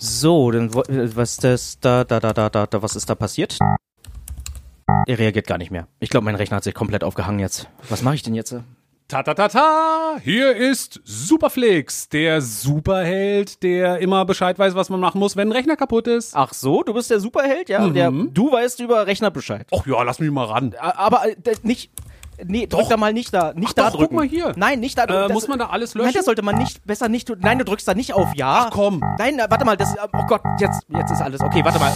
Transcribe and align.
So, 0.00 0.52
dann 0.52 0.68
äh, 0.68 1.16
was 1.16 1.38
das 1.38 1.80
da 1.80 2.04
da 2.04 2.20
da 2.20 2.32
da 2.32 2.48
da, 2.48 2.82
was 2.82 2.94
ist 2.94 3.10
da 3.10 3.16
passiert? 3.16 3.58
Er 5.06 5.18
reagiert 5.18 5.46
gar 5.48 5.58
nicht 5.58 5.72
mehr. 5.72 5.88
Ich 5.98 6.08
glaube, 6.08 6.24
mein 6.24 6.36
Rechner 6.36 6.58
hat 6.58 6.64
sich 6.64 6.74
komplett 6.74 7.02
aufgehangen 7.02 7.40
jetzt. 7.40 7.68
Was 7.88 8.02
mache 8.02 8.14
ich 8.14 8.22
denn 8.22 8.34
jetzt? 8.34 8.54
Ta 9.08 9.22
ta 9.22 9.34
ta 9.34 9.48
ta! 9.48 10.16
Hier 10.22 10.54
ist 10.54 11.00
Superflix, 11.02 12.10
der 12.10 12.42
Superheld, 12.42 13.62
der 13.62 13.98
immer 13.98 14.24
Bescheid 14.24 14.58
weiß, 14.58 14.74
was 14.74 14.88
man 14.88 15.00
machen 15.00 15.18
muss, 15.18 15.34
wenn 15.34 15.48
ein 15.48 15.52
Rechner 15.52 15.76
kaputt 15.76 16.06
ist. 16.06 16.36
Ach 16.36 16.52
so, 16.52 16.82
du 16.82 16.94
bist 16.94 17.10
der 17.10 17.18
Superheld, 17.18 17.68
ja? 17.68 17.88
Der, 17.88 18.10
du 18.10 18.52
weißt 18.52 18.80
über 18.80 19.06
Rechner 19.06 19.30
Bescheid. 19.30 19.66
Ach 19.74 19.86
ja, 19.86 20.02
lass 20.02 20.20
mich 20.20 20.30
mal 20.30 20.44
ran. 20.44 20.74
Aber 20.78 21.26
äh, 21.26 21.36
nicht. 21.62 21.90
Nee, 22.46 22.66
drück 22.66 22.82
Doch. 22.82 22.88
da 22.88 22.96
mal 22.96 23.12
nicht 23.12 23.34
da, 23.34 23.52
nicht 23.54 23.70
Ach 23.70 23.72
da 23.72 23.82
doch, 23.84 23.90
guck 23.92 24.00
drücken. 24.00 24.16
mal 24.16 24.26
hier. 24.26 24.52
Nein, 24.56 24.80
nicht 24.80 24.96
da 24.96 25.04
Äh, 25.04 25.06
das- 25.06 25.32
muss 25.32 25.48
man 25.48 25.58
da 25.58 25.66
alles 25.66 25.94
Nein, 25.94 26.04
löschen? 26.04 26.16
das 26.18 26.24
sollte 26.26 26.42
man 26.42 26.56
nicht, 26.56 26.84
besser 26.86 27.08
nicht 27.08 27.26
tun. 27.28 27.38
Nein, 27.40 27.58
du 27.58 27.64
drückst 27.64 27.86
da 27.88 27.94
nicht 27.94 28.12
auf 28.14 28.28
Ja. 28.36 28.66
Ach, 28.68 28.70
komm. 28.70 29.00
Nein, 29.18 29.38
äh, 29.38 29.46
warte 29.48 29.64
mal, 29.64 29.76
das, 29.76 29.94
oh 30.12 30.26
Gott, 30.28 30.42
jetzt, 30.60 30.82
jetzt 30.88 31.10
ist 31.10 31.20
alles. 31.20 31.40
Okay, 31.40 31.64
warte 31.64 31.78
mal. 31.78 31.92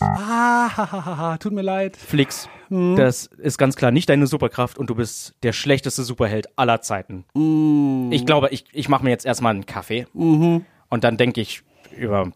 Ah, 0.00 0.68
ha, 0.76 0.92
ha, 0.92 1.04
ha, 1.06 1.16
ha, 1.16 1.36
tut 1.38 1.52
mir 1.52 1.62
leid. 1.62 1.96
Flix, 1.96 2.48
Hm. 2.68 2.96
das 2.96 3.26
ist 3.26 3.58
ganz 3.58 3.76
klar 3.76 3.90
nicht 3.90 4.08
deine 4.08 4.26
Superkraft 4.26 4.78
und 4.78 4.90
du 4.90 4.94
bist 4.94 5.34
der 5.42 5.52
schlechteste 5.52 6.02
Superheld 6.02 6.46
aller 6.56 6.82
Zeiten. 6.82 7.24
Hm. 7.34 8.10
Ich 8.12 8.26
glaube, 8.26 8.48
ich, 8.50 8.64
ich 8.72 8.88
mache 8.88 9.04
mir 9.04 9.10
jetzt 9.10 9.24
erstmal 9.26 9.54
einen 9.54 9.66
Kaffee 9.66 10.06
Mhm. 10.12 10.64
und 10.88 11.04
dann 11.04 11.16
denke 11.16 11.40
ich 11.40 11.62
über 11.96 12.30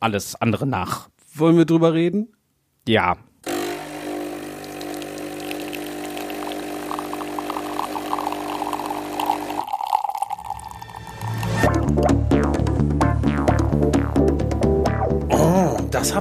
alles 0.00 0.40
andere 0.40 0.66
nach. 0.66 1.08
Wollen 1.34 1.56
wir 1.56 1.64
drüber 1.64 1.94
reden? 1.94 2.28
Ja. 2.86 3.16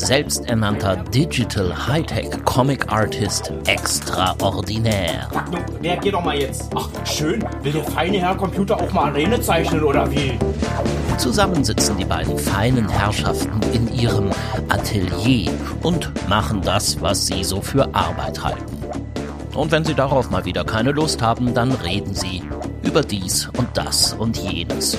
selbsternannter 0.00 0.96
Digital 1.14 1.86
Hightech 1.86 2.30
Comic 2.44 2.90
Artist 2.92 3.52
extraordinär. 3.66 5.28
Nun, 5.50 5.60
reagier 5.82 6.12
doch 6.12 6.24
mal 6.24 6.38
jetzt. 6.38 6.70
Ach, 6.74 6.88
schön. 7.04 7.44
Will 7.62 7.72
der 7.72 7.84
feine 7.84 8.18
Herr 8.18 8.34
Computer 8.34 8.76
auch 8.76 8.92
mal 8.92 9.10
Arene 9.10 9.40
zeichnen 9.40 9.82
oder 9.82 10.10
wie? 10.10 10.38
Zusammen 11.18 11.64
sitzen 11.64 11.96
die 11.96 12.04
beiden 12.04 12.38
feinen 12.38 12.88
Herrschaften 12.88 13.60
in 13.72 13.92
ihrem 13.94 14.30
Atelier 14.68 15.50
und 15.82 16.10
machen 16.28 16.60
das, 16.62 17.00
was 17.00 17.26
sie 17.26 17.44
so 17.44 17.60
für 17.60 17.94
Arbeit 17.94 18.42
halten. 18.42 18.78
Und 19.54 19.70
wenn 19.70 19.84
sie 19.84 19.94
darauf 19.94 20.30
mal 20.30 20.44
wieder 20.44 20.64
keine 20.64 20.90
Lust 20.90 21.22
haben, 21.22 21.54
dann 21.54 21.72
reden 21.72 22.14
sie 22.14 22.42
über 22.82 23.02
dies 23.02 23.48
und 23.56 23.68
das 23.74 24.12
und 24.12 24.36
jenes. 24.36 24.98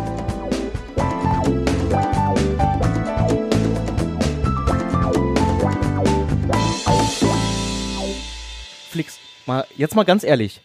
Mal, 9.47 9.65
jetzt 9.77 9.95
mal 9.95 10.03
ganz 10.03 10.23
ehrlich. 10.23 10.61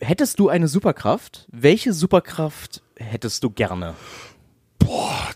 Hättest 0.00 0.38
du 0.38 0.48
eine 0.48 0.68
Superkraft? 0.68 1.46
Welche 1.52 1.92
Superkraft 1.92 2.82
hättest 2.96 3.44
du 3.44 3.50
gerne? 3.50 3.94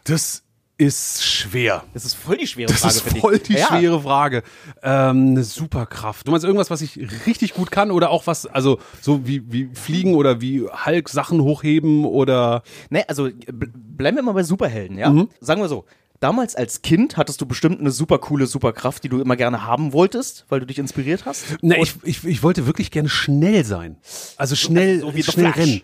Das 0.04 0.42
ist 0.78 1.24
schwer. 1.24 1.84
Das 1.94 2.04
ist 2.04 2.14
voll 2.14 2.36
die 2.36 2.46
schwere 2.46 2.68
Das 2.70 2.80
Frage 2.80 2.94
ist 2.94 3.00
für 3.02 3.10
dich. 3.10 3.20
voll 3.22 3.38
die 3.38 3.54
Ja. 3.54 3.66
schwere 3.68 4.02
Frage. 4.02 4.42
Ähm, 4.82 5.28
eine 5.30 5.44
Superkraft. 5.44 6.26
Du 6.26 6.32
meinst 6.32 6.44
irgendwas, 6.44 6.68
was 6.70 6.82
ich 6.82 6.98
richtig 7.26 7.54
gut 7.54 7.70
kann 7.70 7.90
oder 7.90 8.10
auch 8.10 8.26
was, 8.26 8.44
also 8.46 8.78
so 9.00 9.26
wie, 9.26 9.50
wie 9.50 9.70
Fliegen 9.72 10.14
oder 10.14 10.40
wie 10.42 10.62
Hulk 10.68 11.08
Sachen 11.08 11.40
hochheben 11.40 12.04
oder 12.04 12.62
Ne, 12.90 13.08
also 13.08 13.24
bl- 13.24 13.70
bleiben 13.72 14.16
wir 14.18 14.22
mal 14.22 14.32
bei 14.32 14.42
Superhelden, 14.42 14.98
ja? 14.98 15.08
Mhm. 15.10 15.28
Sagen 15.40 15.62
wir 15.62 15.68
so. 15.68 15.86
Damals 16.20 16.56
als 16.56 16.82
Kind 16.82 17.16
hattest 17.16 17.40
du 17.40 17.46
bestimmt 17.46 17.80
eine 17.80 17.90
super 17.90 18.18
coole 18.18 18.46
Superkraft, 18.46 19.04
die 19.04 19.08
du 19.08 19.20
immer 19.20 19.36
gerne 19.36 19.66
haben 19.66 19.92
wolltest, 19.92 20.46
weil 20.48 20.60
du 20.60 20.66
dich 20.66 20.78
inspiriert 20.78 21.24
hast. 21.26 21.62
Ne, 21.62 21.76
ich, 21.80 21.94
ich, 22.02 22.24
ich 22.24 22.42
wollte 22.42 22.66
wirklich 22.66 22.90
gerne 22.90 23.08
schnell 23.08 23.64
sein. 23.64 23.96
Also 24.36 24.56
schnell, 24.56 25.00
so 25.00 25.14
wie 25.14 25.22
The 25.22 25.32
schnell 25.32 25.50
rennen. 25.50 25.82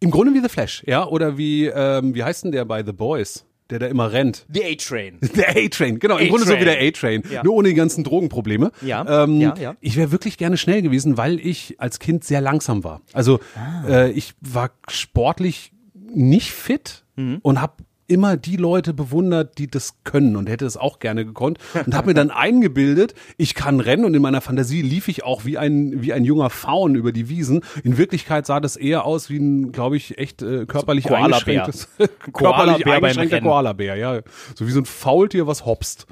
Im 0.00 0.10
Grunde 0.10 0.34
wie 0.34 0.40
The 0.40 0.48
Flash, 0.48 0.82
ja. 0.86 1.06
Oder 1.06 1.36
wie, 1.38 1.66
ähm, 1.66 2.14
wie 2.14 2.22
heißt 2.24 2.44
denn 2.44 2.52
der 2.52 2.64
bei 2.64 2.84
The 2.84 2.92
Boys? 2.92 3.44
Der 3.70 3.78
da 3.78 3.86
immer 3.86 4.12
rennt. 4.12 4.44
The 4.52 4.64
A-Train. 4.64 5.18
Der 5.36 5.50
A-Train, 5.56 5.98
genau. 5.98 6.18
Im 6.18 6.28
Grunde 6.28 6.44
so 6.46 6.52
wie 6.58 6.64
der 6.64 6.78
A-Train. 6.82 7.22
Ja. 7.30 7.42
Nur 7.42 7.54
ohne 7.54 7.68
die 7.68 7.74
ganzen 7.74 8.04
Drogenprobleme. 8.04 8.70
Ja, 8.82 9.24
Ähm, 9.24 9.40
ja, 9.40 9.54
ja. 9.56 9.76
Ich 9.80 9.96
wäre 9.96 10.12
wirklich 10.12 10.36
gerne 10.36 10.58
schnell 10.58 10.82
gewesen, 10.82 11.16
weil 11.16 11.40
ich 11.40 11.76
als 11.80 11.98
Kind 11.98 12.22
sehr 12.22 12.42
langsam 12.42 12.84
war. 12.84 13.00
Also 13.14 13.40
Ah. 13.54 13.88
äh, 13.88 14.10
ich 14.10 14.34
war 14.42 14.72
sportlich 14.88 15.72
nicht 15.94 16.50
fit 16.52 17.04
Mhm. 17.16 17.38
und 17.42 17.60
habe 17.62 17.74
immer 18.12 18.36
die 18.36 18.56
Leute 18.56 18.92
bewundert, 18.92 19.56
die 19.56 19.70
das 19.70 19.94
können 20.04 20.36
und 20.36 20.48
hätte 20.48 20.66
es 20.66 20.76
auch 20.76 20.98
gerne 20.98 21.24
gekonnt 21.24 21.58
und 21.86 21.94
habe 21.94 22.08
mir 22.08 22.14
dann 22.14 22.30
eingebildet, 22.42 23.14
ich 23.38 23.54
kann 23.54 23.80
rennen 23.80 24.04
und 24.04 24.12
in 24.12 24.20
meiner 24.20 24.42
Fantasie 24.42 24.82
lief 24.82 25.08
ich 25.08 25.24
auch 25.24 25.46
wie 25.46 25.56
ein 25.56 26.02
wie 26.02 26.12
ein 26.12 26.24
junger 26.24 26.50
Faun 26.50 26.94
über 26.94 27.12
die 27.12 27.30
Wiesen. 27.30 27.62
In 27.82 27.96
Wirklichkeit 27.96 28.44
sah 28.46 28.60
das 28.60 28.76
eher 28.76 29.06
aus 29.06 29.30
wie 29.30 29.38
ein, 29.38 29.72
glaube 29.72 29.96
ich, 29.96 30.18
echt 30.18 30.42
äh, 30.42 30.66
körperlich 30.66 31.06
Koalabär. 31.06 31.64
eingeschränktes 31.64 31.88
körperlich 32.32 32.84
beim 32.84 33.02
eingeschränkter. 33.02 33.40
Koalabär, 33.40 33.96
ja, 33.96 34.20
so 34.54 34.66
wie 34.66 34.72
so 34.72 34.80
ein 34.80 34.86
Faultier, 34.86 35.46
was 35.46 35.64
hopst. 35.64 36.06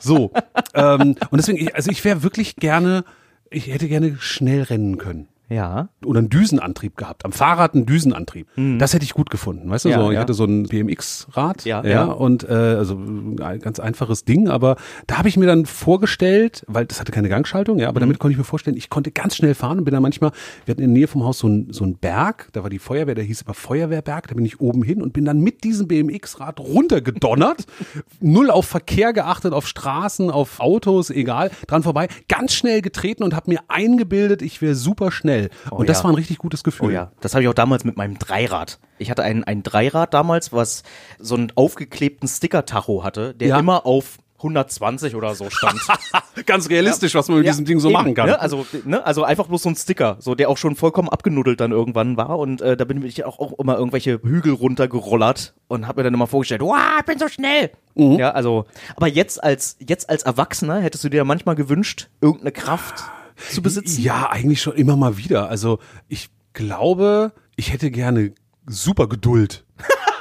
So 0.00 0.32
ähm, 0.74 1.16
und 1.30 1.38
deswegen, 1.38 1.58
ich, 1.58 1.74
also 1.74 1.90
ich 1.90 2.04
wäre 2.04 2.24
wirklich 2.24 2.56
gerne, 2.56 3.04
ich 3.50 3.68
hätte 3.68 3.88
gerne 3.88 4.16
schnell 4.18 4.62
rennen 4.62 4.98
können 4.98 5.28
Ja. 5.48 5.88
oder 6.04 6.20
einen 6.20 6.30
Düsenantrieb 6.30 6.96
gehabt. 6.96 7.24
Am 7.24 7.32
Fahrrad 7.32 7.74
einen 7.74 7.86
Düsenantrieb. 7.86 8.48
Das 8.78 8.94
hätte 8.94 9.04
ich 9.04 9.12
gut 9.14 9.30
gefunden. 9.30 9.68
Weißt 9.70 9.84
du, 9.84 9.90
Ja, 9.90 10.00
so, 10.00 10.10
ich 10.10 10.14
ja. 10.14 10.20
hatte 10.20 10.34
so 10.34 10.44
ein 10.44 10.64
BMX-Rad. 10.64 11.64
Ja, 11.64 11.84
ja. 11.84 12.04
Und 12.04 12.48
äh, 12.48 12.52
also 12.52 12.94
ein 12.96 13.36
ganz 13.60 13.78
einfaches 13.78 14.24
Ding, 14.24 14.48
aber 14.48 14.76
da 15.06 15.18
habe 15.18 15.28
ich 15.28 15.36
mir 15.36 15.46
dann 15.46 15.66
vorgestellt, 15.66 16.64
weil 16.66 16.86
das 16.86 16.98
hatte 17.00 17.12
keine 17.12 17.28
Gangschaltung, 17.28 17.78
ja, 17.78 17.88
aber 17.88 18.00
Mhm. 18.00 18.04
damit 18.04 18.18
konnte 18.18 18.32
ich 18.32 18.38
mir 18.38 18.44
vorstellen, 18.44 18.76
ich 18.76 18.88
konnte 18.90 19.10
ganz 19.10 19.36
schnell 19.36 19.54
fahren 19.54 19.78
und 19.78 19.84
bin 19.84 19.92
dann 19.94 20.02
manchmal, 20.02 20.32
wir 20.64 20.72
hatten 20.72 20.82
in 20.82 20.90
der 20.94 20.98
Nähe 21.00 21.06
vom 21.08 21.24
Haus 21.24 21.38
so 21.38 21.48
ein, 21.48 21.68
so 21.72 21.84
ein 21.84 21.96
Berg, 21.96 22.48
da 22.52 22.62
war 22.62 22.70
die 22.70 22.78
Feuerwehr, 22.78 23.14
der 23.14 23.24
hieß 23.24 23.42
aber 23.44 23.54
Feuerwehrberg, 23.54 24.28
da 24.28 24.34
bin 24.34 24.44
ich 24.46 24.60
oben 24.60 24.82
hin 24.82 25.02
und 25.02 25.12
bin 25.12 25.24
dann 25.24 25.40
mit 25.40 25.62
diesem 25.64 25.88
BMX-Rad 25.88 26.58
runtergedonnert, 26.60 27.66
null 28.20 28.50
auf 28.50 28.66
Verkehr 28.66 29.12
geachtet, 29.12 29.52
auf 29.52 29.66
Straßen, 29.66 30.30
auf 30.30 30.60
Autos, 30.60 31.10
egal, 31.10 31.50
dran 31.66 31.82
vorbei, 31.82 32.08
ganz 32.28 32.52
schnell 32.54 32.80
getreten 32.82 33.22
und 33.24 33.34
habe 33.34 33.50
mir 33.50 33.60
eingebildet, 33.68 34.42
ich 34.42 34.62
wäre 34.62 34.74
super 34.74 35.10
schnell. 35.10 35.33
Und 35.70 35.88
das 35.88 35.98
ja. 35.98 36.04
war 36.04 36.10
ein 36.12 36.16
richtig 36.16 36.38
gutes 36.38 36.64
Gefühl. 36.64 36.88
Oh 36.88 36.90
ja, 36.90 37.12
das 37.20 37.34
habe 37.34 37.42
ich 37.42 37.48
auch 37.48 37.54
damals 37.54 37.84
mit 37.84 37.96
meinem 37.96 38.18
Dreirad. 38.18 38.78
Ich 38.98 39.10
hatte 39.10 39.22
ein, 39.22 39.44
ein 39.44 39.62
Dreirad 39.62 40.14
damals, 40.14 40.52
was 40.52 40.82
so 41.18 41.34
einen 41.34 41.52
aufgeklebten 41.54 42.28
Sticker-Tacho 42.28 43.04
hatte, 43.04 43.34
der 43.34 43.48
Ja. 43.48 43.58
immer 43.58 43.86
auf 43.86 44.18
120 44.38 45.14
oder 45.14 45.34
so 45.34 45.48
stand. 45.48 45.80
Ganz 46.46 46.68
realistisch, 46.68 47.14
was 47.14 47.28
man 47.28 47.38
mit 47.38 47.46
Ja, 47.46 47.52
diesem 47.52 47.64
Ding 47.64 47.80
so 47.80 47.88
eben, 47.88 47.94
machen 47.94 48.14
kann. 48.14 48.26
Ne? 48.28 48.38
Also, 48.38 48.66
ne? 48.84 49.04
also 49.04 49.24
einfach 49.24 49.46
bloß 49.46 49.62
so 49.62 49.70
ein 49.70 49.76
Sticker, 49.76 50.16
so 50.18 50.34
der 50.34 50.50
auch 50.50 50.58
schon 50.58 50.76
vollkommen 50.76 51.08
abgenuddelt 51.08 51.60
dann 51.60 51.72
irgendwann 51.72 52.16
war 52.16 52.38
und 52.38 52.60
äh, 52.60 52.76
da 52.76 52.84
bin 52.84 53.02
ich 53.04 53.24
auch, 53.24 53.38
auch 53.38 53.58
immer 53.58 53.76
irgendwelche 53.76 54.20
Hügel 54.22 54.52
runtergerollert 54.52 55.54
und 55.68 55.86
habe 55.86 56.00
mir 56.00 56.04
dann 56.04 56.14
immer 56.14 56.26
vorgestellt, 56.26 56.60
wow, 56.60 56.76
ich 56.98 57.06
bin 57.06 57.18
so 57.18 57.28
schnell. 57.28 57.70
Mhm. 57.94 58.18
Ja, 58.18 58.32
also, 58.32 58.66
aber 58.96 59.06
jetzt 59.06 59.42
als 59.42 59.76
jetzt 59.80 60.10
als 60.10 60.24
Erwachsener 60.24 60.80
hättest 60.80 61.04
du 61.04 61.08
dir 61.08 61.24
manchmal 61.24 61.54
gewünscht, 61.54 62.08
irgendeine 62.20 62.52
Kraft 62.52 63.04
zu 63.50 63.62
besitzen? 63.62 64.02
Ja, 64.02 64.30
eigentlich 64.30 64.62
schon 64.62 64.74
immer 64.74 64.96
mal 64.96 65.16
wieder. 65.16 65.48
Also 65.48 65.78
ich 66.08 66.30
glaube, 66.52 67.32
ich 67.56 67.72
hätte 67.72 67.90
gerne 67.90 68.32
super 68.66 69.08
Geduld. 69.08 69.64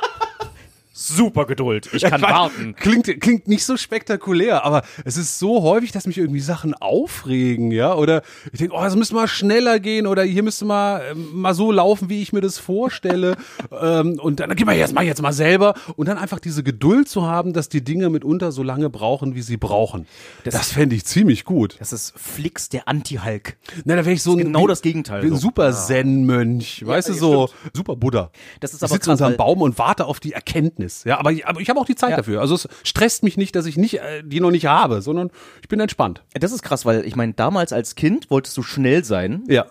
super 1.08 1.46
Geduld. 1.46 1.90
Ich 1.94 2.04
kann 2.04 2.22
weiß, 2.22 2.32
warten. 2.32 2.76
Klingt, 2.76 3.06
klingt 3.22 3.48
nicht 3.48 3.66
so 3.66 3.78
spektakulär, 3.78 4.64
aber 4.66 4.84
es 5.06 5.18
ist 5.18 5.40
so 5.40 5.64
häufig, 5.64 5.92
dass 5.92 6.08
mich 6.08 6.18
irgendwie 6.18 6.40
Sachen 6.40 6.74
aufregen, 6.74 7.72
ja. 7.72 7.94
Oder 7.96 8.22
ich 8.52 8.60
denke, 8.60 8.76
oh, 8.76 8.82
das 8.82 8.96
müsste 8.96 9.16
mal 9.16 9.28
schneller 9.28 9.80
gehen 9.80 10.08
oder 10.08 10.24
hier 10.24 10.44
müsste 10.44 10.66
mal, 10.66 11.02
ähm, 11.12 11.28
mal 11.34 11.54
so 11.54 11.72
laufen, 11.72 12.10
wie 12.10 12.22
ich 12.22 12.34
mir 12.34 12.42
das 12.42 12.58
vorstelle. 12.58 13.36
ähm, 13.82 14.20
und 14.20 14.40
dann, 14.40 14.56
gib 14.56 14.66
mal 14.66 14.76
jetzt 14.76 14.94
mal 14.94 15.04
jetzt 15.04 15.22
mal 15.22 15.34
selber. 15.34 15.74
Und 15.96 16.08
dann 16.08 16.18
einfach 16.18 16.40
diese 16.40 16.64
Geduld 16.64 17.08
zu 17.10 17.24
haben, 17.24 17.54
dass 17.54 17.70
die 17.70 17.84
Dinge 17.84 18.10
mitunter 18.10 18.52
so 18.52 18.64
lange 18.64 18.90
brauchen, 18.90 19.36
wie 19.36 19.42
sie 19.42 19.58
brauchen. 19.58 20.08
Das, 20.44 20.72
fände 20.72 20.96
ich 20.96 21.06
ziemlich 21.06 21.44
gut. 21.44 21.76
Das 21.80 21.94
ist 21.94 22.14
Flix, 22.18 22.70
der 22.70 22.88
Anti-Hulk. 22.88 23.58
Na, 23.86 23.96
da 23.96 24.06
wäre 24.06 24.14
ich 24.14 24.24
so 24.24 24.32
ein, 24.32 24.38
genau 24.40 24.68
das 24.68 24.82
Gegenteil, 24.82 25.24
ein 25.24 25.30
so. 25.32 25.36
super 25.38 25.72
Zen-Mönch, 25.72 26.86
weißt 26.86 27.10
du, 27.10 27.14
ja, 27.14 27.20
so 27.20 27.50
super 27.74 27.96
Buddha. 27.96 28.32
Das 28.60 28.72
ist 28.74 28.78
ich 28.78 28.84
aber 28.84 28.94
sitze 28.94 29.10
krass, 29.10 29.20
unterm 29.20 29.32
weil- 29.32 29.38
Baum 29.38 29.62
und 29.62 29.78
warte 29.78 30.06
auf 30.06 30.20
die 30.20 30.34
Erkenntnis. 30.34 30.93
Ja, 31.06 31.18
aber, 31.20 31.32
ich- 31.32 31.46
aber 31.48 31.60
ich 31.62 31.70
habe 31.70 31.80
auch 31.80 31.86
die 31.86 31.96
Zeit 31.96 32.12
Ja. 32.12 32.18
dafür. 32.18 32.42
Also 32.42 32.56
es 32.56 32.68
stresst 32.84 33.24
mich 33.24 33.38
nicht, 33.38 33.56
dass 33.56 33.66
ich 33.66 33.78
nicht 33.78 33.96
äh, 34.00 34.24
die 34.24 34.40
noch 34.40 34.52
nicht 34.52 34.66
habe, 34.68 35.02
sondern 35.02 35.30
ich 35.62 35.68
bin 35.68 35.80
entspannt. 35.80 36.24
Das 36.34 36.52
ist 36.52 36.62
krass, 36.64 36.86
weil 36.86 37.06
ich 37.06 37.16
meine, 37.16 37.34
damals 37.34 37.74
als 37.74 37.96
Kind 37.96 38.30
wolltest 38.30 38.56
du 38.58 38.64
schnell 38.64 39.04
sein. 39.04 39.44
Ja. 39.48 39.66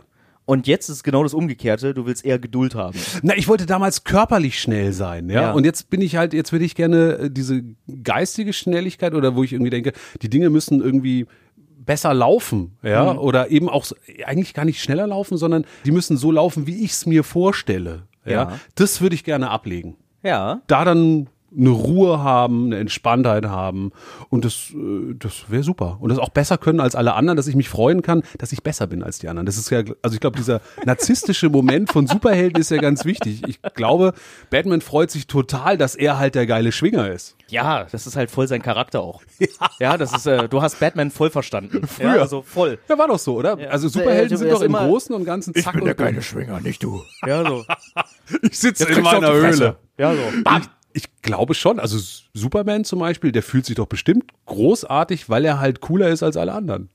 Und 0.45 0.67
jetzt 0.67 0.89
ist 0.89 1.05
genau 1.05 1.23
das 1.23 1.35
Umgekehrte. 1.35 1.95
Du 1.95 2.05
willst 2.05 2.25
eher 2.25 2.39
Geduld 2.41 2.75
haben. 2.75 2.99
Na, 3.23 3.37
ich 3.37 3.47
wollte 3.47 3.65
damals 3.65 4.03
körperlich 4.03 4.61
schnell 4.61 4.93
sein, 4.93 5.31
ja? 5.31 5.41
Ja. 5.43 5.53
Und 5.53 5.65
jetzt 5.65 5.89
bin 5.89 6.01
ich 6.01 6.17
halt, 6.17 6.35
jetzt 6.35 6.51
würde 6.51 6.65
ich 6.65 6.75
gerne 6.75 7.13
äh, 7.13 7.31
diese 7.31 7.63
geistige 8.03 8.53
Schnelligkeit 8.53 9.15
oder 9.15 9.37
wo 9.37 9.45
ich 9.45 9.53
irgendwie 9.53 9.71
denke, 9.71 9.93
die 10.21 10.29
Dinge 10.29 10.51
müssen 10.51 10.81
irgendwie 10.83 11.27
besser 11.85 12.15
laufen, 12.15 12.77
ja, 12.85 13.17
oder 13.17 13.51
eben 13.51 13.69
auch 13.69 13.85
eigentlich 14.25 14.55
gar 14.55 14.65
nicht 14.65 14.81
schneller 14.81 15.09
laufen, 15.09 15.37
sondern 15.37 15.65
die 15.85 15.91
müssen 15.91 16.17
so 16.17 16.31
laufen, 16.31 16.67
wie 16.69 16.85
ich 16.85 16.93
es 16.93 17.07
mir 17.07 17.25
vorstelle, 17.25 18.03
ja. 18.25 18.33
Ja. 18.33 18.59
Das 18.77 19.01
würde 19.01 19.17
ich 19.17 19.25
gerne 19.25 19.51
ablegen. 19.51 19.97
Ja. 20.23 20.61
Da 20.67 20.85
dann 20.85 21.29
eine 21.55 21.69
Ruhe 21.69 22.21
haben, 22.23 22.67
eine 22.69 22.79
Entspanntheit 22.79 23.45
haben 23.45 23.93
und 24.31 24.47
das, 24.47 24.71
äh, 24.75 25.15
das 25.19 25.51
wäre 25.51 25.63
super. 25.63 25.99
Und 26.01 26.09
das 26.09 26.19
auch 26.19 26.31
besser 26.31 26.57
können 26.57 26.81
als 26.81 26.95
alle 26.95 27.13
anderen, 27.13 27.37
dass 27.37 27.47
ich 27.47 27.55
mich 27.55 27.69
freuen 27.69 28.01
kann, 28.01 28.23
dass 28.39 28.53
ich 28.53 28.63
besser 28.63 28.87
bin 28.87 29.03
als 29.03 29.19
die 29.19 29.29
anderen. 29.29 29.45
Das 29.45 29.59
ist 29.59 29.69
ja, 29.69 29.83
also 30.01 30.15
ich 30.15 30.21
glaube, 30.21 30.39
dieser 30.39 30.63
narzisstische 30.87 31.51
Moment 31.51 31.93
von 31.93 32.07
Superhelden 32.07 32.59
ist 32.59 32.71
ja 32.71 32.79
ganz 32.79 33.05
wichtig. 33.05 33.43
Ich 33.47 33.61
glaube, 33.75 34.15
Batman 34.49 34.81
freut 34.81 35.11
sich 35.11 35.27
total, 35.27 35.77
dass 35.77 35.95
er 35.95 36.19
halt 36.19 36.37
der 36.37 36.47
geile 36.47 36.73
Schwinger 36.73 37.11
ist. 37.11 37.37
Ja, 37.49 37.85
das 37.85 38.07
ist 38.07 38.17
halt 38.17 38.31
voll 38.31 38.49
sein 38.49 38.63
Charakter 38.63 39.03
auch. 39.03 39.21
Ja, 39.79 39.99
das 39.99 40.15
ist, 40.15 40.27
äh, 40.27 40.49
du 40.49 40.63
hast 40.63 40.81
Batman 40.81 41.11
voll 41.11 41.29
verstanden. 41.29 41.87
Früher. 41.87 42.15
Ja, 42.17 42.21
also 42.23 42.41
voll. 42.43 42.79
Ja, 42.89 42.97
war 42.97 43.09
doch 43.09 43.19
so, 43.19 43.35
oder? 43.37 43.59
Also 43.71 43.89
Superhelden 43.89 44.29
Der- 44.31 44.39
sind 44.39 44.47
der 44.49 44.55
doch 44.57 44.63
im 44.63 44.73
Großen 44.73 45.15
und 45.15 45.25
Ganzen 45.25 45.55
zack 45.55 45.75
und 45.75 45.95
bumm. 45.97 46.23
Schwinger, 46.23 46.61
nicht 46.61 46.83
du. 46.83 47.03
Ja, 47.27 47.45
so. 47.47 47.65
Ich 48.43 48.59
sitze 48.59 48.89
in 48.89 49.03
meiner. 49.03 49.33
Höhle. 49.33 49.77
Ja, 50.03 50.17
so. 50.17 50.21
Ich, 50.93 51.05
ich 51.05 51.23
glaube 51.23 51.55
schon. 51.55 51.79
Also 51.79 51.97
Superman 52.35 52.85
zum 52.85 52.99
Beispiel, 52.99 53.31
der 53.31 53.45
fühlt 53.45 53.67
sich 53.67 53.77
doch 53.77 53.87
bestimmt 53.87 54.25
großartig, 54.47 55.29
weil 55.29 55.45
er 55.45 55.61
halt 55.61 55.81
cooler 55.81 56.09
ist 56.09 56.25
als 56.25 56.37
alle 56.37 56.53
anderen. 56.53 56.89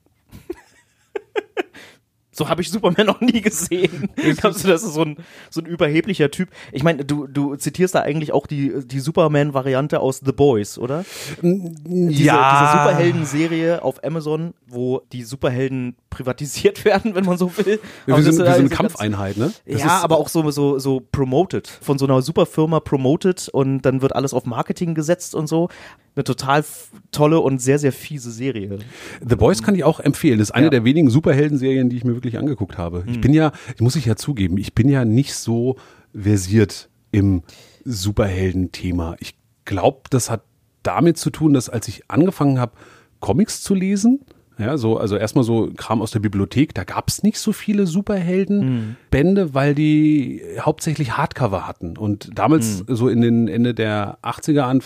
So 2.38 2.50
habe 2.50 2.62
ich 2.62 2.70
Superman 2.70 3.08
noch 3.08 3.20
nie 3.20 3.42
gesehen. 3.42 4.10
Glaubst 4.38 4.64
du, 4.64 4.68
das 4.68 4.84
ist 4.84 4.94
so 4.94 5.02
ein, 5.02 5.18
so 5.50 5.60
ein 5.60 5.66
überheblicher 5.66 6.30
Typ? 6.30 6.50
Ich 6.72 6.84
meine, 6.84 7.04
du, 7.04 7.26
du 7.26 7.56
zitierst 7.56 7.96
da 7.96 8.02
eigentlich 8.02 8.32
auch 8.32 8.46
die, 8.46 8.74
die 8.86 9.00
Superman-Variante 9.00 10.00
aus 10.00 10.22
The 10.24 10.34
Boys, 10.34 10.78
oder? 10.78 11.04
Diese, 11.42 12.14
diese 12.14 12.32
Superhelden-Serie 12.32 13.82
auf 13.82 14.04
Amazon, 14.04 14.54
wo 14.68 15.02
die 15.12 15.24
Superhelden 15.24 15.96
privatisiert 16.12 16.86
werden, 16.86 17.16
wenn 17.16 17.26
man 17.26 17.40
so 17.40 17.58
will. 17.58 17.80
Ja, 18.06 18.16
wir 18.18 18.24
sind, 18.24 18.26
wir 18.26 18.32
sind 18.34 18.46
eine 18.46 18.54
also 18.56 18.76
Kampfeinheit, 18.76 19.38
ne? 19.38 19.52
Das 19.66 19.82
ja, 19.82 20.02
aber 20.02 20.18
auch 20.18 20.30
so, 20.30 20.52
so, 20.52 20.78
so 20.78 21.02
promoted. 21.12 21.68
Von 21.68 21.98
so 21.98 22.06
einer 22.06 22.22
Superfirma 22.22 22.82
promoted 22.82 23.50
und 23.50 23.82
dann 23.82 24.04
wird 24.04 24.16
alles 24.16 24.36
auf 24.36 24.46
Marketing 24.46 24.94
gesetzt 24.94 25.34
und 25.34 25.48
so. 25.48 25.70
Eine 26.18 26.24
total 26.24 26.66
tolle 27.12 27.40
und 27.40 27.62
sehr, 27.62 27.78
sehr 27.78 27.92
fiese 27.92 28.32
Serie. 28.32 28.80
The 29.22 29.36
Boys 29.36 29.62
kann 29.62 29.76
ich 29.76 29.84
auch 29.84 30.00
empfehlen. 30.00 30.40
Das 30.40 30.50
ist 30.50 30.56
eine 30.56 30.66
Ja. 30.66 30.70
der 30.72 30.84
wenigen 30.84 31.12
Superhelden-Serien, 31.12 31.90
die 31.90 31.98
ich 31.98 32.04
mir 32.04 32.16
wirklich 32.16 32.40
angeguckt 32.40 32.76
habe. 32.80 33.04
Ich 33.08 33.22
bin 33.22 33.36
ja, 33.36 33.52
ich 33.76 33.82
muss 33.82 33.96
ich 33.96 34.06
ja 34.06 34.16
zugeben, 34.16 34.58
ich 34.58 34.74
bin 34.74 34.90
ja 34.90 35.06
nicht 35.06 35.36
so 35.36 35.76
versiert 36.20 36.90
im 37.12 37.44
Superhelden-Thema. 37.86 39.16
Ich 39.20 39.36
glaube, 39.66 40.02
das 40.10 40.32
hat 40.32 40.42
damit 40.82 41.18
zu 41.18 41.30
tun, 41.30 41.54
dass 41.54 41.70
als 41.70 41.88
ich 41.88 42.10
angefangen 42.10 42.60
habe, 42.60 42.72
Comics 43.20 43.62
zu 43.62 43.76
lesen, 43.76 44.22
ja, 44.60 44.78
so, 44.78 44.98
also 44.98 45.16
erstmal 45.18 45.44
so 45.44 45.70
Kram 45.76 46.02
aus 46.02 46.12
der 46.12 46.20
Bibliothek, 46.20 46.74
da 46.74 46.84
gab 46.84 47.08
es 47.10 47.24
nicht 47.24 47.40
so 47.40 47.52
viele 47.52 47.86
Superhelden-Bände, 47.88 49.54
weil 49.54 49.76
die 49.76 50.42
hauptsächlich 50.60 51.18
Hardcover 51.18 51.68
hatten. 51.68 51.98
Und 51.98 52.30
damals, 52.38 52.84
so 52.88 53.08
in 53.10 53.22
den 53.22 53.48
Ende 53.48 53.74
der 53.74 54.18
80er 54.24 54.62
an, 54.62 54.82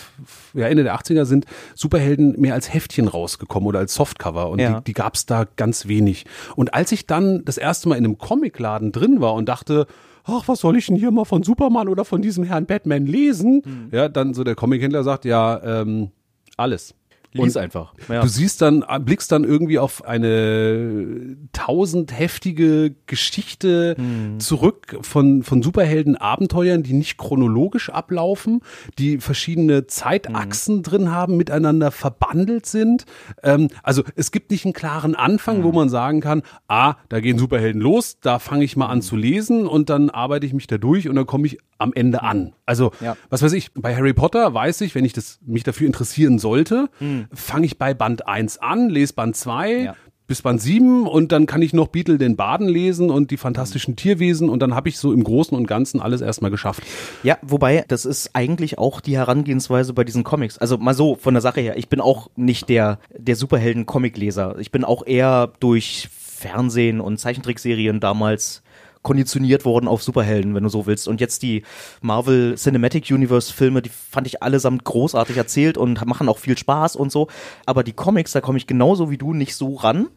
ja, 0.54 0.66
Ende 0.66 0.82
der 0.84 0.94
80er 0.96 1.24
sind 1.24 1.46
Superhelden 1.74 2.40
mehr 2.40 2.54
als 2.54 2.72
Heftchen 2.72 3.08
rausgekommen 3.08 3.66
oder 3.68 3.78
als 3.80 3.94
Softcover. 3.94 4.50
Und 4.50 4.60
Ja. 4.60 4.78
die, 4.80 4.84
die 4.84 4.92
gab 4.92 5.14
es 5.14 5.26
da 5.26 5.44
ganz 5.56 5.88
wenig. 5.88 6.24
Und 6.56 6.74
als 6.74 6.92
ich 6.92 7.06
dann 7.06 7.44
das 7.44 7.58
erste 7.58 7.88
Mal 7.88 7.96
in 7.96 8.04
einem 8.04 8.18
Comicladen 8.18 8.92
drin 8.92 9.20
war 9.20 9.34
und 9.34 9.48
dachte, 9.48 9.86
ach, 10.24 10.46
was 10.46 10.60
soll 10.60 10.76
ich 10.76 10.86
denn 10.86 10.96
hier 10.96 11.10
mal 11.10 11.24
von 11.24 11.42
Superman 11.42 11.88
oder 11.88 12.04
von 12.04 12.22
diesem 12.22 12.44
Herrn 12.44 12.66
Batman 12.66 13.06
lesen? 13.06 13.88
Ja, 13.92 14.08
dann 14.08 14.34
so 14.34 14.44
der 14.44 14.54
Comichändler 14.54 15.02
sagt, 15.02 15.24
ja, 15.24 15.60
ähm, 15.82 16.10
alles. 16.56 16.94
Lies 17.34 17.56
Und 17.56 17.62
einfach. 17.62 17.94
Ja. 18.08 18.20
Du 18.20 18.28
siehst 18.28 18.60
dann, 18.60 18.84
blickst 19.04 19.32
dann 19.32 19.44
irgendwie 19.44 19.78
auf 19.78 20.04
eine 20.04 21.36
tausendheftige 21.52 22.94
Geschichte 23.06 23.94
Mhm. 23.98 24.40
zurück 24.40 24.98
von, 25.02 25.42
von 25.42 25.62
Superhelden-Abenteuern, 25.62 26.82
die 26.82 26.92
nicht 26.92 27.16
chronologisch 27.18 27.90
ablaufen, 27.90 28.60
die 28.98 29.18
verschiedene 29.18 29.86
Zeitachsen 29.86 30.76
Mhm. 30.78 30.82
drin 30.82 31.10
haben, 31.10 31.36
miteinander 31.36 31.90
verbandelt 31.90 32.66
sind. 32.66 33.04
Ähm, 33.42 33.68
also 33.82 34.02
es 34.16 34.30
gibt 34.30 34.50
nicht 34.50 34.64
einen 34.64 34.74
klaren 34.74 35.14
Anfang, 35.14 35.58
Mhm. 35.60 35.64
wo 35.64 35.72
man 35.72 35.88
sagen 35.88 36.20
kann, 36.20 36.42
ah, 36.68 36.94
da 37.08 37.20
gehen 37.20 37.38
Superhelden 37.38 37.80
los, 37.80 38.18
da 38.20 38.38
fange 38.38 38.64
ich 38.64 38.76
mal 38.76 38.86
an 38.86 39.02
zu 39.02 39.16
lesen 39.16 39.66
und 39.66 39.90
dann 39.90 40.10
arbeite 40.10 40.46
ich 40.46 40.52
mich 40.52 40.66
da 40.66 40.78
durch 40.78 41.08
und 41.08 41.16
dann 41.16 41.26
komme 41.26 41.46
ich 41.46 41.58
am 41.78 41.92
Ende 41.94 42.22
an. 42.22 42.52
Also, 42.64 42.92
Ja. 43.00 43.16
was 43.28 43.42
weiß 43.42 43.52
ich, 43.54 43.72
bei 43.74 43.96
Harry 43.96 44.12
Potter 44.12 44.54
weiß 44.54 44.82
ich, 44.82 44.94
wenn 44.94 45.04
ich 45.04 45.12
das, 45.12 45.40
mich 45.44 45.64
dafür 45.64 45.86
interessieren 45.88 46.38
sollte, 46.38 46.88
fange 47.32 47.66
ich 47.66 47.78
bei 47.78 47.94
Band 47.94 48.26
1 48.26 48.58
an, 48.58 48.88
lese 48.88 49.14
Band 49.14 49.36
2 49.36 49.68
Hm. 49.78 49.84
Ja. 49.84 49.96
bis 50.26 50.40
Band 50.42 50.62
7 50.62 51.06
und 51.06 51.30
dann 51.32 51.44
kann 51.46 51.60
ich 51.60 51.74
noch 51.74 51.88
Beetle 51.88 52.16
den 52.16 52.36
Baden 52.36 52.66
lesen 52.68 53.10
und 53.10 53.30
die 53.30 53.36
fantastischen 53.36 53.96
Tierwesen 53.96 54.48
und 54.48 54.60
dann 54.60 54.74
habe 54.74 54.88
ich 54.88 54.96
so 54.98 55.12
im 55.12 55.24
Großen 55.24 55.54
und 55.56 55.66
Ganzen 55.66 56.00
alles 56.00 56.20
erstmal 56.22 56.50
geschafft. 56.50 56.82
Ja, 57.22 57.36
wobei, 57.42 57.84
das 57.88 58.06
ist 58.06 58.30
eigentlich 58.32 58.78
auch 58.78 59.00
die 59.02 59.16
Herangehensweise 59.16 59.92
bei 59.92 60.04
diesen 60.04 60.24
Comics. 60.24 60.56
Also 60.56 60.78
mal 60.78 60.94
so, 60.94 61.16
von 61.16 61.34
der 61.34 61.42
Sache 61.42 61.60
her, 61.60 61.76
ich 61.76 61.88
bin 61.88 62.00
auch 62.00 62.30
nicht 62.34 62.68
der, 62.70 62.98
der 63.14 63.36
Superhelden-Comic-Leser. 63.36 64.56
Ich 64.58 64.70
bin 64.70 64.84
auch 64.84 65.04
eher 65.06 65.52
durch 65.60 66.08
Fernsehen 66.18 67.00
und 67.00 67.18
Zeichentrickserien 67.18 68.00
damals 68.00 68.62
konditioniert 69.02 69.64
worden 69.64 69.88
auf 69.88 70.02
Superhelden, 70.02 70.54
wenn 70.54 70.62
du 70.62 70.68
so 70.68 70.86
willst. 70.86 71.08
Und 71.08 71.20
jetzt 71.20 71.42
die 71.42 71.62
Marvel 72.00 72.54
Cinematic 72.56 73.10
Universe 73.10 73.52
Filme, 73.52 73.82
die 73.82 73.90
fand 73.90 74.26
ich 74.26 74.42
allesamt 74.42 74.84
großartig 74.84 75.36
erzählt 75.36 75.76
und 75.76 76.04
machen 76.06 76.28
auch 76.28 76.38
viel 76.38 76.56
Spaß 76.56 76.96
und 76.96 77.10
so. 77.10 77.28
Aber 77.66 77.82
die 77.82 77.92
Comics, 77.92 78.32
da 78.32 78.40
komme 78.40 78.58
ich 78.58 78.66
genauso 78.66 79.10
wie 79.10 79.18
du 79.18 79.34
nicht 79.34 79.56
so 79.56 79.74
ran. 79.74 80.08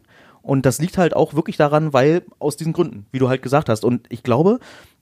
Und 0.42 0.64
das 0.64 0.78
liegt 0.78 0.96
halt 0.96 1.16
auch 1.16 1.34
wirklich 1.34 1.56
daran, 1.56 1.92
weil 1.92 2.22
aus 2.38 2.56
diesen 2.56 2.72
Gründen, 2.72 3.06
wie 3.10 3.18
du 3.18 3.28
halt 3.28 3.42
gesagt 3.42 3.68
hast. 3.68 3.84
Und 3.84 4.06
ich 4.10 4.22
glaube, 4.22 4.60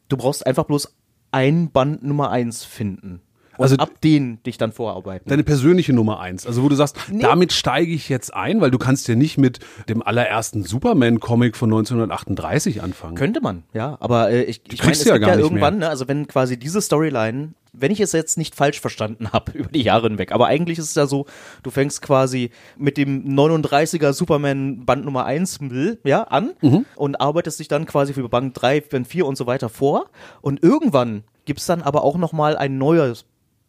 du 0.09 0.17
brauchst 0.17 0.47
einfach 0.47 0.64
bloß 0.64 0.97
ein 1.33 1.71
Band 1.71 2.03
Nummer 2.03 2.31
eins 2.31 2.64
finden. 2.64 3.21
Also- 3.58 3.76
ab 3.76 3.90
den 4.02 4.42
dich 4.44 4.58
dann 4.58 4.73
vorarbeiten. 4.73 5.28
Deine 5.28 5.44
persönliche 5.44 5.92
Nummer 5.92 6.20
eins, 6.20 6.46
also 6.46 6.62
wo 6.62 6.68
du 6.68 6.75
sagst, 6.75 6.96
Nee. 7.11 7.23
damit 7.23 7.52
steige 7.52 7.92
ich 7.92 8.08
jetzt 8.08 8.34
ein, 8.34 8.61
weil 8.61 8.70
du 8.70 8.78
kannst 8.78 9.06
ja 9.08 9.14
nicht 9.14 9.38
mit 9.38 9.61
dem 9.88 10.02
allerersten 10.02 10.64
Superman-Comic 10.64 11.56
von 11.56 11.70
1938 11.70 12.82
anfangen. 12.82 13.14
Könnte 13.16 13.40
man, 13.40 13.64
ja. 13.73 13.96
Aber 14.00 14.30
äh, 14.30 14.42
ich, 14.44 14.62
ich 14.73 14.80
meine, 14.82 14.92
es 14.92 15.04
ja 15.04 15.14
gibt 15.14 15.26
gar 15.26 15.34
ja 15.37 15.40
irgendwann, 15.40 15.78
ne, 15.78 15.88
also 15.88 16.08
wenn 16.08 16.26
quasi 16.26 16.56
diese 16.58 16.80
Storyline, 16.80 17.54
wenn 17.73 17.90
ich 17.90 18.00
es 18.00 18.12
jetzt 18.12 18.38
nicht 18.38 18.54
falsch 18.54 18.80
verstanden 18.80 19.28
habe 19.32 19.52
über 19.52 19.68
die 19.70 19.82
Jahre 19.82 20.08
hinweg, 20.08 20.32
aber 20.32 20.46
eigentlich 20.46 20.78
ist 20.78 20.90
es 20.90 20.94
ja 20.94 21.06
so, 21.06 21.26
du 21.62 21.70
fängst 21.70 22.02
quasi 22.02 22.50
mit 22.76 22.96
dem 22.96 23.34
39er 23.34 24.12
Superman 24.12 24.84
Band 24.84 25.04
Nummer 25.04 25.25
1 25.25 25.58
ja, 26.04 26.23
an 26.23 26.52
Mhm. 26.61 26.84
und 26.96 27.20
arbeitest 27.20 27.58
dich 27.61 27.68
dann 27.68 27.87
quasi 27.87 28.12
für 28.14 28.28
Band 28.28 28.61
3, 28.61 28.80
Band 28.80 29.06
4 29.08 29.26
und 29.26 29.37
so 29.37 29.46
weiter 29.46 29.68
vor. 29.68 30.06
Und 30.40 30.62
irgendwann 30.62 31.25
gibt's 31.44 31.66
dann 31.66 31.82
aber 31.82 32.04
auch 32.04 32.16
nochmal 32.16 32.56
ein 32.56 32.78
neues 32.78 33.25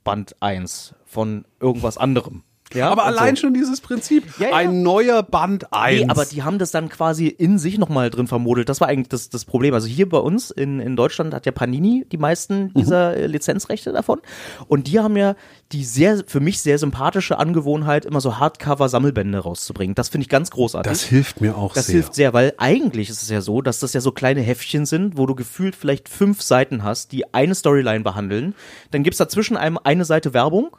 Band 0.05 0.35
1 0.39 0.95
von 1.03 1.45
irgendwas 1.59 1.97
anderem. 1.97 2.43
Ja, 2.73 2.89
aber 2.89 3.05
allein 3.05 3.35
so. 3.35 3.41
schon 3.41 3.53
dieses 3.53 3.79
Prinzip. 3.79 4.23
Ja, 4.39 4.49
ja. 4.49 4.55
Ein 4.55 4.81
neuer 4.81 5.21
Band 5.23 5.71
1. 5.71 6.01
Nee, 6.01 6.09
aber 6.09 6.25
die 6.25 6.43
haben 6.43 6.57
das 6.57 6.71
dann 6.71 6.89
quasi 6.89 7.27
in 7.27 7.59
sich 7.59 7.77
nochmal 7.77 8.09
drin 8.09 8.27
vermodelt. 8.27 8.69
Das 8.69 8.81
war 8.81 8.87
eigentlich 8.87 9.09
das, 9.09 9.29
das 9.29 9.45
Problem. 9.45 9.73
Also 9.73 9.87
hier 9.87 10.09
bei 10.09 10.17
uns 10.17 10.49
in, 10.51 10.79
in 10.79 10.95
Deutschland 10.95 11.33
hat 11.33 11.45
ja 11.45 11.51
Panini 11.51 12.05
die 12.11 12.17
meisten 12.17 12.73
dieser 12.73 13.15
äh, 13.15 13.27
Lizenzrechte 13.27 13.91
davon. 13.93 14.19
Und 14.67 14.87
die 14.87 14.99
haben 14.99 15.15
ja 15.15 15.35
die 15.71 15.85
sehr, 15.85 16.23
für 16.25 16.39
mich 16.39 16.59
sehr 16.61 16.77
sympathische 16.79 17.37
Angewohnheit, 17.37 18.05
immer 18.05 18.19
so 18.21 18.39
Hardcover-Sammelbände 18.39 19.39
rauszubringen. 19.39 19.95
Das 19.95 20.09
finde 20.09 20.23
ich 20.23 20.29
ganz 20.29 20.51
großartig. 20.51 20.91
das 20.91 21.03
hilft 21.03 21.41
mir 21.41 21.55
auch 21.57 21.73
Das 21.73 21.85
sehr. 21.87 21.93
hilft 21.93 22.15
sehr, 22.15 22.33
weil 22.33 22.53
eigentlich 22.57 23.09
ist 23.09 23.21
es 23.21 23.29
ja 23.29 23.41
so, 23.41 23.61
dass 23.61 23.79
das 23.79 23.93
ja 23.93 24.01
so 24.01 24.11
kleine 24.11 24.41
Heftchen 24.41 24.85
sind, 24.85 25.17
wo 25.17 25.25
du 25.27 25.35
gefühlt 25.35 25.75
vielleicht 25.75 26.09
fünf 26.09 26.41
Seiten 26.41 26.83
hast, 26.83 27.11
die 27.11 27.33
eine 27.33 27.53
Storyline 27.55 28.03
behandeln. 28.03 28.55
Dann 28.91 29.03
gibt's 29.03 29.17
dazwischen 29.17 29.55
einem 29.55 29.79
eine 29.83 30.03
Seite 30.05 30.33
Werbung 30.33 30.75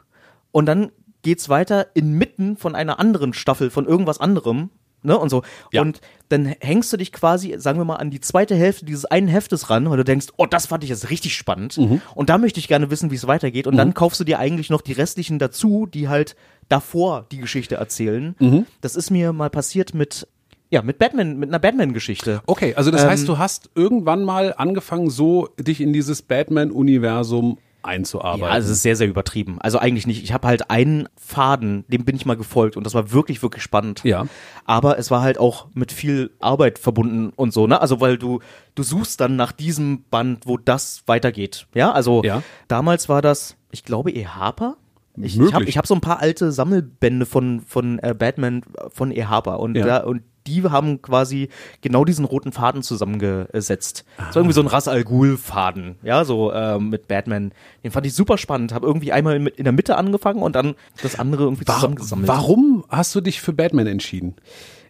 und 0.51 0.65
dann 0.65 0.91
geht's 1.27 1.49
weiter 1.49 1.87
inmitten 1.93 2.55
von 2.55 2.73
einer 2.73 3.01
anderen 3.01 3.33
Staffel 3.33 3.69
von 3.69 3.85
irgendwas 3.85 4.17
anderem. 4.17 4.69
Ne, 5.03 5.17
und 5.17 5.29
so. 5.29 5.43
Ja. 5.73 5.81
Und 5.81 5.99
dann 6.29 6.45
hängst 6.45 6.91
du 6.91 6.95
dich 6.95 7.11
quasi, 7.11 7.53
sagen 7.57 7.77
wir 7.79 7.83
mal, 7.85 7.97
an 7.97 8.11
die 8.11 8.21
zweite 8.21 8.55
Hälfte 8.55 8.85
dieses 8.85 9.03
einen 9.03 9.27
Heftes 9.27 9.69
ran, 9.69 9.89
weil 9.89 9.97
du 9.97 10.05
denkst, 10.05 10.27
oh, 10.37 10.45
das 10.45 10.67
fand 10.67 10.85
ich 10.85 10.89
jetzt 10.89 11.09
richtig 11.09 11.35
spannend. 11.35 11.77
Mhm. 11.77 12.01
Und 12.15 12.29
da 12.29 12.37
möchte 12.37 12.61
ich 12.61 12.69
gerne 12.69 12.89
wissen, 12.91 13.11
wie 13.11 13.15
es 13.15 13.27
weitergeht. 13.27 13.67
Und 13.67 13.75
dann 13.75 13.93
kaufst 13.93 14.21
du 14.21 14.23
dir 14.23 14.39
eigentlich 14.39 14.69
noch 14.69 14.81
die 14.81 14.93
restlichen 14.93 15.37
dazu, 15.37 15.85
die 15.85 16.07
halt 16.07 16.37
davor 16.69 17.25
die 17.29 17.39
Geschichte 17.39 17.75
erzählen. 17.75 18.35
Mhm. 18.39 18.65
Das 18.79 18.95
ist 18.95 19.11
mir 19.11 19.33
mal 19.33 19.49
passiert 19.49 19.93
mit, 19.93 20.27
ja, 20.69 20.81
mit 20.81 20.97
Batman, 20.97 21.37
mit 21.37 21.49
einer 21.49 21.59
Batman-Geschichte. 21.59 22.41
Okay, 22.45 22.73
also 22.75 22.89
das 22.89 23.03
Ähm, 23.03 23.09
heißt, 23.09 23.27
du 23.27 23.37
hast 23.37 23.69
irgendwann 23.75 24.23
mal 24.23 24.53
angefangen, 24.57 25.09
so 25.09 25.49
dich 25.59 25.81
in 25.81 25.91
dieses 25.91 26.21
Batman-Universum 26.21 27.59
einzuarbeiten. 27.87 28.45
Ja, 28.45 28.51
also 28.51 28.67
es 28.67 28.77
ist 28.77 28.83
sehr, 28.83 28.95
sehr 28.95 29.07
übertrieben. 29.07 29.57
Also 29.59 29.79
eigentlich 29.79 30.05
nicht. 30.05 30.23
Ich 30.23 30.33
habe 30.33 30.47
halt 30.47 30.69
einen 30.69 31.07
Faden, 31.15 31.85
dem 31.87 32.05
bin 32.05 32.15
ich 32.15 32.25
mal 32.25 32.37
gefolgt 32.37 32.77
und 32.77 32.85
das 32.85 32.93
war 32.93 33.11
wirklich, 33.11 33.41
wirklich 33.41 33.63
spannend. 33.63 34.01
Ja. 34.03 34.27
Aber 34.65 34.99
es 34.99 35.09
war 35.09 35.21
halt 35.21 35.39
auch 35.39 35.67
mit 35.73 35.91
viel 35.91 36.31
Arbeit 36.39 36.77
verbunden 36.77 37.31
und 37.35 37.53
so, 37.53 37.65
ne? 37.67 37.81
Also 37.81 37.99
weil 38.01 38.17
du, 38.17 38.39
du 38.75 38.83
suchst 38.83 39.19
dann 39.21 39.35
nach 39.35 39.51
diesem 39.51 40.03
Band, 40.11 40.45
wo 40.45 40.57
das 40.57 41.03
weitergeht. 41.07 41.67
Ja, 41.73 41.91
also 41.91 42.21
Ja. 42.23 42.43
damals 42.67 43.09
war 43.09 43.21
das, 43.21 43.55
ich 43.71 43.83
glaube, 43.83 44.11
E. 44.11 44.27
Harper. 44.27 44.77
Ich, 45.19 45.39
ich 45.39 45.53
habe 45.53 45.65
ich 45.65 45.77
hab 45.79 45.87
so 45.87 45.95
ein 45.95 46.01
paar 46.01 46.19
alte 46.19 46.51
Sammelbände 46.51 47.25
von, 47.25 47.61
von 47.61 47.97
äh, 47.99 48.13
Batman 48.17 48.61
von 48.89 49.11
E. 49.11 49.23
Harper 49.25 49.59
und, 49.59 49.75
Ja. 49.75 49.85
da, 49.85 49.97
und 50.03 50.21
die 50.47 50.63
haben 50.63 51.01
quasi 51.01 51.49
genau 51.81 52.05
diesen 52.05 52.25
roten 52.25 52.51
Faden 52.51 52.81
zusammengesetzt. 52.81 54.05
So 54.31 54.39
irgendwie 54.39 54.53
so 54.53 54.61
ein 54.61 54.67
Ras 54.67 54.87
Al 54.87 55.03
Ghul-Faden, 55.03 55.97
ja, 56.03 56.25
so 56.25 56.53
ähm, 56.53 56.89
mit 56.89 57.07
Batman. 57.07 57.51
Den 57.83 57.91
fand 57.91 58.05
ich 58.05 58.13
super 58.13 58.37
spannend. 58.37 58.73
Habe 58.73 58.87
irgendwie 58.87 59.11
einmal 59.11 59.35
in, 59.35 59.63
der 59.63 59.73
Mitte 59.73 59.97
angefangen 59.97 60.41
und 60.41 60.55
dann 60.55 60.75
das 61.01 61.19
andere 61.19 61.43
irgendwie 61.43 61.65
zusammengesammelt. 61.65 62.27
Warum 62.27 62.85
hast 62.89 63.13
du 63.13 63.21
dich 63.21 63.41
für 63.41 63.53
Batman 63.53 63.87
entschieden? 63.87 64.35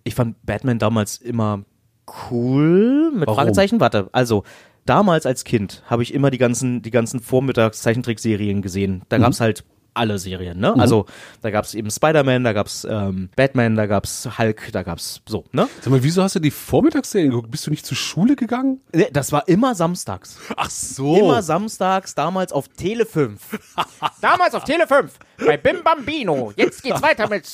Ich 0.03 0.15
fand 0.15 0.45
Batman 0.45 0.79
damals 0.79 1.17
immer 1.17 1.63
cool. 2.31 3.11
Mit 3.13 3.27
Warum? 3.27 3.35
Fragezeichen. 3.35 3.79
Warte, 3.79 4.09
also 4.11 4.43
damals 4.85 5.25
als 5.25 5.43
Kind 5.43 5.83
habe 5.87 6.03
ich 6.03 6.13
immer 6.13 6.31
die 6.31 6.37
ganzen, 6.37 6.81
die 6.81 6.91
ganzen 6.91 7.19
Vormittags-Zeichentrickserien 7.19 8.61
gesehen. 8.61 9.01
Da 9.09 9.17
gab's 9.17 9.41
halt 9.41 9.65
alle 9.97 10.19
Serien, 10.19 10.59
ne? 10.59 10.73
Also 10.77 11.05
da 11.41 11.49
gab's 11.49 11.73
eben 11.73 11.89
Spider-Man, 11.91 12.43
da 12.43 12.53
gab's 12.53 12.85
ähm, 12.89 13.29
Batman, 13.35 13.75
da 13.75 13.85
gab's 13.85 14.27
Hulk, 14.37 14.71
da 14.71 14.83
gab's 14.83 15.21
so, 15.27 15.43
ne? 15.51 15.67
Sag 15.81 15.91
mal, 15.91 16.03
wieso 16.03 16.23
hast 16.23 16.35
du 16.35 16.39
die 16.39 16.51
Vormittagsserien 16.51 17.31
geguckt? 17.31 17.51
Bist 17.51 17.67
du 17.67 17.71
nicht 17.71 17.85
zur 17.85 17.97
Schule 17.97 18.35
gegangen? 18.35 18.81
Nee, 18.93 19.09
Das 19.11 19.31
war 19.31 19.47
immer 19.47 19.75
samstags. 19.75 20.37
Ach 20.55 20.69
so. 20.69 21.17
Immer 21.17 21.41
samstags, 21.41 22.15
damals 22.15 22.51
auf 22.51 22.67
Tele 22.69 23.05
5. 23.05 23.39
damals 24.21 24.55
auf 24.55 24.63
Tele 24.63 24.87
5 24.87 25.11
bei 25.45 25.57
Bim 25.57 25.83
Bambino. 25.83 26.53
Jetzt 26.55 26.83
geht's 26.83 27.01
weiter 27.01 27.27
mit 27.27 27.47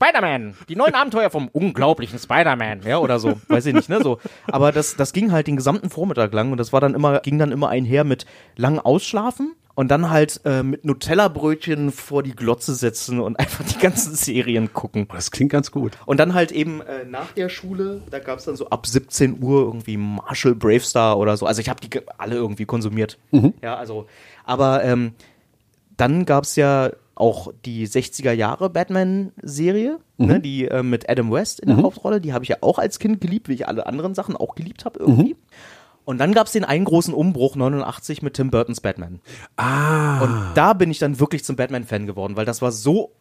Spider-Man. 0.00 0.54
Die 0.68 0.76
neuen 0.76 0.94
Abenteuer 0.94 1.28
vom 1.28 1.48
unglaublichen 1.48 2.18
Spider-Man. 2.18 2.82
Ja, 2.84 2.98
oder 2.98 3.18
so. 3.18 3.38
Weiß 3.48 3.66
ich 3.66 3.74
nicht, 3.74 3.90
ne? 3.90 4.00
So. 4.02 4.18
Aber 4.46 4.72
das, 4.72 4.96
das 4.96 5.12
ging 5.12 5.30
halt 5.30 5.46
den 5.46 5.56
gesamten 5.56 5.90
Vormittag 5.90 6.32
lang 6.32 6.52
und 6.52 6.58
das 6.58 6.72
war 6.72 6.80
dann 6.80 6.94
immer, 6.94 7.20
ging 7.20 7.38
dann 7.38 7.52
immer 7.52 7.68
einher 7.68 8.04
mit 8.04 8.24
lang 8.56 8.78
ausschlafen. 8.78 9.54
Und 9.80 9.88
dann 9.88 10.10
halt 10.10 10.42
äh, 10.44 10.62
mit 10.62 10.84
Nutella-Brötchen 10.84 11.90
vor 11.90 12.22
die 12.22 12.36
Glotze 12.36 12.74
setzen 12.74 13.18
und 13.18 13.38
einfach 13.40 13.64
die 13.64 13.78
ganzen 13.78 14.14
Serien 14.14 14.74
gucken. 14.74 15.08
Das 15.10 15.30
klingt 15.30 15.52
ganz 15.52 15.70
gut. 15.70 15.96
Und 16.04 16.20
dann 16.20 16.34
halt 16.34 16.52
eben 16.52 16.82
äh, 16.82 17.06
nach 17.06 17.32
der 17.32 17.48
Schule, 17.48 18.02
da 18.10 18.18
gab 18.18 18.40
es 18.40 18.44
dann 18.44 18.56
so 18.56 18.68
ab 18.68 18.86
17 18.86 19.42
Uhr 19.42 19.62
irgendwie 19.62 19.96
Marshall 19.96 20.54
Bravestar 20.54 21.16
oder 21.16 21.38
so. 21.38 21.46
Also 21.46 21.62
ich 21.62 21.70
habe 21.70 21.80
die 21.80 21.98
alle 22.18 22.34
irgendwie 22.34 22.66
konsumiert. 22.66 23.16
Ja, 23.62 23.76
also, 23.76 24.04
aber 24.44 24.84
ähm, 24.84 25.12
dann 25.96 26.26
gab 26.26 26.44
es 26.44 26.56
ja 26.56 26.90
auch 27.14 27.50
die 27.64 27.88
60er 27.88 28.32
Jahre 28.32 28.68
Batman-Serie, 28.68 29.98
ne, 30.18 30.40
die 30.40 30.68
äh, 30.68 30.82
mit 30.82 31.08
Adam 31.08 31.32
West 31.32 31.58
in 31.60 31.68
der 31.70 31.78
Hauptrolle. 31.78 32.20
Die 32.20 32.34
habe 32.34 32.44
ich 32.44 32.50
ja 32.50 32.56
auch 32.60 32.78
als 32.78 32.98
Kind 32.98 33.22
geliebt, 33.22 33.48
wie 33.48 33.54
ich 33.54 33.66
alle 33.66 33.86
anderen 33.86 34.14
Sachen 34.14 34.36
auch 34.36 34.56
geliebt 34.56 34.84
habe 34.84 35.00
irgendwie. 35.00 35.36
Und 36.10 36.18
dann 36.18 36.32
gab 36.32 36.48
es 36.48 36.52
den 36.52 36.64
einen 36.64 36.84
großen 36.84 37.14
Umbruch 37.14 37.54
89 37.54 38.20
mit 38.20 38.34
Tim 38.34 38.50
Burtons 38.50 38.80
Batman. 38.80 39.20
Ah. 39.56 40.20
Und 40.20 40.52
da 40.54 40.72
bin 40.72 40.90
ich 40.90 40.98
dann 40.98 41.20
wirklich 41.20 41.44
zum 41.44 41.54
Batman-Fan 41.54 42.08
geworden, 42.08 42.34
weil 42.34 42.44
das 42.44 42.60
war 42.60 42.72
so 42.72 43.12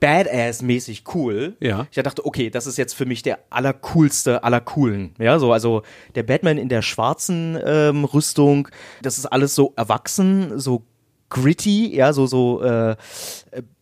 Badass-mäßig 0.00 1.02
cool. 1.14 1.56
Ja. 1.60 1.86
Ich 1.90 2.02
dachte, 2.02 2.24
okay, 2.24 2.48
das 2.48 2.66
ist 2.66 2.78
jetzt 2.78 2.94
für 2.94 3.04
mich 3.04 3.22
der 3.22 3.40
allercoolste 3.50 4.44
aller 4.44 4.62
coolen. 4.62 5.14
Ja, 5.18 5.38
so, 5.38 5.52
also 5.52 5.82
der 6.14 6.22
Batman 6.22 6.56
in 6.56 6.70
der 6.70 6.80
schwarzen 6.80 7.58
ähm, 7.62 8.06
Rüstung, 8.06 8.68
das 9.02 9.18
ist 9.18 9.26
alles 9.26 9.54
so 9.54 9.74
erwachsen, 9.76 10.58
so 10.58 10.84
gritty, 11.30 11.94
ja, 11.94 12.12
so, 12.12 12.26
so 12.26 12.62
äh, 12.62 12.92
äh, 12.92 12.96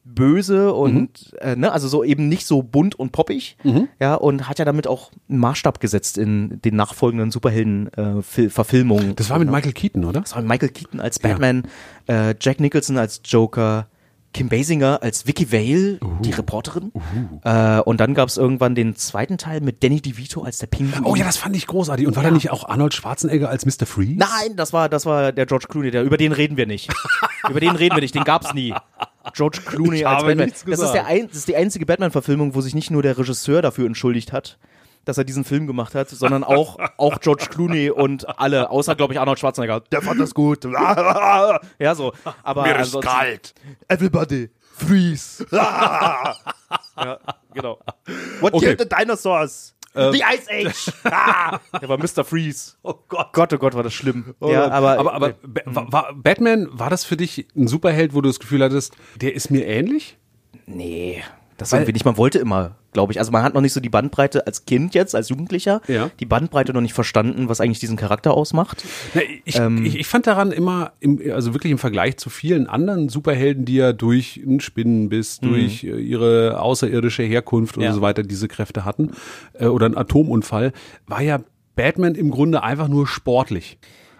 böse 0.05 0.73
und 0.73 1.35
äh, 1.41 1.57
ne, 1.57 1.73
also 1.73 1.89
so 1.89 2.05
eben 2.05 2.29
nicht 2.29 2.47
so 2.47 2.63
bunt 2.63 2.95
und 2.95 3.13
poppig, 3.13 3.57
ja, 4.01 4.15
und 4.15 4.49
hat 4.49 4.59
ja 4.59 4.65
damit 4.65 4.87
auch 4.87 5.11
einen 5.29 5.41
Maßstab 5.41 5.81
gesetzt 5.81 6.17
in 6.17 6.61
den 6.63 6.77
nachfolgenden 6.77 7.31
Superhelden-Verfilmungen. 7.31 9.17
Das 9.17 9.31
war 9.31 9.39
mit 9.39 9.51
Michael 9.51 9.73
Keaton, 9.73 10.05
oder? 10.05 10.21
Das 10.21 10.35
war 10.35 10.43
Michael 10.43 10.69
Keaton 10.69 11.01
als 11.01 11.19
Batman, 11.19 11.65
äh, 12.09 12.35
Jack 12.41 12.61
Nicholson 12.61 12.99
als 12.99 13.21
Joker, 13.25 13.89
Kim 14.37 14.51
Basinger 14.51 15.03
als 15.03 15.27
Vicky 15.27 15.51
Vale, 15.51 15.99
die 16.21 16.31
Reporterin. 16.31 16.93
Äh, 17.43 17.81
und 17.81 18.01
dann 18.01 18.13
gab 18.13 18.29
es 18.29 18.37
irgendwann 18.37 18.75
den 18.75 18.95
zweiten 18.95 19.39
Teil 19.39 19.63
mit 19.63 19.83
Danny 19.83 20.03
DeVito 20.03 20.43
als 20.43 20.59
der 20.59 20.67
Pinguin. 20.67 21.07
Oh 21.07 21.17
ja, 21.17 21.25
das 21.25 21.39
fand 21.39 21.57
ich 21.57 21.67
großartig. 21.67 22.07
Und 22.07 22.17
war 22.17 22.23
da 22.23 22.31
nicht 22.31 22.51
auch 22.51 22.69
Arnold 22.69 22.93
Schwarzenegger 22.93 23.49
als 23.49 23.65
Mr. 23.65 23.87
Freeze? 23.87 24.19
Nein, 24.19 24.55
das 24.57 24.75
war, 24.75 24.91
das 24.91 25.07
war 25.07 25.33
der 25.33 25.47
George 25.47 25.69
Clooney, 25.71 25.91
der, 25.91 26.03
über 26.03 26.19
den 26.19 26.33
reden 26.33 26.59
wir 26.59 26.67
nicht. 26.67 26.93
über 27.49 27.61
den 27.61 27.77
reden 27.77 27.97
wir 27.97 28.03
nicht, 28.03 28.15
den 28.15 28.25
gab's 28.25 28.53
nie. 28.53 28.75
George 29.33 29.61
Clooney 29.65 30.05
als 30.05 30.23
Batman. 30.23 30.53
Das 30.67 30.81
ist, 30.81 30.93
der 30.93 31.07
ein, 31.07 31.29
das 31.29 31.39
ist 31.39 31.49
die 31.49 31.57
einzige 31.57 31.87
Batman-Verfilmung, 31.87 32.55
wo 32.55 32.61
sich 32.61 32.75
nicht 32.75 32.91
nur 32.91 33.03
der 33.03 33.17
Regisseur 33.17 33.63
dafür 33.63 33.87
entschuldigt 33.87 34.35
hat, 34.35 34.59
dass 35.07 35.17
er 35.17 35.25
diesen 35.25 35.45
Film 35.45 35.67
gemacht 35.67 35.95
hat, 35.95 36.11
sondern 36.11 36.45
auch, 36.45 36.79
auch 36.99 37.21
George 37.21 37.47
Clooney 37.49 37.91
und 37.91 38.39
alle, 38.39 38.69
außer, 38.71 38.95
glaube 38.95 39.15
ich, 39.15 39.21
Arnold 39.21 39.39
Schwarzenegger. 39.39 39.81
Der 39.81 40.03
fand 40.03 40.21
das 40.21 40.35
gut. 40.35 40.65
ja, 41.79 41.95
so. 41.95 42.13
Aber 42.43 42.65
ansonsten- 42.65 43.09
Everybody, 43.89 44.51
freeze. 44.75 45.47
ja, 45.53 46.35
genau. 47.55 47.79
What 48.41 48.55
Okay. 48.55 48.67
killed 48.77 48.81
the 48.81 48.89
dinosaurs? 48.89 49.73
The 49.95 50.23
Ice 50.35 50.51
Age. 50.51 50.93
ah, 51.05 51.59
der 51.81 51.89
war 51.89 51.97
Mr. 51.97 52.23
Freeze. 52.23 52.75
Oh 52.83 52.93
Gott. 53.09 53.33
Gott, 53.33 53.53
oh 53.55 53.57
Gott, 53.59 53.73
war 53.75 53.83
das 53.83 53.95
schlimm. 53.95 54.35
ja, 54.43 54.69
aber, 54.71 54.99
aber, 54.99 55.15
aber 55.15 55.33
Ba- 55.43 55.63
war, 55.65 55.91
war 55.93 56.15
Batman, 56.15 56.69
war 56.71 56.91
das 56.91 57.05
für 57.07 57.17
dich 57.17 57.49
ein 57.57 57.67
Superheld, 57.67 58.13
wo 58.13 58.21
du 58.21 58.29
das 58.29 58.39
Gefühl 58.39 58.63
hattest, 58.63 58.95
der 59.23 59.35
ist 59.35 59.51
mir 59.51 59.65
ähnlich? 59.67 60.19
nee, 60.67 61.23
das 61.57 61.73
irgendwie 61.73 61.93
nicht. 61.93 62.05
Man 62.05 62.17
wollte 62.17 62.39
immer, 62.39 62.77
glaube 62.93 63.13
ich. 63.13 63.19
Also 63.19 63.33
man 63.33 63.43
hat 63.43 63.55
noch 63.55 63.61
nicht 63.61 63.73
so 63.73 63.81
die 63.81 63.89
Bandbreite 63.89 64.47
als 64.47 64.65
Kind 64.67 64.95
jetzt, 64.95 65.15
als 65.15 65.29
Jugendlicher, 65.29 65.81
Ja. 65.89 66.11
die 66.21 66.27
Bandbreite 66.27 66.73
noch 66.73 66.81
nicht 66.81 66.93
verstanden, 66.93 67.49
was 67.49 67.61
eigentlich 67.61 67.79
diesen 67.79 67.97
Charakter 67.97 68.33
ausmacht. 68.35 68.85
Na, 69.15 69.21
ich, 69.45 69.57
Ähm. 69.59 69.85
ich, 69.85 69.97
ich 69.99 70.07
fand 70.07 70.27
daran 70.27 70.53
immer, 70.53 70.93
im, 71.01 71.21
also 71.33 71.55
wirklich 71.55 71.71
im 71.73 71.79
Vergleich 71.79 72.17
zu 72.19 72.29
vielen 72.31 72.67
anderen 72.67 73.09
Superhelden, 73.09 73.65
die 73.65 73.77
ja 73.77 73.93
durch 73.93 74.41
einen 74.45 74.61
Spinnenbiss, 74.61 75.41
durch 75.41 75.85
äh, 75.85 75.97
ihre 75.99 76.61
außerirdische 76.61 77.23
Herkunft 77.23 77.77
und 77.77 77.83
Mhm. 77.83 77.87
Ja. 77.87 77.93
so 77.95 78.01
weiter 78.03 78.23
diese 78.23 78.49
Kräfte 78.49 78.85
hatten, 78.85 79.13
äh, 79.55 79.67
oder 79.67 79.87
einen 79.87 79.97
Atomunfall, 79.97 80.73
war 81.07 81.23
ja 81.23 81.41
Batman 81.75 82.15
im 82.15 82.31
Grunde 82.31 82.63
einfach 82.63 82.89
nur 82.89 83.07
sportlich. 83.07 83.79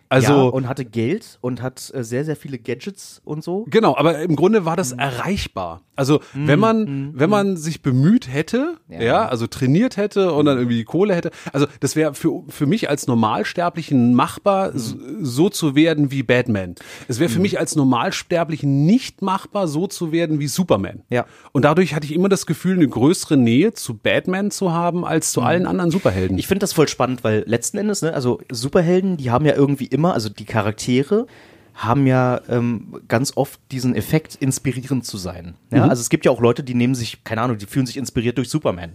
Also 0.09 0.33
ja, 0.33 0.43
und 0.43 0.69
hatte 0.69 0.85
Geld 0.85 1.39
und 1.41 1.63
hat 1.63 1.91
äh, 1.95 2.05
sehr, 2.05 2.25
sehr 2.25 2.37
viele 2.37 2.59
Gadgets 2.59 3.21
und 3.25 3.43
so. 3.43 3.65
Genau, 3.69 3.97
aber 3.97 4.19
im 4.21 4.37
Grunde 4.37 4.65
war 4.65 4.75
Mhm. 4.75 4.77
das 4.77 4.93
erreichbar. 4.93 5.83
Also 5.99 6.21
wenn 6.35 6.59
man, 6.59 7.13
wenn 7.19 7.31
man 7.31 7.57
sich 7.57 7.81
bemüht 7.81 8.31
hätte, 8.31 8.75
ja. 8.91 9.27
also 9.29 9.47
trainiert 9.47 9.97
hätte 9.97 10.31
und 10.33 10.45
dann 10.45 10.59
irgendwie 10.59 10.77
die 10.77 10.85
Kohle 10.85 11.15
hätte, 11.15 11.31
also 11.55 11.67
das 11.81 11.97
wäre 11.97 12.13
für, 12.13 12.43
für 12.49 12.67
mich 12.67 12.91
als 12.91 13.07
Normalsterblichen 13.07 14.13
machbar, 14.15 14.73
Mhm. 14.73 14.79
so, 14.79 14.97
so 15.23 15.49
zu 15.49 15.75
werden 15.75 16.11
wie 16.11 16.23
Batman. 16.23 16.75
Es 17.09 17.19
wäre 17.19 17.31
für 17.31 17.41
mich 17.41 17.59
als 17.59 17.77
Normalsterblichen 17.77 18.85
nicht 18.85 19.23
machbar, 19.23 19.69
so 19.69 19.87
zu 19.87 20.13
werden 20.13 20.39
wie 20.39 20.49
Superman. 20.49 21.03
Ja. 21.09 21.25
Und 21.53 21.65
dadurch 21.65 21.95
hatte 21.95 22.05
ich 22.07 22.13
immer 22.15 22.29
das 22.29 22.47
Gefühl, 22.47 22.75
eine 22.77 22.89
größere 22.89 23.37
Nähe 23.39 23.73
zu 23.73 23.95
Batman 23.97 24.51
zu 24.51 24.73
haben 24.73 25.05
als 25.05 25.33
zu 25.33 25.41
allen 25.43 25.67
anderen 25.67 25.91
Superhelden. 25.91 26.35
Mhm. 26.35 26.39
Ich 26.39 26.47
finde 26.47 26.61
das 26.61 26.73
voll 26.75 26.89
spannend, 26.89 27.25
weil 27.25 27.43
letzten 27.47 27.79
Endes, 27.79 28.03
ne, 28.03 28.13
also 28.13 28.41
Superhelden, 28.51 29.17
die 29.17 29.31
haben 29.31 29.47
ja 29.47 29.55
irgendwie 29.55 29.87
immer, 29.97 30.15
also 30.15 30.29
die 30.29 30.45
Charaktere 30.45 31.27
haben 31.77 32.07
ja 32.07 32.41
ähm, 32.49 33.03
ganz 33.07 33.37
oft 33.37 33.61
diesen 33.71 33.95
Effekt, 33.95 34.35
inspirierend 34.37 35.05
zu 35.05 35.19
sein. 35.19 35.57
Ja, 35.71 35.87
also 35.87 36.01
es 36.01 36.09
gibt 36.09 36.25
ja 36.25 36.31
auch 36.31 36.41
Leute, 36.41 36.65
die 36.65 36.75
nehmen 36.75 36.95
sich, 36.95 37.23
keine 37.23 37.43
Ahnung, 37.43 37.59
die 37.59 37.67
fühlen 37.67 37.85
sich 37.85 37.99
inspiriert 37.99 38.39
durch 38.39 38.49
Superman. 38.49 38.93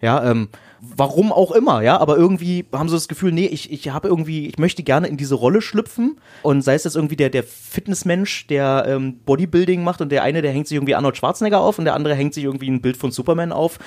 Ja, 0.00 0.30
ähm, 0.30 0.48
warum 0.80 1.32
auch 1.32 1.50
immer, 1.50 1.82
ja, 1.82 1.98
aber 1.98 2.16
irgendwie 2.16 2.66
haben 2.72 2.88
sie 2.88 2.94
das 2.94 3.08
Gefühl, 3.08 3.32
nee, 3.32 3.46
ich, 3.46 3.72
ich 3.72 3.90
habe 3.90 4.06
irgendwie, 4.06 4.46
ich 4.46 4.58
möchte 4.58 4.84
gerne 4.84 5.08
in 5.08 5.16
diese 5.16 5.34
Rolle 5.34 5.60
schlüpfen 5.60 6.20
und 6.42 6.62
sei 6.62 6.74
es 6.74 6.84
jetzt 6.84 6.94
irgendwie 6.94 7.16
der, 7.16 7.30
der 7.30 7.42
Fitnessmensch, 7.42 8.46
der 8.46 8.84
ähm, 8.86 9.18
Bodybuilding 9.26 9.82
macht 9.82 10.00
und 10.00 10.12
der 10.12 10.22
eine, 10.22 10.40
der 10.40 10.52
hängt 10.52 10.68
sich 10.68 10.76
irgendwie 10.76 10.94
Arnold 10.94 11.16
Schwarzenegger 11.16 11.60
auf 11.60 11.80
und 11.80 11.84
der 11.84 11.94
andere 11.94 12.14
hängt 12.14 12.34
sich 12.34 12.44
irgendwie 12.44 12.70
ein 12.70 12.80
Bild 12.80 12.96
von 12.96 13.10
Superman 13.10 13.50
auf. 13.50 13.80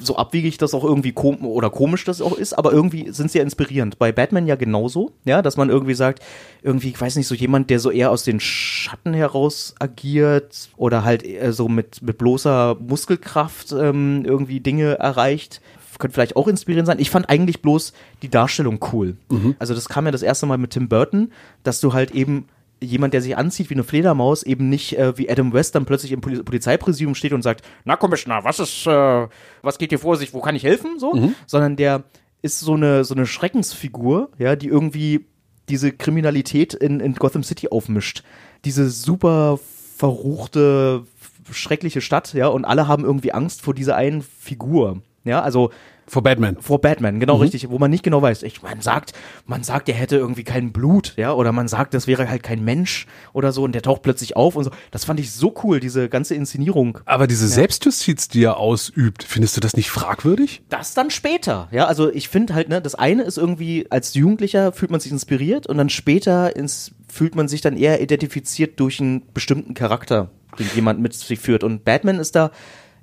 So 0.00 0.16
abwegig 0.16 0.58
das 0.58 0.74
auch 0.74 0.84
irgendwie 0.84 1.12
kom 1.12 1.44
oder 1.44 1.70
komisch 1.70 2.04
das 2.04 2.20
auch 2.20 2.36
ist, 2.36 2.54
aber 2.54 2.72
irgendwie 2.72 3.10
sind 3.10 3.30
sie 3.30 3.38
ja 3.38 3.44
inspirierend. 3.44 3.98
Bei 3.98 4.12
Batman 4.12 4.46
ja 4.46 4.56
genauso, 4.56 5.12
ja, 5.24 5.42
dass 5.42 5.56
man 5.56 5.70
irgendwie 5.70 5.94
sagt, 5.94 6.22
irgendwie, 6.62 6.90
ich 6.90 7.00
weiß 7.00 7.16
nicht, 7.16 7.26
so 7.26 7.34
jemand, 7.34 7.70
der 7.70 7.78
so 7.78 7.90
eher 7.90 8.10
aus 8.10 8.24
den 8.24 8.40
Schatten 8.40 9.14
heraus 9.14 9.74
agiert 9.78 10.70
oder 10.76 11.04
halt 11.04 11.24
so 11.50 11.68
mit, 11.68 12.02
mit 12.02 12.18
bloßer 12.18 12.76
Muskelkraft 12.80 13.72
ähm, 13.72 14.24
irgendwie 14.24 14.60
Dinge 14.60 14.98
erreicht 14.98 15.60
könnte 16.02 16.14
vielleicht 16.14 16.36
auch 16.36 16.48
inspirierend 16.48 16.86
sein. 16.88 16.98
Ich 16.98 17.10
fand 17.10 17.30
eigentlich 17.30 17.62
bloß 17.62 17.92
die 18.22 18.28
Darstellung 18.28 18.80
cool. 18.92 19.16
Also 19.58 19.72
das 19.72 19.88
kam 19.88 20.04
ja 20.04 20.10
das 20.10 20.22
erste 20.22 20.46
Mal 20.46 20.58
mit 20.58 20.72
Tim 20.72 20.88
Burton, 20.88 21.32
dass 21.62 21.80
du 21.80 21.92
halt 21.92 22.10
eben 22.10 22.48
jemand, 22.82 23.14
der 23.14 23.22
sich 23.22 23.36
anzieht 23.36 23.70
wie 23.70 23.74
eine 23.74 23.84
Fledermaus, 23.84 24.42
eben 24.42 24.68
nicht 24.68 24.98
äh, 24.98 25.16
wie 25.16 25.30
Adam 25.30 25.52
West 25.52 25.74
dann 25.74 25.84
plötzlich 25.84 26.12
im 26.12 26.20
Poli 26.20 26.42
Polizeipräsidium 26.42 27.14
steht 27.14 27.32
und 27.32 27.42
sagt, 27.42 27.64
na 27.84 27.96
Commissioner, 27.96 28.44
was 28.44 28.58
ist, 28.58 28.86
äh, 28.86 29.28
was 29.62 29.78
geht 29.78 29.90
hier 29.90 29.98
vor 29.98 30.16
sich, 30.16 30.34
wo 30.34 30.40
kann 30.40 30.56
ich 30.56 30.64
helfen, 30.64 30.98
so, 30.98 31.12
sondern 31.46 31.76
der 31.76 32.04
ist 32.42 32.60
so 32.60 32.74
eine, 32.74 33.04
so 33.04 33.14
eine 33.14 33.26
Schreckensfigur, 33.26 34.30
ja, 34.38 34.56
die 34.56 34.68
irgendwie 34.68 35.26
diese 35.68 35.92
Kriminalität 35.92 36.74
in, 36.74 37.00
in 37.00 37.14
Gotham 37.14 37.44
City 37.44 37.68
aufmischt. 37.68 38.24
Diese 38.64 38.90
super 38.90 39.58
verruchte, 39.96 41.06
schreckliche 41.50 42.00
Stadt, 42.00 42.34
ja, 42.34 42.48
und 42.48 42.64
alle 42.64 42.88
haben 42.88 43.04
irgendwie 43.04 43.32
Angst 43.32 43.62
vor 43.62 43.74
dieser 43.74 43.96
einen 43.96 44.22
Figur. 44.22 45.02
Ja, 45.24 45.40
also 45.40 45.70
Vor 46.06 46.22
Batman. 46.22 46.56
vor 46.60 46.80
Batman, 46.80 47.20
genau 47.20 47.36
richtig, 47.36 47.70
wo 47.70 47.78
man 47.78 47.90
nicht 47.90 48.02
genau 48.02 48.20
weiß. 48.20 48.42
Ich, 48.42 48.62
man 48.62 48.80
sagt, 48.80 49.12
man 49.46 49.62
sagt, 49.62 49.88
er 49.88 49.94
hätte 49.94 50.16
irgendwie 50.16 50.44
kein 50.44 50.72
Blut, 50.72 51.14
ja, 51.16 51.32
oder 51.32 51.52
man 51.52 51.68
sagt, 51.68 51.94
das 51.94 52.06
wäre 52.06 52.28
halt 52.28 52.42
kein 52.42 52.64
Mensch 52.64 53.06
oder 53.32 53.52
so 53.52 53.62
und 53.62 53.72
der 53.72 53.82
taucht 53.82 54.02
plötzlich 54.02 54.36
auf 54.36 54.56
und 54.56 54.64
so. 54.64 54.70
Das 54.90 55.04
fand 55.04 55.20
ich 55.20 55.32
so 55.32 55.54
cool, 55.62 55.80
diese 55.80 56.08
ganze 56.08 56.34
Inszenierung. 56.34 56.98
Aber 57.04 57.26
diese 57.26 57.46
Selbstjustiz, 57.48 58.28
die 58.28 58.42
er 58.44 58.56
ausübt, 58.56 59.22
findest 59.22 59.56
du 59.56 59.60
das 59.60 59.76
nicht 59.76 59.90
fragwürdig? 59.90 60.62
Das 60.68 60.94
dann 60.94 61.10
später, 61.10 61.68
ja, 61.70 61.86
also 61.86 62.12
ich 62.12 62.28
finde 62.28 62.54
halt, 62.54 62.68
ne, 62.68 62.82
das 62.82 62.94
eine 62.94 63.22
ist 63.22 63.38
irgendwie, 63.38 63.86
als 63.90 64.14
Jugendlicher 64.14 64.72
fühlt 64.72 64.90
man 64.90 65.00
sich 65.00 65.12
inspiriert 65.12 65.66
und 65.66 65.78
dann 65.78 65.88
später 65.88 66.56
ins, 66.56 66.92
fühlt 67.08 67.34
man 67.34 67.48
sich 67.48 67.60
dann 67.60 67.76
eher 67.76 68.00
identifiziert 68.00 68.80
durch 68.80 69.00
einen 69.00 69.22
bestimmten 69.32 69.74
Charakter, 69.74 70.30
den 70.58 70.66
jemand 70.74 71.00
mit 71.00 71.14
sich 71.14 71.38
führt. 71.38 71.64
Und 71.64 71.84
Batman 71.84 72.18
ist 72.18 72.34
da 72.34 72.50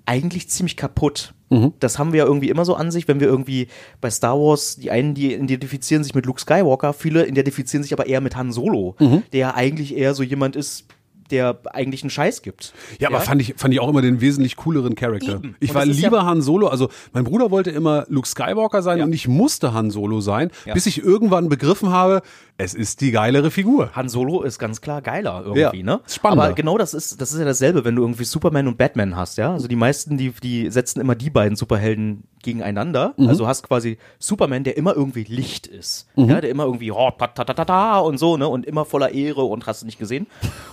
eigentlich 0.09 0.49
ziemlich 0.49 0.75
kaputt. 0.75 1.33
Das 1.79 1.97
haben 1.97 2.13
wir 2.13 2.19
ja 2.19 2.25
irgendwie 2.25 2.49
immer 2.49 2.63
so 2.63 2.75
an 2.75 2.91
sich, 2.91 3.07
wenn 3.07 3.19
wir 3.19 3.25
irgendwie 3.27 3.69
bei 4.01 4.11
Star 4.11 4.37
Wars, 4.39 4.75
die 4.75 4.91
einen, 4.91 5.15
die 5.15 5.33
identifizieren 5.33 6.03
sich 6.03 6.13
mit 6.13 6.27
Luke 6.27 6.39
Skywalker, 6.39 6.93
viele 6.93 7.27
identifizieren 7.27 7.81
sich 7.81 7.91
aber 7.91 8.05
eher 8.05 8.21
mit 8.21 8.35
Han 8.35 8.51
Solo, 8.51 8.95
der 8.99 9.39
ja 9.39 9.55
eigentlich 9.55 9.97
eher 9.97 10.13
so 10.13 10.21
jemand 10.21 10.55
ist, 10.55 10.85
der 11.31 11.59
eigentlich 11.73 12.01
einen 12.03 12.09
Scheiß 12.11 12.41
gibt. 12.43 12.73
Ja, 12.99 13.07
aber 13.09 13.19
fand 13.21 13.41
ich, 13.41 13.53
fand 13.57 13.71
ich 13.73 13.79
auch 13.79 13.87
immer 13.89 14.01
den 14.03 14.19
wesentlich 14.21 14.57
cooleren 14.57 14.93
Charakter. 14.95 15.41
Ich 15.59 15.73
war 15.75 15.85
lieber 15.85 16.17
ja- 16.17 16.25
Han 16.25 16.41
Solo, 16.43 16.67
also 16.67 16.89
mein 17.13 17.23
Bruder 17.23 17.49
wollte 17.51 17.69
immer 17.71 18.05
Luke 18.09 18.27
Skywalker 18.27 18.81
sein 18.83 18.99
Ja. 18.99 19.05
und 19.05 19.13
ich 19.13 19.27
musste 19.27 19.73
Han 19.73 19.89
Solo 19.91 20.21
sein, 20.21 20.51
Ja. 20.65 20.73
bis 20.75 20.85
ich 20.87 21.03
irgendwann 21.03 21.49
begriffen 21.49 21.89
habe, 21.89 22.21
es 22.61 22.73
ist 22.73 22.99
die 22.99 23.11
geilere 23.11 23.51
Figur. 23.51 23.89
Han 23.95 24.09
Solo 24.09 24.41
ist 24.43 24.59
ganz 24.59 24.81
klar 24.81 25.01
geiler 25.01 25.43
irgendwie, 25.45 25.61
Ja, 25.61 25.71
ne? 25.83 26.01
ist 26.05 26.15
spannender. 26.15 26.43
Aber 26.43 26.53
genau 26.53 26.77
das 26.77 26.93
ist, 26.93 27.19
das 27.21 27.31
ist 27.31 27.39
ja 27.39 27.45
dasselbe, 27.45 27.85
wenn 27.85 27.95
du 27.95 28.01
irgendwie 28.03 28.25
Superman 28.25 28.67
und 28.67 28.77
Batman 28.77 29.15
hast, 29.15 29.37
ja? 29.37 29.53
Also 29.53 29.69
die 29.69 29.77
meisten, 29.77 30.17
die, 30.17 30.31
die 30.31 30.69
setzen 30.69 30.99
immer 30.99 31.15
die 31.15 31.29
beiden 31.29 31.55
Superhelden 31.55 32.25
gegeneinander. 32.43 33.13
Mhm. 33.15 33.29
Also 33.29 33.47
hast 33.47 33.63
quasi 33.65 33.97
Superman, 34.19 34.65
der 34.65 34.75
immer 34.75 34.93
irgendwie 34.93 35.23
Licht 35.23 35.67
ist. 35.67 36.07
Ja, 36.15 36.41
der 36.41 36.49
immer 36.49 36.65
irgendwie, 36.65 36.91
oh, 36.91 37.09
ta, 37.17 37.27
ta, 37.27 37.45
ta, 37.45 37.53
ta, 37.53 37.63
ta, 37.65 37.99
und 37.99 38.17
so, 38.17 38.35
ne? 38.35 38.47
Und 38.47 38.65
immer 38.65 38.83
voller 38.83 39.11
Ehre 39.13 39.43
und 39.43 39.65
hast 39.65 39.81
du 39.81 39.85
nicht 39.85 39.97
gesehen. 39.97 40.27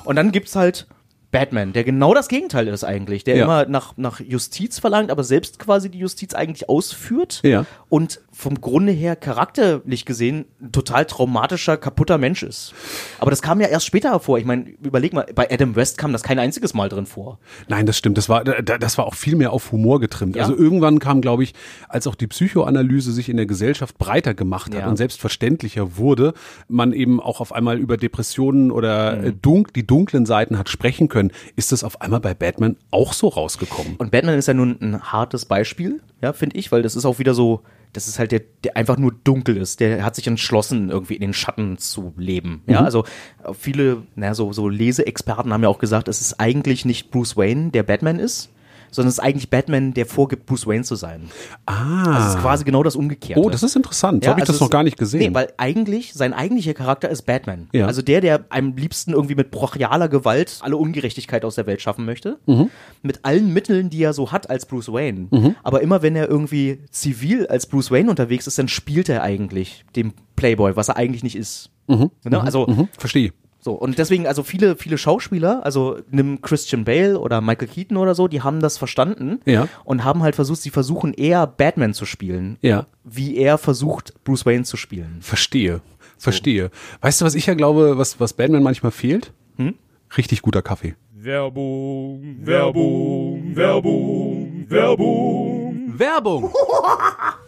Und 0.04 0.16
dann 0.16 0.32
gibt's 0.32 0.56
halt 0.56 0.88
Batman, 1.32 1.72
der 1.72 1.84
genau 1.84 2.14
das 2.14 2.28
Gegenteil 2.28 2.66
ist 2.68 2.82
eigentlich, 2.84 3.22
der 3.24 3.36
Ja. 3.36 3.44
immer 3.44 3.66
nach, 3.66 3.96
nach 3.96 4.20
Justiz 4.20 4.78
verlangt, 4.78 5.10
aber 5.10 5.22
selbst 5.24 5.58
quasi 5.58 5.90
die 5.90 5.98
Justiz 5.98 6.34
eigentlich 6.34 6.68
ausführt 6.68 7.40
Ja. 7.44 7.66
und 7.88 8.20
vom 8.38 8.60
Grunde 8.60 8.92
her 8.92 9.16
charakterlich 9.16 10.04
gesehen 10.04 10.44
ein 10.60 10.70
total 10.70 11.06
traumatischer, 11.06 11.78
kaputter 11.78 12.18
Mensch 12.18 12.42
ist. 12.42 12.74
Aber 13.18 13.30
das 13.30 13.40
kam 13.40 13.62
ja 13.62 13.68
erst 13.68 13.86
später 13.86 14.10
hervor. 14.10 14.38
Ich 14.38 14.44
meine, 14.44 14.66
überleg 14.82 15.14
mal, 15.14 15.24
bei 15.34 15.50
Adam 15.50 15.74
West 15.74 15.96
kam 15.96 16.12
das 16.12 16.22
kein 16.22 16.38
einziges 16.38 16.74
Mal 16.74 16.90
drin 16.90 17.06
vor. 17.06 17.38
Nein, 17.68 17.86
das 17.86 17.96
stimmt. 17.96 18.18
Das 18.18 18.28
war, 18.28 18.44
da- 18.44 18.76
das 18.76 18.98
war 18.98 19.06
auch 19.06 19.14
viel 19.14 19.36
mehr 19.36 19.52
auf 19.52 19.72
Humor 19.72 20.00
getrimmt. 20.00 20.36
Ja. 20.36 20.42
Also 20.42 20.54
irgendwann 20.54 20.98
kam, 20.98 21.22
glaube 21.22 21.44
ich, 21.44 21.54
als 21.88 22.06
auch 22.06 22.14
die 22.14 22.26
Psychoanalyse 22.26 23.10
sich 23.10 23.30
in 23.30 23.38
der 23.38 23.46
Gesellschaft 23.46 23.96
breiter 23.96 24.34
gemacht 24.34 24.74
hat 24.74 24.82
Ja. 24.82 24.88
und 24.88 24.96
selbstverständlicher 24.96 25.96
wurde, 25.96 26.34
man 26.68 26.92
eben 26.92 27.20
auch 27.20 27.40
auf 27.40 27.52
einmal 27.54 27.78
über 27.78 27.96
Depressionen 27.96 28.70
oder 28.70 29.16
Mhm. 29.16 29.24
äh, 29.24 29.32
dunk, 29.32 29.72
die 29.72 29.86
dunklen 29.86 30.26
Seiten 30.26 30.58
hat 30.58 30.68
sprechen 30.68 31.08
können, 31.08 31.32
ist 31.56 31.72
das 31.72 31.82
auf 31.84 32.02
einmal 32.02 32.20
bei 32.20 32.34
Batman 32.34 32.76
auch 32.90 33.14
so 33.14 33.28
rausgekommen. 33.28 33.96
Und 33.96 34.10
Batman 34.10 34.38
ist 34.38 34.46
ja 34.48 34.52
nun 34.54 34.76
ein 34.82 35.00
hartes 35.10 35.46
Beispiel, 35.46 36.02
ja, 36.20 36.34
finde 36.34 36.56
ich, 36.58 36.70
weil 36.70 36.82
das 36.82 36.96
ist 36.96 37.06
auch 37.06 37.18
wieder 37.18 37.32
so, 37.32 37.62
das 37.96 38.08
ist 38.08 38.18
halt 38.18 38.30
der, 38.30 38.42
der 38.62 38.76
einfach 38.76 38.98
nur 38.98 39.12
dunkel 39.12 39.56
ist. 39.56 39.80
Der 39.80 40.04
hat 40.04 40.14
sich 40.14 40.26
entschlossen, 40.26 40.90
irgendwie 40.90 41.14
in 41.14 41.22
den 41.22 41.32
Schatten 41.32 41.78
zu 41.78 42.12
leben. 42.18 42.62
Ja, 42.66 42.84
also 42.84 43.04
äh, 43.42 43.54
viele, 43.54 44.02
naja, 44.14 44.34
so, 44.34 44.52
so 44.52 44.68
Leseexperten 44.68 45.52
haben 45.52 45.62
ja 45.62 45.70
auch 45.70 45.78
gesagt, 45.78 46.08
es 46.08 46.20
ist 46.20 46.38
eigentlich 46.38 46.84
nicht 46.84 47.10
Bruce 47.10 47.36
Wayne, 47.36 47.70
der 47.70 47.82
Batman 47.82 48.18
ist, 48.18 48.50
sondern 48.90 49.08
es 49.08 49.14
ist 49.14 49.20
eigentlich 49.20 49.50
Batman, 49.50 49.94
der 49.94 50.06
vorgibt, 50.06 50.46
Bruce 50.46 50.66
Wayne 50.66 50.84
zu 50.84 50.94
sein. 50.94 51.28
Ah. 51.66 52.04
Das 52.04 52.34
ist 52.34 52.40
quasi 52.40 52.64
genau 52.64 52.82
das 52.82 52.96
Umgekehrte. 52.96 53.40
Oh, 53.40 53.50
das 53.50 53.62
ist 53.62 53.76
interessant. 53.76 54.24
So 54.24 54.26
Ja, 54.28 54.30
habe 54.32 54.40
ich 54.40 54.42
also 54.42 54.52
das 54.52 54.60
noch 54.60 54.68
es- 54.68 54.70
gar 54.72 54.82
nicht 54.82 54.98
gesehen. 54.98 55.20
Nee, 55.20 55.34
weil 55.34 55.52
eigentlich, 55.56 56.12
sein 56.14 56.32
eigentlicher 56.32 56.74
Charakter 56.74 57.08
ist 57.08 57.22
Batman. 57.22 57.68
Ja. 57.72 57.86
Also 57.86 58.02
der, 58.02 58.20
der 58.20 58.44
am 58.50 58.74
liebsten 58.76 59.12
irgendwie 59.12 59.34
mit 59.34 59.50
brachialer 59.50 60.08
Gewalt 60.08 60.58
alle 60.62 60.76
Ungerechtigkeit 60.76 61.44
aus 61.44 61.54
der 61.56 61.66
Welt 61.66 61.80
schaffen 61.80 62.04
möchte. 62.04 62.38
Mhm. 62.46 62.70
Mit 63.02 63.24
allen 63.24 63.52
Mitteln, 63.52 63.90
die 63.90 64.02
er 64.02 64.12
so 64.12 64.32
hat 64.32 64.50
als 64.50 64.66
Bruce 64.66 64.92
Wayne. 64.92 65.54
Aber 65.62 65.80
immer 65.82 66.02
wenn 66.02 66.16
er 66.16 66.28
irgendwie 66.28 66.80
zivil 66.90 67.46
als 67.46 67.66
Bruce 67.66 67.90
Wayne 67.90 68.10
unterwegs 68.10 68.46
ist, 68.46 68.58
dann 68.58 68.68
spielt 68.68 69.08
er 69.08 69.22
eigentlich 69.22 69.84
den 69.94 70.12
Playboy, 70.36 70.76
was 70.76 70.88
er 70.88 70.96
eigentlich 70.96 71.22
nicht 71.22 71.36
ist. 71.36 71.70
Ne? 71.88 72.10
Also 72.40 72.66
mhm, 72.66 72.88
verstehe. 72.98 73.32
So, 73.66 73.72
und 73.72 73.98
deswegen, 73.98 74.28
also 74.28 74.44
viele, 74.44 74.76
viele 74.76 74.96
Schauspieler, 74.96 75.64
also 75.64 75.98
nimm 76.12 76.40
Christian 76.40 76.84
Bale 76.84 77.18
oder 77.18 77.40
Michael 77.40 77.66
Keaton 77.66 77.96
oder 77.96 78.14
so, 78.14 78.28
die 78.28 78.40
haben 78.42 78.60
das 78.60 78.78
verstanden 78.78 79.40
Ja. 79.44 79.66
und 79.84 80.04
haben 80.04 80.22
halt 80.22 80.36
versucht, 80.36 80.60
sie 80.62 80.70
versuchen 80.70 81.12
eher 81.12 81.48
Batman 81.48 81.92
zu 81.92 82.06
spielen, 82.06 82.58
Ja. 82.62 82.86
wie 83.02 83.36
er 83.36 83.58
versucht, 83.58 84.14
Bruce 84.22 84.46
Wayne 84.46 84.62
zu 84.62 84.76
spielen. 84.76 85.16
Verstehe. 85.20 85.80
Verstehe. 86.16 86.70
Weißt 87.00 87.20
du, 87.20 87.24
was 87.24 87.34
ich 87.34 87.46
ja 87.46 87.54
glaube, 87.54 87.98
was, 87.98 88.20
was 88.20 88.34
Batman 88.34 88.62
manchmal 88.62 88.92
fehlt? 88.92 89.32
Hm? 89.56 89.74
Richtig 90.16 90.42
guter 90.42 90.62
Kaffee. 90.62 90.94
Werbung, 91.12 92.36
Werbung, 92.42 93.56
Werbung, 93.56 94.64
Werbung. 94.68 95.92
Werbung! 95.98 96.52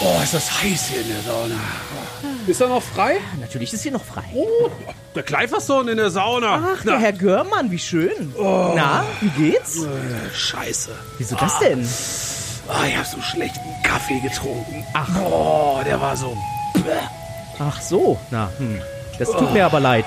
Oh, 0.00 0.22
ist 0.22 0.34
das 0.34 0.62
heiß 0.62 0.88
hier 0.88 1.00
in 1.00 1.08
der 1.08 1.22
Sauna. 1.22 1.54
Ist 2.46 2.60
er 2.60 2.68
noch 2.68 2.82
frei? 2.82 3.16
Natürlich 3.40 3.72
ist 3.72 3.82
hier 3.82 3.92
noch 3.92 4.04
frei. 4.04 4.24
Der 5.14 5.22
Kleiferson 5.22 5.88
in 5.88 5.96
der 5.96 6.10
Sauna. 6.10 6.74
Ach, 6.76 6.82
der 6.84 6.98
Herr 6.98 7.12
Görmann, 7.12 7.70
wie 7.70 7.78
schön. 7.78 8.34
Na, 8.38 9.04
wie 9.20 9.50
geht's? 9.50 9.78
Scheiße. 10.34 10.90
Wieso 11.18 11.36
das 11.36 11.58
denn? 11.60 11.88
Oh, 12.68 12.84
ich 12.86 12.96
hab 12.96 13.06
so 13.06 13.20
schlechten 13.22 13.60
Kaffee 13.82 14.20
getrunken. 14.20 14.84
Ach. 14.92 15.08
Oh, 15.24 15.80
der 15.84 16.00
war 16.00 16.16
so 16.16 16.36
Ach 17.58 17.80
so, 17.80 18.18
na, 18.30 18.50
hm. 18.58 18.80
Das 19.18 19.30
tut 19.30 19.52
mir 19.54 19.64
aber 19.64 19.80
leid. 19.80 20.04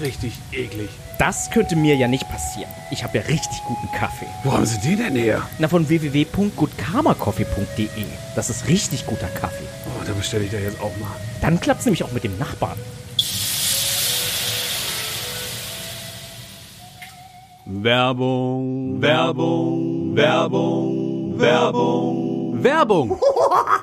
richtig 0.00 0.32
eklig. 0.52 0.90
Das 1.18 1.50
könnte 1.50 1.76
mir 1.76 1.96
ja 1.96 2.08
nicht 2.08 2.28
passieren. 2.28 2.70
Ich 2.90 3.02
habe 3.02 3.16
ja 3.18 3.24
richtig 3.24 3.62
guten 3.66 3.90
Kaffee. 3.92 4.26
Wo 4.44 4.52
haben 4.52 4.66
Sie 4.66 4.78
den 4.80 4.98
denn 4.98 5.16
her? 5.16 5.40
Na, 5.58 5.66
von 5.66 5.88
www.goodkarmacoffee.de. 5.88 7.88
Das 8.34 8.50
ist 8.50 8.68
richtig 8.68 9.06
guter 9.06 9.28
Kaffee. 9.28 9.64
Oh, 9.86 10.02
da 10.06 10.12
bestelle 10.12 10.44
ich 10.44 10.50
da 10.50 10.58
jetzt 10.58 10.78
auch 10.80 10.94
mal. 10.98 11.08
Dann 11.40 11.58
klappt's 11.58 11.86
nämlich 11.86 12.04
auch 12.04 12.12
mit 12.12 12.22
dem 12.24 12.36
Nachbarn. 12.38 12.78
Werbung, 17.64 19.00
Werbung, 19.00 20.14
Werbung, 20.16 21.40
Werbung, 21.40 22.62
Werbung. 22.62 23.18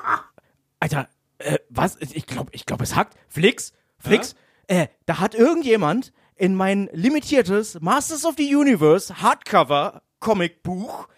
Alter, 0.80 1.08
äh, 1.38 1.58
was? 1.68 1.96
Ich 2.00 2.26
glaube, 2.26 2.50
ich 2.54 2.64
glaube, 2.64 2.84
es 2.84 2.94
hackt. 2.94 3.16
Flix, 3.28 3.72
Flix, 3.98 4.36
äh, 4.68 4.86
da 5.06 5.18
hat 5.20 5.34
irgendjemand 5.34 6.12
in 6.36 6.54
mein 6.54 6.88
limitiertes 6.92 7.78
Masters 7.80 8.24
of 8.24 8.34
the 8.36 8.54
Universe 8.54 9.22
Hardcover 9.22 10.02
Comicbuch 10.20 11.08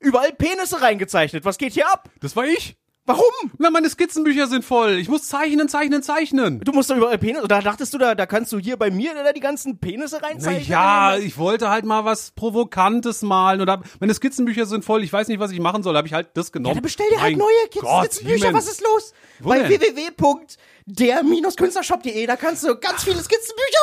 überall 0.00 0.32
Penisse 0.32 0.80
reingezeichnet. 0.80 1.44
Was 1.44 1.58
geht 1.58 1.74
hier 1.74 1.92
ab? 1.92 2.08
Das 2.20 2.36
war 2.36 2.44
ich. 2.44 2.76
Warum? 3.04 3.24
Na, 3.58 3.68
meine 3.70 3.90
Skizzenbücher 3.90 4.46
sind 4.46 4.64
voll. 4.64 4.92
Ich 4.92 5.08
muss 5.08 5.26
zeichnen, 5.26 5.68
zeichnen, 5.68 6.04
zeichnen. 6.04 6.60
Du 6.60 6.70
musst 6.70 6.88
doch 6.88 6.96
überall 6.96 7.18
Penis. 7.18 7.42
Oder 7.42 7.60
dachtest 7.60 7.92
du, 7.92 7.98
da, 7.98 8.14
da 8.14 8.26
kannst 8.26 8.52
du 8.52 8.60
hier 8.60 8.76
bei 8.76 8.92
mir 8.92 9.12
da 9.12 9.32
die 9.32 9.40
ganzen 9.40 9.78
Penisse 9.78 10.18
Na 10.22 10.28
reinzeichnen? 10.28 10.70
ja, 10.70 11.16
ich 11.16 11.36
wollte 11.36 11.68
halt 11.68 11.84
mal 11.84 12.04
was 12.04 12.30
Provokantes 12.30 13.22
malen 13.22 13.60
oder 13.60 13.82
meine 13.98 14.14
Skizzenbücher 14.14 14.66
sind 14.66 14.84
voll. 14.84 15.02
Ich 15.02 15.12
weiß 15.12 15.26
nicht, 15.26 15.40
was 15.40 15.50
ich 15.50 15.58
machen 15.58 15.82
soll. 15.82 15.96
Habe 15.96 16.06
ich 16.06 16.14
halt 16.14 16.28
das 16.34 16.52
genommen. 16.52 16.68
Ja, 16.70 16.74
dann 16.74 16.84
bestell 16.84 17.08
dir 17.10 17.20
halt 17.20 17.36
Mein 17.36 17.40
neue 17.40 17.68
Gott, 17.80 18.04
Skizzenbücher. 18.12 18.54
Was 18.54 18.68
ist 18.68 18.82
los? 18.82 19.12
Wo 19.40 19.48
Bei 19.48 19.68
www.der-künstlershop.de, 19.68 22.24
da 22.26 22.36
kannst 22.36 22.62
du 22.62 22.76
ganz 22.76 23.02
viele 23.02 23.20
Skizzenbücher. 23.20 23.78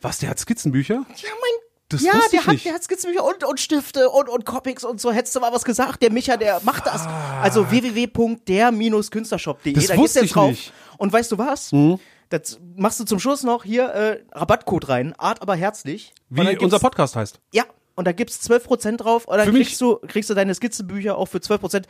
Was, 0.00 0.18
der 0.18 0.30
hat 0.30 0.38
Skizzenbücher? 0.38 0.94
Ja, 0.94 1.28
mein. 1.40 1.50
Das 1.90 2.02
ja, 2.02 2.12
der 2.30 2.44
hat, 2.44 2.64
der 2.66 2.74
hat 2.74 2.84
Skizzenbücher 2.84 3.24
und, 3.24 3.44
und 3.44 3.58
Stifte 3.60 4.10
und, 4.10 4.28
und 4.28 4.44
Comics 4.44 4.84
und 4.84 5.00
so. 5.00 5.10
Hättest 5.10 5.34
du 5.34 5.40
mal 5.40 5.52
was 5.54 5.64
gesagt? 5.64 6.02
Der 6.02 6.12
Micha, 6.12 6.36
der 6.36 6.60
macht 6.62 6.86
das. 6.86 7.06
Also 7.40 7.70
www.der-künstlershop.de. 7.70 9.72
Das 9.72 9.86
da 9.86 9.96
wusste 9.96 10.22
ich 10.22 10.32
drauf. 10.32 10.50
nicht. 10.50 10.72
Und 10.98 11.12
weißt 11.12 11.32
du 11.32 11.38
was? 11.38 11.70
Das 12.28 12.60
machst 12.76 13.00
du 13.00 13.04
zum 13.04 13.18
Schluss 13.18 13.42
noch 13.42 13.64
hier 13.64 13.88
äh, 13.88 14.22
Rabattcode 14.32 14.88
rein. 14.90 15.14
Art 15.16 15.40
aber 15.40 15.56
herzlich. 15.56 16.12
Wie 16.28 16.58
unser 16.58 16.78
Podcast 16.78 17.16
heißt. 17.16 17.40
Ja, 17.52 17.64
und 17.94 18.06
da 18.06 18.12
gibt's 18.12 18.38
12% 18.48 18.98
drauf. 18.98 19.24
Und 19.24 19.38
dann 19.38 19.46
Für 19.46 19.52
mich? 19.52 19.68
kriegst 19.68 19.80
du, 19.80 19.96
kriegst 20.06 20.28
du 20.28 20.34
deine 20.34 20.54
Skizzenbücher 20.54 21.16
auch 21.16 21.26
für 21.26 21.38
12%. 21.38 21.84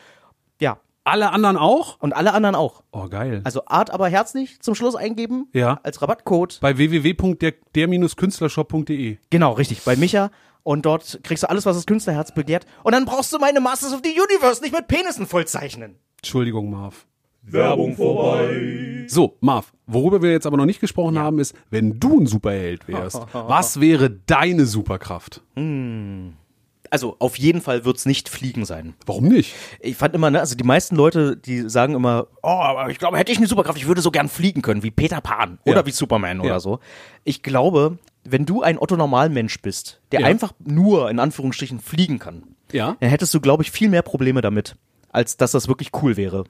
Ja. 0.61 0.79
Alle 1.09 1.33
anderen 1.33 1.57
auch? 1.57 1.99
Und 2.01 2.15
alle 2.15 2.35
anderen 2.35 2.55
auch. 2.55 2.83
Oh, 2.93 3.09
geil. 3.09 3.41
Also 3.45 3.63
Art 3.67 3.91
aber 3.91 4.09
herzlich 4.09 4.61
zum 4.61 4.75
Schluss 4.75 4.95
eingeben. 4.95 5.49
Ja. 5.55 5.81
Als 5.83 6.03
Rabattcode. 6.03 6.59
Bei 6.61 6.77
www.der-künstlershop.de. 6.77 9.17
Genau, 9.31 9.53
richtig. 9.53 9.85
Bei 9.85 9.97
Micha. 9.97 10.31
Und 10.65 10.85
dort 10.85 11.21
kriegst 11.23 11.45
du 11.45 11.49
alles, 11.49 11.65
was 11.65 11.77
das 11.77 11.87
Künstlerherz 11.87 12.35
begehrt. 12.35 12.67
Und 12.83 12.93
dann 12.93 13.07
brauchst 13.07 13.33
du 13.33 13.39
meine 13.39 13.61
Masters 13.61 13.95
of 13.95 14.03
the 14.05 14.11
Universe 14.11 14.61
nicht 14.63 14.75
mit 14.75 14.87
Penissen 14.87 15.27
vollzeichnen. 15.27 15.95
Entschuldigung, 16.19 16.71
Marv. 16.71 17.07
Werbung 17.43 17.97
vorbei. 17.97 19.05
So, 19.07 19.39
Marv, 19.41 19.73
worüber 19.87 20.21
wir 20.21 20.33
jetzt 20.33 20.47
aber 20.47 20.59
noch 20.59 20.67
nicht 20.67 20.81
gesprochen 20.81 21.19
haben, 21.19 21.39
ist, 21.39 21.55
wenn 21.71 21.99
du 21.99 22.21
ein 22.21 22.27
Superheld 22.27 22.87
wärst, 22.87 23.23
was 23.33 23.81
wäre 23.81 24.11
deine 24.11 24.67
Superkraft? 24.67 25.41
Also 26.91 27.17
auf 27.19 27.39
jeden 27.39 27.61
Fall 27.61 27.85
wird's 27.85 28.07
nicht 28.07 28.29
Fliegen 28.29 28.65
sein. 28.65 28.95
Warum 29.07 29.29
nicht? 29.29 29.55
Ich 29.81 29.97
fand 29.97 30.15
immer, 30.15 30.31
ne, 30.31 30.41
also 30.41 30.55
die 30.57 30.65
meisten 30.65 30.97
Leute, 30.97 31.37
die 31.37 31.69
sagen 31.69 31.95
immer, 31.95 32.29
oh, 32.43 32.49
aber 32.49 32.91
ich 32.91 32.99
glaube, 32.99 33.17
hätte 33.19 33.31
ich 33.33 33.39
eine 33.39 33.47
Superkraft, 33.47 33.79
ich 33.79 33.87
würde 33.87 34.01
so 34.01 34.11
gern 34.11 34.29
fliegen 34.29 34.63
können, 34.63 34.83
wie 34.83 34.91
Peter 34.91 35.21
Pan 35.21 35.59
oder 35.67 35.79
Ja. 35.81 35.87
wie 35.87 35.91
Superman 35.91 36.39
Ja. 36.39 36.45
oder 36.45 36.61
so. 36.61 36.81
Ich 37.25 37.43
glaube, 37.43 37.99
wenn 38.25 38.47
du 38.47 38.63
ein 38.63 38.79
Otto-Normalmensch 38.79 39.61
bist, 39.61 40.01
der 40.13 40.21
Ja. 40.21 40.27
einfach 40.27 40.53
nur 40.65 41.11
in 41.11 41.19
Anführungsstrichen 41.19 41.81
fliegen 41.81 42.19
kann, 42.19 42.43
Ja. 42.73 42.97
dann 43.01 43.09
hättest 43.11 43.33
du, 43.35 43.41
glaube 43.41 43.63
ich, 43.63 43.71
viel 43.71 43.89
mehr 43.89 44.03
Probleme 44.03 44.41
damit, 44.41 44.77
als 45.11 45.37
dass 45.37 45.53
das 45.53 45.69
wirklich 45.69 45.91
cool 46.03 46.17
wäre. 46.17 46.45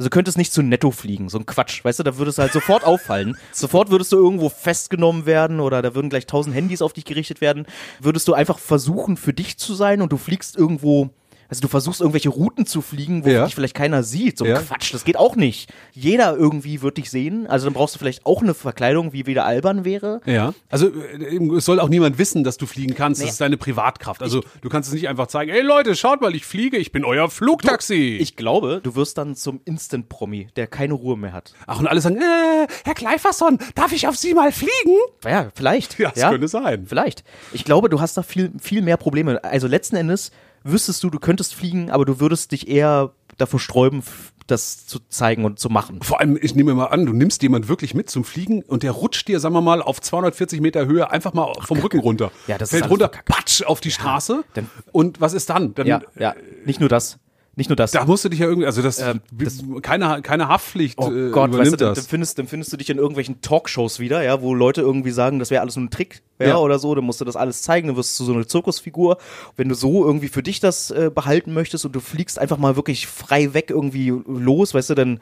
Also 0.00 0.08
du 0.08 0.14
könntest 0.14 0.38
nicht 0.38 0.50
zu 0.50 0.62
Netto 0.62 0.92
fliegen, 0.92 1.28
so 1.28 1.36
ein 1.36 1.44
Quatsch, 1.44 1.84
weißt 1.84 1.98
du, 1.98 2.02
da 2.04 2.16
würdest 2.16 2.38
du 2.38 2.42
halt 2.42 2.54
sofort 2.54 2.84
auffallen. 2.84 3.36
Sofort 3.52 3.90
würdest 3.90 4.10
du 4.12 4.16
irgendwo 4.16 4.48
festgenommen 4.48 5.26
werden 5.26 5.60
oder 5.60 5.82
da 5.82 5.94
würden 5.94 6.08
gleich 6.08 6.24
tausend 6.24 6.56
Handys 6.56 6.80
auf 6.80 6.94
dich 6.94 7.04
gerichtet 7.04 7.42
werden. 7.42 7.66
Würdest 8.00 8.26
du 8.26 8.32
einfach 8.32 8.58
versuchen, 8.58 9.18
für 9.18 9.34
dich 9.34 9.58
zu 9.58 9.74
sein 9.74 10.00
und 10.00 10.10
du 10.10 10.16
fliegst 10.16 10.56
irgendwo, 10.56 11.10
also 11.50 11.60
du 11.60 11.68
versuchst 11.68 12.00
irgendwelche 12.00 12.30
Routen 12.30 12.64
zu 12.64 12.80
fliegen, 12.80 13.24
wo 13.24 13.28
Ja. 13.28 13.44
dich 13.44 13.54
vielleicht 13.54 13.74
keiner 13.74 14.02
sieht. 14.02 14.38
So 14.38 14.46
Ja. 14.46 14.60
Quatsch, 14.60 14.94
das 14.94 15.04
geht 15.04 15.16
auch 15.18 15.36
nicht. 15.36 15.70
Jeder 15.92 16.36
irgendwie 16.36 16.80
wird 16.80 16.96
dich 16.96 17.10
sehen, 17.10 17.46
also 17.46 17.66
dann 17.66 17.74
brauchst 17.74 17.94
du 17.94 17.98
vielleicht 17.98 18.24
auch 18.24 18.40
eine 18.42 18.54
Verkleidung, 18.54 19.12
wie 19.12 19.26
wieder 19.26 19.44
albern 19.44 19.84
wäre. 19.84 20.20
Ja. 20.24 20.54
Also 20.70 20.88
äh, 20.88 21.36
es 21.56 21.64
soll 21.64 21.80
auch 21.80 21.88
niemand 21.88 22.16
wissen, 22.18 22.44
dass 22.44 22.56
du 22.56 22.66
fliegen 22.66 22.94
kannst. 22.94 23.20
Nee. 23.20 23.26
Das 23.26 23.34
ist 23.34 23.40
deine 23.40 23.56
Privatkraft. 23.56 24.22
Also 24.22 24.42
du 24.62 24.68
kannst 24.68 24.88
es 24.88 24.94
nicht 24.94 25.08
einfach 25.08 25.26
zeigen, 25.26 25.50
ey 25.50 25.60
Leute, 25.60 25.94
schaut 25.96 26.20
mal, 26.20 26.34
ich 26.34 26.46
fliege, 26.46 26.76
ich 26.78 26.92
bin 26.92 27.04
euer 27.04 27.28
Flugtaxi. 27.28 28.16
Ich 28.20 28.36
glaube, 28.36 28.80
du 28.82 28.94
wirst 28.94 29.18
dann 29.18 29.34
zum 29.34 29.60
Instant-Promi, 29.64 30.48
der 30.56 30.66
keine 30.68 30.94
Ruhe 30.94 31.16
mehr 31.18 31.32
hat. 31.32 31.52
Ach, 31.66 31.80
und 31.80 31.86
alle 31.88 32.00
sagen, 32.00 32.16
äh, 32.16 32.66
Herr 32.84 32.94
Kleiferson, 32.94 33.58
darf 33.74 33.92
ich 33.92 34.06
auf 34.06 34.16
Sie 34.16 34.34
mal 34.34 34.52
fliegen? 34.52 34.96
Ja, 35.24 35.50
vielleicht. 35.54 35.98
Ja, 35.98 36.10
das 36.14 36.30
könnte 36.30 36.48
sein. 36.48 36.86
Vielleicht. 36.86 37.24
Ich 37.52 37.64
glaube, 37.64 37.88
du 37.88 38.00
hast 38.00 38.16
da 38.16 38.22
viel, 38.22 38.52
viel 38.60 38.82
mehr 38.82 38.96
Probleme. 38.96 39.42
Also 39.42 39.66
letzten 39.66 39.96
Endes 39.96 40.30
wüsstest 40.64 41.02
du, 41.02 41.10
du 41.10 41.18
könntest 41.18 41.54
fliegen, 41.54 41.90
aber 41.90 42.04
du 42.04 42.20
würdest 42.20 42.52
dich 42.52 42.68
eher 42.68 43.12
davor 43.38 43.60
sträuben, 43.60 44.02
das 44.46 44.86
zu 44.86 44.98
zeigen 45.08 45.44
und 45.44 45.58
zu 45.60 45.68
machen. 45.70 46.00
Vor 46.02 46.18
allem, 46.20 46.36
ich 46.40 46.54
nehme 46.54 46.74
mal 46.74 46.86
an, 46.86 47.06
du 47.06 47.12
nimmst 47.12 47.42
jemand 47.42 47.68
wirklich 47.68 47.94
mit 47.94 48.10
zum 48.10 48.24
Fliegen 48.24 48.62
und 48.62 48.82
der 48.82 48.90
rutscht 48.90 49.28
dir, 49.28 49.38
sagen 49.40 49.54
wir 49.54 49.60
mal, 49.60 49.80
auf 49.80 50.00
240 50.00 50.60
Meter 50.60 50.86
Höhe 50.86 51.10
einfach 51.10 51.32
mal 51.32 51.52
vom 51.60 51.78
Rücken 51.78 52.00
runter. 52.00 52.32
Ja, 52.48 52.58
das 52.58 52.72
ist 52.72 52.78
Fällt 52.78 52.90
runter, 52.90 53.08
patsch, 53.26 53.62
auf 53.62 53.80
die 53.80 53.90
Straße. 53.92 54.42
dann- 54.54 54.68
und 54.92 55.20
was 55.20 55.32
ist 55.34 55.48
dann? 55.50 55.74
dann 55.74 55.86
Ja, 55.86 56.02
ja. 56.18 56.34
Nicht 56.64 56.80
nur 56.80 56.88
das. 56.88 57.18
Nicht 57.60 57.68
nur 57.68 57.76
das. 57.76 57.90
Da 57.90 58.06
musst 58.06 58.24
du 58.24 58.30
dich 58.30 58.38
ja 58.40 58.46
irgendwie, 58.46 58.64
also 58.64 58.80
das, 58.80 59.00
Ähm, 59.00 59.20
das- 59.32 59.62
keine, 59.82 60.22
keine 60.22 60.48
Haftpflicht 60.48 60.98
Oh 60.98 61.12
äh, 61.12 61.28
Gott, 61.30 61.50
weißt 61.50 61.52
du, 61.52 61.56
übernimmt 61.56 61.72
dann, 61.82 61.86
dann, 61.88 61.94
das. 61.94 62.06
findest, 62.06 62.38
dann 62.38 62.46
findest 62.46 62.72
du 62.72 62.78
dich 62.78 62.88
in 62.88 62.96
irgendwelchen 62.96 63.42
Talkshows 63.42 64.00
wieder, 64.00 64.22
ja, 64.22 64.40
wo 64.40 64.54
Leute 64.54 64.80
irgendwie 64.80 65.10
sagen, 65.10 65.38
das 65.38 65.50
wäre 65.50 65.60
alles 65.60 65.76
nur 65.76 65.84
ein 65.84 65.90
Trick, 65.90 66.22
ja, 66.38 66.46
Ja. 66.48 66.56
oder 66.56 66.78
so, 66.78 66.94
dann 66.94 67.04
musst 67.04 67.20
du 67.20 67.26
das 67.26 67.36
alles 67.36 67.60
zeigen, 67.60 67.88
dann 67.88 67.96
wirst 67.98 68.18
du 68.18 68.24
so 68.24 68.32
eine 68.32 68.46
Zirkusfigur. 68.46 69.18
Wenn 69.56 69.68
du 69.68 69.74
so 69.74 70.06
irgendwie 70.06 70.28
für 70.28 70.42
dich 70.42 70.58
das 70.60 70.90
äh, 70.90 71.10
behalten 71.14 71.52
möchtest 71.52 71.84
und 71.84 71.94
du 71.94 72.00
fliegst 72.00 72.38
einfach 72.38 72.56
mal 72.56 72.76
wirklich 72.76 73.06
frei 73.06 73.52
weg 73.52 73.68
irgendwie 73.68 74.10
los, 74.26 74.72
weißt 74.72 74.88
du, 74.88 74.94
dann 74.94 75.20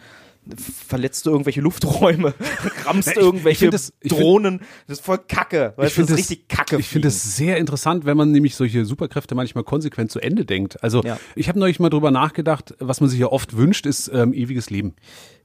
verletzt 0.57 1.27
du 1.27 1.31
irgendwelche 1.31 1.61
Lufträume, 1.61 2.35
rammst 2.87 3.09
ich- 3.09 3.17
ich 3.17 3.21
irgendwelche 3.23 3.59
find 3.67 3.75
das- 3.75 3.93
ich 4.01 4.11
find- 4.13 4.23
Drohnen, 4.23 4.61
das 4.87 4.99
ist 4.99 5.05
voll 5.05 5.19
kacke, 5.19 5.75
weißt 5.77 5.91
du, 5.91 5.95
find 5.95 6.11
das 6.11 6.21
ist 6.21 6.31
richtig 6.31 6.49
kacke. 6.49 6.77
Ich 6.79 6.89
finde 6.89 7.09
das 7.09 7.37
sehr 7.37 7.59
interessant, 7.59 8.05
wenn 8.07 8.17
man 8.17 8.31
nämlich 8.33 8.55
solche 8.57 8.85
Superkräfte 8.85 9.35
manchmal 9.35 9.65
konsequent 9.65 10.11
zu 10.11 10.21
Ende 10.21 10.45
denkt. 10.45 10.83
Also 10.83 11.03
Ja. 11.03 11.19
ich 11.35 11.49
habe 11.49 11.59
neulich 11.59 11.81
mal 11.81 11.91
drüber 11.91 12.11
nachgedacht, 12.11 12.75
was 12.79 13.01
man 13.01 13.11
sich 13.11 13.19
ja 13.19 13.27
oft 13.27 13.57
wünscht, 13.57 13.87
ist 13.87 14.11
ähm, 14.13 14.33
ewiges 14.33 14.71
Leben. 14.71 14.95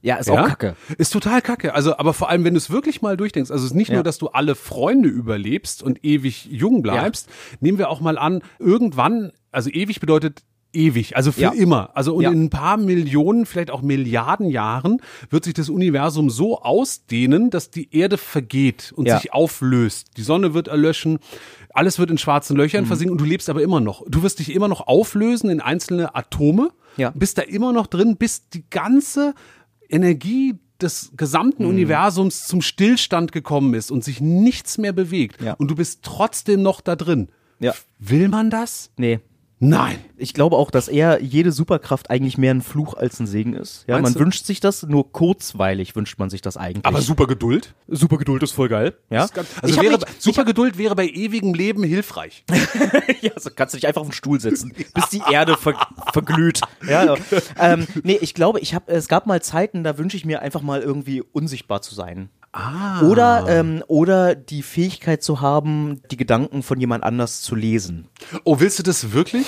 Ja, 0.02 0.16
ist 0.16 0.28
ja? 0.28 0.42
auch 0.42 0.48
kacke. 0.48 0.76
Ist 0.98 1.12
total 1.12 1.40
kacke. 1.42 1.74
Also, 1.74 1.96
aber 1.96 2.12
vor 2.12 2.28
allem, 2.28 2.44
wenn 2.44 2.54
du 2.54 2.58
es 2.58 2.68
wirklich 2.70 3.00
mal 3.02 3.16
durchdenkst, 3.16 3.50
also 3.50 3.64
es 3.64 3.70
ist 3.72 3.76
nicht 3.76 3.88
Ja. 3.88 3.94
nur, 3.94 4.02
dass 4.04 4.18
du 4.18 4.28
alle 4.28 4.54
Freunde 4.54 5.08
überlebst 5.08 5.82
und 5.82 6.04
ewig 6.04 6.46
jung 6.50 6.82
bleibst, 6.82 7.28
nehmen 7.60 7.78
wir 7.78 7.88
auch 7.88 8.00
mal 8.00 8.18
an, 8.18 8.42
irgendwann, 8.58 9.32
also 9.50 9.70
ewig 9.70 10.00
bedeutet 10.00 10.42
ewig, 10.74 11.16
also 11.16 11.32
für 11.32 11.40
Ja. 11.40 11.50
immer. 11.52 11.90
Also 11.94 12.14
und 12.14 12.22
Ja. 12.22 12.30
in 12.30 12.44
ein 12.44 12.50
paar 12.50 12.76
Millionen, 12.76 13.46
vielleicht 13.46 13.70
auch 13.70 13.82
Milliarden 13.82 14.48
Jahren 14.50 15.00
wird 15.30 15.44
sich 15.44 15.54
das 15.54 15.68
Universum 15.70 16.30
so 16.30 16.60
ausdehnen, 16.62 17.50
dass 17.50 17.70
die 17.70 17.94
Erde 17.96 18.18
vergeht 18.18 18.92
und 18.96 19.06
Ja. 19.06 19.18
sich 19.18 19.32
auflöst. 19.32 20.16
Die 20.16 20.22
Sonne 20.22 20.54
wird 20.54 20.68
erlöschen, 20.68 21.18
alles 21.72 21.98
wird 21.98 22.10
in 22.10 22.18
schwarzen 22.18 22.54
Mhm. 22.54 22.60
Löchern 22.60 22.86
versinken 22.86 23.12
und 23.12 23.20
du 23.20 23.24
lebst 23.24 23.48
aber 23.50 23.62
immer 23.62 23.80
noch. 23.80 24.02
Du 24.08 24.22
wirst 24.22 24.38
dich 24.38 24.54
immer 24.54 24.68
noch 24.68 24.86
auflösen 24.86 25.50
in 25.50 25.60
einzelne 25.60 26.14
Atome, 26.14 26.70
Ja. 26.96 27.10
bist 27.10 27.38
da 27.38 27.42
immer 27.42 27.72
noch 27.72 27.86
drin, 27.86 28.16
bis 28.16 28.48
die 28.50 28.64
ganze 28.70 29.34
Energie 29.88 30.54
des 30.80 31.12
gesamten 31.16 31.64
Universums 31.66 32.46
zum 32.46 32.60
Stillstand 32.60 33.32
gekommen 33.32 33.74
ist 33.74 33.90
und 33.90 34.02
sich 34.04 34.20
nichts 34.20 34.76
mehr 34.78 34.92
bewegt 34.92 35.40
Ja. 35.40 35.54
und 35.54 35.70
du 35.70 35.74
bist 35.76 36.00
trotzdem 36.02 36.62
noch 36.62 36.80
da 36.80 36.96
drin. 36.96 37.28
Ja. 37.60 37.74
Will 37.98 38.28
man 38.28 38.50
das? 38.50 38.90
Nee. 38.96 39.20
Nein. 39.66 39.98
Ich 40.16 40.34
glaube 40.34 40.56
auch, 40.56 40.70
dass 40.70 40.88
eher 40.88 41.22
jede 41.22 41.50
Superkraft 41.52 42.10
eigentlich 42.10 42.36
mehr 42.38 42.52
ein 42.52 42.60
Fluch 42.60 42.94
als 42.94 43.18
ein 43.18 43.26
Segen 43.26 43.54
ist. 43.54 43.84
Ja, 43.88 43.94
Meinst 43.94 44.04
man 44.04 44.12
du? 44.14 44.20
wünscht 44.20 44.44
sich 44.44 44.60
das, 44.60 44.82
nur 44.82 45.10
kurzweilig 45.10 45.96
wünscht 45.96 46.18
man 46.18 46.28
sich 46.30 46.42
das 46.42 46.56
eigentlich. 46.56 46.84
Aber 46.84 47.00
super 47.00 47.26
Geduld? 47.26 47.74
super 47.88 48.18
Geduld 48.18 48.42
ist 48.42 48.52
voll 48.52 48.68
geil. 48.68 48.94
Ja, 49.10 49.22
Also 49.22 49.42
ich 49.64 49.76
hab 49.76 49.84
wäre, 49.84 49.94
mich- 49.98 50.04
super 50.18 50.44
Geduld 50.44 50.76
wäre 50.78 50.94
bei 50.94 51.06
ewigem 51.08 51.54
Leben 51.54 51.82
hilfreich. 51.82 52.44
ja, 53.22 53.32
so 53.38 53.50
kannst 53.54 53.74
du 53.74 53.78
dich 53.78 53.86
einfach 53.86 54.02
auf 54.02 54.08
den 54.08 54.12
Stuhl 54.14 54.38
setzen, 54.40 54.72
bis 54.94 55.08
die 55.08 55.22
Erde 55.30 55.56
ver 55.56 55.74
verglüht. 56.12 56.60
Ja, 56.86 57.04
ja. 57.04 57.16
ähm, 57.58 57.86
nee, 58.02 58.18
ich 58.20 58.34
glaube, 58.34 58.60
ich 58.60 58.74
habe, 58.74 58.92
es 58.92 59.08
gab 59.08 59.26
mal 59.26 59.40
Zeiten, 59.42 59.82
da 59.82 59.96
wünsche 59.98 60.16
ich 60.16 60.24
mir 60.24 60.42
einfach 60.42 60.60
mal 60.62 60.80
irgendwie 60.82 61.22
unsichtbar 61.22 61.80
zu 61.82 61.94
sein. 61.94 62.28
Ah. 62.56 63.02
Oder, 63.02 63.46
ähm, 63.48 63.82
oder 63.88 64.36
die 64.36 64.62
Fähigkeit 64.62 65.24
zu 65.24 65.40
haben, 65.40 66.00
die 66.12 66.16
Gedanken 66.16 66.62
von 66.62 66.78
jemand 66.78 67.02
anders 67.02 67.42
zu 67.42 67.56
lesen. 67.56 68.06
Oh, 68.44 68.60
willst 68.60 68.78
du 68.78 68.84
das 68.84 69.10
wirklich? 69.12 69.44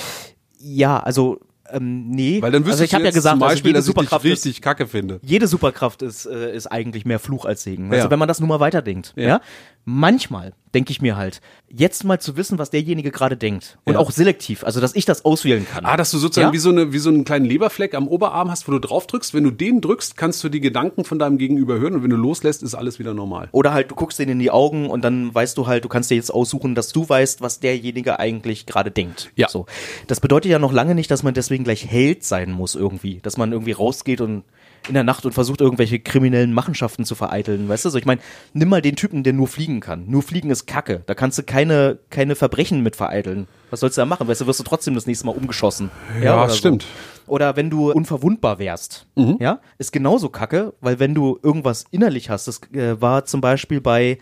Ja, 0.59 0.99
also 0.99 1.39
ähm, 1.69 2.09
nee. 2.09 2.41
Weil 2.41 2.51
dann 2.51 2.63
also 2.63 2.73
wüsstest 2.73 2.89
ich 2.89 2.93
habe 2.93 3.03
du 3.03 3.09
ja 3.09 3.13
gesagt, 3.13 3.35
zum 3.35 3.43
also 3.43 3.53
Beispiel, 3.53 3.69
jede 3.69 3.77
dass 3.79 3.85
ich 3.85 3.87
Superkraft 3.95 4.25
ist, 4.25 4.31
richtig 4.45 4.61
kacke 4.61 4.87
finde. 4.87 5.19
jede 5.23 5.47
Superkraft 5.47 6.01
ist, 6.01 6.25
äh, 6.25 6.53
ist 6.55 6.67
eigentlich 6.67 7.05
mehr 7.05 7.19
Fluch 7.19 7.45
als 7.45 7.63
Segen. 7.63 7.91
Also 7.91 8.05
Ja. 8.05 8.11
wenn 8.11 8.19
man 8.19 8.27
das 8.27 8.39
nur 8.39 8.49
mal 8.49 8.59
weiterdenkt. 8.59 9.13
Ja. 9.15 9.27
Ja. 9.27 9.41
Manchmal 9.89 10.51
denke 10.73 10.91
ich 10.91 11.01
mir 11.01 11.15
halt, 11.15 11.39
jetzt 11.69 12.03
mal 12.03 12.19
zu 12.19 12.35
wissen, 12.35 12.59
was 12.59 12.69
derjenige 12.71 13.09
gerade 13.09 13.37
denkt. 13.37 13.77
Und 13.85 13.93
Ja. 13.93 13.99
auch 13.99 14.11
selektiv, 14.11 14.65
also 14.65 14.81
dass 14.81 14.93
ich 14.97 15.05
das 15.05 15.23
auswählen 15.23 15.65
kann. 15.65 15.85
Ah, 15.85 15.95
dass 15.95 16.11
du 16.11 16.17
sozusagen 16.17 16.49
Ja? 16.49 16.53
wie, 16.53 16.57
so 16.57 16.69
eine, 16.71 16.91
wie 16.91 16.97
so 16.97 17.07
einen 17.09 17.23
kleinen 17.23 17.45
Leberfleck 17.45 17.95
am 17.95 18.09
Oberarm 18.09 18.51
hast, 18.51 18.67
wo 18.67 18.73
du 18.73 18.79
drauf 18.79 19.07
drückst. 19.07 19.33
Wenn 19.33 19.45
du 19.45 19.51
den 19.51 19.79
drückst, 19.79 20.17
kannst 20.17 20.43
du 20.43 20.49
die 20.49 20.59
Gedanken 20.59 21.05
von 21.05 21.19
deinem 21.19 21.37
Gegenüber 21.37 21.79
hören 21.79 21.95
und 21.95 22.03
wenn 22.03 22.09
du 22.09 22.17
loslässt, 22.17 22.63
ist 22.63 22.75
alles 22.75 22.99
wieder 22.99 23.13
normal. 23.13 23.47
Oder 23.53 23.71
halt, 23.73 23.89
du 23.89 23.95
guckst 23.95 24.19
denen 24.19 24.33
in 24.33 24.39
die 24.39 24.51
Augen 24.51 24.89
und 24.89 25.03
dann 25.05 25.33
weißt 25.33 25.57
du 25.57 25.67
halt, 25.67 25.85
du 25.85 25.89
kannst 25.89 26.11
dir 26.11 26.15
jetzt 26.15 26.31
aussuchen, 26.33 26.75
dass 26.75 26.89
du 26.91 27.07
weißt, 27.07 27.39
was 27.39 27.61
derjenige 27.61 28.19
eigentlich 28.19 28.65
gerade 28.65 28.91
denkt. 28.91 29.31
Ja. 29.37 29.47
So. 29.47 29.67
Das 30.07 30.19
bedeutet 30.19 30.51
ja 30.51 30.59
noch 30.59 30.73
lange 30.73 30.95
nicht, 30.95 31.09
dass 31.09 31.23
man 31.23 31.33
deswegen 31.33 31.63
gleich 31.63 31.87
Held 31.87 32.25
sein 32.25 32.51
muss 32.51 32.75
irgendwie. 32.75 33.19
Dass 33.23 33.37
man 33.37 33.53
irgendwie 33.53 33.71
rausgeht 33.71 34.19
und 34.19 34.43
in 34.87 34.93
der 34.93 35.03
Nacht 35.03 35.25
und 35.25 35.33
versucht, 35.33 35.61
irgendwelche 35.61 35.99
kriminellen 35.99 36.53
Machenschaften 36.53 37.05
zu 37.05 37.15
vereiteln. 37.15 37.69
Weißt 37.69 37.85
du? 37.85 37.89
So, 37.89 37.97
ich 37.97 38.05
meine, 38.05 38.21
nimm 38.53 38.69
mal 38.69 38.81
den 38.81 38.95
Typen, 38.95 39.23
der 39.23 39.33
nur 39.33 39.47
fliegen 39.47 39.79
kann. 39.79 40.05
Nur 40.07 40.23
fliegen 40.23 40.49
ist 40.49 40.65
Kacke. 40.67 41.03
Da 41.05 41.15
kannst 41.15 41.37
du 41.37 41.43
keine, 41.43 41.99
keine 42.09 42.35
Verbrechen 42.35 42.83
mit 42.83 42.95
vereiteln. 42.95 43.47
Was 43.69 43.81
sollst 43.81 43.97
du 43.97 44.01
da 44.01 44.05
machen? 44.05 44.27
Weißt 44.27 44.41
du, 44.41 44.47
wirst 44.47 44.59
du 44.59 44.63
trotzdem 44.63 44.95
das 44.95 45.05
nächste 45.07 45.25
Mal 45.25 45.35
umgeschossen. 45.35 45.91
Ja, 46.21 46.35
oder 46.35 46.49
so. 46.49 46.57
stimmt. 46.57 46.85
Oder 47.27 47.57
wenn 47.57 47.69
du 47.69 47.91
unverwundbar 47.91 48.57
wärst, 48.57 49.05
ja, 49.39 49.59
ist 49.77 49.91
genauso 49.91 50.29
kacke, 50.29 50.73
weil 50.79 50.99
wenn 50.99 51.13
du 51.13 51.37
irgendwas 51.43 51.85
innerlich 51.91 52.29
hast, 52.29 52.47
das 52.47 52.61
äh, 52.71 52.99
war 53.01 53.25
zum 53.25 53.41
Beispiel 53.41 53.81
bei 53.81 54.17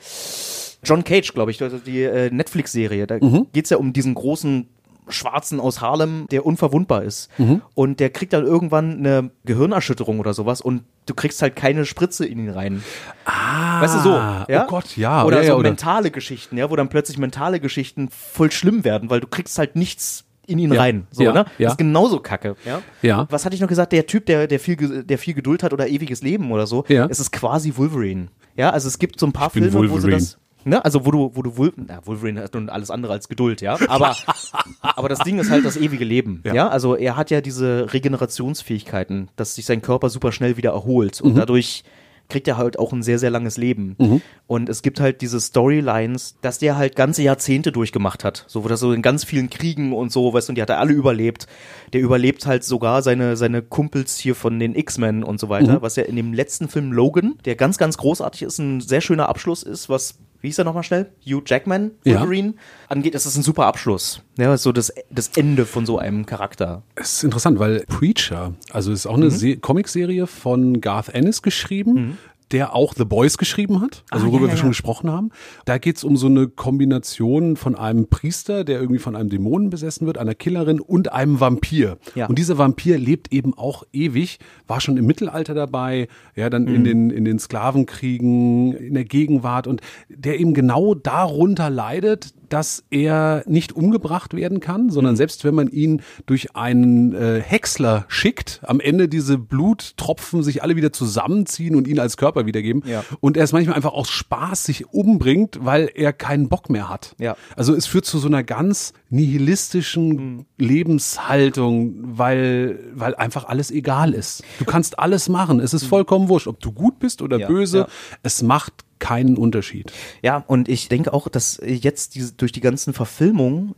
John 0.84 1.04
Cage, 1.04 1.34
glaube 1.34 1.51
ich, 1.51 1.62
also 1.62 1.78
die 1.78 2.01
äh, 2.01 2.32
Netflix-Serie, 2.32 3.06
da 3.06 3.19
geht's 3.54 3.69
ja 3.69 3.78
um 3.78 3.93
diesen 3.93 4.15
großen 4.15 4.67
Schwarzen 5.08 5.60
aus 5.60 5.82
Harlem, 5.82 6.26
der 6.32 6.46
unverwundbar 6.46 7.04
ist. 7.04 7.30
Und 7.74 8.00
der 8.00 8.10
kriegt 8.10 8.34
dann 8.34 8.46
irgendwann 8.46 8.98
eine 8.98 9.32
Gehirnerschütterung 9.46 10.20
oder 10.20 10.34
sowas 10.34 10.62
und 10.62 10.84
du 11.06 11.13
kriegst 11.13 11.41
halt 11.41 11.56
keine 11.56 11.86
Spritze 11.86 12.26
in 12.26 12.39
ihn 12.39 12.50
rein. 12.50 12.84
Ah, 13.26 13.82
Weißt 13.82 13.96
du 13.96 14.00
so? 14.00 14.10
Ja? 14.10 14.63
Oh 14.65 14.68
Gott, 14.68 14.98
ja. 14.98 15.24
Oder 15.24 15.41
ja, 15.41 15.48
so 15.52 15.56
oder 15.60 15.70
mentale 15.70 16.12
Geschichten, 16.12 16.58
ja, 16.58 16.70
wo 16.70 16.76
dann 16.76 16.89
plötzlich 16.89 17.18
mentale 17.18 17.60
Geschichten 17.60 18.10
voll 18.10 18.52
schlimm 18.52 18.84
werden, 18.84 19.10
weil 19.10 19.20
du 19.20 19.28
kriegst 19.28 19.58
halt 19.60 19.76
nichts 19.76 20.24
in 20.48 20.60
ihn 20.60 20.74
Ja. 20.74 20.80
rein. 20.82 21.08
So, 21.12 21.24
Ja, 21.24 21.32
ne? 21.34 21.46
ja. 21.58 21.65
Das 21.65 21.74
ist 21.74 21.78
genauso 21.78 22.20
kacke. 22.20 22.56
Ja? 22.65 22.82
Ja. 23.02 23.28
Was 23.32 23.46
hatte 23.46 23.56
ich 23.56 23.62
noch 23.62 23.68
gesagt? 23.68 23.91
Der 23.94 24.06
Typ, 24.06 24.26
der, 24.28 24.48
der, 24.48 24.60
viel, 24.60 25.04
der 25.04 25.18
viel 25.18 25.34
Geduld 25.34 25.63
hat 25.63 25.74
oder 25.74 25.88
ewiges 25.88 26.22
Leben 26.22 26.52
oder 26.52 26.68
so, 26.68 26.84
Ja. 26.88 27.08
es 27.10 27.20
ist 27.20 27.32
quasi 27.32 27.74
Wolverine. 27.76 28.28
Ja, 28.56 28.70
also 28.70 28.88
es 28.88 29.00
gibt 29.00 29.20
so 29.20 29.26
ein 29.26 29.34
paar 29.34 29.50
Filme, 29.50 29.74
wo 29.74 30.00
sie 30.00 30.10
das. 30.12 30.38
Ne? 30.65 30.84
Also 30.84 31.06
wo 31.06 31.12
du, 31.12 31.32
wo 31.36 31.41
du 31.43 31.58
Wol 31.58 31.71
na, 31.78 31.99
Wolverine 32.06 32.41
hat 32.43 32.54
nun 32.56 32.69
alles 32.69 32.89
andere 32.91 33.13
als 33.13 33.30
Geduld, 33.30 33.62
ja. 33.62 33.78
Aber, 33.88 34.15
aber 34.82 35.08
das 35.10 35.19
Ding 35.19 35.39
ist 35.39 35.49
halt 35.51 35.63
das 35.63 35.78
ewige 35.78 36.04
Leben. 36.04 36.41
Ja. 36.51 36.69
Also 36.69 36.95
er 36.95 37.15
hat 37.15 37.30
ja 37.32 37.39
diese 37.39 37.93
Regenerationsfähigkeiten, 37.93 39.30
dass 39.36 39.56
sich 39.56 39.65
sein 39.65 39.82
Körper 39.82 40.10
super 40.10 40.32
schnell 40.32 40.58
wieder 40.58 40.71
erholt 40.71 41.21
Mhm. 41.23 41.30
und 41.32 41.36
dadurch 41.38 41.84
kriegt 42.28 42.47
er 42.47 42.58
halt 42.58 42.80
auch 42.80 42.91
ein 42.91 43.04
sehr, 43.04 43.19
sehr 43.19 43.30
langes 43.30 43.56
Leben. 43.58 44.21
Und 44.47 44.67
es 44.67 44.82
gibt 44.82 44.99
halt 44.99 45.21
diese 45.21 45.39
Storylines, 45.39 46.38
dass 46.41 46.58
der 46.58 46.75
halt 46.75 46.95
ganze 46.95 47.21
Jahrzehnte 47.21 47.71
durchgemacht 47.71 48.23
hat. 48.23 48.45
So, 48.47 48.63
wo 48.63 48.67
das 48.67 48.80
so 48.80 48.93
in 48.93 49.04
ganz 49.04 49.23
vielen 49.23 49.51
Kriegen 49.51 49.93
und 49.93 50.12
so, 50.12 50.34
weißt 50.34 50.47
du, 50.49 50.51
und 50.51 50.56
die 50.56 50.62
hat 50.63 50.71
er 50.71 50.80
alle 50.80 50.93
überlebt. 50.93 51.45
Der 51.93 52.01
überlebt 52.01 52.47
halt 52.47 52.63
sogar 52.63 53.04
seine, 53.04 53.38
seine 53.38 53.62
Kumpels 53.62 54.17
hier 54.17 54.34
von 54.34 54.58
den 54.60 54.73
X-Men 54.75 55.23
und 55.23 55.39
so 55.39 55.49
weiter, 55.49 55.84
was 55.84 55.97
ja 55.97 56.04
in 56.04 56.15
dem 56.15 56.34
letzten 56.34 56.67
Film 56.67 56.91
Logan, 56.91 57.36
der 57.45 57.56
ganz, 57.56 57.78
ganz 57.78 57.95
großartig 57.97 58.41
ist, 58.41 58.58
ein 58.58 58.82
sehr 58.82 59.01
schöner 59.01 59.30
Abschluss 59.30 59.62
ist, 59.62 59.88
was, 59.88 60.17
wie 60.41 60.48
hieß 60.48 60.60
er 60.60 60.65
nochmal 60.65 60.84
schnell? 60.84 61.12
Hugh 61.26 61.41
Jackman, 61.45 61.91
Ja. 62.04 62.19
Wolverine, 62.19 62.54
angeht. 62.89 63.15
Das 63.15 63.26
ist 63.26 63.36
ein 63.38 63.43
super 63.43 63.65
Abschluss. 63.65 64.21
Ja, 64.38 64.48
das 64.48 64.63
so 64.63 64.71
das, 64.71 64.93
das 65.10 65.30
Ende 65.36 65.65
von 65.65 65.86
so 65.86 65.98
einem 65.98 66.26
Charakter. 66.26 66.84
Es 66.95 67.13
ist 67.13 67.24
interessant, 67.24 67.60
weil 67.60 67.84
Preacher, 67.88 68.54
also 68.71 68.91
ist 68.91 69.06
auch 69.08 69.15
eine 69.15 69.26
Mhm. 69.26 69.30
Se 69.32 69.58
Comicserie 69.58 70.28
von 70.28 70.82
Garth 70.82 71.10
Ennis 71.10 71.41
geschrieben. 71.41 72.17
Der 72.51 72.75
auch 72.75 72.93
The 72.95 73.05
Boys 73.05 73.38
geschrieben 73.39 73.81
hat, 73.81 74.03
also 74.12 74.25
Ah, 74.27 74.29
worüber 74.29 74.45
ja, 74.45 74.51
wir 74.51 74.55
ja, 74.55 74.58
schon 74.58 74.67
ja. 74.67 74.71
gesprochen 74.71 75.10
haben. 75.12 75.31
Da 75.65 75.77
geht's 75.79 76.03
um 76.03 76.15
so 76.15 76.27
eine 76.27 76.47
Kombination 76.47 77.55
von 77.55 77.75
einem 77.75 78.08
Priester, 78.08 78.63
der 78.63 78.79
irgendwie 78.79 78.99
von 78.99 79.15
einem 79.15 79.29
Dämonen 79.29 79.69
besessen 79.71 80.05
wird, 80.05 80.17
einer 80.19 80.36
Killerin 80.36 80.79
und 80.79 81.12
einem 81.12 81.39
Vampir. 81.39 81.97
Ja. 82.13 82.27
Und 82.27 82.38
dieser 82.38 82.58
Vampir 82.60 82.99
lebt 82.99 83.34
eben 83.34 83.53
auch 83.58 83.84
ewig, 83.93 84.38
war 84.67 84.79
schon 84.79 84.97
im 84.97 85.05
Mittelalter 85.08 85.53
dabei, 85.55 86.08
ja, 86.36 86.49
dann 86.51 86.65
Mhm. 86.65 86.75
in 86.75 86.84
den, 86.84 87.10
in 87.10 87.25
den 87.25 87.39
Sklavenkriegen, 87.39 88.73
in 88.73 88.93
der 88.93 89.05
Gegenwart 89.05 89.67
und 89.67 89.81
der 90.10 90.39
eben 90.39 90.53
genau 90.53 90.93
darunter 90.95 91.69
leidet, 91.69 92.34
dass 92.49 92.84
er 92.89 93.43
nicht 93.47 93.73
umgebracht 93.73 94.34
werden 94.36 94.60
kann, 94.60 94.89
sondern 94.89 95.13
Mhm. 95.13 95.17
selbst 95.17 95.43
wenn 95.43 95.55
man 95.55 95.67
ihn 95.69 96.01
durch 96.25 96.55
einen 96.55 97.13
äh, 97.13 97.41
Häcksler 97.41 98.05
schickt, 98.08 98.62
am 98.63 98.79
Ende 98.79 99.08
diese 99.08 99.38
Bluttropfen 99.38 100.43
sich 100.43 100.63
alle 100.63 100.75
wieder 100.75 100.91
zusammenziehen 100.93 101.75
und 101.75 101.88
ihn 101.88 101.99
als 101.99 102.17
Körper 102.17 102.45
wiedergeben. 102.45 102.84
Ja. 102.86 103.03
Und 103.19 103.38
er 103.38 103.43
es 103.43 103.51
manchmal 103.53 103.75
einfach 103.75 103.93
aus 103.93 104.10
Spaß 104.10 104.63
sich 104.63 104.88
umbringt, 104.93 105.60
weil 105.62 105.89
er 105.93 106.13
keinen 106.13 106.49
Bock 106.49 106.69
mehr 106.69 106.89
hat. 106.89 107.15
Ja. 107.19 107.36
Also 107.55 107.73
es 107.75 107.86
führt 107.86 108.05
zu 108.05 108.17
so 108.19 108.27
einer 108.27 108.43
ganz 108.43 108.93
nihilistischen 109.10 110.10
Mhm. 110.10 110.45
Lebenshaltung, 110.58 111.93
weil, 112.17 112.79
weil 112.93 113.15
einfach 113.15 113.45
alles 113.45 113.71
egal 113.71 114.13
ist. 114.13 114.43
Du 114.60 114.65
kannst 114.65 114.99
alles 114.99 115.29
machen. 115.29 115.60
Es 115.60 115.73
ist 115.73 115.86
vollkommen 115.86 116.29
wurscht, 116.29 116.47
ob 116.47 116.60
du 116.60 116.71
gut 116.71 116.99
bist 116.99 117.21
oder 117.21 117.38
Mhm. 117.38 117.41
Ja, 117.41 117.47
böse. 117.47 117.88
Es 118.23 118.41
macht 118.41 118.85
keinen 118.99 119.38
Unterschied. 119.38 119.91
Ja, 120.21 120.43
und 120.47 120.69
ich 120.69 120.89
denke 120.89 121.13
auch, 121.13 121.27
dass 121.27 121.60
jetzt 121.65 122.15
diese, 122.15 122.34
durch 122.34 122.51
die 122.51 122.62
ganzen 122.62 122.93
Verfilmungen, 122.93 123.75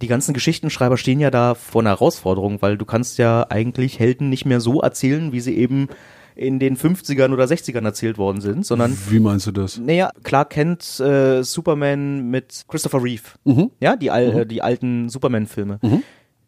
die 0.00 0.08
ganzen 0.08 0.34
Geschichtenschreiber 0.34 0.96
stehen 0.96 1.20
ja 1.20 1.30
da 1.30 1.54
vor 1.54 1.82
einer 1.82 1.90
Herausforderung, 1.90 2.60
weil 2.60 2.76
du 2.76 2.84
kannst 2.84 3.18
ja 3.18 3.46
eigentlich 3.48 3.98
Helden 3.98 4.28
nicht 4.28 4.44
mehr 4.44 4.60
so 4.60 4.80
erzählen, 4.80 5.32
wie 5.32 5.40
sie 5.40 5.56
eben 5.56 5.88
in 6.34 6.58
den 6.58 6.76
50ern 6.78 7.32
oder 7.32 7.44
60ern 7.44 7.84
erzählt 7.84 8.16
worden 8.18 8.40
sind, 8.40 8.64
sondern 8.64 8.96
Wie 9.10 9.20
meinst 9.20 9.46
du 9.46 9.52
das? 9.52 9.78
naja, 9.78 10.10
klar 10.22 10.46
kennt 10.46 10.98
äh, 10.98 11.42
Superman 11.44 12.30
mit 12.30 12.64
Christopher 12.68 13.02
Reeve. 13.02 13.22
Ja, 13.80 13.96
die, 13.96 14.10
al 14.10 14.40
äh, 14.40 14.46
die 14.46 14.62
alten 14.62 15.08
Superman-Filme. 15.10 15.78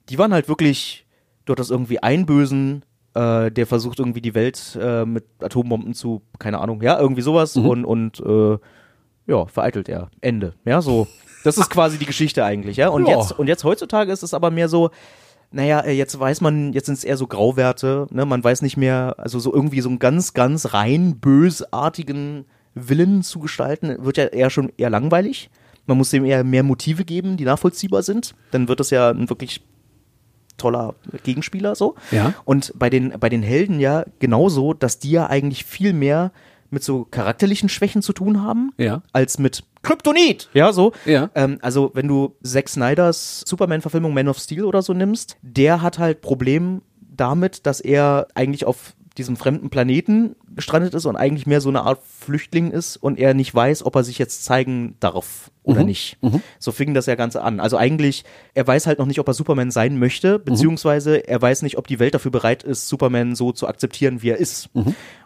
Die 0.08 0.18
waren 0.18 0.32
halt 0.32 0.48
wirklich, 0.48 1.06
du 1.44 1.52
hattest 1.52 1.70
irgendwie 1.70 2.02
einen 2.02 2.24
Bösen, 2.26 2.84
äh, 3.14 3.50
der 3.50 3.66
versucht 3.66 3.98
irgendwie 3.98 4.20
die 4.20 4.34
Welt 4.34 4.76
äh, 4.80 5.04
mit 5.04 5.24
Atombomben 5.40 5.94
zu, 5.94 6.22
keine 6.38 6.58
Ahnung, 6.60 6.82
ja, 6.82 6.98
irgendwie 6.98 7.22
sowas 7.22 7.56
und, 7.56 7.84
und 7.84 8.20
äh, 8.20 8.58
ja, 9.26 9.46
vereitelt 9.46 9.88
er. 9.88 10.10
Ende. 10.20 10.54
Ja, 10.64 10.82
so. 10.82 11.06
Das 11.44 11.58
ist 11.58 11.70
quasi 11.70 11.98
die 11.98 12.06
Geschichte 12.06 12.44
eigentlich, 12.44 12.76
ja. 12.76 12.88
Und 12.88 13.06
Ja. 13.06 13.16
jetzt, 13.18 13.32
und 13.38 13.46
jetzt 13.48 13.64
heutzutage 13.64 14.10
ist 14.12 14.22
es 14.22 14.34
aber 14.34 14.50
mehr 14.50 14.68
so, 14.68 14.90
naja, 15.50 15.80
äh, 15.80 15.92
jetzt 15.92 16.18
weiß 16.18 16.40
man, 16.40 16.72
jetzt 16.72 16.86
sind 16.86 16.94
es 16.94 17.04
eher 17.04 17.16
so 17.16 17.26
Grauwerte, 17.26 18.06
ne? 18.10 18.26
Man 18.26 18.42
weiß 18.42 18.62
nicht 18.62 18.76
mehr, 18.76 19.14
also 19.18 19.38
so 19.38 19.54
irgendwie 19.54 19.80
so 19.80 19.88
einen 19.88 19.98
ganz, 19.98 20.34
ganz 20.34 20.72
rein 20.74 21.20
bösartigen 21.20 22.46
Willen 22.74 23.22
zu 23.22 23.38
gestalten, 23.38 23.96
wird 24.04 24.16
ja 24.16 24.24
eher 24.24 24.50
schon 24.50 24.72
eher 24.76 24.90
langweilig. 24.90 25.50
Man 25.86 25.98
muss 25.98 26.10
dem 26.10 26.24
eher 26.24 26.42
mehr 26.44 26.62
Motive 26.62 27.04
geben, 27.04 27.36
die 27.36 27.44
nachvollziehbar 27.44 28.02
sind. 28.02 28.34
Dann 28.50 28.68
wird 28.68 28.80
das 28.80 28.90
ja 28.90 29.10
ein 29.10 29.28
wirklich 29.28 29.60
toller 30.56 30.94
Gegenspieler 31.24 31.74
so. 31.74 31.94
Ja. 32.10 32.34
Und 32.44 32.72
bei 32.76 32.90
den, 32.90 33.14
bei 33.18 33.28
den 33.28 33.42
Helden 33.42 33.80
ja 33.80 34.04
genauso, 34.18 34.72
dass 34.74 34.98
die 34.98 35.10
ja 35.10 35.26
eigentlich 35.28 35.64
viel 35.64 35.92
mehr 35.92 36.32
mit 36.70 36.82
so 36.82 37.04
charakterlichen 37.10 37.68
Schwächen 37.68 38.02
zu 38.02 38.12
tun 38.12 38.42
haben, 38.42 38.72
Ja. 38.78 39.02
als 39.12 39.38
mit 39.38 39.62
Kryptonit. 39.82 40.48
Ja, 40.54 40.72
so. 40.72 40.92
Ja. 41.04 41.30
Ähm, 41.34 41.58
also, 41.62 41.90
wenn 41.94 42.08
du 42.08 42.34
Zack 42.42 42.68
Snyders 42.68 43.42
Superman-Verfilmung 43.46 44.12
Man 44.14 44.28
of 44.28 44.38
Steel 44.38 44.64
oder 44.64 44.82
so 44.82 44.92
nimmst, 44.92 45.36
der 45.42 45.82
hat 45.82 45.98
halt 45.98 46.20
Problem 46.20 46.82
damit, 47.00 47.66
dass 47.66 47.80
er 47.80 48.26
eigentlich 48.34 48.64
auf 48.64 48.94
diesem 49.18 49.36
fremden 49.36 49.70
Planeten 49.70 50.34
gestrandet 50.56 50.94
ist 50.94 51.06
und 51.06 51.14
eigentlich 51.16 51.46
mehr 51.46 51.60
so 51.60 51.68
eine 51.68 51.82
Art 51.82 52.00
Flüchtling 52.02 52.72
ist 52.72 52.96
und 52.96 53.18
er 53.18 53.34
nicht 53.34 53.54
weiß, 53.54 53.84
ob 53.86 53.94
er 53.94 54.02
sich 54.02 54.18
jetzt 54.18 54.44
zeigen 54.44 54.96
darf 54.98 55.50
oder 55.64 55.80
Mhm. 55.80 55.86
nicht. 55.86 56.18
So 56.60 56.70
fing 56.72 56.94
das 56.94 57.06
ja 57.06 57.14
Ganze 57.16 57.42
an. 57.42 57.58
Also 57.58 57.76
eigentlich, 57.76 58.24
er 58.54 58.66
weiß 58.66 58.86
halt 58.86 58.98
noch 58.98 59.06
nicht, 59.06 59.18
ob 59.18 59.26
er 59.28 59.34
Superman 59.34 59.70
sein 59.70 59.98
möchte, 59.98 60.38
Mhm. 60.38 60.44
beziehungsweise 60.44 61.26
er 61.26 61.40
weiß 61.42 61.62
nicht, 61.62 61.76
ob 61.78 61.86
die 61.88 61.98
Welt 61.98 62.14
dafür 62.14 62.30
bereit 62.30 62.62
ist, 62.62 62.88
Superman 62.88 63.34
so 63.34 63.50
zu 63.52 63.66
akzeptieren, 63.66 64.22
wie 64.22 64.28
er 64.30 64.36
ist. 64.36 64.68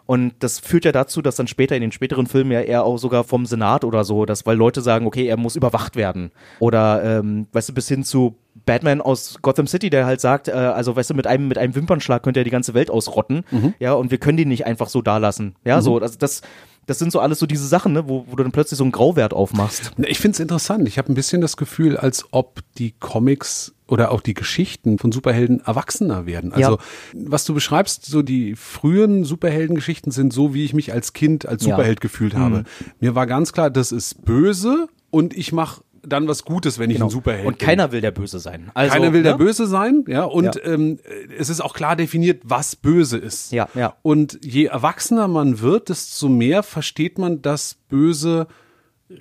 Und 0.05 0.33
das 0.39 0.57
führt 0.59 0.85
ja 0.85 0.91
dazu, 0.91 1.21
dass 1.21 1.35
dann 1.35 1.47
später 1.47 1.75
in 1.75 1.81
den 1.81 1.91
späteren 1.91 2.25
Filmen 2.25 2.51
ja 2.51 2.61
eher 2.61 2.83
auch 2.83 2.97
sogar 2.97 3.23
vom 3.23 3.45
Senat 3.45 3.83
oder 3.85 4.03
so, 4.03 4.25
dass 4.25 4.45
weil 4.45 4.57
Leute 4.57 4.81
sagen, 4.81 5.05
okay, 5.05 5.27
er 5.27 5.37
muss 5.37 5.55
überwacht 5.55 5.95
werden. 5.95 6.31
Oder 6.59 7.03
ähm, 7.19 7.45
weißt 7.51 7.69
du, 7.69 7.73
bis 7.73 7.87
hin 7.87 8.03
zu 8.03 8.35
Batman 8.65 9.01
aus 9.01 9.37
Gotham 9.43 9.67
City, 9.67 9.89
der 9.91 10.05
halt 10.07 10.19
sagt, 10.19 10.47
äh, 10.47 10.51
also 10.51 10.95
weißt 10.95 11.11
du, 11.11 11.13
mit 11.13 11.27
einem, 11.27 11.47
mit 11.47 11.57
einem 11.59 11.75
Wimpernschlag 11.75 12.23
könnte 12.23 12.39
er 12.39 12.43
die 12.43 12.49
ganze 12.49 12.73
Welt 12.73 12.89
ausrotten. 12.89 13.43
Ja, 13.79 13.93
und 13.93 14.09
wir 14.09 14.17
können 14.17 14.37
die 14.37 14.45
nicht 14.45 14.65
einfach 14.65 14.89
so 14.89 15.01
da 15.03 15.17
lassen. 15.17 15.55
Ja, 15.63 15.81
so, 15.81 15.99
das, 15.99 16.17
das, 16.17 16.41
das 16.89 16.97
sind 16.97 17.11
so 17.11 17.19
alles 17.19 17.37
so 17.37 17.45
diese 17.45 17.67
Sachen, 17.67 17.93
ne, 17.93 18.09
wo, 18.09 18.25
wo 18.27 18.35
du 18.35 18.41
dann 18.41 18.51
plötzlich 18.51 18.79
so 18.79 18.83
einen 18.83 18.91
Grauwert 18.91 19.31
aufmachst. 19.31 19.91
Ich 19.99 20.19
finde 20.19 20.33
es 20.33 20.39
interessant. 20.39 20.87
Ich 20.87 20.97
habe 20.97 21.11
ein 21.11 21.13
bisschen 21.13 21.39
das 21.39 21.55
Gefühl, 21.55 21.97
als 21.97 22.25
ob 22.31 22.61
die 22.79 22.95
Comics 22.99 23.75
oder 23.87 24.09
auch 24.11 24.21
die 24.21 24.33
Geschichten 24.33 24.97
von 24.97 25.11
Superhelden 25.11 25.61
erwachsener 25.63 26.25
werden. 26.25 26.51
Also, 26.51 26.71
Ja. 26.71 26.77
was 27.13 27.45
du 27.45 27.53
beschreibst, 27.53 28.05
so 28.05 28.23
die 28.23 28.55
frühen 28.55 29.23
Superheldengeschichten 29.23 30.11
sind 30.11 30.33
so, 30.33 30.55
wie 30.55 30.65
ich 30.65 30.73
mich 30.73 30.91
als 30.91 31.13
Kind 31.13 31.45
als 31.47 31.63
Ja. 31.63 31.75
Superheld 31.75 32.01
gefühlt 32.01 32.35
habe. 32.35 32.63
Mir 32.99 33.13
war 33.13 33.27
ganz 33.27 33.53
klar, 33.53 33.69
das 33.69 33.91
ist 33.91 34.25
böse 34.25 34.87
und 35.11 35.35
ich 35.37 35.51
mache 35.51 35.81
dann 36.09 36.27
was 36.27 36.43
Gutes, 36.43 36.79
wenn 36.79 36.89
ich 36.89 37.01
ein 37.01 37.09
Superheld 37.09 37.41
Genau. 37.41 37.49
Und 37.49 37.57
bin. 37.59 37.65
keiner 37.65 37.91
will 37.91 38.01
der 38.01 38.11
Böse 38.11 38.39
sein. 38.39 38.71
Also, 38.73 38.93
Keiner 38.93 39.13
will 39.13 39.23
der 39.23 39.33
ne? 39.33 39.37
Böse 39.37 39.67
sein, 39.67 40.03
ja, 40.07 40.23
und 40.23 40.55
Ja. 40.55 40.61
Ähm, 40.65 40.99
es 41.37 41.49
ist 41.49 41.61
auch 41.61 41.73
klar 41.73 41.95
definiert, 41.95 42.41
was 42.43 42.75
böse 42.75 43.17
ist. 43.17 43.51
Ja, 43.51 43.69
ja. 43.75 43.95
Und 44.01 44.39
je 44.43 44.65
erwachsener 44.65 45.27
man 45.27 45.61
wird, 45.61 45.89
desto 45.89 46.27
mehr 46.29 46.63
versteht 46.63 47.17
man, 47.17 47.41
dass 47.41 47.75
Böse 47.89 48.47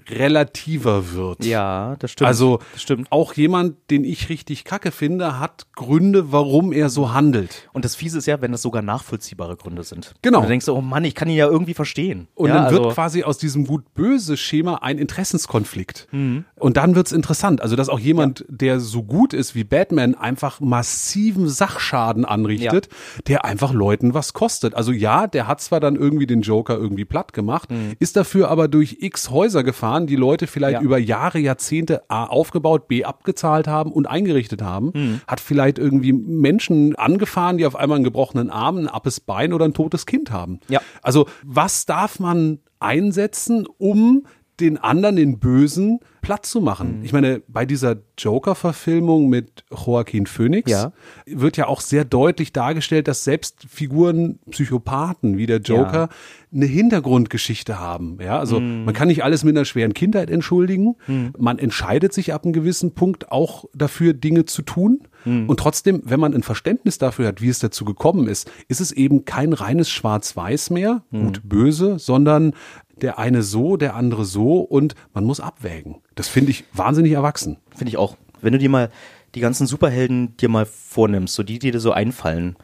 relativer 0.08 1.12
wird. 1.12 1.44
Ja, 1.44 1.96
das 1.98 2.12
stimmt. 2.12 2.28
Also 2.28 2.60
das 2.72 2.82
stimmt. 2.82 3.10
auch 3.10 3.34
jemand, 3.34 3.76
den 3.90 4.04
ich 4.04 4.28
richtig 4.28 4.64
kacke 4.64 4.90
finde, 4.90 5.38
hat 5.38 5.66
Gründe, 5.74 6.32
warum 6.32 6.72
er 6.72 6.88
so 6.88 7.12
handelt. 7.12 7.68
Und 7.72 7.84
das 7.84 7.94
Fiese 7.94 8.18
ist 8.18 8.26
ja, 8.26 8.40
wenn 8.40 8.52
das 8.52 8.62
sogar 8.62 8.82
nachvollziehbare 8.82 9.56
Gründe 9.56 9.84
sind. 9.84 10.14
Genau. 10.22 10.38
Und 10.38 10.44
du 10.44 10.48
denkst 10.48 10.66
so, 10.66 10.76
oh 10.76 10.80
Mann, 10.80 11.04
ich 11.04 11.14
kann 11.14 11.28
ihn 11.28 11.36
ja 11.36 11.46
irgendwie 11.46 11.74
verstehen. 11.74 12.28
Und 12.34 12.48
ja, 12.48 12.54
dann 12.56 12.64
also, 12.66 12.82
wird 12.82 12.94
quasi 12.94 13.22
aus 13.22 13.38
diesem 13.38 13.66
Gut-Böse-Schema 13.66 14.76
ein 14.82 14.98
Interessenskonflikt. 14.98 16.08
Mhm. 16.10 16.44
Und 16.56 16.76
dann 16.76 16.94
wird's 16.94 17.12
interessant. 17.12 17.62
Also, 17.62 17.76
dass 17.76 17.88
auch 17.88 18.00
jemand, 18.00 18.44
der 18.48 18.80
so 18.80 19.02
gut 19.02 19.32
ist 19.32 19.54
wie 19.54 19.64
Batman, 19.64 20.14
einfach 20.14 20.60
massiven 20.60 21.48
Sachschaden 21.48 22.24
anrichtet, 22.24 22.88
der 23.26 23.44
einfach 23.44 23.72
Leuten 23.72 24.14
was 24.14 24.32
kostet. 24.32 24.74
Also 24.74 24.92
ja, 24.92 25.26
der 25.26 25.46
hat 25.46 25.60
zwar 25.60 25.80
dann 25.80 25.96
irgendwie 25.96 26.26
den 26.26 26.42
Joker 26.42 26.76
irgendwie 26.76 27.04
platt 27.04 27.32
gemacht, 27.32 27.70
Mhm. 27.70 27.94
ist 27.98 28.16
dafür 28.16 28.48
aber 28.50 28.68
durch 28.68 28.98
x 29.00 29.30
Häuser 29.30 29.62
gefahren 29.62 29.77
runtergefahren, 29.78 30.06
die 30.06 30.16
Leute 30.16 30.46
vielleicht 30.46 30.74
Ja. 30.74 30.80
über 30.82 30.98
Jahre, 30.98 31.38
Jahrzehnte 31.38 32.02
A 32.08 32.24
aufgebaut, 32.24 32.88
B 32.88 33.04
abgezahlt 33.04 33.66
haben 33.68 33.92
und 33.92 34.06
eingerichtet 34.06 34.62
haben. 34.62 34.90
Mhm. 34.94 35.20
Hat 35.26 35.40
vielleicht 35.40 35.78
irgendwie 35.78 36.12
Menschen 36.12 36.96
angefahren, 36.96 37.58
die 37.58 37.66
auf 37.66 37.76
einmal 37.76 37.96
einen 37.96 38.04
gebrochenen 38.04 38.50
Arm, 38.50 38.76
ein 38.78 38.88
abes 38.88 39.20
Bein 39.20 39.52
oder 39.52 39.64
ein 39.64 39.74
totes 39.74 40.06
Kind 40.06 40.30
haben. 40.30 40.60
Ja. 40.68 40.80
Also 41.02 41.26
was 41.44 41.86
darf 41.86 42.18
man 42.20 42.58
einsetzen, 42.80 43.66
um 43.78 44.24
den 44.60 44.78
anderen, 44.78 45.16
den 45.16 45.38
Bösen, 45.38 46.00
Platz 46.20 46.50
zu 46.50 46.58
Mhm. 46.58 46.64
machen. 46.64 47.00
Ich 47.04 47.12
meine, 47.12 47.40
bei 47.48 47.64
dieser 47.64 47.96
Joker-Verfilmung 48.18 49.28
mit 49.28 49.64
Joaquin 49.70 50.26
Phoenix 50.26 50.70
Ja. 50.70 50.92
wird 51.26 51.56
ja 51.56 51.66
auch 51.68 51.80
sehr 51.80 52.04
deutlich 52.04 52.52
dargestellt, 52.52 53.08
dass 53.08 53.24
selbst 53.24 53.66
Figuren, 53.68 54.38
Psychopathen 54.50 55.36
wie 55.38 55.46
der 55.46 55.58
Joker, 55.60 56.08
eine 56.52 56.66
Hintergrundgeschichte 56.66 57.78
haben. 57.78 58.18
Ja, 58.20 58.38
also 58.38 58.58
Mhm. 58.60 58.84
man 58.84 58.94
kann 58.94 59.08
nicht 59.08 59.22
alles 59.22 59.44
mit 59.44 59.56
einer 59.56 59.64
schweren 59.64 59.94
Kindheit 59.94 60.30
entschuldigen. 60.30 60.96
Man 61.38 61.58
entscheidet 61.58 62.12
sich 62.12 62.32
ab 62.34 62.44
einem 62.44 62.52
gewissen 62.52 62.92
Punkt 62.94 63.30
auch 63.30 63.66
dafür, 63.74 64.12
Dinge 64.12 64.44
zu 64.44 64.62
tun. 64.62 65.00
Mhm. 65.24 65.48
Und 65.48 65.60
trotzdem, 65.60 66.02
wenn 66.04 66.20
man 66.20 66.34
ein 66.34 66.42
Verständnis 66.42 66.98
dafür 66.98 67.28
hat, 67.28 67.42
wie 67.42 67.48
es 67.48 67.58
dazu 67.58 67.84
gekommen 67.84 68.28
ist, 68.28 68.50
ist 68.68 68.80
es 68.80 68.92
eben 68.92 69.24
kein 69.24 69.52
reines 69.52 69.90
Schwarz-Weiß 69.90 70.70
mehr, 70.70 71.02
Mhm. 71.10 71.24
gut, 71.24 71.40
böse, 71.44 71.98
sondern 71.98 72.54
der 73.02 73.18
eine 73.18 73.42
so, 73.42 73.76
der 73.76 73.94
andere 73.94 74.24
so 74.24 74.60
und 74.60 74.94
man 75.14 75.24
muss 75.24 75.40
abwägen. 75.40 75.96
Das 76.14 76.28
finde 76.28 76.50
ich 76.50 76.64
wahnsinnig 76.72 77.12
erwachsen. 77.12 77.58
Finde 77.70 77.90
ich 77.90 77.96
auch. 77.96 78.16
Wenn 78.40 78.52
du 78.52 78.58
dir 78.58 78.68
mal 78.68 78.90
die 79.34 79.40
ganzen 79.40 79.66
Superhelden 79.66 80.36
dir 80.36 80.48
mal 80.48 80.66
vornimmst, 80.66 81.34
so 81.34 81.42
die, 81.42 81.58
die 81.58 81.70
dir 81.70 81.80
so 81.80 81.92
einfallen. 81.92 82.56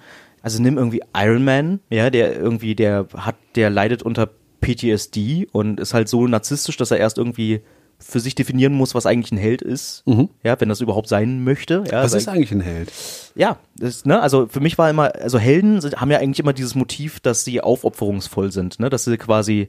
Also 0.43 0.63
nimm 0.63 0.77
irgendwie 0.77 1.03
Iron 1.17 1.45
Man, 1.45 1.81
ja, 1.91 2.11
der 2.11 2.37
irgendwie, 2.37 2.75
der 2.75 3.07
hat, 3.17 3.37
der 3.55 3.71
leidet 3.71 4.03
unter 4.03 4.29
PTSD 4.61 5.47
und 5.53 5.81
ist 5.81 5.95
halt 5.95 6.09
so 6.09 6.27
narzisstisch, 6.27 6.77
dass 6.77 6.91
er 6.91 6.99
erst 6.99 7.19
irgendwie 7.19 7.61
für 7.99 8.21
sich 8.21 8.35
definieren 8.35 8.75
muss, 8.75 8.95
was 8.95 9.07
eigentlich 9.07 9.33
ein 9.33 9.39
Held 9.39 9.63
ist. 9.63 10.05
Ja, 10.43 10.61
wenn 10.61 10.69
das 10.69 10.81
überhaupt 10.81 11.09
sein 11.09 11.45
möchte. 11.45 11.85
Ja, 11.91 12.03
Was 12.03 12.13
ist 12.13 12.29
eigentlich 12.29 12.53
ein 12.53 12.61
Held? 12.61 12.93
ja, 13.35 13.59
das, 13.77 14.05
ne, 14.05 14.21
also 14.21 14.47
für 14.49 14.61
mich 14.61 14.77
war 14.79 14.91
immer, 14.91 15.15
also 15.17 15.39
Helden 15.39 15.81
haben 15.97 16.11
ja 16.11 16.19
eigentlich 16.19 16.41
immer 16.41 16.53
dieses 16.53 16.75
Motiv, 16.75 17.21
dass 17.21 17.45
sie 17.45 17.61
aufopferungsvoll 17.61 18.53
sind, 18.53 18.81
ne, 18.81 18.91
dass 18.91 19.05
sie 19.05 19.17
quasi 19.17 19.69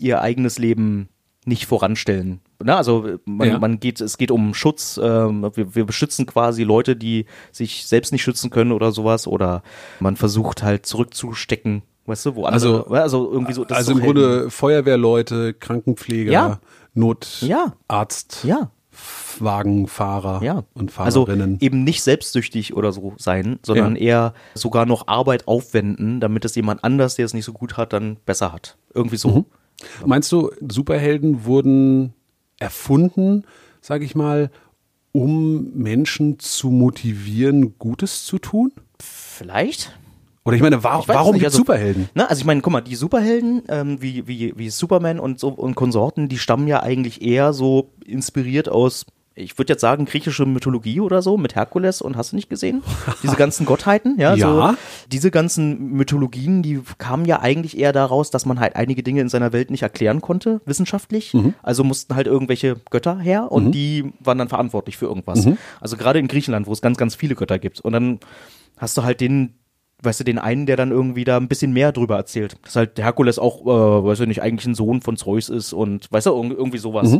ihr 0.00 0.20
eigenes 0.20 0.58
Leben 0.58 1.08
nicht 1.44 1.66
voranstellen. 1.66 2.40
Ne, 2.62 2.76
also 2.76 3.16
man, 3.24 3.48
Ja. 3.48 3.58
man 3.58 3.80
geht, 3.80 4.00
es 4.00 4.16
geht 4.16 4.30
um 4.30 4.54
Schutz, 4.54 5.00
ähm, 5.02 5.42
wir, 5.54 5.74
wir 5.74 5.84
beschützen 5.84 6.24
quasi 6.26 6.62
Leute, 6.62 6.94
die 6.94 7.26
sich 7.50 7.86
selbst 7.86 8.12
nicht 8.12 8.22
schützen 8.22 8.50
können 8.50 8.70
oder 8.70 8.92
sowas, 8.92 9.26
oder 9.26 9.62
man 9.98 10.14
versucht 10.16 10.62
halt 10.62 10.86
zurückzustecken, 10.86 11.82
weißt 12.06 12.26
du, 12.26 12.36
wo 12.36 12.44
andere, 12.44 12.52
Also- 12.54 12.84
also 12.94 13.32
irgendwie 13.32 13.52
so. 13.54 13.64
also 13.66 13.92
im. 13.92 14.00
Grunde 14.00 14.50
Feuerwehrleute, 14.50 15.54
Krankenpfleger, 15.54 16.30
Ja. 16.30 16.60
Notarzt, 16.94 18.44
Ja. 18.44 18.70
Wagenfahrer 19.40 20.42
Ja, 20.42 20.64
und 20.74 20.96
also 20.98 21.24
Fahrerinnen. 21.26 21.58
eben 21.60 21.82
nicht 21.82 22.02
selbstsüchtig 22.02 22.74
oder 22.76 22.92
so 22.92 23.14
sein, 23.18 23.58
sondern 23.64 23.96
Ja. 23.96 24.02
eher 24.02 24.34
sogar 24.54 24.86
noch 24.86 25.08
Arbeit 25.08 25.48
aufwenden, 25.48 26.20
damit 26.20 26.44
es 26.44 26.54
jemand 26.54 26.84
anders, 26.84 27.16
der 27.16 27.24
es 27.24 27.34
nicht 27.34 27.44
so 27.46 27.52
gut 27.52 27.76
hat, 27.76 27.92
dann 27.92 28.18
besser 28.26 28.52
hat. 28.52 28.76
Irgendwie 28.94 29.16
so. 29.16 29.28
Mhm. 29.28 29.44
Meinst 30.06 30.30
du, 30.32 30.50
Superhelden 30.68 31.44
wurden 31.44 32.12
erfunden, 32.58 33.44
sag 33.80 34.02
ich 34.02 34.14
mal, 34.14 34.50
um 35.12 35.72
Menschen 35.74 36.38
zu 36.38 36.70
motivieren, 36.70 37.78
Gutes 37.78 38.24
zu 38.24 38.38
tun? 38.38 38.72
Vielleicht. 38.98 39.98
Oder 40.44 40.56
ich 40.56 40.62
meine, 40.62 40.82
wa 40.82 41.00
Ich 41.00 41.08
warum 41.08 41.34
nicht, 41.34 41.44
also- 41.44 41.58
Superhelden? 41.58 42.08
Na, 42.14 42.26
also 42.26 42.40
ich 42.40 42.46
meine, 42.46 42.60
guck 42.62 42.72
mal, 42.72 42.80
die 42.80 42.96
Superhelden 42.96 43.62
ähm, 43.68 44.02
wie, 44.02 44.26
wie, 44.26 44.54
wie 44.56 44.70
Superman 44.70 45.20
und 45.20 45.38
so 45.38 45.48
und 45.48 45.74
Konsorten, 45.74 46.28
die 46.28 46.38
stammen 46.38 46.66
ja 46.66 46.82
eigentlich 46.82 47.22
eher 47.22 47.52
so 47.52 47.90
inspiriert 48.04 48.68
aus, 48.68 49.06
ich 49.34 49.56
würde 49.58 49.72
jetzt 49.72 49.80
sagen, 49.80 50.04
griechische 50.04 50.44
Mythologie 50.46 51.00
oder 51.00 51.22
so, 51.22 51.36
mit 51.38 51.54
Herkules 51.54 52.02
und 52.02 52.16
hast 52.16 52.32
du 52.32 52.36
nicht 52.36 52.50
gesehen? 52.50 52.82
Diese 53.22 53.36
ganzen 53.36 53.64
Gottheiten, 53.66 54.16
ja, 54.18 54.34
Ja. 54.36 54.70
so 54.72 54.76
diese 55.10 55.30
ganzen 55.30 55.92
Mythologien, 55.92 56.62
die 56.62 56.80
kamen 56.98 57.24
ja 57.24 57.40
eigentlich 57.40 57.78
eher 57.78 57.92
daraus, 57.92 58.30
dass 58.30 58.44
man 58.46 58.60
halt 58.60 58.76
einige 58.76 59.02
Dinge 59.02 59.20
in 59.20 59.28
seiner 59.28 59.52
Welt 59.52 59.70
nicht 59.70 59.82
erklären 59.82 60.20
konnte, 60.20 60.60
wissenschaftlich. 60.66 61.32
Also 61.62 61.84
mussten 61.84 62.14
halt 62.14 62.26
irgendwelche 62.26 62.76
Götter 62.90 63.18
her 63.18 63.50
und 63.50 63.72
die 63.72 64.12
waren 64.20 64.38
dann 64.38 64.48
verantwortlich 64.48 64.96
für 64.96 65.06
irgendwas. 65.06 65.46
Also 65.80 65.96
gerade 65.96 66.18
in 66.18 66.28
Griechenland, 66.28 66.66
wo 66.66 66.72
es 66.72 66.82
ganz, 66.82 66.98
ganz 66.98 67.14
viele 67.14 67.34
Götter 67.34 67.58
gibt. 67.58 67.80
Und 67.80 67.92
dann 67.92 68.20
hast 68.76 68.96
du 68.96 69.02
halt 69.02 69.20
den 69.20 69.54
weißt 70.04 70.18
du, 70.18 70.24
den 70.24 70.40
einen, 70.40 70.66
der 70.66 70.76
dann 70.76 70.90
irgendwie 70.90 71.22
da 71.22 71.36
ein 71.36 71.46
bisschen 71.46 71.72
mehr 71.72 71.92
drüber 71.92 72.16
erzählt. 72.16 72.56
Dass 72.64 72.74
halt 72.74 72.98
Herkules 72.98 73.38
auch, 73.38 73.62
äh, 73.64 74.04
weiß 74.04 74.18
ich 74.18 74.26
nicht, 74.26 74.42
eigentlich 74.42 74.66
ein 74.66 74.74
Sohn 74.74 75.00
von 75.00 75.16
Zeus 75.16 75.48
ist 75.48 75.72
und, 75.72 76.10
weißt 76.10 76.26
du, 76.26 76.30
irg- 76.30 76.50
irgendwie 76.56 76.78
sowas. 76.78 77.12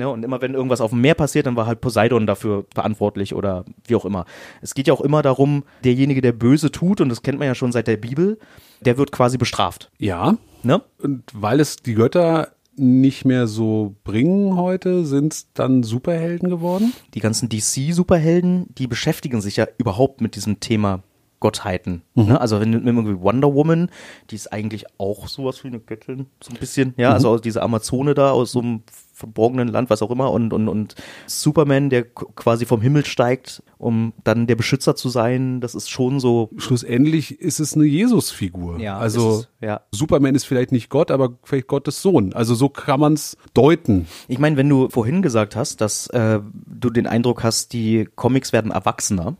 Ne, 0.00 0.08
und 0.08 0.24
immer 0.24 0.40
wenn 0.40 0.54
irgendwas 0.54 0.80
auf 0.80 0.92
dem 0.92 1.02
Meer 1.02 1.14
passiert, 1.14 1.44
dann 1.44 1.56
war 1.56 1.66
halt 1.66 1.82
Poseidon 1.82 2.26
dafür 2.26 2.64
verantwortlich 2.74 3.34
oder 3.34 3.66
wie 3.86 3.96
auch 3.96 4.06
immer. 4.06 4.24
Es 4.62 4.72
geht 4.72 4.86
ja 4.86 4.94
auch 4.94 5.02
immer 5.02 5.20
darum, 5.20 5.64
derjenige, 5.84 6.22
der 6.22 6.32
Böse 6.32 6.72
tut, 6.72 7.02
und 7.02 7.10
das 7.10 7.20
kennt 7.20 7.38
man 7.38 7.46
ja 7.46 7.54
schon 7.54 7.70
seit 7.70 7.86
der 7.86 7.98
Bibel, 7.98 8.38
der 8.80 8.96
wird 8.96 9.12
quasi 9.12 9.36
bestraft. 9.36 9.90
Ja. 9.98 10.38
Ne? 10.62 10.80
Und 11.02 11.24
weil 11.34 11.60
es 11.60 11.76
die 11.76 11.92
Götter 11.92 12.48
nicht 12.76 13.26
mehr 13.26 13.46
so 13.46 13.94
bringen 14.02 14.56
heute, 14.56 15.04
sind 15.04 15.34
es 15.34 15.52
dann 15.52 15.82
Superhelden 15.82 16.48
geworden? 16.48 16.94
Die 17.12 17.20
ganzen 17.20 17.50
DC-Superhelden, 17.50 18.68
die 18.78 18.86
beschäftigen 18.86 19.42
sich 19.42 19.56
ja 19.56 19.66
überhaupt 19.76 20.22
mit 20.22 20.34
diesem 20.34 20.60
Thema 20.60 21.02
Gottheiten. 21.40 22.02
Ne? 22.14 22.40
Also 22.40 22.60
wenn, 22.60 22.72
wenn 22.72 22.96
irgendwie 22.96 23.20
Wonder 23.20 23.54
Woman, 23.54 23.90
die 24.30 24.36
ist 24.36 24.52
eigentlich 24.52 24.84
auch 24.98 25.26
sowas 25.26 25.64
wie 25.64 25.68
eine 25.68 25.80
Göttin, 25.80 26.26
so 26.42 26.52
ein 26.52 26.58
bisschen, 26.58 26.94
ja, 26.98 27.12
also 27.12 27.30
aus 27.30 27.40
diese 27.40 27.62
Amazone 27.62 28.14
da 28.14 28.30
aus 28.30 28.52
so 28.52 28.60
einem 28.60 28.82
verborgenen 29.20 29.68
Land, 29.68 29.90
was 29.90 30.02
auch 30.02 30.10
immer, 30.10 30.32
und, 30.32 30.52
und, 30.52 30.68
und 30.68 30.96
Superman, 31.26 31.90
der 31.90 32.04
quasi 32.04 32.66
vom 32.66 32.80
Himmel 32.80 33.06
steigt, 33.06 33.62
um 33.78 34.12
dann 34.24 34.46
der 34.46 34.56
Beschützer 34.56 34.96
zu 34.96 35.08
sein, 35.08 35.60
das 35.60 35.74
ist 35.74 35.88
schon 35.88 36.18
so. 36.18 36.50
Schlussendlich 36.56 37.40
ist 37.40 37.60
es 37.60 37.74
eine 37.74 37.84
Jesus-Figur. 37.84 38.80
Ja, 38.80 38.98
also 38.98 39.30
ist 39.30 39.38
es, 39.38 39.48
ja. 39.60 39.80
Superman 39.92 40.34
ist 40.34 40.44
vielleicht 40.44 40.72
nicht 40.72 40.90
Gott, 40.90 41.10
aber 41.10 41.38
vielleicht 41.44 41.68
Gottes 41.68 42.02
Sohn. 42.02 42.32
Also 42.32 42.54
so 42.54 42.68
kann 42.68 43.00
man 43.00 43.12
es 43.12 43.36
deuten. 43.54 44.06
Ich 44.26 44.38
meine, 44.38 44.56
wenn 44.56 44.68
du 44.68 44.88
vorhin 44.88 45.22
gesagt 45.22 45.54
hast, 45.54 45.80
dass 45.80 46.08
äh, 46.08 46.40
du 46.66 46.90
den 46.90 47.06
Eindruck 47.06 47.44
hast, 47.44 47.72
die 47.72 48.08
Comics 48.16 48.52
werden 48.52 48.70
erwachsener, 48.70 49.36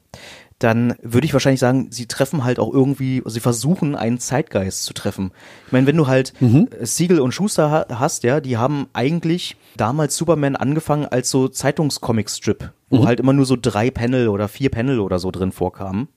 dann 0.61 0.95
würde 1.03 1.25
ich 1.25 1.33
wahrscheinlich 1.33 1.59
sagen, 1.59 1.89
sie 1.91 2.07
treffen 2.07 2.45
halt 2.45 2.59
auch 2.59 2.73
irgendwie, 2.73 3.23
sie 3.25 3.41
versuchen 3.41 3.97
einen 3.97 4.19
Zeitgeist 4.19 4.85
zu 4.85 4.93
treffen. 4.93 5.33
Ich 5.67 5.73
meine, 5.73 5.87
wenn 5.87 5.97
du 5.97 6.07
halt 6.07 6.35
äh, 6.41 6.85
Siegel 6.85 7.21
und 7.21 7.33
Schuster 7.33 7.71
ha 7.71 7.87
hast, 7.91 8.23
ja, 8.25 8.41
die 8.41 8.59
haben 8.59 8.87
eigentlich 8.93 9.57
damals 9.77 10.17
Superman 10.17 10.57
angefangen 10.57 11.07
als 11.07 11.31
so 11.31 11.49
Zeitungscomic-Strip, 11.49 12.73
wo 12.91 13.07
halt 13.07 13.21
immer 13.21 13.33
nur 13.33 13.47
so 13.47 13.57
drei 13.61 13.91
Panel 13.91 14.29
oder 14.29 14.49
vier 14.49 14.71
Panel 14.71 15.01
oder 15.01 15.19
so 15.19 15.31
drin 15.31 15.51
vorkamen. 15.51 16.09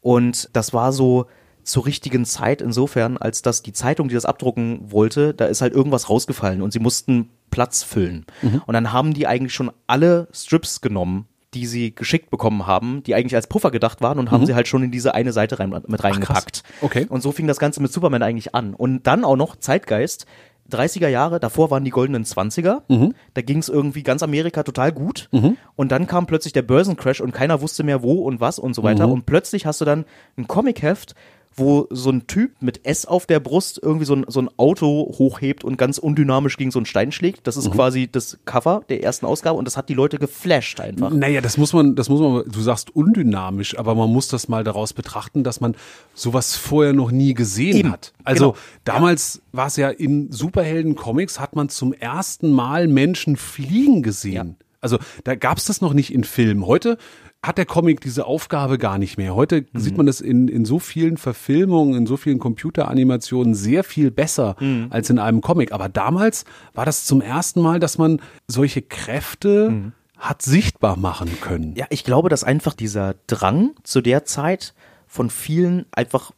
Und 0.00 0.48
das 0.54 0.72
war 0.72 0.92
so 0.92 1.26
zur 1.62 1.84
richtigen 1.86 2.24
Zeit 2.24 2.62
insofern, 2.62 3.18
als 3.18 3.42
dass 3.42 3.62
die 3.62 3.72
Zeitung, 3.74 4.08
die 4.08 4.14
das 4.14 4.24
abdrucken 4.24 4.90
wollte, 4.90 5.34
da 5.34 5.44
ist 5.44 5.60
halt 5.60 5.74
irgendwas 5.74 6.08
rausgefallen 6.08 6.62
und 6.62 6.72
sie 6.72 6.80
mussten 6.80 7.28
Platz 7.50 7.82
füllen. 7.82 8.24
Und 8.66 8.72
dann 8.72 8.92
haben 8.92 9.12
die 9.12 9.26
eigentlich 9.26 9.54
schon 9.54 9.70
alle 9.86 10.28
Strips 10.32 10.80
genommen, 10.80 11.26
die 11.54 11.66
sie 11.66 11.94
geschickt 11.94 12.30
bekommen 12.30 12.66
haben, 12.66 13.02
die 13.02 13.14
eigentlich 13.14 13.34
als 13.34 13.46
Puffer 13.46 13.70
gedacht 13.70 14.00
waren 14.00 14.18
und 14.18 14.30
haben 14.30 14.46
sie 14.46 14.54
halt 14.54 14.68
schon 14.68 14.82
in 14.82 14.90
diese 14.90 15.14
eine 15.14 15.32
Seite 15.32 15.58
rein, 15.58 15.70
mit 15.86 16.02
reingepackt. 16.02 16.62
Okay. 16.80 17.06
Und 17.08 17.22
so 17.22 17.32
fing 17.32 17.46
das 17.46 17.58
Ganze 17.58 17.82
mit 17.82 17.92
Superman 17.92 18.22
eigentlich 18.22 18.54
an. 18.54 18.74
Und 18.74 19.06
dann 19.06 19.24
auch 19.24 19.36
noch 19.36 19.56
Zeitgeist. 19.56 20.26
30er 20.70 21.08
Jahre, 21.08 21.40
davor 21.40 21.70
waren 21.70 21.84
die 21.84 21.90
goldenen 21.90 22.24
20er. 22.24 23.12
Da 23.34 23.42
ging 23.42 23.58
es 23.58 23.68
irgendwie 23.68 24.02
ganz 24.02 24.22
Amerika 24.22 24.62
total 24.62 24.92
gut. 24.92 25.28
Und 25.74 25.92
dann 25.92 26.06
kam 26.06 26.26
plötzlich 26.26 26.54
der 26.54 26.62
Börsencrash 26.62 27.20
und 27.20 27.32
keiner 27.32 27.60
wusste 27.60 27.82
mehr 27.82 28.02
wo 28.02 28.22
und 28.22 28.40
was 28.40 28.58
und 28.58 28.72
so 28.74 28.82
weiter. 28.82 29.08
Und 29.08 29.26
plötzlich 29.26 29.66
hast 29.66 29.80
du 29.80 29.84
dann 29.84 30.06
ein 30.38 30.46
Comicheft, 30.46 31.14
wo 31.56 31.86
so 31.90 32.10
ein 32.10 32.26
Typ 32.26 32.52
mit 32.60 32.86
S 32.86 33.06
auf 33.06 33.26
der 33.26 33.40
Brust 33.40 33.80
irgendwie 33.82 34.04
so 34.04 34.14
ein, 34.14 34.24
so 34.28 34.40
ein 34.40 34.48
Auto 34.56 35.14
hochhebt 35.18 35.64
und 35.64 35.76
ganz 35.76 35.98
undynamisch 35.98 36.56
gegen 36.56 36.70
so 36.70 36.78
einen 36.78 36.86
Stein 36.86 37.12
schlägt. 37.12 37.46
Das 37.46 37.56
ist 37.56 37.70
quasi 37.70 38.08
das 38.10 38.38
Cover 38.44 38.82
der 38.88 39.02
ersten 39.02 39.26
Ausgabe 39.26 39.58
und 39.58 39.64
das 39.64 39.76
hat 39.76 39.88
die 39.88 39.94
Leute 39.94 40.18
geflasht 40.18 40.80
einfach. 40.80 41.10
Naja, 41.10 41.40
das 41.40 41.56
muss 41.56 41.72
man, 41.72 41.94
das 41.94 42.08
muss 42.08 42.20
man, 42.20 42.44
du 42.50 42.60
sagst 42.60 42.94
undynamisch, 42.94 43.78
aber 43.78 43.94
man 43.94 44.10
muss 44.10 44.28
das 44.28 44.48
mal 44.48 44.64
daraus 44.64 44.92
betrachten, 44.92 45.44
dass 45.44 45.60
man 45.60 45.74
sowas 46.14 46.56
vorher 46.56 46.92
noch 46.92 47.10
nie 47.10 47.34
gesehen 47.34 47.76
Eben, 47.76 47.92
hat. 47.92 48.12
Also 48.24 48.52
genau. 48.52 48.64
damals 48.84 49.42
war 49.52 49.66
es 49.66 49.76
ja 49.76 49.90
in 49.90 50.30
Superhelden-Comics, 50.32 51.40
hat 51.40 51.56
man 51.56 51.68
zum 51.68 51.92
ersten 51.92 52.52
Mal 52.52 52.88
Menschen 52.88 53.36
fliegen 53.36 54.02
gesehen. 54.02 54.56
Ja. 54.58 54.66
Also 54.80 54.98
da 55.24 55.36
gab 55.36 55.58
es 55.58 55.66
das 55.66 55.80
noch 55.80 55.94
nicht 55.94 56.12
in 56.12 56.24
Filmen. 56.24 56.66
Heute 56.66 56.98
hat 57.44 57.58
der 57.58 57.66
Comic 57.66 58.00
diese 58.00 58.24
Aufgabe 58.26 58.78
gar 58.78 58.98
nicht 58.98 59.16
mehr. 59.18 59.34
Heute 59.34 59.66
Mhm. 59.72 59.78
sieht 59.80 59.96
man 59.96 60.06
das 60.06 60.20
in, 60.20 60.46
in 60.48 60.64
so 60.64 60.78
vielen 60.78 61.16
Verfilmungen, 61.16 61.94
in 61.94 62.06
so 62.06 62.16
vielen 62.16 62.38
Computeranimationen 62.38 63.54
sehr 63.54 63.84
viel 63.84 64.10
besser 64.10 64.56
Mhm. 64.60 64.86
als 64.90 65.10
in 65.10 65.18
einem 65.18 65.40
Comic. 65.40 65.72
Aber 65.72 65.88
damals 65.88 66.44
war 66.74 66.84
das 66.86 67.04
zum 67.04 67.20
ersten 67.20 67.60
Mal, 67.60 67.80
dass 67.80 67.98
man 67.98 68.20
solche 68.46 68.80
Kräfte 68.82 69.70
Mhm. 69.70 69.92
hat 70.18 70.42
sichtbar 70.42 70.96
machen 70.96 71.30
können. 71.40 71.74
Ja, 71.76 71.86
ich 71.90 72.04
glaube, 72.04 72.28
dass 72.28 72.44
einfach 72.44 72.74
dieser 72.74 73.16
Drang 73.26 73.72
zu 73.82 74.00
der 74.02 74.24
Zeit 74.24 74.72
von 75.08 75.28
vielen 75.28 75.86
einfach, 75.90 76.30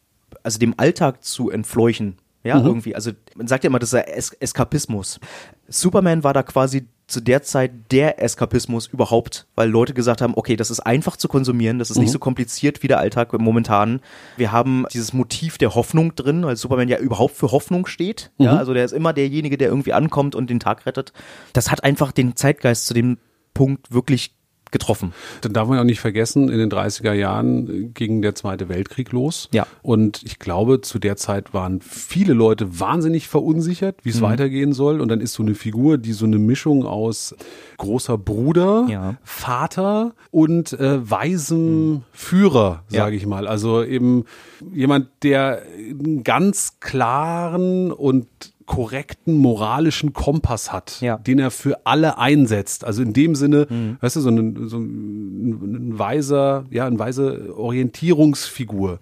also 0.43 0.59
dem 0.59 0.75
Alltag 0.79 1.23
zu 1.23 1.51
entfleuchen, 1.51 2.17
Ja, 2.47 2.61
irgendwie. 2.63 2.95
Also 2.95 3.11
man 3.37 3.47
sagt 3.47 3.65
ja 3.65 3.69
immer, 3.69 3.79
das 3.79 3.95
ist 3.95 4.05
es 4.07 4.33
Eskapismus. 4.35 5.19
Superman 5.67 6.25
war 6.25 6.35
da 6.35 6.43
quasi 6.43 6.87
zu 7.07 7.21
der 7.21 7.43
Zeit 7.43 7.73
der 7.91 8.23
Eskapismus 8.23 8.87
überhaupt, 8.87 9.47
weil 9.55 9.69
Leute 9.69 9.95
gesagt 9.95 10.23
haben, 10.23 10.35
okay, 10.37 10.57
das 10.57 10.71
ist 10.71 10.81
einfach 10.81 11.17
zu 11.17 11.29
konsumieren, 11.29 11.79
das 11.79 11.91
ist 11.91 11.99
nicht 11.99 12.11
so 12.11 12.19
kompliziert 12.19 12.83
wie 12.83 12.89
der 12.89 12.99
Alltag 12.99 13.33
momentan. 13.39 14.01
Wir 14.37 14.53
haben 14.53 14.87
dieses 14.93 15.13
Motiv 15.13 15.59
der 15.59 15.75
Hoffnung 15.75 16.15
drin, 16.15 16.45
weil 16.45 16.57
Superman 16.57 16.89
ja 16.89 16.99
überhaupt 16.99 17.37
für 17.37 17.53
Hoffnung 17.53 17.87
steht. 17.87 18.31
Ja, 18.39 18.57
also 18.57 18.73
der 18.73 18.85
ist 18.85 18.93
immer 18.93 19.13
derjenige, 19.13 19.59
der 19.59 19.69
irgendwie 19.69 19.93
ankommt 19.93 20.35
und 20.35 20.49
den 20.49 20.61
Tag 20.61 20.87
rettet. 20.87 21.13
Das 21.53 21.71
hat 21.71 21.85
einfach 21.85 22.13
den 22.13 22.37
Zeitgeist 22.37 22.87
zu 22.87 22.95
dem 22.95 23.19
Punkt 23.53 23.93
wirklich 23.93 24.35
getroffen. 24.75 25.15
Dann 25.41 25.53
darf 25.53 25.69
man 25.69 25.77
ja 25.77 25.83
auch 25.83 25.87
nicht 25.87 26.01
vergessen, 26.01 26.49
in 26.51 26.59
den 26.59 26.69
30er 26.69 27.13
Jahren 27.13 27.95
ging 27.95 28.21
der 28.23 28.35
Zweite 28.35 28.69
Weltkrieg 28.69 29.13
los. 29.13 29.49
Ja. 29.53 29.67
Und 29.83 30.23
ich 30.25 30.41
glaube, 30.41 30.81
zu 30.81 30.99
der 30.99 31.17
Zeit 31.17 31.55
waren 31.55 31.81
viele 31.81 32.35
Leute 32.35 32.81
wahnsinnig 32.81 33.29
verunsichert, 33.29 33.97
wie 34.03 34.11
es 34.11 34.21
weitergehen 34.21 34.73
soll. 34.73 35.01
Und 35.01 35.09
dann 35.09 35.21
ist 35.21 35.35
so 35.35 35.45
eine 35.45 35.55
Figur, 35.55 35.97
die 35.97 36.13
so 36.13 36.27
eine 36.27 36.39
Mischung 36.39 36.85
aus 36.85 37.37
großer 37.79 38.19
Bruder, 38.19 38.87
Ja. 38.91 39.15
Vater 39.23 40.13
und 40.33 40.73
äh, 40.75 41.09
weisem 41.09 42.03
Führer, 42.13 42.83
Ja. 42.91 43.05
sage 43.05 43.15
ich 43.17 43.27
mal. 43.27 43.47
Also 43.47 43.85
eben 43.85 44.25
jemand, 44.73 45.07
der 45.23 45.63
einen 45.89 46.25
ganz 46.25 46.79
klaren 46.81 47.93
und 47.93 48.27
korrekten 48.67 49.37
moralischen 49.39 50.13
Kompass 50.13 50.73
hat, 50.73 51.01
Ja. 51.01 51.19
den 51.19 51.39
er 51.39 51.51
für 51.51 51.85
alle 51.87 52.19
einsetzt. 52.19 52.85
Also 52.85 53.03
in 53.03 53.13
dem 53.13 53.35
Sinne, 53.35 53.67
weißt 54.01 54.17
du, 54.17 54.21
so 54.21 54.31
ein, 54.31 54.69
so 54.69 54.79
ein, 54.79 55.51
ein 55.93 55.99
weiser, 55.99 56.65
ja, 56.71 56.87
ein 56.87 56.99
weise 56.99 57.55
Orientierungsfigur. 57.57 58.99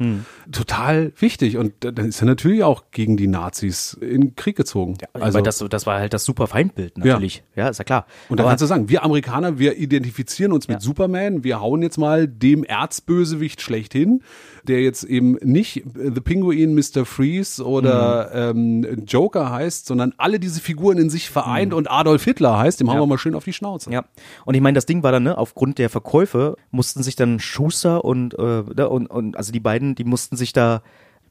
Total 0.50 1.12
wichtig. 1.18 1.56
Und 1.56 1.72
dann 1.80 2.06
ist 2.08 2.20
er 2.22 2.26
natürlich 2.26 2.64
auch 2.64 2.84
gegen 2.90 3.16
die 3.16 3.26
Nazis 3.26 3.94
in 4.00 4.34
Krieg 4.36 4.56
gezogen. 4.56 4.98
Also 5.12 5.34
weil 5.38 5.42
das, 5.42 5.58
das 5.70 5.86
war 5.86 5.98
halt 5.98 6.12
das 6.12 6.24
super 6.24 6.46
Feindbild 6.46 6.98
natürlich. 6.98 7.42
Ja, 7.54 7.68
ist 7.68 7.78
ja 7.78 7.84
klar. 7.84 8.06
Und 8.28 8.38
dann 8.38 8.44
Aber- 8.44 8.50
kannst 8.52 8.62
du 8.62 8.66
sagen, 8.66 8.88
wir 8.88 9.04
Amerikaner, 9.04 9.58
wir 9.58 9.76
identifizieren 9.78 10.52
uns 10.52 10.68
mit 10.68 10.76
Ja. 10.78 10.80
Superman, 10.80 11.44
wir 11.44 11.60
hauen 11.60 11.82
jetzt 11.82 11.98
mal 11.98 12.26
dem 12.28 12.64
Erzbösewicht 12.64 13.60
schlechthin, 13.60 14.22
der 14.68 14.80
jetzt 14.82 15.04
eben 15.04 15.32
nicht 15.42 15.78
äh, 15.78 16.10
The 16.14 16.20
Penguin, 16.20 16.74
Mr. 16.74 17.04
Freeze 17.04 17.64
oder 17.66 18.52
Mhm. 18.54 18.84
ähm, 18.84 19.04
Joker 19.06 19.50
heißt, 19.50 19.86
sondern 19.86 20.14
alle 20.18 20.38
diese 20.40 20.60
Figuren 20.60 20.98
in 20.98 21.10
sich 21.10 21.30
vereint 21.30 21.74
und 21.74 21.90
Adolf 21.90 22.24
Hitler 22.24 22.58
heißt, 22.58 22.80
dem 22.80 22.86
Mhm. 22.86 22.92
Ja. 22.94 23.00
wir 23.00 23.06
mal 23.06 23.18
schön 23.18 23.34
auf 23.34 23.44
die 23.44 23.52
Schnauze. 23.52 23.90
Ja, 23.90 24.04
und 24.44 24.54
ich 24.54 24.60
meine, 24.60 24.74
das 24.76 24.86
Ding 24.86 25.02
war 25.02 25.12
dann, 25.12 25.22
ne, 25.24 25.36
aufgrund 25.38 25.78
der 25.78 25.90
Verkäufe 25.90 26.56
mussten 26.70 27.02
sich 27.02 27.16
dann 27.16 27.40
Schuster 27.40 28.04
und, 28.04 28.38
äh, 28.38 28.62
ne, 28.74 28.88
und, 28.88 29.06
und 29.08 29.36
also 29.36 29.52
die 29.52 29.60
beiden, 29.60 29.94
die 29.94 30.04
mussten 30.04 30.36
sich 30.36 30.52
da 30.52 30.82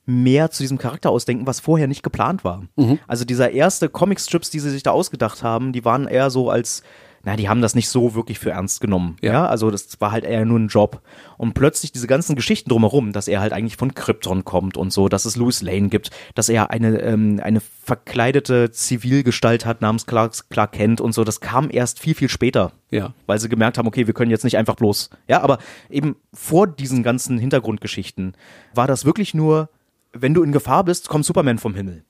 mehr 0.05 0.49
zu 0.49 0.63
diesem 0.63 0.77
Charakter 0.79 1.11
ausdenken, 1.11 1.45
was 1.45 1.59
vorher 1.59 1.87
nicht 1.87 2.01
geplant 2.01 2.43
war. 2.43 2.63
Also 3.07 3.23
dieser 3.23 3.51
erste 3.51 3.87
Comicstrips, 3.87 4.49
die 4.49 4.59
sie 4.59 4.71
sich 4.71 4.81
da 4.83 4.91
ausgedacht 4.91 5.43
haben, 5.43 5.73
die 5.73 5.85
waren 5.85 6.07
eher 6.07 6.31
so 6.31 6.49
als, 6.49 6.81
na, 7.23 7.35
die 7.35 7.47
haben 7.49 7.61
das 7.61 7.75
nicht 7.75 7.87
so 7.89 8.15
wirklich 8.15 8.39
für 8.39 8.51
ernst 8.51 8.81
genommen. 8.81 9.17
Ja. 9.21 9.31
Ja, 9.33 9.45
also 9.47 9.69
das 9.71 9.99
war 10.01 10.11
halt 10.11 10.23
eher 10.25 10.43
nur 10.45 10.59
ein 10.59 10.67
Job. 10.67 11.01
Und 11.37 11.53
plötzlich 11.53 11.91
diese 11.91 12.07
ganzen 12.07 12.35
Geschichten 12.35 12.69
drumherum, 12.69 13.13
dass 13.13 13.27
er 13.27 13.39
halt 13.41 13.53
eigentlich 13.53 13.77
von 13.77 13.93
Krypton 13.93 14.43
kommt 14.43 14.75
und 14.77 14.91
so, 14.91 15.07
dass 15.07 15.25
es 15.25 15.35
Louis 15.35 15.61
Lane 15.61 15.89
gibt, 15.89 16.09
dass 16.35 16.49
er 16.49 16.71
eine, 16.71 16.99
ähm, 16.99 17.39
eine 17.43 17.61
verkleidete 17.61 18.71
Zivilgestalt 18.71 19.65
hat 19.65 19.81
namens 19.81 20.05
Clark, 20.05 20.33
Clark 20.49 20.71
Kent 20.73 21.01
und 21.01 21.13
so, 21.13 21.23
das 21.23 21.41
kam 21.41 21.69
erst 21.71 21.99
viel, 21.99 22.15
viel 22.15 22.29
später 22.29 22.71
Ja. 22.89 23.13
weil 23.27 23.39
sie 23.39 23.49
gemerkt 23.49 23.77
haben, 23.77 23.87
okay, 23.87 24.07
wir 24.07 24.13
können 24.13 24.31
jetzt 24.31 24.43
nicht 24.43 24.57
einfach 24.57 24.75
bloß. 24.75 25.09
Ja, 25.27 25.41
aber 25.41 25.57
eben 25.89 26.15
vor 26.33 26.67
diesen 26.67 27.03
ganzen 27.03 27.37
Hintergrundgeschichten 27.37 28.33
war 28.73 28.87
das 28.87 29.05
wirklich 29.05 29.33
nur, 29.33 29.69
wenn 30.13 30.33
du 30.33 30.43
in 30.43 30.51
Gefahr 30.51 30.83
bist, 30.83 31.07
kommt 31.09 31.25
Superman 31.25 31.57
vom 31.57 31.75
Himmel. 31.75 32.03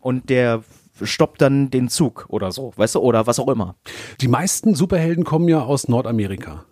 Und 0.00 0.30
der 0.30 0.62
stoppt 1.02 1.40
dann 1.40 1.70
den 1.70 1.88
Zug 1.88 2.26
oder 2.28 2.52
so, 2.52 2.72
weißt 2.76 2.96
du, 2.96 3.00
oder 3.00 3.26
was 3.26 3.38
auch 3.38 3.48
immer. 3.48 3.76
Die 4.20 4.28
meisten 4.28 4.74
Superhelden 4.74 5.24
kommen 5.24 5.48
ja 5.48 5.62
aus 5.62 5.88
Nordamerika. 5.88 6.64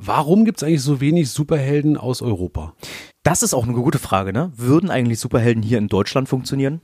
Warum 0.00 0.44
gibt 0.44 0.58
es 0.58 0.62
eigentlich 0.62 0.82
so 0.82 1.00
wenig 1.00 1.28
Superhelden 1.30 1.96
aus 1.96 2.22
Europa? 2.22 2.74
Das 3.24 3.42
ist 3.42 3.52
auch 3.52 3.64
eine 3.64 3.72
gute 3.72 3.98
Frage, 3.98 4.32
ne? 4.32 4.52
Würden 4.56 4.90
eigentlich 4.90 5.18
Superhelden 5.18 5.60
hier 5.62 5.78
in 5.78 5.88
Deutschland 5.88 6.28
funktionieren? 6.28 6.80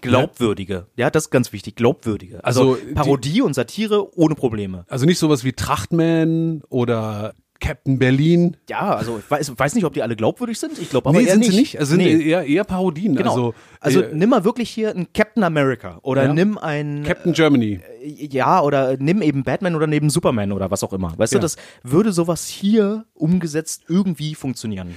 Glaubwürdige. 0.00 0.86
Ja, 0.96 1.08
das 1.10 1.24
ist 1.26 1.30
ganz 1.30 1.52
wichtig. 1.52 1.76
Glaubwürdige. 1.76 2.44
Also, 2.44 2.72
Also, 2.72 2.84
die- 2.84 2.94
Parodie 2.94 3.42
und 3.42 3.54
Satire 3.54 4.16
ohne 4.16 4.34
Probleme. 4.34 4.84
Also 4.88 5.06
nicht 5.06 5.18
sowas 5.18 5.44
wie 5.44 5.52
Trachtman 5.52 6.62
oder 6.68 7.34
Captain 7.60 7.98
Berlin. 7.98 8.56
Ja, 8.68 8.94
also 8.94 9.18
ich 9.18 9.30
weiß, 9.30 9.58
weiß 9.58 9.74
nicht, 9.74 9.84
ob 9.84 9.92
die 9.92 10.02
alle 10.02 10.14
glaubwürdig 10.16 10.58
sind. 10.58 10.78
Ich 10.78 10.90
glaube 10.90 11.08
aber 11.08 11.18
nee, 11.18 11.24
eher 11.24 11.32
sind 11.32 11.40
nicht. 11.40 11.50
sie 11.52 11.56
nicht. 11.58 11.78
Also 11.80 11.90
sind 11.90 11.98
nee. 11.98 12.22
eher, 12.28 12.44
eher 12.44 12.64
Parodien. 12.64 13.16
Genau. 13.16 13.30
Also, 13.30 13.54
Also, 13.80 14.02
äh, 14.02 14.14
nimm 14.14 14.30
mal 14.30 14.44
wirklich 14.44 14.70
hier 14.70 14.90
einen 14.90 15.12
Captain 15.12 15.42
America 15.42 15.98
oder 16.02 16.26
Ja. 16.26 16.32
nimm 16.32 16.56
einen 16.58 17.02
Captain 17.04 17.32
Germany. 17.32 17.80
ja 18.04 18.60
oder 18.62 18.96
nimm 18.98 19.22
eben 19.22 19.42
Batman 19.42 19.74
oder 19.74 19.86
neben 19.86 20.08
Superman 20.10 20.52
oder 20.52 20.70
was 20.70 20.84
auch 20.84 20.92
immer. 20.92 21.14
Weißt 21.16 21.32
Ja. 21.32 21.38
du, 21.38 21.42
das 21.42 21.56
würde 21.82 22.12
sowas 22.12 22.46
hier 22.46 23.04
umgesetzt 23.14 23.82
irgendwie 23.88 24.34
funktionieren. 24.34 24.96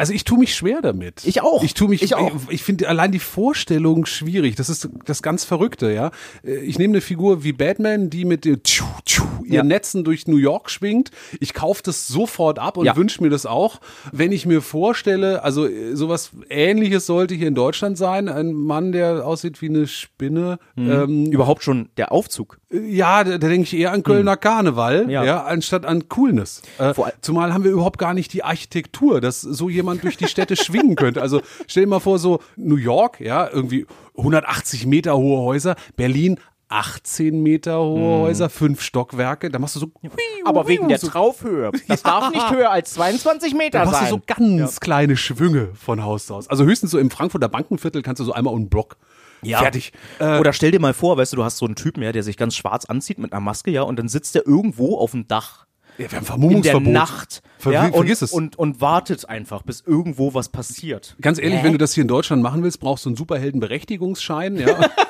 Also 0.00 0.14
ich 0.14 0.24
tue 0.24 0.38
mich 0.38 0.54
schwer 0.54 0.80
damit. 0.82 1.26
Ich 1.26 1.42
auch. 1.42 1.62
Ich 1.62 1.74
tue 1.74 1.88
mich, 1.88 2.02
Ich 2.02 2.14
auch. 2.14 2.32
Ich, 2.48 2.54
ich 2.54 2.62
finde 2.62 2.88
allein 2.88 3.12
die 3.12 3.18
Vorstellung 3.18 4.06
schwierig. 4.06 4.56
Das 4.56 4.70
ist 4.70 4.88
das 5.04 5.22
ganz 5.22 5.44
Verrückte, 5.44 5.92
ja. 5.92 6.10
Ich 6.42 6.78
nehme 6.78 6.94
eine 6.94 7.00
Figur 7.02 7.44
wie 7.44 7.52
Batman, 7.52 8.08
die 8.08 8.24
mit 8.24 8.44
tschu, 8.64 8.84
tschu, 9.04 9.24
ihren 9.44 9.52
Ja. 9.52 9.62
Netzen 9.62 10.02
durch 10.02 10.26
New 10.26 10.38
York 10.38 10.70
schwingt. 10.70 11.10
Ich 11.38 11.52
kaufe 11.52 11.82
das 11.84 12.08
sofort 12.08 12.58
ab 12.58 12.78
und 12.78 12.86
Ja. 12.86 12.96
wünsche 12.96 13.22
mir 13.22 13.28
das 13.28 13.44
auch. 13.44 13.80
Wenn 14.10 14.32
ich 14.32 14.46
mir 14.46 14.62
vorstelle, 14.62 15.44
also 15.44 15.66
äh, 15.66 15.94
sowas 15.94 16.30
Ähnliches 16.48 17.04
sollte 17.04 17.34
hier 17.34 17.48
in 17.48 17.54
Deutschland 17.54 17.98
sein, 17.98 18.28
ein 18.30 18.54
Mann, 18.54 18.92
der 18.92 19.26
aussieht 19.26 19.60
wie 19.60 19.68
eine 19.68 19.86
Spinne. 19.86 20.58
Mhm. 20.76 20.90
Ähm, 20.90 21.26
Überhaupt 21.26 21.62
schon 21.62 21.90
der 21.98 22.10
Aufzug. 22.10 22.58
ja, 22.70 23.22
da, 23.24 23.36
da 23.36 23.48
denke 23.48 23.64
ich 23.64 23.76
eher 23.76 23.92
an 23.92 24.02
Kölner 24.02 24.38
Karneval, 24.38 25.10
ja. 25.10 25.24
Ja. 25.24 25.42
anstatt 25.44 25.84
an 25.84 26.08
Coolness. 26.08 26.62
Äh, 26.78 26.94
zumal 27.20 27.52
haben 27.52 27.64
wir 27.64 27.70
überhaupt 27.72 27.98
gar 27.98 28.14
nicht 28.14 28.32
die 28.32 28.44
Architektur, 28.44 29.20
dass 29.20 29.40
so 29.42 29.68
jemand 29.68 29.89
durch 29.98 30.16
die 30.16 30.28
Städte 30.28 30.56
schwingen 30.56 30.96
könnte. 30.96 31.22
Also 31.22 31.40
stell 31.66 31.84
dir 31.84 31.88
mal 31.88 32.00
vor, 32.00 32.18
so 32.18 32.40
New 32.56 32.76
York, 32.76 33.20
ja, 33.20 33.48
irgendwie 33.50 33.86
180 34.16 34.86
Meter 34.86 35.16
hohe 35.16 35.40
Häuser, 35.40 35.76
Berlin 35.96 36.38
18 36.68 37.42
Meter 37.42 37.80
hohe 37.80 38.20
Häuser, 38.20 38.48
fünf 38.48 38.80
Stockwerke, 38.80 39.50
da 39.50 39.58
machst 39.58 39.74
du 39.74 39.80
so, 39.80 39.86
so, 41.00 41.08
Traufhöhe. 41.08 41.72
Das 41.88 42.02
darf 42.04 42.30
nicht 42.30 42.48
höher 42.50 42.70
als 42.70 42.94
22 42.94 43.54
Meter 43.54 43.80
da 43.80 43.84
machst 43.86 44.02
du 44.02 44.06
so 44.06 44.20
ganz 44.24 44.78
kleine 44.78 45.16
Schwünge 45.16 45.70
von 45.74 46.04
Haus 46.04 46.26
zu 46.26 46.34
Haus. 46.36 46.48
Also 46.48 46.64
höchstens 46.64 46.92
so 46.92 46.98
im 46.98 47.10
Frankfurter 47.10 47.48
Bankenviertel 47.48 48.02
kannst 48.02 48.20
du 48.20 48.24
so 48.24 48.32
einmal 48.32 48.54
um 48.54 48.60
den 48.60 48.68
Block. 48.68 48.96
Fertig. 49.58 49.92
Äh, 50.18 50.38
Oder 50.38 50.52
stell 50.52 50.70
dir 50.70 50.80
mal 50.80 50.94
vor, 50.94 51.16
weißt 51.16 51.32
du, 51.32 51.38
du 51.38 51.44
hast 51.44 51.58
so 51.58 51.66
einen 51.66 51.74
Typen, 51.74 52.02
ja, 52.02 52.12
der 52.12 52.22
sich 52.22 52.36
ganz 52.36 52.54
schwarz 52.54 52.84
anzieht 52.84 53.18
mit 53.18 53.32
einer 53.32 53.40
Maske, 53.40 53.70
ja, 53.70 53.82
und 53.82 53.98
dann 53.98 54.08
sitzt 54.08 54.34
der 54.34 54.46
irgendwo 54.46 54.98
auf 54.98 55.12
dem 55.12 55.26
Dach 55.26 55.66
ja, 56.00 56.10
wir 56.10 56.18
haben 56.18 56.20
in 56.20 56.20
der 56.20 56.22
Vermummungsverbot. 56.22 56.92
Nacht 56.92 57.42
Ver 57.58 57.72
ja, 57.72 57.84
und, 57.84 57.92
vergiss 57.92 58.22
es. 58.22 58.32
Und, 58.32 58.58
und 58.58 58.80
wartet 58.80 59.28
einfach, 59.28 59.62
bis 59.62 59.82
irgendwo 59.86 60.32
was 60.32 60.48
passiert. 60.48 61.14
Ganz 61.20 61.38
ehrlich, 61.38 61.60
Hä? 61.60 61.64
wenn 61.64 61.72
du 61.72 61.78
das 61.78 61.92
hier 61.92 62.02
in 62.02 62.08
Deutschland 62.08 62.42
machen 62.42 62.62
willst, 62.62 62.80
brauchst 62.80 63.04
du 63.04 63.10
einen 63.10 63.16
Superheldenberechtigungsschein. 63.16 64.56
Ja. 64.56 64.90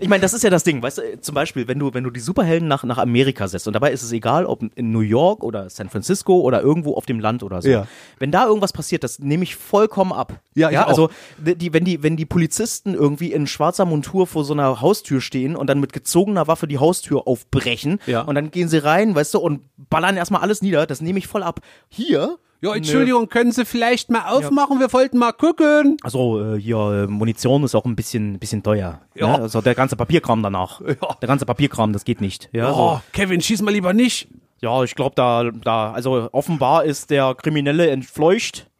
Ich 0.00 0.08
meine, 0.08 0.20
das 0.20 0.34
ist 0.34 0.42
ja 0.44 0.50
das 0.50 0.62
Ding, 0.64 0.82
weißt 0.82 0.98
du, 0.98 1.20
zum 1.20 1.34
Beispiel, 1.34 1.66
wenn 1.68 1.78
du, 1.78 1.92
wenn 1.94 2.04
du 2.04 2.10
die 2.10 2.20
Superhelden 2.20 2.68
nach, 2.68 2.84
nach 2.84 2.98
Amerika 2.98 3.48
setzt, 3.48 3.66
und 3.66 3.72
dabei 3.72 3.92
ist 3.92 4.02
es 4.02 4.12
egal, 4.12 4.46
ob 4.46 4.62
in 4.74 4.90
New 4.92 5.00
York 5.00 5.42
oder 5.42 5.68
San 5.70 5.88
Francisco 5.88 6.40
oder 6.40 6.60
irgendwo 6.62 6.94
auf 6.94 7.06
dem 7.06 7.20
Land 7.20 7.42
oder 7.42 7.62
so. 7.62 7.68
Ja. 7.68 7.86
Wenn 8.18 8.30
da 8.30 8.46
irgendwas 8.46 8.72
passiert, 8.72 9.04
das 9.04 9.18
nehme 9.18 9.42
ich 9.44 9.56
vollkommen 9.56 10.12
ab. 10.12 10.34
Ja, 10.54 10.68
auch. 10.84 10.88
also 10.88 11.10
die- 11.38 11.72
wenn 11.72 11.84
die, 11.84 12.02
wenn 12.02 12.16
die 12.16 12.26
Polizisten 12.26 12.94
irgendwie 12.94 13.32
in 13.32 13.46
schwarzer 13.46 13.84
Montur 13.84 14.26
vor 14.26 14.44
so 14.44 14.52
einer 14.52 14.80
Haustür 14.80 15.20
stehen 15.20 15.56
und 15.56 15.68
dann 15.68 15.80
mit 15.80 15.92
gezogener 15.92 16.46
Waffe 16.46 16.66
die 16.66 16.78
Haustür 16.78 17.26
aufbrechen 17.26 17.98
Ja. 18.06 18.22
und 18.22 18.34
dann 18.34 18.50
gehen 18.50 18.68
sie 18.68 18.78
rein, 18.84 19.14
weißt 19.14 19.34
du, 19.34 19.38
und 19.38 19.60
ballern 19.90 20.16
erstmal 20.16 20.42
alles 20.42 20.62
nieder, 20.62 20.86
das 20.86 21.00
nehme 21.00 21.18
ich 21.18 21.26
voll 21.26 21.42
ab. 21.42 21.60
Hier. 21.88 22.36
Ja, 22.64 22.74
Entschuldigung, 22.74 23.28
können 23.28 23.52
Sie 23.52 23.66
vielleicht 23.66 24.10
mal 24.10 24.22
aufmachen? 24.26 24.80
Wir 24.80 24.90
wollten 24.94 25.18
mal 25.18 25.32
gucken. 25.32 25.98
Also 26.02 26.54
äh, 26.54 26.58
hier 26.58 26.76
äh, 26.78 27.06
Munition 27.06 27.62
ist 27.62 27.74
auch 27.74 27.84
ein 27.84 27.94
bisschen 27.94 28.38
bisschen 28.38 28.62
teuer. 28.62 29.00
Ja. 29.14 29.36
Ne? 29.36 29.42
Also 29.42 29.60
der 29.60 29.74
ganze 29.74 29.96
Papierkram 29.96 30.42
danach. 30.42 30.80
Der 31.20 31.28
ganze 31.28 31.44
Papierkram, 31.44 31.92
das 31.92 32.04
geht 32.04 32.22
nicht. 32.22 32.48
Ja, 32.52 32.70
Oh, 32.70 32.74
so. 32.96 33.00
Kevin, 33.12 33.42
schieß 33.42 33.60
mal 33.60 33.70
lieber 33.70 33.92
nicht. 33.92 34.28
ja 34.62 34.82
ich 34.82 34.94
glaube 34.94 35.14
da 35.14 35.50
da 35.50 35.92
also 35.92 36.30
offenbar 36.32 36.84
ist 36.84 37.10
der 37.10 37.34
Kriminelle 37.34 37.90
entfleucht. 37.90 38.70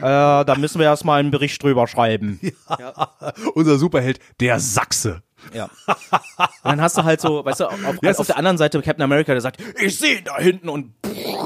Äh, 0.00 0.02
da 0.02 0.54
müssen 0.58 0.78
wir 0.78 0.86
erstmal 0.86 1.20
einen 1.20 1.30
Bericht 1.30 1.62
drüber 1.62 1.86
schreiben. 1.86 2.40
Unser 3.54 3.78
Superheld, 3.78 4.18
der 4.40 4.60
Sachse. 4.60 5.22
Ja. 5.54 5.64
Und 5.64 6.48
dann 6.64 6.80
hast 6.80 6.96
du 6.96 7.04
halt 7.04 7.20
so, 7.20 7.44
weißt 7.44 7.60
du, 7.60 7.66
auf, 7.66 7.76
Ja, 8.02 8.12
auf 8.12 8.26
der 8.26 8.36
anderen 8.36 8.58
Seite 8.58 8.80
Captain 8.80 9.02
America, 9.02 9.32
der 9.32 9.40
sagt, 9.40 9.58
ich 9.80 9.98
sehe 9.98 10.18
ihn 10.18 10.24
da 10.24 10.38
hinten 10.38 10.68
und 10.68 10.92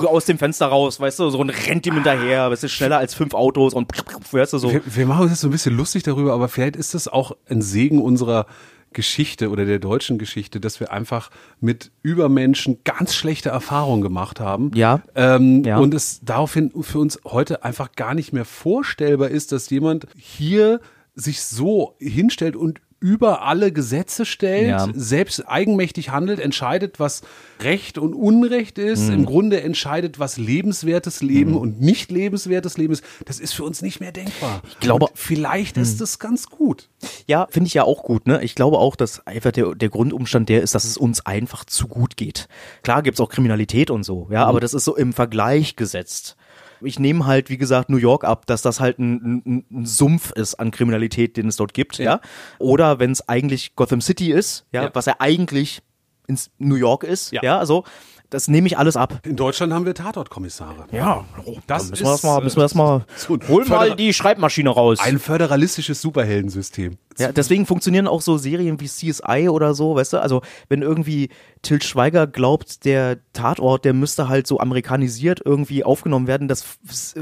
aus 0.07 0.25
dem 0.27 0.39
Fenster 0.39 0.67
raus, 0.67 1.01
weißt 1.01 1.19
du, 1.19 1.31
so 1.31 1.39
und 1.39 1.51
rennt 1.51 1.87
ihm 1.87 1.95
hinterher, 1.95 2.51
weißt 2.51 2.65
du, 2.65 2.69
schneller 2.69 2.99
als 2.99 3.15
fünf 3.15 3.35
Autos 3.35 3.75
und 3.75 3.91
weißt 4.33 4.53
du 4.53 4.59
so. 4.59 4.71
Wir, 4.73 4.83
wir 4.85 5.07
machen 5.07 5.23
uns 5.23 5.33
jetzt 5.33 5.41
so 5.41 5.49
ein 5.49 5.53
bisschen 5.53 5.77
lustig 5.77 6.03
darüber, 6.03 6.33
aber 6.33 6.49
vielleicht 6.49 6.77
ist 6.77 6.95
das 6.95 7.09
auch 7.09 7.37
ein 7.49 7.63
Segen 7.63 8.01
unserer 8.01 8.47
Geschichte 8.93 9.51
oder 9.51 9.65
der 9.65 9.81
deutschen 9.81 10.19
Geschichte, 10.19 10.61
dass 10.61 10.81
wir 10.81 10.93
einfach 10.93 11.31
mit 11.61 11.91
Übermenschen 12.03 12.79
ganz 12.85 13.15
schlechte 13.15 13.49
Erfahrungen 13.51 14.03
gemacht 14.03 14.41
haben. 14.41 14.71
Ja. 14.75 15.03
Ähm, 15.15 15.65
Ja. 15.65 15.79
Und 15.79 15.93
es 15.95 16.21
daraufhin 16.23 16.71
für 16.83 17.01
uns 17.01 17.19
heute 17.25 17.65
einfach 17.65 17.93
gar 17.93 18.15
nicht 18.15 18.33
mehr 18.33 18.45
vorstellbar 18.45 19.29
ist, 19.31 19.51
dass 19.53 19.69
jemand 19.71 20.07
hier 20.17 20.81
sich 21.17 21.43
so 21.43 21.97
hinstellt 21.99 22.57
und 22.57 22.81
über 23.05 23.43
alle 23.43 23.71
Gesetze 23.71 24.25
stellt, 24.25 24.69
Ja. 24.69 24.89
selbst 24.95 25.47
eigenmächtig 25.47 26.09
handelt, 26.09 26.41
entscheidet, 26.41 26.99
was 26.99 27.21
Recht 27.61 27.99
und 27.99 28.15
Unrecht 28.15 28.79
ist, 28.79 29.09
Mhm. 29.09 29.13
im 29.13 29.25
Grunde 29.27 29.61
entscheidet, 29.61 30.19
was 30.19 30.39
lebenswertes 30.39 31.21
Leben 31.21 31.55
und 31.55 31.83
nicht 31.83 32.11
lebenswertes 32.11 32.79
Leben 32.79 32.95
ist. 32.95 33.05
Das 33.27 33.41
ist 33.41 33.53
für 33.53 33.65
uns 33.65 33.83
nicht 33.83 34.01
mehr 34.01 34.11
denkbar. 34.11 34.63
Ich 34.71 34.79
glaube- 34.81 35.05
Mhm. 35.07 35.17
vielleicht 35.17 35.77
ist 35.77 36.01
es 36.01 36.19
ganz 36.19 36.47
gut. 36.49 36.89
Ja, 37.27 37.47
finde 37.51 37.67
ich 37.67 37.75
ja 37.75 37.85
auch 37.85 38.05
gut. 38.05 38.27
Ne? 38.27 38.43
Ich 38.43 38.55
glaube 38.55 38.79
auch, 38.79 38.97
dass 38.97 39.27
einfach 39.27 39.53
der, 39.53 39.75
der 39.75 39.91
Grundumstand 39.91 40.49
der 40.49 40.63
ist, 40.63 40.75
dass 40.75 40.85
es 40.87 40.97
uns 40.97 41.27
einfach 41.27 41.67
zu 41.67 41.89
gut 41.89 42.17
geht. 42.17 42.49
Klar 42.83 43.03
gibt's 43.03 43.21
auch 43.21 43.29
Kriminalität 43.29 43.91
und 43.91 44.05
so, 44.05 44.29
ja, 44.31 44.47
aber 44.47 44.61
das 44.61 44.73
ist 44.73 44.85
so 44.87 44.97
im 44.97 45.13
Vergleich 45.13 45.77
gesetzt. 45.77 46.37
Ich 46.81 46.99
nehme 46.99 47.27
halt, 47.27 47.51
wie 47.51 47.57
gesagt, 47.59 47.89
New 47.91 47.97
York 47.97 48.25
ab, 48.25 48.47
dass 48.47 48.63
das 48.63 48.81
halt 48.81 48.99
ein, 48.99 49.43
ein, 49.47 49.65
ein 49.71 49.87
Sumpf 49.87 50.31
ist 50.33 50.55
an 50.57 50.71
Kriminalität, 50.71 51.37
den 51.37 51.49
es 51.49 51.57
dort 51.57 51.75
gibt, 51.75 51.99
ja. 51.99 52.21
Oder 52.59 52.99
wenn 52.99 53.11
es 53.13 53.29
eigentlich 53.29 53.75
Gotham 53.77 54.01
City 54.01 54.33
ist, 54.33 54.67
ja, 54.73 54.85
Ja. 54.85 54.91
was 54.95 55.07
ja 55.07 55.17
eigentlich 55.19 55.83
ins 56.27 56.51
New 56.59 56.77
York 56.77 57.05
ist, 57.05 57.33
Ja. 57.33 57.43
ja, 57.43 57.59
also 57.59 57.85
das 58.35 58.49
nehme 58.49 58.67
ich 58.67 58.77
alles 58.77 58.97
ab. 58.97 59.21
In 59.25 59.37
Deutschland 59.37 59.73
haben 59.73 59.87
wir 59.87 59.95
Tatortkommissare. 59.95 60.87
Ja, 60.91 61.25
Das 61.69 61.91
müssen 61.91 62.05
wir 62.05 62.11
das 62.11 62.19
ist, 62.19 62.25
mal, 62.25 62.43
müssen 62.43 62.57
wir 62.57 62.63
das 62.63 62.75
mal. 62.75 63.05
so 63.17 63.39
Hol 63.49 63.65
mal 63.67 63.95
die 63.95 64.13
Schreibmaschine 64.13 64.71
raus. 64.71 64.99
Ein 65.01 65.21
föderalistisches 65.21 66.01
Superheldensystem. 66.01 66.99
Ja, 67.17 67.31
deswegen 67.31 67.65
funktionieren 67.65 68.09
auch 68.09 68.21
so 68.21 68.37
Serien 68.37 68.81
wie 68.81 68.89
CSI 68.89 69.49
oder 69.49 69.75
so, 69.75 69.95
weißt 69.95 70.15
du? 70.15 70.19
Also, 70.21 70.43
wenn 70.69 70.83
irgendwie 70.83 71.29
Til 71.63 71.81
Schweiger 71.81 72.27
glaubt, 72.27 72.85
der 72.85 73.19
Tatort, 73.33 73.85
der 73.85 73.93
müsste 73.93 74.29
halt 74.29 74.49
so 74.49 74.59
amerikanisiert 74.59 75.41
irgendwie 75.45 75.85
aufgenommen 75.85 76.27
werden, 76.27 76.49
das, 76.49 76.65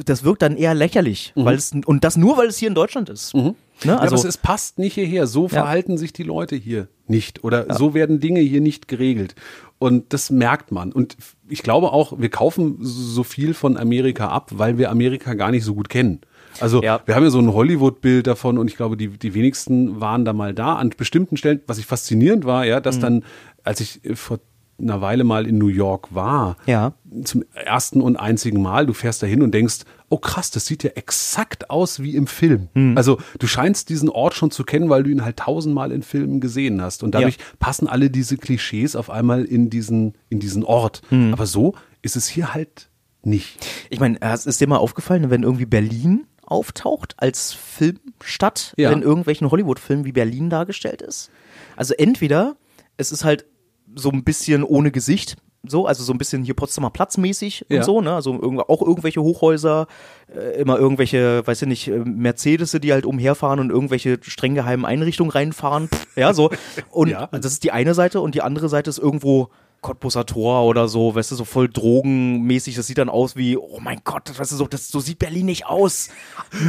das 0.06 0.24
wirkt 0.24 0.40
dann 0.40 0.56
eher 0.56 0.72
lächerlich, 0.74 1.32
weil 1.36 1.56
es, 1.56 1.72
und 1.84 2.04
das 2.04 2.16
nur, 2.16 2.38
weil 2.38 2.46
es 2.46 2.56
hier 2.56 2.68
in 2.68 2.74
Deutschland 2.74 3.10
ist. 3.10 3.34
Ne? 3.34 3.54
ja, 3.82 3.96
Also, 3.98 4.14
aber 4.14 4.14
es, 4.14 4.24
es 4.24 4.38
passt 4.38 4.78
nicht 4.78 4.94
hierher. 4.94 5.26
So 5.26 5.48
verhalten 5.48 5.98
sich 5.98 6.14
die 6.14 6.22
Leute 6.22 6.56
hier 6.56 6.88
nicht. 7.06 7.44
Oder 7.44 7.74
so 7.74 7.92
werden 7.94 8.18
Dinge 8.18 8.40
hier 8.40 8.60
nicht 8.62 8.88
geregelt. 8.88 9.34
Und 9.82 10.12
das 10.12 10.30
merkt 10.30 10.70
man. 10.70 10.92
Und 10.92 11.16
ich 11.48 11.62
glaube 11.64 11.92
auch, 11.92 12.18
wir 12.18 12.28
kaufen 12.30 12.76
so 12.80 13.24
viel 13.24 13.52
von 13.52 13.76
Amerika 13.76 14.28
ab, 14.28 14.50
weil 14.54 14.78
wir 14.78 14.90
Amerika 14.90 15.34
gar 15.34 15.50
nicht 15.50 15.64
so 15.64 15.74
gut 15.74 15.88
kennen. 15.88 16.20
Also 16.60 16.82
Ja. 16.82 17.00
wir 17.06 17.14
haben 17.16 17.24
ja 17.24 17.30
so 17.30 17.40
ein 17.40 17.52
Hollywood-Bild 17.52 18.26
davon 18.26 18.58
und 18.58 18.68
ich 18.68 18.76
glaube, 18.76 18.96
die, 18.96 19.08
die 19.08 19.34
wenigsten 19.34 20.00
waren 20.00 20.24
da 20.24 20.32
mal 20.32 20.54
da. 20.54 20.76
An 20.76 20.90
bestimmten 20.96 21.36
Stellen, 21.36 21.60
was 21.66 21.78
ich 21.78 21.86
faszinierend 21.86 22.44
war, 22.44 22.64
ja, 22.64 22.78
Mhm. 22.78 22.82
dass 22.84 23.00
dann, 23.00 23.24
als 23.64 23.80
ich 23.80 24.00
vor 24.14 24.38
einer 24.80 25.00
Weile 25.00 25.24
mal 25.24 25.46
in 25.46 25.58
New 25.58 25.68
York 25.68 26.14
war, 26.14 26.56
Ja. 26.66 26.92
zum 27.24 27.44
ersten 27.54 28.00
und 28.00 28.16
einzigen 28.16 28.60
Mal, 28.62 28.86
du 28.86 28.92
fährst 28.94 29.22
da 29.22 29.26
hin 29.26 29.42
und 29.42 29.52
denkst, 29.52 29.80
oh 30.08 30.18
krass, 30.18 30.50
das 30.50 30.66
sieht 30.66 30.82
ja 30.82 30.90
exakt 30.94 31.70
aus 31.70 32.02
wie 32.02 32.16
im 32.16 32.26
Film. 32.26 32.68
Hm. 32.74 32.96
Also 32.96 33.18
du 33.38 33.46
scheinst 33.46 33.88
diesen 33.88 34.08
Ort 34.08 34.34
schon 34.34 34.50
zu 34.50 34.64
kennen, 34.64 34.90
weil 34.90 35.02
du 35.04 35.10
ihn 35.10 35.24
halt 35.24 35.38
tausendmal 35.38 35.92
in 35.92 36.02
Filmen 36.02 36.40
gesehen 36.40 36.82
hast. 36.82 37.02
Und 37.02 37.14
dadurch 37.14 37.38
passen 37.58 37.86
alle 37.86 38.10
diese 38.10 38.36
Klischees 38.36 38.96
auf 38.96 39.08
einmal 39.10 39.44
in 39.44 39.70
diesen, 39.70 40.14
in 40.28 40.40
diesen 40.40 40.64
Ort. 40.64 41.02
Hm. 41.10 41.32
Aber 41.32 41.46
so 41.46 41.74
ist 42.02 42.16
es 42.16 42.26
hier 42.28 42.52
halt 42.54 42.88
nicht. 43.24 43.64
ich 43.88 44.00
meine, 44.00 44.20
es 44.20 44.46
ist 44.46 44.60
dir 44.60 44.66
mal 44.66 44.78
aufgefallen, 44.78 45.30
wenn 45.30 45.44
irgendwie 45.44 45.66
Berlin 45.66 46.26
auftaucht 46.44 47.14
als 47.18 47.52
Filmstadt, 47.52 48.74
Ja. 48.76 48.90
wenn 48.90 49.02
irgendwelchen 49.02 49.50
Hollywood-Filmen 49.50 50.04
wie 50.04 50.12
Berlin 50.12 50.50
dargestellt 50.50 51.02
ist? 51.02 51.30
Also 51.76 51.94
entweder 51.94 52.56
es 52.96 53.12
ist 53.12 53.24
halt 53.24 53.46
so 53.94 54.10
ein 54.10 54.24
bisschen 54.24 54.62
ohne 54.64 54.90
Gesicht, 54.90 55.36
so, 55.64 55.86
also 55.86 56.02
so 56.02 56.12
ein 56.12 56.18
bisschen 56.18 56.42
hier 56.42 56.54
Potsdamer 56.54 56.90
Platz 56.90 57.18
mäßig 57.18 57.66
Ja. 57.68 57.78
und 57.78 57.84
so, 57.84 58.00
ne? 58.00 58.14
Also 58.14 58.32
auch 58.66 58.82
irgendwelche 58.82 59.22
Hochhäuser, 59.22 59.86
äh, 60.34 60.60
immer 60.60 60.76
irgendwelche, 60.76 61.46
weiß 61.46 61.62
ich 61.62 61.68
nicht, 61.68 61.86
äh, 61.88 61.98
Mercedes, 61.98 62.72
die 62.72 62.92
halt 62.92 63.06
umherfahren 63.06 63.60
und 63.60 63.70
irgendwelche 63.70 64.18
streng 64.22 64.54
geheimen 64.56 64.84
Einrichtungen 64.84 65.30
reinfahren. 65.30 65.88
Ja, 66.16 66.34
so. 66.34 66.50
Und 66.90 67.10
Ja. 67.10 67.28
das 67.28 67.52
ist 67.52 67.62
die 67.64 67.70
eine 67.70 67.94
Seite 67.94 68.20
und 68.20 68.34
die 68.34 68.42
andere 68.42 68.68
Seite 68.68 68.90
ist 68.90 68.98
irgendwo 68.98 69.50
Cottbusser 69.82 70.24
Tor 70.24 70.64
oder 70.64 70.88
so, 70.88 71.14
weißt 71.14 71.32
du, 71.32 71.34
so 71.34 71.44
voll 71.44 71.68
drogenmäßig. 71.68 72.76
Das 72.76 72.86
sieht 72.86 72.98
dann 72.98 73.08
aus 73.08 73.36
wie, 73.36 73.56
oh 73.56 73.80
mein 73.80 74.00
Gott, 74.04 74.28
das, 74.28 74.38
weißt 74.38 74.52
du, 74.52 74.56
so, 74.56 74.66
das, 74.66 74.88
so 74.88 75.00
sieht 75.00 75.18
Berlin 75.18 75.46
nicht 75.46 75.66
aus. 75.66 76.08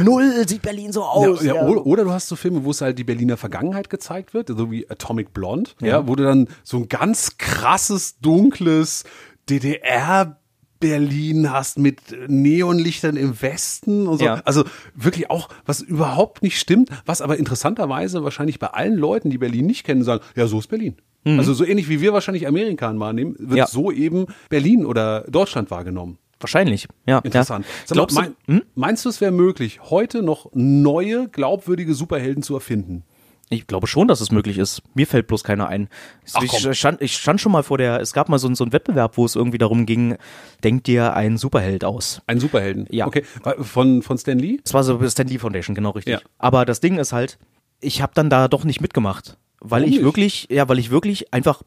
Null 0.02 0.46
sieht 0.46 0.62
Berlin 0.62 0.92
so 0.92 1.04
aus. 1.04 1.42
ja, 1.42 1.54
ja, 1.54 1.66
Oder, 1.66 1.86
oder 1.86 2.04
du 2.04 2.10
hast 2.10 2.28
so 2.28 2.36
Filme, 2.36 2.64
wo 2.64 2.72
es 2.72 2.80
halt 2.80 2.98
die 2.98 3.04
Berliner 3.04 3.36
Vergangenheit 3.36 3.88
gezeigt 3.88 4.34
wird, 4.34 4.48
so 4.48 4.70
wie 4.70 4.90
Atomic 4.90 5.32
Blonde, 5.32 5.70
ja. 5.80 6.06
wo 6.06 6.16
du 6.16 6.24
dann 6.24 6.48
so 6.64 6.78
ein 6.78 6.88
ganz 6.88 7.38
krasses, 7.38 8.18
dunkles 8.18 9.04
DDR 9.48 10.36
Berlin 10.80 11.50
hast 11.50 11.78
mit 11.78 12.00
Neonlichtern 12.28 13.16
im 13.16 13.40
Westen 13.40 14.06
und 14.06 14.18
so. 14.18 14.24
Ja. 14.26 14.42
Also 14.44 14.64
wirklich 14.94 15.30
auch, 15.30 15.48
was 15.64 15.80
überhaupt 15.80 16.42
nicht 16.42 16.58
stimmt, 16.58 16.90
was 17.06 17.22
aber 17.22 17.38
interessanterweise 17.38 18.22
wahrscheinlich 18.22 18.58
bei 18.58 18.66
allen 18.66 18.96
Leuten, 18.96 19.30
die 19.30 19.38
Berlin 19.38 19.64
nicht 19.64 19.84
kennen, 19.84 20.02
sagen, 20.02 20.22
ja, 20.36 20.46
so 20.46 20.58
ist 20.58 20.66
Berlin. 20.66 20.96
Also 21.26 21.54
so 21.54 21.64
ähnlich 21.64 21.88
wie 21.88 22.00
wir 22.00 22.12
wahrscheinlich 22.12 22.46
Amerika 22.46 22.92
wahrnehmen, 22.98 23.34
wird 23.38 23.50
Mhm. 23.50 23.56
Ja. 23.56 23.66
so 23.66 23.90
eben 23.90 24.26
Berlin 24.50 24.84
oder 24.84 25.22
Deutschland 25.28 25.70
wahrgenommen. 25.70 26.18
Wahrscheinlich, 26.40 26.86
ja. 27.06 27.20
Interessant. 27.20 27.64
Ja. 27.64 27.72
Mal, 27.72 27.94
Glaubst 27.94 28.16
du, 28.16 28.20
mein, 28.20 28.34
hm? 28.46 28.62
Meinst 28.74 29.04
du, 29.04 29.08
es 29.08 29.20
wäre 29.22 29.32
möglich, 29.32 29.80
heute 29.88 30.22
noch 30.22 30.50
neue, 30.52 31.28
glaubwürdige 31.28 31.94
Superhelden 31.94 32.42
zu 32.42 32.54
erfinden? 32.54 33.04
Ich 33.50 33.66
glaube 33.66 33.86
schon, 33.86 34.08
dass 34.08 34.20
es 34.20 34.32
möglich 34.32 34.58
ist. 34.58 34.82
Mir 34.94 35.06
fällt 35.06 35.26
bloß 35.26 35.44
keiner 35.44 35.68
ein. 35.68 35.88
Ach, 36.32 36.42
ich, 36.42 36.78
stand, 36.78 37.00
ich 37.02 37.16
stand 37.16 37.40
schon 37.40 37.52
mal 37.52 37.62
vor 37.62 37.78
der, 37.78 38.00
es 38.00 38.12
gab 38.12 38.28
mal 38.28 38.38
so, 38.38 38.52
so 38.54 38.64
einen 38.64 38.72
Wettbewerb, 38.72 39.16
wo 39.16 39.24
es 39.24 39.36
irgendwie 39.36 39.58
darum 39.58 39.86
ging, 39.86 40.16
denk 40.64 40.84
dir 40.84 41.14
einen 41.14 41.36
Superheld 41.36 41.84
aus. 41.84 42.20
Ein 42.26 42.40
Superhelden? 42.40 42.86
Ja. 42.90 43.06
Okay. 43.06 43.22
Von, 43.60 44.02
von 44.02 44.18
Stan 44.18 44.38
Lee? 44.38 44.58
Das 44.64 44.74
war 44.74 44.82
so 44.82 45.00
Stan 45.08 45.26
Lee 45.26 45.38
Foundation, 45.38 45.74
genau 45.74 45.90
richtig. 45.90 46.14
Ja. 46.14 46.20
Aber 46.38 46.64
das 46.64 46.80
Ding 46.80 46.98
ist 46.98 47.12
halt, 47.12 47.38
ich 47.80 48.02
habe 48.02 48.12
dann 48.14 48.28
da 48.30 48.48
doch 48.48 48.64
nicht 48.64 48.80
mitgemacht, 48.80 49.36
weil 49.64 49.80
Warum 49.82 49.84
ich 49.90 49.96
nicht? 49.96 50.04
wirklich, 50.04 50.46
ja, 50.50 50.68
weil 50.68 50.78
ich 50.78 50.90
wirklich 50.90 51.32
einfach, 51.34 51.62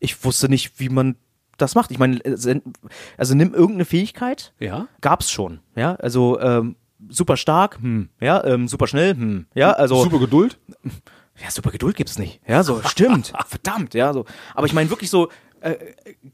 ich 0.00 0.24
wusste 0.24 0.48
nicht, 0.48 0.80
wie 0.80 0.88
man 0.88 1.16
das 1.58 1.74
macht. 1.74 1.90
Ich 1.90 1.98
meine, 1.98 2.18
also 2.24 3.34
nimm 3.34 3.54
irgendeine 3.54 3.84
Fähigkeit, 3.84 4.52
Ja. 4.58 4.88
gab's 5.00 5.30
schon, 5.30 5.60
ja, 5.76 5.94
also 5.96 6.40
ähm, 6.40 6.76
super 7.08 7.36
stark, 7.36 7.78
hm, 7.80 8.08
ja, 8.20 8.42
ähm, 8.44 8.68
super 8.68 8.86
schnell, 8.86 9.14
hm, 9.14 9.46
ja, 9.54 9.70
also 9.72 10.02
Super 10.02 10.18
Geduld? 10.18 10.58
ja, 11.42 11.50
super 11.50 11.70
Geduld 11.70 11.94
gibt's 11.96 12.18
nicht. 12.18 12.40
Ja, 12.48 12.62
so, 12.64 12.80
stimmt. 12.88 13.32
Verdammt, 13.46 13.94
ja, 13.94 14.12
so. 14.12 14.24
Aber 14.54 14.66
ich 14.66 14.72
meine 14.72 14.88
wirklich 14.90 15.10
so 15.10 15.28
äh, 15.60 15.76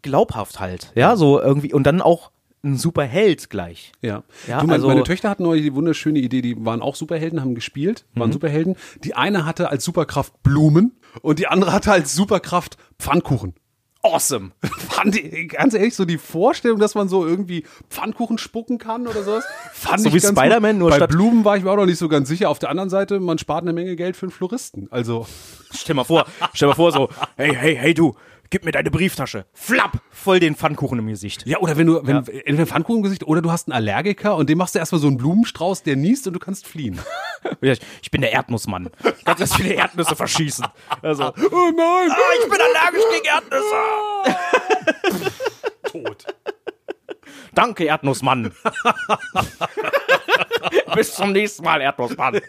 glaubhaft 0.02 0.60
halt. 0.60 0.92
Ja, 0.94 1.16
so 1.16 1.40
irgendwie. 1.40 1.72
Und 1.74 1.84
dann 1.84 2.00
auch 2.00 2.30
ein 2.64 2.76
super 2.76 3.04
Held 3.04 3.50
gleich. 3.50 3.92
Ja. 4.02 4.24
Ja, 4.46 4.60
du, 4.60 4.66
mein, 4.66 4.74
also- 4.76 4.88
meine 4.88 5.02
Töchter 5.04 5.30
hatten 5.30 5.44
neulich 5.44 5.62
die 5.64 5.74
wunderschöne 5.74 6.18
Idee, 6.18 6.42
die 6.42 6.64
waren 6.64 6.82
auch 6.82 6.96
Superhelden, 6.96 7.40
haben 7.40 7.54
gespielt, 7.54 8.04
Mhm. 8.14 8.20
waren 8.20 8.32
Superhelden. 8.32 8.76
Die 9.04 9.14
eine 9.14 9.44
hatte 9.44 9.68
als 9.70 9.84
Superkraft 9.84 10.42
Blumen 10.42 10.92
und 11.22 11.38
die 11.38 11.46
andere 11.46 11.72
hatte 11.72 11.92
als 11.92 12.14
Superkraft 12.14 12.76
Pfannkuchen. 12.98 13.54
Awesome. 14.02 14.52
Fand 14.62 15.16
ich, 15.16 15.48
ganz 15.50 15.74
ehrlich, 15.74 15.94
so 15.96 16.04
die 16.04 16.18
Vorstellung, 16.18 16.78
dass 16.78 16.94
man 16.94 17.08
so 17.08 17.26
irgendwie 17.26 17.64
Pfannkuchen 17.90 18.38
spucken 18.38 18.78
kann 18.78 19.08
oder 19.08 19.24
sowas, 19.24 19.44
fand 19.72 20.00
So 20.00 20.08
ich 20.08 20.14
wie 20.14 20.20
Spider-Man, 20.20 20.78
nur 20.78 20.90
Bei 20.90 20.96
statt- 20.96 21.10
Blumen 21.10 21.44
war 21.44 21.56
ich 21.56 21.64
mir 21.64 21.70
auch 21.72 21.76
noch 21.76 21.84
nicht 21.86 21.98
so 21.98 22.08
ganz 22.08 22.28
sicher. 22.28 22.48
Auf 22.48 22.60
der 22.60 22.70
anderen 22.70 22.90
Seite, 22.90 23.18
man 23.18 23.38
spart 23.38 23.62
eine 23.62 23.72
Menge 23.72 23.96
Geld 23.96 24.16
für 24.16 24.26
einen 24.26 24.30
Floristen. 24.32 24.86
Also, 24.90 25.26
Stell 25.74 25.96
mal 25.96 26.04
vor, 26.04 26.26
stell 26.54 26.68
mal 26.68 26.74
vor, 26.74 26.92
so, 26.92 27.08
hey, 27.36 27.54
hey, 27.54 27.76
hey, 27.76 27.92
du, 27.92 28.14
gib 28.50 28.64
mir 28.64 28.72
deine 28.72 28.90
Brieftasche. 28.90 29.46
Flapp! 29.52 30.00
Voll 30.10 30.40
den 30.40 30.54
Pfannkuchen 30.56 30.98
im 30.98 31.06
Gesicht. 31.06 31.46
ja, 31.46 31.58
oder 31.58 31.76
wenn 31.76 31.86
du, 31.86 32.06
wenn, 32.06 32.16
entweder 32.16 32.66
Pfannkuchen 32.66 32.98
im 32.98 33.02
Gesicht 33.02 33.24
oder 33.24 33.40
du 33.42 33.50
hast 33.50 33.68
einen 33.68 33.74
Allergiker 33.74 34.36
und 34.36 34.48
dem 34.50 34.58
machst 34.58 34.74
du 34.74 34.78
erstmal 34.78 35.00
so 35.00 35.06
einen 35.06 35.16
Blumenstrauß, 35.16 35.82
der 35.82 35.96
niest 35.96 36.26
und 36.26 36.32
du 36.34 36.38
kannst 36.40 36.66
fliehen. 36.66 36.98
Ich, 37.60 37.78
ich 38.02 38.10
bin 38.10 38.20
der 38.20 38.32
Erdnussmann. 38.32 38.90
Ich 39.16 39.24
kann 39.24 39.36
ganz 39.36 39.54
viele 39.54 39.74
Erdnüsse 39.74 40.16
verschießen. 40.16 40.66
Also, 41.02 41.26
Oh 41.26 41.70
nein! 41.76 42.10
ah, 42.10 42.16
ich 42.42 42.50
bin 42.50 42.60
allergisch 42.60 43.04
gegen 43.12 43.26
Erdnüsse. 43.26 43.76
Tot. 45.92 46.26
Danke, 47.54 47.84
Erdnussmann. 47.84 48.50
Bis 50.94 51.14
zum 51.14 51.30
nächsten 51.32 51.62
Mal, 51.64 51.80
Erdnussmann. 51.80 52.40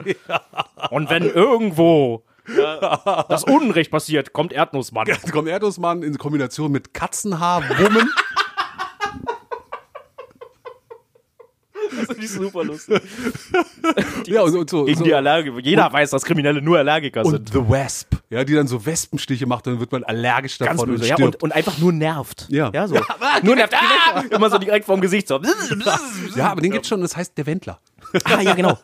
Und 0.89 1.09
wenn 1.11 1.23
irgendwo 1.23 2.23
äh, 2.57 3.23
das 3.29 3.43
Unrecht 3.43 3.91
passiert, 3.91 4.33
kommt 4.33 4.53
Erdnussmann. 4.53 5.07
Jetzt 5.07 5.31
kommt 5.31 5.47
Erdnussmann 5.47 6.03
in 6.03 6.17
Kombination 6.17 6.71
mit 6.71 6.93
Katzenhaar, 6.93 7.63
Wummen. 7.77 8.09
Das 12.07 12.17
ich 12.17 12.31
super 12.31 12.63
lustig. 12.63 13.01
ja, 14.27 14.41
und, 14.41 14.55
und 14.55 14.69
so. 14.69 14.85
Gegen 14.85 14.99
so. 14.99 15.03
die 15.03 15.13
Allergiker. 15.13 15.59
Jeder 15.59 15.91
weiß, 15.91 16.11
dass 16.11 16.23
Kriminelle 16.23 16.61
nur 16.61 16.77
Allergiker 16.77 17.25
und 17.25 17.31
sind. 17.31 17.49
The 17.51 17.69
Wasp, 17.69 18.15
ja, 18.29 18.43
die 18.43 18.53
dann 18.53 18.67
so 18.67 18.85
Wespenstiche 18.85 19.45
macht, 19.45 19.67
dann 19.67 19.79
wird 19.79 19.91
man 19.91 20.03
allergisch 20.03 20.57
davon 20.57 20.77
Ganz 20.77 21.01
böse. 21.01 21.13
und 21.13 21.19
Ja, 21.19 21.25
und, 21.25 21.43
und 21.43 21.51
einfach 21.51 21.77
nur 21.79 21.91
nervt. 21.91 22.47
Ja. 22.49 22.71
ja 22.73 22.87
so. 22.87 22.95
nur 23.43 23.55
nervt. 23.55 23.73
Ah! 24.11 24.23
Immer 24.29 24.49
so 24.49 24.57
direkt 24.57 24.85
vorm 24.85 25.01
Gesicht. 25.01 25.27
So. 25.27 25.39
ja, 26.35 26.51
aber 26.51 26.61
den 26.61 26.71
gibt's 26.71 26.87
schon, 26.87 27.01
das 27.01 27.15
heißt 27.15 27.37
der 27.37 27.45
Wendler. 27.45 27.79
Ah, 28.23 28.41
ja, 28.41 28.53
genau. 28.53 28.77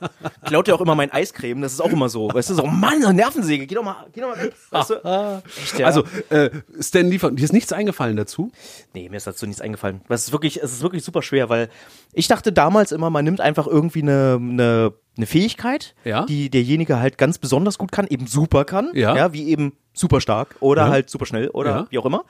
Klaut 0.45 0.67
ja 0.67 0.75
auch 0.75 0.81
immer 0.81 0.95
mein 0.95 1.11
Eiscreme. 1.11 1.61
Das 1.61 1.73
ist 1.73 1.81
auch 1.81 1.89
immer 1.91 2.09
so. 2.09 2.29
Weißt 2.33 2.49
du, 2.49 2.53
so, 2.53 2.65
Mann, 2.65 3.01
so 3.01 3.11
Nervensäge. 3.11 3.65
Geh 3.67 3.75
doch 3.75 3.83
mal, 3.83 4.05
geh 4.13 4.21
doch 4.21 4.29
mal 4.35 4.43
weg. 4.43 4.53
Weißt 4.71 4.89
du? 4.91 5.41
Echt, 5.63 5.79
ja. 5.79 5.87
Also, 5.87 6.03
äh, 6.29 6.49
Stan 6.79 7.11
von- 7.19 7.35
dir 7.35 7.43
ist 7.43 7.53
nichts 7.53 7.71
eingefallen 7.73 8.17
dazu? 8.17 8.51
Nee, 8.93 9.09
mir 9.09 9.17
ist 9.17 9.27
dazu 9.27 9.45
nichts 9.45 9.61
eingefallen. 9.61 10.01
Das 10.07 10.23
ist 10.25 10.31
wirklich, 10.31 10.61
es 10.61 10.71
ist 10.73 10.81
wirklich 10.83 11.03
super 11.03 11.21
schwer, 11.21 11.49
weil 11.49 11.69
ich 12.13 12.27
dachte 12.27 12.51
damals 12.51 12.91
immer, 12.91 13.09
man 13.09 13.25
nimmt 13.25 13.41
einfach 13.41 13.67
irgendwie 13.67 14.01
eine, 14.01 14.37
eine 14.39 14.93
eine 15.17 15.27
Fähigkeit, 15.27 15.95
Ja. 16.03 16.25
die 16.25 16.49
derjenige 16.49 16.99
halt 16.99 17.17
ganz 17.17 17.37
besonders 17.37 17.77
gut 17.77 17.93
kann, 17.93 18.05
eben 18.07 18.27
super 18.27 18.65
kann, 18.65 18.89
Ja. 18.93 19.31
wie 19.31 19.47
eben 19.47 19.71
super 19.93 20.19
stark 20.19 20.57
oder 20.59 20.87
Ja. 20.87 20.89
halt 20.89 21.09
super 21.09 21.25
schnell 21.25 21.47
oder 21.47 21.69
Ja. 21.71 21.85
wie 21.89 21.97
auch 21.99 22.05
immer. 22.05 22.25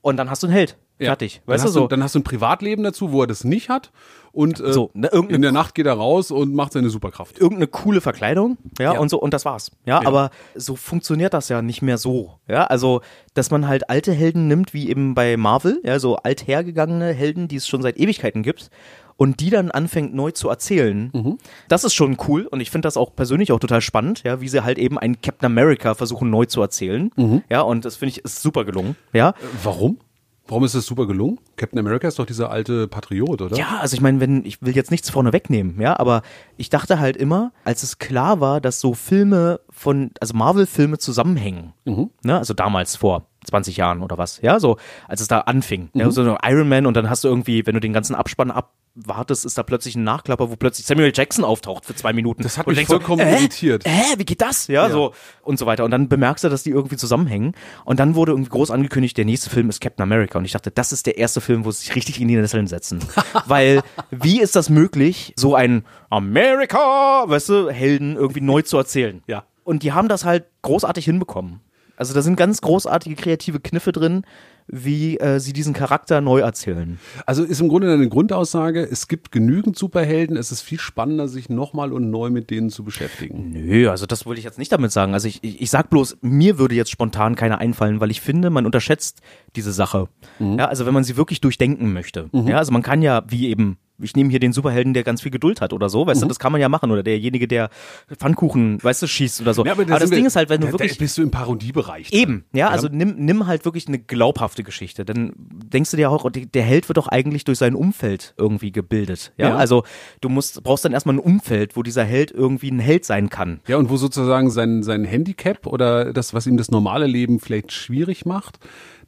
Und 0.00 0.16
dann 0.16 0.30
hast 0.30 0.42
du 0.42 0.46
einen 0.46 0.54
Held. 0.56 0.76
Ja. 0.98 1.06
Fertig. 1.06 1.42
Dann 1.44 1.54
Weißt 1.54 1.64
du 1.64 1.68
hast 1.68 1.74
so? 1.74 1.86
dann 1.88 2.02
hast 2.02 2.14
du 2.14 2.20
ein 2.20 2.24
Privatleben 2.24 2.84
dazu, 2.84 3.10
wo 3.12 3.22
er 3.22 3.26
das 3.26 3.42
nicht 3.44 3.68
hat. 3.68 3.90
Und 4.32 4.60
äh, 4.60 4.72
So, 4.72 4.90
ne, 4.94 5.08
in 5.28 5.42
der 5.42 5.52
Nacht 5.52 5.74
geht 5.74 5.86
er 5.86 5.94
raus 5.94 6.30
und 6.30 6.54
macht 6.54 6.72
seine 6.72 6.88
Superkraft. 6.90 7.38
irgendeine 7.38 7.66
coole 7.68 8.00
Verkleidung, 8.00 8.58
ja, 8.78 8.94
Ja. 8.94 8.98
und 9.00 9.08
so, 9.08 9.20
und 9.20 9.32
das 9.34 9.44
war's. 9.44 9.70
Ja, 9.86 10.02
Ja. 10.02 10.08
aber 10.08 10.30
so 10.54 10.76
funktioniert 10.76 11.34
das 11.34 11.48
ja 11.48 11.62
nicht 11.62 11.82
mehr 11.82 11.98
so. 11.98 12.34
Ja, 12.48 12.64
also, 12.64 13.00
dass 13.34 13.50
man 13.50 13.66
halt 13.68 13.90
alte 13.90 14.12
Helden 14.12 14.46
nimmt, 14.48 14.72
wie 14.74 14.88
eben 14.88 15.14
bei 15.14 15.36
Marvel, 15.36 15.80
ja, 15.84 15.98
so 15.98 16.16
althergegangene 16.16 17.12
Helden, 17.12 17.48
die 17.48 17.56
es 17.56 17.66
schon 17.68 17.82
seit 17.82 17.96
Ewigkeiten 17.98 18.42
gibt, 18.42 18.70
und 19.16 19.38
die 19.38 19.50
dann 19.50 19.70
anfängt 19.70 20.12
neu 20.14 20.32
zu 20.32 20.48
erzählen. 20.48 21.10
Mhm. 21.12 21.38
Das 21.68 21.84
ist 21.84 21.94
schon 21.94 22.16
cool 22.26 22.46
und 22.46 22.58
ich 22.60 22.70
finde 22.72 22.86
das 22.86 22.96
auch 22.96 23.14
persönlich 23.14 23.52
auch 23.52 23.60
total 23.60 23.80
spannend, 23.80 24.22
ja, 24.24 24.40
wie 24.40 24.48
sie 24.48 24.64
halt 24.64 24.78
eben 24.78 24.98
einen 24.98 25.20
Captain 25.20 25.46
America 25.46 25.94
versuchen 25.94 26.30
neu 26.30 26.46
zu 26.46 26.60
erzählen. 26.60 27.10
Mhm. 27.14 27.42
Ja, 27.48 27.60
und 27.62 27.84
das 27.84 27.94
finde 27.96 28.10
ich 28.10 28.24
ist 28.24 28.42
super 28.42 28.64
gelungen. 28.64 28.96
Ja, 29.12 29.34
Warum? 29.62 29.98
Warum 30.46 30.64
ist 30.64 30.74
das 30.74 30.84
super 30.84 31.06
gelungen? 31.06 31.38
Captain 31.56 31.78
America 31.78 32.06
ist 32.06 32.18
doch 32.18 32.26
dieser 32.26 32.50
alte 32.50 32.86
Patriot, 32.86 33.40
oder? 33.40 33.56
Ja, 33.56 33.78
also 33.80 33.94
ich 33.94 34.02
meine, 34.02 34.20
wenn 34.20 34.44
ich 34.44 34.60
will 34.60 34.76
jetzt 34.76 34.90
nichts 34.90 35.08
vorne 35.08 35.32
wegnehmen, 35.32 35.80
ja, 35.80 35.98
aber 35.98 36.22
ich 36.58 36.68
dachte 36.68 36.98
halt 36.98 37.16
immer, 37.16 37.52
als 37.64 37.82
es 37.82 37.98
klar 37.98 38.40
war, 38.40 38.60
dass 38.60 38.78
so 38.80 38.92
Filme 38.92 39.60
von, 39.70 40.10
also 40.20 40.34
Marvel-Filme 40.34 40.98
zusammenhängen, 40.98 41.72
ne, 41.84 42.38
also 42.38 42.52
damals 42.52 42.96
vor 42.96 43.26
20 43.46 43.78
Jahren 43.78 44.02
oder 44.02 44.18
was, 44.18 44.42
ja, 44.42 44.60
so 44.60 44.76
als 45.08 45.22
es 45.22 45.28
da 45.28 45.40
anfing, 45.40 45.88
ja, 45.94 46.10
so 46.10 46.36
Iron 46.42 46.68
Man 46.68 46.86
und 46.86 46.94
dann 46.94 47.08
hast 47.08 47.24
du 47.24 47.28
irgendwie, 47.28 47.66
wenn 47.66 47.74
du 47.74 47.80
den 47.80 47.94
ganzen 47.94 48.14
Abspann 48.14 48.50
abwartest, 48.96 49.44
ist 49.44 49.58
da 49.58 49.62
plötzlich 49.62 49.96
ein 49.96 50.04
Nachklapper, 50.04 50.50
wo 50.50 50.56
plötzlich 50.56 50.86
Samuel 50.86 51.12
Jackson 51.14 51.44
auftaucht 51.44 51.84
für 51.84 51.94
zwei 51.94 52.12
Minuten. 52.12 52.42
Das 52.42 52.58
hat 52.58 52.66
Und 52.66 52.76
mich 52.76 52.86
vollkommen 52.86 53.20
äh, 53.20 53.38
irritiert. 53.38 53.84
Äh, 53.86 54.18
wie 54.18 54.24
geht 54.24 54.40
das? 54.40 54.68
Ja, 54.68 54.88
so 54.90 55.12
und 55.42 55.58
so 55.58 55.66
weiter. 55.66 55.84
Und 55.84 55.90
dann 55.90 56.08
bemerkst 56.08 56.44
du, 56.44 56.48
dass 56.48 56.62
die 56.62 56.70
irgendwie 56.70 56.96
zusammenhängen. 56.96 57.54
Und 57.84 58.00
dann 58.00 58.14
wurde 58.14 58.32
irgendwie 58.32 58.50
groß 58.50 58.70
angekündigt, 58.70 59.16
der 59.16 59.24
nächste 59.24 59.50
Film 59.50 59.68
ist 59.68 59.80
Captain 59.80 60.02
America. 60.02 60.38
Und 60.38 60.44
ich 60.44 60.52
dachte, 60.52 60.70
das 60.70 60.92
ist 60.92 61.06
der 61.06 61.18
erste 61.18 61.40
Film, 61.40 61.64
wo 61.64 61.70
sie 61.70 61.80
sich 61.80 61.94
richtig 61.94 62.20
in 62.20 62.28
die 62.28 62.36
Nesseln 62.36 62.66
setzen. 62.66 63.00
Weil, 63.46 63.82
wie 64.10 64.40
ist 64.40 64.56
das 64.56 64.70
möglich, 64.70 65.32
so 65.36 65.54
ein 65.54 65.84
America, 66.10 67.24
weißt 67.26 67.48
du, 67.48 67.70
Helden 67.70 68.16
irgendwie 68.16 68.40
neu 68.40 68.62
zu 68.62 68.76
erzählen? 68.76 69.22
Ja. 69.26 69.44
Und 69.64 69.82
die 69.82 69.92
haben 69.92 70.08
das 70.08 70.24
halt 70.24 70.44
großartig 70.62 71.04
hinbekommen. 71.04 71.60
Also 71.96 72.14
da 72.14 72.22
sind 72.22 72.36
ganz 72.36 72.60
großartige 72.60 73.14
kreative 73.14 73.60
Kniffe 73.60 73.92
drin, 73.92 74.24
wie 74.66 75.18
äh, 75.18 75.40
sie 75.40 75.52
diesen 75.52 75.74
Charakter 75.74 76.20
neu 76.20 76.40
erzählen. 76.40 76.98
Also 77.26 77.44
ist 77.44 77.60
im 77.60 77.68
Grunde 77.68 77.92
eine 77.92 78.08
Grundaussage, 78.08 78.82
es 78.82 79.08
gibt 79.08 79.30
genügend 79.30 79.76
Superhelden, 79.76 80.36
es 80.36 80.50
ist 80.50 80.62
viel 80.62 80.80
spannender, 80.80 81.28
sich 81.28 81.48
nochmal 81.48 81.92
und 81.92 82.10
neu 82.10 82.30
mit 82.30 82.50
denen 82.50 82.70
zu 82.70 82.82
beschäftigen. 82.82 83.50
Nö, 83.52 83.90
also 83.90 84.06
das 84.06 84.24
wollte 84.24 84.38
ich 84.38 84.44
jetzt 84.44 84.58
nicht 84.58 84.72
damit 84.72 84.90
sagen. 84.90 85.12
Also 85.12 85.28
ich, 85.28 85.44
ich, 85.44 85.60
ich 85.60 85.70
sag 85.70 85.90
bloß, 85.90 86.18
mir 86.22 86.58
würde 86.58 86.74
jetzt 86.74 86.90
spontan 86.90 87.34
keiner 87.34 87.58
einfallen, 87.58 88.00
weil 88.00 88.10
ich 88.10 88.20
finde, 88.20 88.48
man 88.50 88.64
unterschätzt 88.64 89.20
diese 89.54 89.72
Sache. 89.72 90.08
Ja, 90.38 90.66
also 90.66 90.86
wenn 90.86 90.94
man 90.94 91.04
sie 91.04 91.16
wirklich 91.16 91.40
durchdenken 91.40 91.92
möchte. 91.92 92.30
Ja, 92.32 92.56
also 92.56 92.72
man 92.72 92.82
kann 92.82 93.02
ja, 93.02 93.22
wie 93.28 93.48
eben, 93.48 93.76
ich 94.00 94.16
nehme 94.16 94.30
hier 94.30 94.40
den 94.40 94.52
Superhelden, 94.52 94.92
der 94.92 95.04
ganz 95.04 95.22
viel 95.22 95.30
Geduld 95.30 95.60
hat 95.60 95.72
oder 95.72 95.88
so, 95.88 96.06
weißt 96.06 96.22
du, 96.22 96.26
das 96.26 96.38
kann 96.40 96.50
man 96.52 96.60
ja 96.60 96.68
machen. 96.68 96.90
Oder 96.90 97.02
derjenige, 97.02 97.46
der 97.46 97.70
Pfannkuchen, 98.16 98.82
weißt 98.82 99.02
du, 99.02 99.06
schießt 99.06 99.40
oder 99.40 99.54
so. 99.54 99.64
Ja, 99.64 99.72
aber, 99.72 99.84
da 99.84 99.98
das 99.98 100.10
Ding 100.10 100.20
wir- 100.20 100.26
ist 100.26 100.36
halt, 100.36 100.48
wenn 100.50 100.60
du 100.60 100.66
da, 100.66 100.72
wirklich 100.72 100.96
Da 100.98 100.98
bist 101.04 101.16
du 101.18 101.22
im 101.22 101.30
Parodiebereich. 101.30 102.12
Eben, 102.12 102.44
ja, 102.52 102.68
also 102.68 102.88
nimm, 102.90 103.14
nimm 103.18 103.46
halt 103.46 103.64
wirklich 103.64 103.86
eine 103.88 103.98
glaubhafte 103.98 104.62
Geschichte. 104.64 105.04
Dann 105.04 105.32
denkst 105.36 105.90
du 105.92 105.96
dir 105.96 106.10
auch, 106.10 106.28
der 106.30 106.62
Held 106.62 106.88
wird 106.88 106.96
doch 106.96 107.08
eigentlich 107.08 107.44
durch 107.44 107.58
sein 107.58 107.74
Umfeld 107.74 108.34
irgendwie 108.36 108.72
gebildet. 108.72 109.32
Ja, 109.36 109.50
Ja. 109.50 109.56
also 109.56 109.84
du 110.20 110.28
musst, 110.28 110.62
brauchst 110.64 110.84
dann 110.84 110.92
erstmal 110.92 111.16
ein 111.16 111.20
Umfeld, 111.20 111.76
wo 111.76 111.82
dieser 111.82 112.04
Held 112.04 112.30
irgendwie 112.32 112.70
ein 112.70 112.78
Held 112.80 113.04
sein 113.04 113.30
kann. 113.30 113.60
Ja, 113.68 113.76
und 113.76 113.90
wo 113.90 113.96
sozusagen 113.96 114.50
sein, 114.50 114.82
sein 114.82 115.04
Handicap 115.04 115.66
oder 115.66 116.12
das, 116.12 116.34
was 116.34 116.46
ihm 116.46 116.56
das 116.56 116.70
normale 116.70 117.06
Leben 117.06 117.38
vielleicht 117.40 117.72
schwierig 117.72 118.26
macht, 118.26 118.58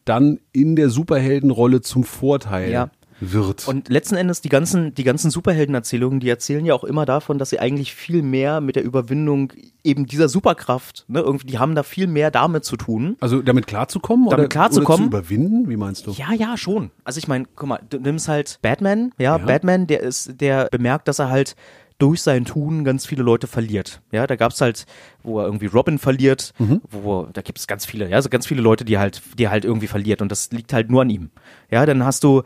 dann 0.04 0.38
in 0.52 0.76
der 0.76 0.88
Superheldenrolle 0.90 1.80
zum 1.80 2.04
Vorteil 2.04 2.70
Ja. 2.70 2.90
Wird. 3.20 3.66
Und 3.68 3.88
letzten 3.88 4.16
Endes, 4.16 4.40
die 4.40 4.48
ganzen, 4.48 4.94
die 4.94 5.04
ganzen 5.04 5.30
Superheldenerzählungen, 5.30 6.20
die 6.20 6.28
erzählen 6.28 6.64
ja 6.64 6.74
auch 6.74 6.84
immer 6.84 7.06
davon, 7.06 7.38
dass 7.38 7.50
sie 7.50 7.58
eigentlich 7.60 7.94
viel 7.94 8.22
mehr 8.22 8.60
mit 8.60 8.76
der 8.76 8.84
Überwindung 8.84 9.52
eben 9.84 10.06
dieser 10.06 10.28
Superkraft, 10.28 11.04
ne, 11.08 11.20
irgendwie, 11.20 11.46
die 11.46 11.58
haben 11.58 11.74
da 11.74 11.82
viel 11.82 12.06
mehr 12.06 12.30
damit 12.30 12.64
zu 12.64 12.76
tun. 12.76 13.16
also 13.20 13.40
damit 13.42 13.66
klarzukommen 13.66 14.26
Damit 14.26 14.38
oder, 14.40 14.48
klarzukommen? 14.48 15.08
oder 15.08 15.22
zu 15.22 15.32
überwinden? 15.34 15.68
Wie 15.68 15.76
meinst 15.76 16.06
du? 16.06 16.10
Ja, 16.12 16.32
ja, 16.32 16.56
schon. 16.56 16.90
Also 17.04 17.18
ich 17.18 17.28
meine, 17.28 17.46
guck 17.54 17.68
mal, 17.68 17.80
du 17.88 17.98
nimmst 17.98 18.28
halt 18.28 18.58
Batman, 18.62 19.12
ja, 19.18 19.36
Ja. 19.38 19.44
Batman, 19.44 19.86
der 19.86 20.00
ist, 20.00 20.40
der 20.40 20.68
bemerkt, 20.70 21.08
dass 21.08 21.18
er 21.18 21.30
halt 21.30 21.54
durch 21.98 22.20
sein 22.22 22.44
Tun 22.44 22.84
ganz 22.84 23.06
viele 23.06 23.22
Leute 23.22 23.46
verliert. 23.46 24.02
Ja, 24.12 24.26
da 24.26 24.36
gab's 24.36 24.60
halt, 24.60 24.84
wo 25.22 25.38
er 25.40 25.46
irgendwie 25.46 25.66
Robin 25.66 25.98
verliert, 25.98 26.52
Mhm. 26.58 26.82
wo 26.90 27.26
da 27.32 27.40
gibt's 27.42 27.66
ganz 27.66 27.86
viele, 27.86 28.08
ja, 28.10 28.20
so 28.20 28.28
ganz 28.28 28.46
viele 28.46 28.60
Leute, 28.62 28.84
die 28.84 28.98
halt, 28.98 29.22
die 29.38 29.44
er 29.44 29.50
halt 29.50 29.64
irgendwie 29.64 29.86
verliert 29.86 30.20
und 30.22 30.30
das 30.30 30.50
liegt 30.52 30.72
halt 30.72 30.90
nur 30.90 31.02
an 31.02 31.10
ihm. 31.10 31.30
Ja, 31.70 31.86
dann 31.86 32.04
hast 32.04 32.22
du 32.24 32.42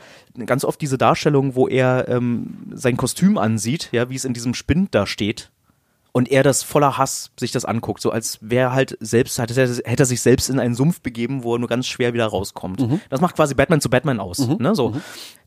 ganz 0.46 0.64
oft 0.64 0.80
diese 0.80 0.98
Darstellung, 0.98 1.54
wo 1.56 1.66
er 1.68 2.08
ähm, 2.08 2.58
sein 2.72 2.96
Kostüm 2.96 3.38
ansieht, 3.38 3.88
ja, 3.92 4.08
wie 4.08 4.14
es 4.16 4.24
in 4.24 4.34
diesem 4.34 4.54
Spind 4.54 4.94
da 4.94 5.06
steht. 5.06 5.50
Und 6.12 6.30
er 6.30 6.42
das 6.42 6.62
voller 6.62 6.98
Hass 6.98 7.30
sich 7.38 7.52
das 7.52 7.64
anguckt, 7.64 8.00
so 8.00 8.10
als 8.10 8.38
wäre 8.40 8.72
halt 8.72 8.96
selbst, 9.00 9.38
hätte 9.38 9.60
er, 9.60 9.68
hätte 9.68 10.02
er 10.02 10.06
sich 10.06 10.20
selbst 10.20 10.50
in 10.50 10.58
einen 10.58 10.74
Sumpf 10.74 11.00
begeben, 11.00 11.44
wo 11.44 11.54
er 11.54 11.58
nur 11.58 11.68
ganz 11.68 11.86
schwer 11.86 12.12
wieder 12.12 12.26
rauskommt. 12.26 12.84
Das 13.08 13.20
macht 13.20 13.36
quasi 13.36 13.54
Batman 13.54 13.80
zu 13.80 13.90
Batman 13.90 14.20
aus, 14.20 14.38
ne, 14.38 14.74
so. 14.74 14.94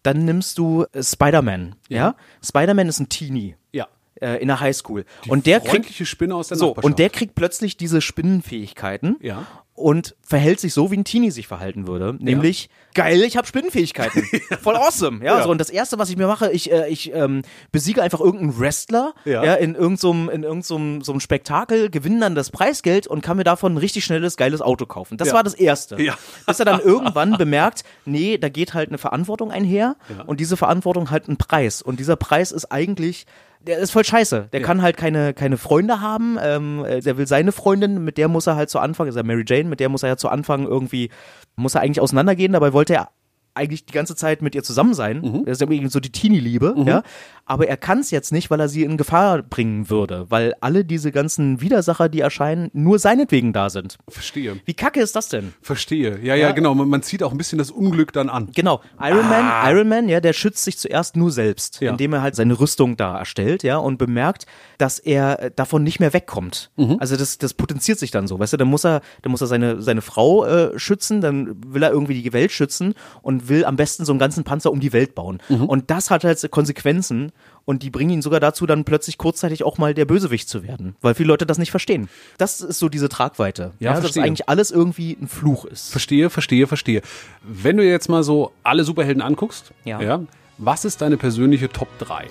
Dann 0.04 0.26
nimmst 0.26 0.58
du 0.58 0.86
äh, 0.92 1.02
Spider-Man, 1.02 1.76
ja. 1.90 2.16
Spider-Man 2.44 2.88
ist 2.88 3.00
ein 3.00 3.10
Teenie. 3.10 3.56
Ja. 3.72 3.88
Äh, 4.16 4.38
in 4.42 4.48
der 4.48 4.60
Highschool. 4.60 5.06
Und 5.28 5.48
der 5.48 5.60
kriegt, 5.60 5.92
Spinne 6.08 6.36
aus 6.36 6.50
der 6.50 6.58
so, 6.58 6.74
und 6.76 7.00
der 7.00 7.10
kriegt 7.10 7.36
plötzlich 7.36 7.78
diese 7.78 8.00
Spinnenfähigkeiten. 8.00 9.18
Ja. 9.22 9.48
Und 9.76 10.16
verhält 10.22 10.60
sich 10.60 10.72
so, 10.72 10.92
wie 10.92 10.98
ein 10.98 11.04
Teenie 11.04 11.32
sich 11.32 11.48
verhalten 11.48 11.88
würde. 11.88 12.16
Nämlich, 12.20 12.70
geil, 12.94 13.24
ich 13.24 13.38
habe 13.38 13.48
Spinnenfähigkeiten. 13.48 14.24
Voll 14.62 14.76
awesome. 14.76 15.26
Ja, 15.26 15.38
Ja. 15.40 15.44
So, 15.44 15.50
und 15.50 15.58
das 15.60 15.72
Erste, 15.72 15.98
was 15.98 16.12
ich 16.12 16.16
mir 16.18 16.28
mache, 16.28 16.52
ich, 16.52 16.72
äh, 16.72 16.88
ich 16.90 17.12
ähm, 17.12 17.42
besiege 17.72 18.04
einfach 18.04 18.20
irgendeinen 18.20 18.60
Wrestler 18.60 19.16
Ja. 19.26 19.44
ja. 19.44 19.54
in 19.56 19.74
irgendeinem 19.74 20.30
in 20.30 20.44
irgendeinem 20.44 21.02
so 21.02 21.12
einem 21.12 21.20
Spektakel, 21.20 21.90
gewinne 21.90 22.20
dann 22.20 22.36
das 22.36 22.52
Preisgeld 22.52 23.08
und 23.08 23.22
kann 23.24 23.36
mir 23.38 23.44
davon 23.44 23.74
ein 23.74 23.78
richtig 23.78 24.06
schnelles, 24.06 24.38
geiles 24.38 24.62
Auto 24.62 24.86
kaufen. 24.86 25.18
Das 25.18 25.30
Ja. 25.30 25.34
war 25.34 25.44
das 25.44 25.56
Erste. 25.56 26.00
Ja. 26.00 26.18
Bis 26.46 26.60
er 26.60 26.66
dann 26.66 26.80
irgendwann 26.80 27.32
bemerkt, 27.40 27.84
nee, 28.06 28.38
da 28.38 28.50
geht 28.50 28.76
halt 28.76 28.90
eine 28.90 29.00
Verantwortung 29.00 29.50
einher 29.52 29.96
und 30.28 30.40
diese 30.40 30.56
Verantwortung 30.56 31.10
hat 31.10 31.28
einen 31.28 31.38
Preis. 31.38 31.82
Und 31.82 32.00
dieser 32.00 32.16
Preis 32.16 32.52
ist 32.52 32.66
eigentlich 32.72 33.26
der 33.66 33.80
ist 33.80 33.92
voll 33.92 34.04
scheiße. 34.04 34.50
Der 34.52 34.62
kann 34.62 34.82
halt 34.82 34.98
keine, 34.98 35.34
keine 35.34 35.58
Freunde 35.58 36.02
haben. 36.02 36.38
Ähm, 36.42 36.84
äh, 36.86 37.00
der 37.00 37.18
will 37.18 37.28
seine 37.28 37.52
Freundin, 37.52 38.04
mit 38.04 38.18
der 38.18 38.28
muss 38.28 38.48
er 38.48 38.56
halt 38.56 38.70
zu 38.70 38.80
Anfang, 38.80 39.08
ist 39.08 39.16
ja 39.16 39.24
Mary 39.24 39.44
Jane, 39.48 39.70
mit 39.70 39.80
der 39.80 39.90
muss 39.90 40.04
er 40.04 40.10
ja 40.10 40.18
zu 40.18 40.30
Anfang 40.30 40.66
irgendwie, 40.66 41.10
muss 41.56 41.76
er 41.76 41.82
eigentlich 41.82 42.02
auseinandergehen. 42.02 42.54
Dabei 42.54 42.74
wollte 42.74 42.94
er 42.94 43.10
eigentlich 43.56 43.86
die 43.86 43.94
ganze 43.94 44.16
Zeit 44.16 44.42
mit 44.42 44.56
ihr 44.56 44.64
zusammen 44.64 44.94
sein. 44.94 45.22
Mhm. 45.22 45.46
Das 45.46 45.54
ist 45.54 45.62
ja 45.62 45.70
irgendwie 45.70 45.90
so 45.92 46.00
die 46.00 46.12
Teenie-Liebe, 46.12 46.74
ja. 46.86 47.04
Aber 47.46 47.68
er 47.68 47.76
kann 47.78 48.00
es 48.00 48.10
jetzt 48.12 48.32
nicht, 48.32 48.50
weil 48.52 48.60
er 48.62 48.70
sie 48.70 48.84
in 48.84 48.96
Gefahr 48.96 49.42
bringen 49.42 49.90
würde, 49.90 50.26
weil 50.30 50.54
alle 50.62 50.86
diese 50.86 51.12
ganzen 51.12 51.60
Widersacher, 51.60 52.08
die 52.08 52.22
erscheinen, 52.22 52.70
nur 52.74 53.00
seinetwegen 53.00 53.52
da 53.52 53.70
sind. 53.70 53.98
Verstehe. 54.08 54.58
Wie 54.66 54.74
kacke 54.74 55.02
ist 55.02 55.16
das 55.16 55.28
denn? 55.28 55.54
Verstehe. 55.62 56.20
Ja, 56.24 56.36
ja, 56.36 56.52
genau. 56.54 56.74
Man, 56.74 56.88
man 56.88 57.02
zieht 57.04 57.22
auch 57.22 57.32
ein 57.32 57.38
bisschen 57.38 57.58
das 57.58 57.70
Unglück 57.70 58.14
dann 58.14 58.30
an. 58.30 58.50
Genau, 58.56 58.82
Iron 59.02 59.28
Man, 59.28 59.52
Iron 59.72 59.90
Man, 59.90 60.08
ja, 60.08 60.22
der 60.22 60.32
schützt 60.34 60.64
sich 60.64 60.78
zuerst 60.78 61.18
nur 61.18 61.32
selbst, 61.32 61.82
Ja. 61.82 61.92
indem 61.92 62.14
er 62.14 62.22
halt 62.22 62.36
seine 62.36 62.58
Rüstung 62.60 62.96
da 62.96 63.18
erstellt, 63.20 63.64
ja, 63.64 63.78
und 63.78 63.98
bemerkt, 63.98 64.46
dass 64.78 65.00
er 65.00 65.50
davon 65.50 65.84
nicht 65.84 66.00
mehr 66.00 66.14
wegkommt. 66.14 66.72
Also 67.00 67.18
das, 67.18 67.38
das 67.38 67.54
potenziert 67.54 68.00
sich 68.00 68.12
dann 68.12 68.28
so, 68.28 68.40
weißt 68.40 68.54
du, 68.54 68.58
dann 68.58 68.68
muss 68.70 68.86
er, 68.86 69.02
dann 69.22 69.32
muss 69.32 69.42
er 69.42 69.48
seine, 69.48 69.82
seine 69.82 70.02
Frau 70.02 70.46
äh, 70.46 70.80
schützen, 70.80 71.20
dann 71.22 71.56
will 71.74 71.84
er 71.84 71.92
irgendwie 71.92 72.22
die 72.22 72.34
Welt 72.34 72.52
schützen 72.52 72.94
und 73.22 73.50
will 73.50 73.66
am 73.66 73.76
besten 73.76 74.06
so 74.06 74.12
einen 74.14 74.20
ganzen 74.20 74.44
Panzer 74.44 74.72
um 74.72 74.80
die 74.80 74.94
Welt 74.94 75.14
bauen. 75.16 75.40
Und 75.50 75.90
das 75.92 76.10
hat 76.10 76.24
halt 76.24 76.50
Konsequenzen 76.52 77.32
und 77.66 77.84
die 77.84 77.90
bringen 77.90 78.10
ihn 78.12 78.22
sogar 78.22 78.40
dazu, 78.40 78.66
dann 78.66 78.84
plötzlich 78.84 79.18
kurzzeitig 79.18 79.64
auch 79.64 79.78
mal 79.78 79.94
der 79.94 80.06
Bösewicht 80.06 80.50
zu 80.50 80.64
werden, 80.64 80.96
weil 81.02 81.16
viele 81.16 81.28
Leute 81.28 81.46
das 81.46 81.58
nicht 81.58 81.72
verstehen. 81.72 82.10
Das 82.38 82.60
ist 82.62 82.80
so 82.80 82.90
diese 82.90 83.08
Tragweite, 83.10 83.72
Ja, 83.80 83.92
dass 83.94 84.02
verstehe. 84.02 84.24
eigentlich 84.24 84.50
alles 84.50 84.72
irgendwie 84.72 85.18
ein 85.22 85.28
Fluch 85.28 85.66
ist. 85.66 85.92
Verstehe, 85.92 86.30
verstehe, 86.30 86.68
verstehe. 86.68 87.02
Wenn 87.42 87.78
du 87.78 87.86
jetzt 87.86 88.10
mal 88.10 88.24
so 88.24 88.52
alle 88.64 88.84
Superhelden 88.84 89.22
anguckst, 89.22 89.72
Ja. 89.86 90.22
was 90.58 90.86
ist 90.86 91.02
deine 91.02 91.18
persönliche 91.18 91.70
Top 91.70 91.88
3? 92.00 92.28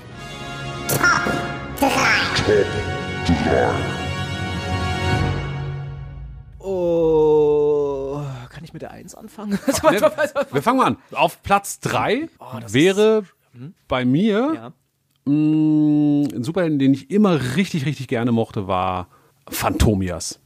Oh, 6.95 8.21
kann 8.51 8.65
ich 8.65 8.73
mit 8.73 8.83
der 8.83 8.91
Eins 8.91 9.15
anfangen? 9.15 9.53
Wir 10.53 10.63
fangen 10.63 10.79
mal 10.79 10.87
an. 10.87 10.97
Auf 11.13 11.43
Platz 11.43 11.81
3 11.81 12.29
wäre 12.69 13.25
bei 13.89 14.05
mir 14.05 14.49
Oh, 14.51 14.55
ja. 14.55 14.73
Mh, 15.25 16.29
ein 16.35 16.43
Superhelden, 16.45 16.79
den 16.79 16.95
ich 16.95 17.11
immer 17.11 17.57
richtig, 17.57 17.87
richtig 17.87 18.09
gerne 18.09 18.33
mochte, 18.33 18.67
war 18.67 19.09
Phantomias. 19.49 20.42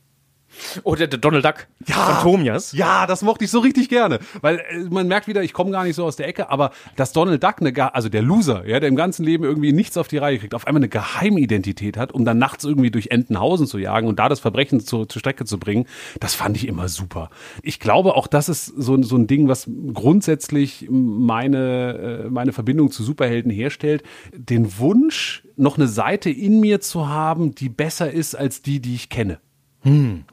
Oder 0.83 1.07
der 1.07 1.19
Donald 1.19 1.45
Duck. 1.45 1.67
Ja. 1.87 1.95
Phantomias. 1.95 2.73
Ja, 2.73 3.07
das 3.07 3.23
mochte 3.23 3.45
ich 3.45 3.51
so 3.51 3.61
richtig 3.61 3.89
gerne, 3.89 4.19
weil 4.41 4.59
äh, 4.59 4.79
man 4.91 5.09
merkt 5.09 5.29
wieder, 5.29 5.43
ich 5.43 5.53
komme 5.53 5.71
gar 5.71 5.85
nicht 5.85 5.97
so 5.97 6.05
aus 6.05 6.17
der 6.17 6.29
Ecke, 6.29 6.51
aber 6.51 6.71
dass 6.97 7.13
Donald 7.13 7.43
Duck, 7.43 7.57
eine, 7.61 7.95
also 7.95 8.09
der 8.09 8.23
Loser, 8.23 8.67
ja, 8.67 8.81
der 8.81 8.89
im 8.89 8.97
ganzen 8.97 9.25
Leben 9.25 9.45
irgendwie 9.45 9.73
nichts 9.73 9.97
auf 9.97 10.09
die 10.09 10.19
Reihe 10.19 10.39
kriegt, 10.39 10.55
auf 10.55 10.67
einmal 10.67 10.81
eine 10.81 10.89
Geheimidentität 10.89 11.97
hat, 11.97 12.13
um 12.13 12.25
dann 12.25 12.39
nachts 12.39 12.65
irgendwie 12.65 12.91
durch 12.91 13.09
Entenhausen 13.09 13.67
zu 13.67 13.79
jagen 13.79 14.09
und 14.09 14.19
da 14.19 14.29
das 14.29 14.41
Verbrechen 14.41 14.81
zu, 14.81 15.05
zur 15.05 15.21
Strecke 15.21 15.45
zu 15.45 15.59
bringen, 15.59 15.87
das 16.21 16.35
fand 16.35 16.57
ich 16.57 16.67
immer 16.69 16.89
super. 16.89 17.31
Ich 17.63 17.81
glaube, 17.81 18.15
auch 18.15 18.27
das 18.27 18.49
ist 18.49 18.67
so, 18.67 19.01
so 19.03 19.17
ein 19.17 19.27
Ding, 19.27 19.49
was 19.49 19.69
grundsätzlich 19.93 20.87
meine, 20.91 22.25
äh, 22.27 22.31
meine 22.31 22.53
Verbindung 22.53 22.91
zu 22.91 23.03
Superhelden 23.03 23.51
herstellt, 23.51 24.03
den 24.35 24.79
Wunsch, 24.79 25.43
noch 25.57 25.79
eine 25.79 25.89
Seite 25.89 26.31
in 26.31 26.61
mir 26.61 26.81
zu 26.81 27.09
haben, 27.09 27.55
die 27.55 27.69
besser 27.69 28.11
ist 28.11 28.35
als 28.35 28.63
die, 28.63 28.81
die 28.81 28.95
ich 28.95 29.09
kenne. 29.09 29.41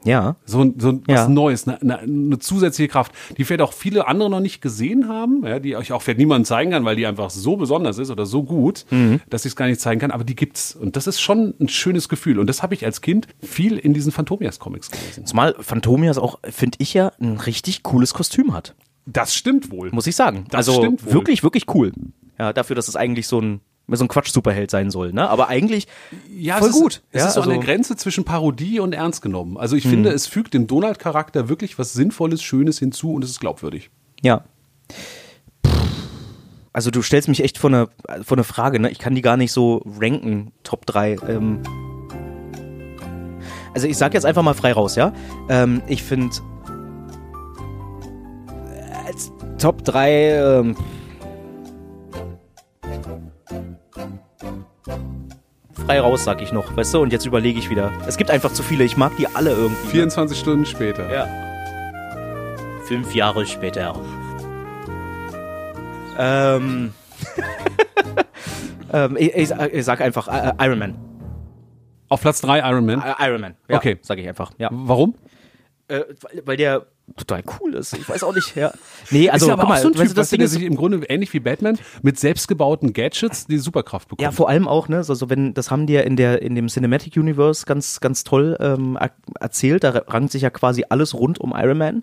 Ja. 0.04 0.36
So, 0.44 0.60
ein- 0.62 0.74
so 0.78 1.00
was 1.06 1.14
Ja. 1.16 1.28
Neues, 1.28 1.66
eine, 1.68 1.80
eine, 1.80 1.98
eine 2.00 2.38
zusätzliche 2.38 2.88
Kraft, 2.88 3.12
die 3.36 3.44
vielleicht 3.44 3.60
auch 3.62 3.72
viele 3.72 4.06
andere 4.08 4.28
noch 4.30 4.40
nicht 4.40 4.60
gesehen 4.60 5.08
haben, 5.08 5.44
ja, 5.46 5.58
die 5.60 5.76
euch 5.76 5.92
auch 5.92 6.02
vielleicht 6.02 6.18
niemand 6.18 6.46
zeigen 6.46 6.72
kann, 6.72 6.84
weil 6.84 6.96
die 6.96 7.06
einfach 7.06 7.30
so 7.30 7.56
besonders 7.56 7.98
ist 7.98 8.10
oder 8.10 8.26
so 8.26 8.42
gut, 8.42 8.84
Mhm. 8.90 9.20
dass 9.30 9.44
ich 9.44 9.50
es 9.52 9.56
gar 9.56 9.66
nicht 9.66 9.80
zeigen 9.80 10.00
kann, 10.00 10.10
aber 10.10 10.24
die 10.24 10.34
gibt's. 10.36 10.74
Und 10.74 10.96
das 10.96 11.06
ist 11.06 11.20
schon 11.20 11.54
ein 11.60 11.68
schönes 11.68 12.08
Gefühl. 12.08 12.38
Und 12.38 12.48
das 12.48 12.62
habe 12.62 12.74
ich 12.74 12.84
als 12.84 13.00
Kind 13.00 13.28
viel 13.42 13.78
in 13.78 13.94
diesen 13.94 14.12
Phantomias-Comics 14.12 14.90
gelesen. 14.90 15.26
Zumal 15.26 15.54
Phantomias 15.60 16.18
auch, 16.18 16.38
finde 16.50 16.76
ich 16.80 16.94
ja, 16.94 17.12
ein 17.20 17.36
richtig 17.36 17.82
cooles 17.82 18.14
Kostüm 18.14 18.52
hat. 18.54 18.74
Das 19.06 19.34
stimmt 19.34 19.70
wohl. 19.70 19.90
Muss 19.90 20.06
ich 20.06 20.16
sagen. 20.16 20.46
Das 20.50 20.68
also 20.68 20.80
stimmt 20.80 21.04
wohl. 21.06 21.12
wirklich, 21.12 21.42
wirklich 21.42 21.64
cool. 21.74 21.92
Ja, 22.38 22.52
dafür, 22.52 22.74
dass 22.74 22.88
es 22.88 22.96
eigentlich 22.96 23.26
so 23.28 23.40
ein, 23.40 23.60
so 23.88 24.04
ein 24.04 24.08
Quatsch-Superheld 24.08 24.70
sein 24.70 24.90
soll, 24.90 25.12
ne? 25.12 25.28
Aber 25.28 25.48
eigentlich 25.48 25.86
ja, 26.34 26.58
voll 26.58 26.70
es 26.70 26.76
ist, 26.76 26.82
gut. 26.82 27.02
Es 27.10 27.22
ja, 27.22 27.28
ist 27.28 27.34
so 27.34 27.42
an 27.42 27.48
also- 27.48 27.60
der 27.60 27.66
Grenze 27.66 27.96
zwischen 27.96 28.24
Parodie 28.24 28.80
und 28.80 28.92
ernst 28.94 29.22
genommen. 29.22 29.56
Also 29.56 29.76
ich 29.76 29.86
finde, 29.86 30.10
es 30.10 30.26
fügt 30.26 30.54
dem 30.54 30.66
Donald-Charakter 30.66 31.48
wirklich 31.48 31.78
was 31.78 31.92
Sinnvolles, 31.92 32.42
Schönes 32.42 32.78
hinzu 32.78 33.12
und 33.12 33.24
es 33.24 33.30
ist 33.30 33.40
glaubwürdig. 33.40 33.90
Ja. 34.22 34.44
Also 36.72 36.90
du 36.90 37.02
stellst 37.02 37.28
mich 37.28 37.42
echt 37.42 37.58
vor 37.58 37.70
eine, 37.70 37.88
vor 38.24 38.36
eine 38.36 38.44
Frage, 38.44 38.80
ne? 38.80 38.90
Ich 38.90 38.98
kann 38.98 39.14
die 39.14 39.22
gar 39.22 39.36
nicht 39.36 39.52
so 39.52 39.82
ranken, 40.00 40.52
Top 40.64 40.86
3. 40.86 41.18
Ähm 41.28 41.62
also 43.74 43.86
ich 43.86 43.96
sag 43.96 44.14
jetzt 44.14 44.24
einfach 44.24 44.42
mal 44.42 44.54
frei 44.54 44.72
raus, 44.72 44.96
ja? 44.96 45.12
Ähm, 45.48 45.82
ich 45.88 46.02
finde 46.02 46.34
als 49.06 49.30
Top 49.58 49.84
3 49.84 50.10
ähm, 50.10 50.76
frei 55.72 56.00
raus, 56.00 56.24
sag 56.24 56.40
ich 56.40 56.52
noch, 56.52 56.76
weißt 56.76 56.94
du? 56.94 57.00
Und 57.02 57.12
jetzt 57.12 57.26
überlege 57.26 57.58
ich 57.58 57.70
wieder. 57.70 57.92
Es 58.06 58.16
gibt 58.16 58.30
einfach 58.30 58.52
zu 58.52 58.62
viele, 58.62 58.84
ich 58.84 58.96
mag 58.96 59.16
die 59.16 59.26
alle 59.26 59.50
irgendwie. 59.50 59.88
24 59.88 60.38
Stunden 60.38 60.66
später. 60.66 61.12
Ja. 61.12 61.26
Fünf 62.84 63.14
Jahre 63.14 63.46
später. 63.46 63.94
Ähm. 66.18 66.92
ähm 68.92 69.16
ich, 69.18 69.34
ich, 69.34 69.48
sag- 69.48 69.72
ich 69.72 69.84
sag 69.84 70.00
einfach 70.00 70.28
äh, 70.28 70.50
äh, 70.50 70.66
Iron 70.66 70.78
Man. 70.78 70.94
Auf 72.08 72.20
Platz 72.20 72.40
3 72.42 72.58
Iron 72.70 72.86
Man. 72.86 73.02
Äh, 73.02 73.14
Iron 73.26 73.40
Man. 73.40 73.56
Ja, 73.68 73.76
Okay. 73.76 73.98
Sag 74.02 74.18
ich 74.18 74.28
einfach. 74.28 74.52
Ja. 74.58 74.68
Warum? 74.70 75.16
Äh, 75.88 76.02
weil 76.44 76.56
der 76.56 76.86
total 77.16 77.42
cool 77.60 77.74
ist. 77.74 77.92
Ich 77.96 78.08
weiß 78.08 78.24
auch 78.24 78.34
nicht. 78.34 78.56
Ja. 78.56 78.72
Nee, 79.10 79.28
also 79.30 79.46
ist 79.46 79.48
ja 79.48 79.52
aber 79.54 79.62
guck 79.62 79.68
mal, 79.70 79.80
so 79.82 79.88
ein 79.88 79.94
weißt 79.94 80.02
Typ, 80.02 80.08
du, 80.08 80.14
das 80.14 80.30
Ding 80.30 80.40
ist, 80.40 80.56
im 80.56 80.74
Grunde 80.76 81.04
ähnlich 81.08 81.32
wie 81.32 81.40
Batman 81.40 81.78
mit 82.02 82.18
selbstgebauten 82.18 82.92
Gadgets 82.92 83.46
die 83.46 83.58
Superkraft 83.58 84.08
bekommt. 84.08 84.22
Ja, 84.22 84.30
vor 84.30 84.48
allem 84.48 84.66
auch, 84.66 84.88
ne, 84.88 85.04
so, 85.04 85.14
so 85.14 85.28
wenn, 85.30 85.54
das 85.54 85.70
haben 85.70 85.86
die 85.86 85.92
ja 85.92 86.00
in 86.00 86.16
der, 86.16 86.42
in 86.42 86.54
dem 86.54 86.68
Cinematic 86.68 87.16
Universe 87.16 87.66
ganz, 87.66 88.00
ganz 88.00 88.24
toll 88.24 88.56
ähm, 88.60 88.96
er- 88.96 89.12
erzählt, 89.38 89.84
da 89.84 89.90
rankt 89.90 90.32
sich 90.32 90.42
ja 90.42 90.50
quasi 90.50 90.84
alles 90.88 91.14
rund 91.14 91.38
um 91.38 91.52
Iron 91.54 91.78
Man. 91.78 92.02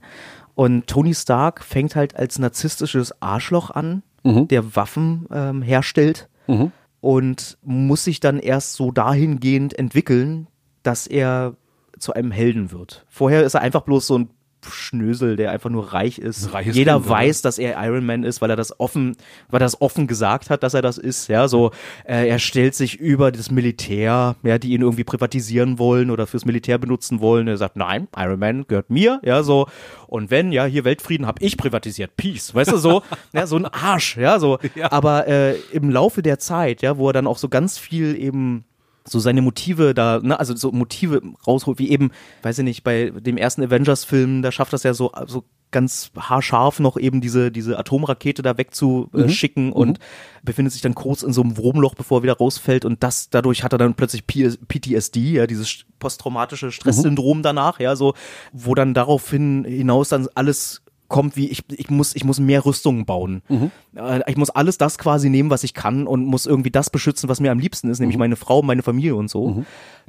Und 0.53 0.87
Tony 0.87 1.15
Stark 1.15 1.63
fängt 1.63 1.95
halt 1.95 2.15
als 2.15 2.37
narzisstisches 2.37 3.21
Arschloch 3.21 3.69
an, 3.71 4.03
der 4.23 4.75
Waffen 4.75 5.25
ähm, 5.33 5.61
herstellt 5.63 6.29
und 6.99 7.57
muss 7.63 8.03
sich 8.03 8.19
dann 8.19 8.37
erst 8.37 8.73
so 8.73 8.91
dahingehend 8.91 9.77
entwickeln, 9.79 10.45
dass 10.83 11.07
er 11.07 11.55
zu 11.97 12.13
einem 12.13 12.29
Helden 12.31 12.71
wird. 12.71 13.05
Vorher 13.09 13.43
ist 13.43 13.55
er 13.55 13.61
einfach 13.61 13.81
bloß 13.81 14.05
so 14.05 14.19
ein 14.19 14.29
Schnösel, 14.69 15.35
der 15.35 15.51
einfach 15.51 15.69
nur 15.69 15.93
reich 15.93 16.19
ist. 16.19 16.53
Reiches 16.53 16.75
Jeder 16.75 16.93
Kind, 16.93 17.05
oder? 17.05 17.15
weiß, 17.15 17.41
dass 17.41 17.57
er 17.57 17.81
Iron 17.83 18.05
Man 18.05 18.23
ist, 18.23 18.41
weil 18.41 18.49
er 18.49 18.55
das 18.55 18.79
offen, 18.79 19.15
weil 19.49 19.61
er 19.61 19.65
das 19.65 19.81
offen 19.81 20.07
gesagt 20.07 20.49
hat, 20.49 20.63
dass 20.63 20.73
er 20.73 20.81
das 20.81 20.97
ist. 20.97 21.27
Ja, 21.27 21.47
so 21.47 21.71
äh, 22.05 22.27
er 22.27 22.39
stellt 22.39 22.75
sich 22.75 22.99
über 22.99 23.31
das 23.31 23.51
Militär, 23.51 24.35
ja, 24.43 24.57
die 24.57 24.73
ihn 24.73 24.81
irgendwie 24.81 25.03
privatisieren 25.03 25.79
wollen 25.79 26.11
oder 26.11 26.27
fürs 26.27 26.45
Militär 26.45 26.77
benutzen 26.77 27.21
wollen. 27.21 27.47
Er 27.47 27.57
sagt, 27.57 27.75
nein, 27.75 28.07
Iron 28.15 28.39
Man 28.39 28.65
gehört 28.67 28.89
mir. 28.89 29.19
Ja, 29.23 29.43
so 29.43 29.67
und 30.11 30.29
wenn 30.29 30.51
ja 30.51 30.65
hier 30.65 30.83
Weltfrieden 30.83 31.25
habe 31.25 31.41
ich 31.41 31.55
privatisiert, 31.55 32.17
Peace, 32.17 32.53
weißt 32.53 32.73
du 32.73 32.77
so, 32.77 33.01
ja, 33.33 33.47
so 33.47 33.55
ein 33.55 33.65
Arsch, 33.65 34.17
ja, 34.17 34.39
so. 34.39 34.59
Ja. 34.75 34.91
Aber 34.91 35.25
äh, 35.25 35.55
im 35.71 35.89
Laufe 35.89 36.21
der 36.21 36.37
Zeit, 36.37 36.81
ja, 36.81 36.97
wo 36.97 37.07
er 37.07 37.13
dann 37.13 37.27
auch 37.27 37.37
so 37.37 37.47
ganz 37.47 37.77
viel 37.77 38.17
eben 38.17 38.65
so 39.03 39.19
seine 39.19 39.41
Motive 39.41 39.93
da, 39.93 40.19
ne, 40.21 40.39
also 40.39 40.55
so 40.55 40.71
Motive 40.71 41.21
rausholt, 41.45 41.79
wie 41.79 41.89
eben, 41.89 42.11
weiß 42.43 42.59
ich 42.59 42.63
nicht, 42.63 42.83
bei 42.83 43.09
dem 43.09 43.37
ersten 43.37 43.63
Avengers-Film, 43.63 44.41
da 44.41 44.51
schafft 44.51 44.73
das 44.73 44.83
ja 44.83 44.93
so, 44.93 45.11
so 45.27 45.43
ganz 45.71 46.11
haarscharf 46.17 46.79
noch 46.79 46.97
eben 46.97 47.21
diese, 47.21 47.51
diese 47.51 47.79
Atomrakete 47.79 48.41
da 48.41 48.57
wegzuschicken 48.57 49.71
und 49.71 49.99
befindet 50.43 50.73
sich 50.73 50.81
dann 50.81 50.95
kurz 50.95 51.23
in 51.23 51.33
so 51.33 51.41
einem 51.41 51.57
Wurmloch, 51.57 51.95
bevor 51.95 52.19
er 52.19 52.23
wieder 52.23 52.37
rausfällt 52.37 52.85
und 52.85 53.01
das, 53.03 53.29
dadurch 53.29 53.63
hat 53.63 53.73
er 53.73 53.77
dann 53.77 53.95
plötzlich 53.95 54.27
P 54.27 54.49
PTSD, 54.67 55.19
ja, 55.33 55.47
dieses 55.47 55.85
posttraumatische 55.99 56.71
Stresssyndrom 56.71 57.41
danach, 57.41 57.79
ja, 57.79 57.95
so, 57.95 58.13
wo 58.51 58.75
dann 58.75 58.93
daraufhin 58.93 59.63
hinaus 59.63 60.09
dann 60.09 60.27
alles 60.35 60.83
kommt, 61.11 61.35
wie 61.35 61.47
ich, 61.49 61.63
ich 61.69 61.91
muss, 61.91 62.15
ich 62.15 62.23
muss 62.23 62.39
mehr 62.39 62.65
Rüstungen 62.65 63.05
bauen. 63.05 63.43
Äh, 63.95 64.21
Ich 64.25 64.37
muss 64.37 64.49
alles 64.49 64.79
das 64.79 64.97
quasi 64.97 65.29
nehmen, 65.29 65.51
was 65.51 65.63
ich 65.63 65.75
kann 65.75 66.07
und 66.07 66.25
muss 66.25 66.47
irgendwie 66.47 66.71
das 66.71 66.89
beschützen, 66.89 67.29
was 67.29 67.39
mir 67.39 67.51
am 67.51 67.59
liebsten 67.59 67.89
ist, 67.91 67.99
nämlich 67.99 68.17
meine 68.17 68.35
Frau, 68.35 68.63
meine 68.63 68.81
Familie 68.81 69.15
und 69.15 69.29
so. 69.29 69.63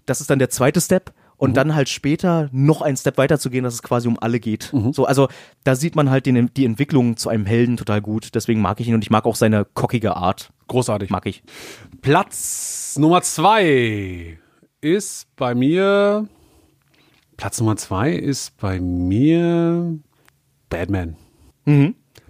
Das 0.06 0.20
ist 0.22 0.30
dann 0.30 0.38
der 0.38 0.48
zweite 0.48 0.80
Step. 0.80 1.12
Und 1.38 1.56
dann 1.56 1.74
halt 1.74 1.88
später 1.88 2.48
noch 2.52 2.82
einen 2.82 2.96
Step 2.96 3.18
weiter 3.18 3.36
zu 3.36 3.50
gehen, 3.50 3.64
dass 3.64 3.74
es 3.74 3.82
quasi 3.82 4.06
um 4.06 4.16
alle 4.20 4.38
geht. 4.38 4.70
So, 4.92 5.06
also 5.06 5.26
da 5.64 5.74
sieht 5.74 5.96
man 5.96 6.08
halt 6.08 6.24
den, 6.26 6.50
die 6.54 6.64
Entwicklung 6.64 7.16
zu 7.16 7.30
einem 7.30 7.46
Helden 7.46 7.76
total 7.76 8.00
gut. 8.00 8.36
Deswegen 8.36 8.60
mag 8.60 8.78
ich 8.78 8.86
ihn 8.86 8.94
und 8.94 9.02
ich 9.02 9.10
mag 9.10 9.24
auch 9.26 9.34
seine 9.34 9.64
cockige 9.74 10.14
Art. 10.16 10.50
Großartig. 10.68 11.10
Mag 11.10 11.26
ich. 11.26 11.42
Platz 12.00 12.96
Nummer 12.96 13.22
zwei 13.22 14.38
ist 14.80 15.26
bei 15.34 15.56
mir. 15.56 16.28
Platz 17.36 17.58
Nummer 17.58 17.74
zwei 17.76 18.12
ist 18.12 18.56
bei 18.58 18.78
mir 18.78 19.98
Batman. 20.72 21.16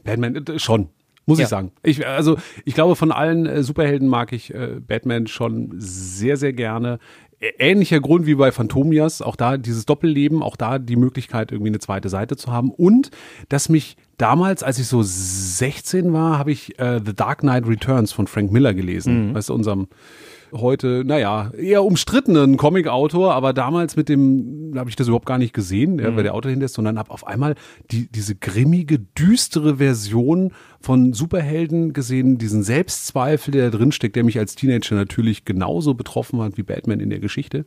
Batman, 0.04 0.36
äh, 0.36 0.58
schon. 0.58 0.88
Muss 1.24 1.38
Ja. 1.38 1.44
ich 1.44 1.48
sagen. 1.48 1.70
Ich, 1.82 2.06
also, 2.06 2.36
ich 2.64 2.74
glaube, 2.74 2.96
von 2.96 3.12
allen 3.12 3.46
äh, 3.46 3.62
Superhelden 3.62 4.08
mag 4.08 4.32
ich 4.32 4.52
äh, 4.52 4.80
Batman 4.86 5.26
schon 5.28 5.72
sehr, 5.78 6.36
sehr 6.36 6.52
gerne. 6.52 6.98
Ähnlicher 7.58 8.00
Grund 8.00 8.26
wie 8.26 8.36
bei 8.36 8.52
Phantomias, 8.52 9.20
auch 9.20 9.34
da 9.34 9.56
dieses 9.56 9.84
Doppelleben, 9.84 10.42
auch 10.42 10.56
da 10.56 10.78
die 10.78 10.94
Möglichkeit, 10.96 11.50
irgendwie 11.50 11.70
eine 11.70 11.80
zweite 11.80 12.08
Seite 12.08 12.36
zu 12.36 12.52
haben. 12.52 12.70
Und 12.70 13.10
dass 13.48 13.68
mich 13.68 13.96
damals, 14.16 14.62
als 14.62 14.78
ich 14.78 14.86
so 14.86 15.02
16 15.02 16.12
war, 16.12 16.38
habe 16.38 16.52
ich 16.52 16.78
äh, 16.78 17.00
The 17.04 17.14
Dark 17.14 17.40
Knight 17.40 17.66
Returns 17.66 18.12
von 18.12 18.26
Frank 18.28 18.52
Miller 18.52 18.74
gelesen. 18.74 19.34
Weißt 19.34 19.48
du, 19.48 19.54
unserem 19.54 19.88
heute, 20.52 21.02
naja, 21.04 21.50
eher 21.56 21.84
umstrittenen 21.84 22.56
Comic-Autor, 22.56 23.34
aber 23.34 23.52
damals 23.52 23.96
mit 23.96 24.08
dem, 24.08 24.72
habe 24.76 24.90
ich 24.90 24.96
das 24.96 25.08
überhaupt 25.08 25.26
gar 25.26 25.38
nicht 25.38 25.54
gesehen, 25.54 25.98
ja, 25.98 26.14
weil 26.14 26.22
der 26.22 26.34
Autor 26.34 26.50
hinter 26.50 26.66
ist, 26.66 26.74
sondern 26.74 26.98
habe 26.98 27.10
auf 27.10 27.26
einmal 27.26 27.54
die, 27.90 28.08
diese 28.08 28.34
grimmige, 28.34 28.98
düstere 28.98 29.76
Version 29.76 30.52
von 30.80 31.12
Superhelden 31.12 31.92
gesehen, 31.92 32.38
diesen 32.38 32.62
Selbstzweifel, 32.62 33.52
der 33.52 33.70
da 33.70 33.76
drin 33.78 33.92
steckt, 33.92 34.16
der 34.16 34.24
mich 34.24 34.38
als 34.38 34.54
Teenager 34.54 34.94
natürlich 34.94 35.44
genauso 35.44 35.94
betroffen 35.94 36.40
hat 36.40 36.56
wie 36.56 36.62
Batman 36.62 37.00
in 37.00 37.10
der 37.10 37.20
Geschichte. 37.20 37.64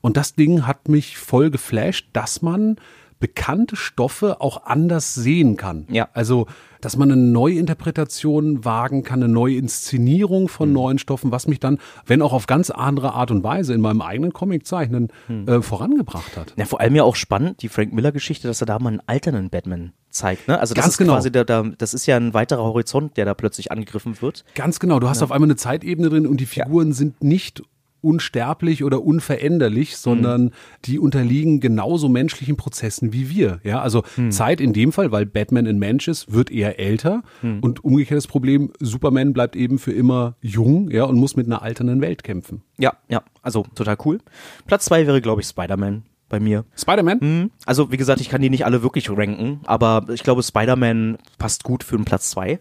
Und 0.00 0.16
das 0.16 0.34
Ding 0.34 0.66
hat 0.66 0.88
mich 0.88 1.16
voll 1.18 1.50
geflasht, 1.50 2.08
dass 2.12 2.42
man 2.42 2.76
bekannte 3.18 3.76
Stoffe 3.76 4.40
auch 4.40 4.64
anders 4.64 5.14
sehen 5.14 5.56
kann. 5.56 5.86
Ja. 5.90 6.08
Also, 6.12 6.46
dass 6.80 6.96
man 6.96 7.10
eine 7.10 7.20
Neuinterpretation 7.20 8.64
wagen 8.64 9.02
kann, 9.02 9.22
eine 9.22 9.32
neue 9.32 9.56
Inszenierung 9.56 10.48
von 10.48 10.72
neuen 10.72 10.98
Stoffen, 10.98 11.32
was 11.32 11.46
mich 11.46 11.58
dann, 11.58 11.78
wenn 12.04 12.22
auch 12.22 12.32
auf 12.32 12.46
ganz 12.46 12.70
andere 12.70 13.14
Art 13.14 13.30
und 13.30 13.42
Weise 13.42 13.74
in 13.74 13.80
meinem 13.80 14.02
eigenen 14.02 14.32
Comiczeichnen 14.32 15.08
äh, 15.46 15.62
vorangebracht 15.62 16.36
hat. 16.36 16.52
Ja, 16.56 16.66
vor 16.66 16.80
allem 16.80 16.94
ja 16.94 17.04
auch 17.04 17.16
spannend, 17.16 17.62
die 17.62 17.68
Frank 17.68 17.92
Miller-Geschichte, 17.92 18.46
dass 18.48 18.60
er 18.60 18.66
da 18.66 18.78
mal 18.78 18.90
einen 18.90 19.02
alternden 19.06 19.50
Batman 19.50 19.92
zeigt. 20.10 20.48
Ne? 20.48 20.58
Also 20.58 20.74
das 20.74 20.84
Ganz 20.84 20.94
ist 20.94 20.98
genau. 20.98 21.14
quasi 21.14 21.30
der, 21.30 21.44
der, 21.44 21.62
das 21.78 21.94
ist 21.94 22.06
ja 22.06 22.16
ein 22.16 22.34
weiterer 22.34 22.62
Horizont, 22.62 23.16
der 23.16 23.24
da 23.24 23.34
plötzlich 23.34 23.70
angegriffen 23.70 24.20
wird. 24.20 24.44
Ganz 24.54 24.80
genau, 24.80 24.98
du 24.98 25.08
hast 25.08 25.22
auf 25.22 25.32
einmal 25.32 25.46
eine 25.46 25.56
Zeitebene 25.56 26.08
drin 26.08 26.26
und 26.26 26.38
die 26.38 26.46
Figuren 26.46 26.92
sind 26.92 27.22
nicht 27.22 27.62
unsterblich 28.06 28.84
oder 28.84 29.02
unveränderlich, 29.02 29.96
sondern 29.96 30.52
die 30.84 30.98
unterliegen 30.98 31.60
genauso 31.60 32.08
menschlichen 32.08 32.56
Prozessen 32.56 33.12
wie 33.12 33.28
wir. 33.28 33.60
Ja, 33.64 33.80
also 33.82 34.02
Zeit 34.30 34.60
in 34.60 34.72
dem 34.72 34.92
Fall, 34.92 35.12
weil 35.12 35.26
Batman 35.26 35.66
ein 35.66 35.78
Mensch 35.78 36.08
ist, 36.08 36.32
wird 36.32 36.50
eher 36.50 36.78
älter 36.78 37.22
und 37.42 37.84
umgekehrtes 37.84 38.26
Problem, 38.26 38.72
Superman 38.80 39.32
bleibt 39.32 39.56
eben 39.56 39.78
für 39.78 39.92
immer 39.92 40.36
jung, 40.40 40.90
ja, 40.90 41.04
und 41.04 41.16
muss 41.16 41.36
mit 41.36 41.46
einer 41.46 41.62
alternden 41.62 42.00
Welt 42.00 42.22
kämpfen. 42.24 42.62
Ja, 42.78 42.94
ja, 43.08 43.22
also 43.42 43.64
total 43.74 43.96
cool. 44.04 44.18
Platz 44.66 44.86
zwei 44.86 45.06
wäre, 45.06 45.20
glaube 45.20 45.40
ich, 45.42 45.46
Spider-Man. 45.48 46.04
bei 46.28 46.40
mir. 46.40 46.64
Spider-Man? 46.76 47.20
Hm, 47.20 47.50
Also, 47.66 47.92
wie 47.92 47.96
gesagt, 47.96 48.20
ich 48.20 48.28
kann 48.28 48.42
die 48.42 48.50
nicht 48.50 48.64
alle 48.64 48.82
wirklich 48.82 49.08
ranken, 49.10 49.60
aber 49.64 50.06
ich 50.12 50.24
glaube, 50.24 50.42
Spider-Man 50.42 51.18
passt 51.38 51.62
gut 51.62 51.84
für 51.84 51.94
einen 51.94 52.04
Platz 52.04 52.30
zwei. 52.30 52.58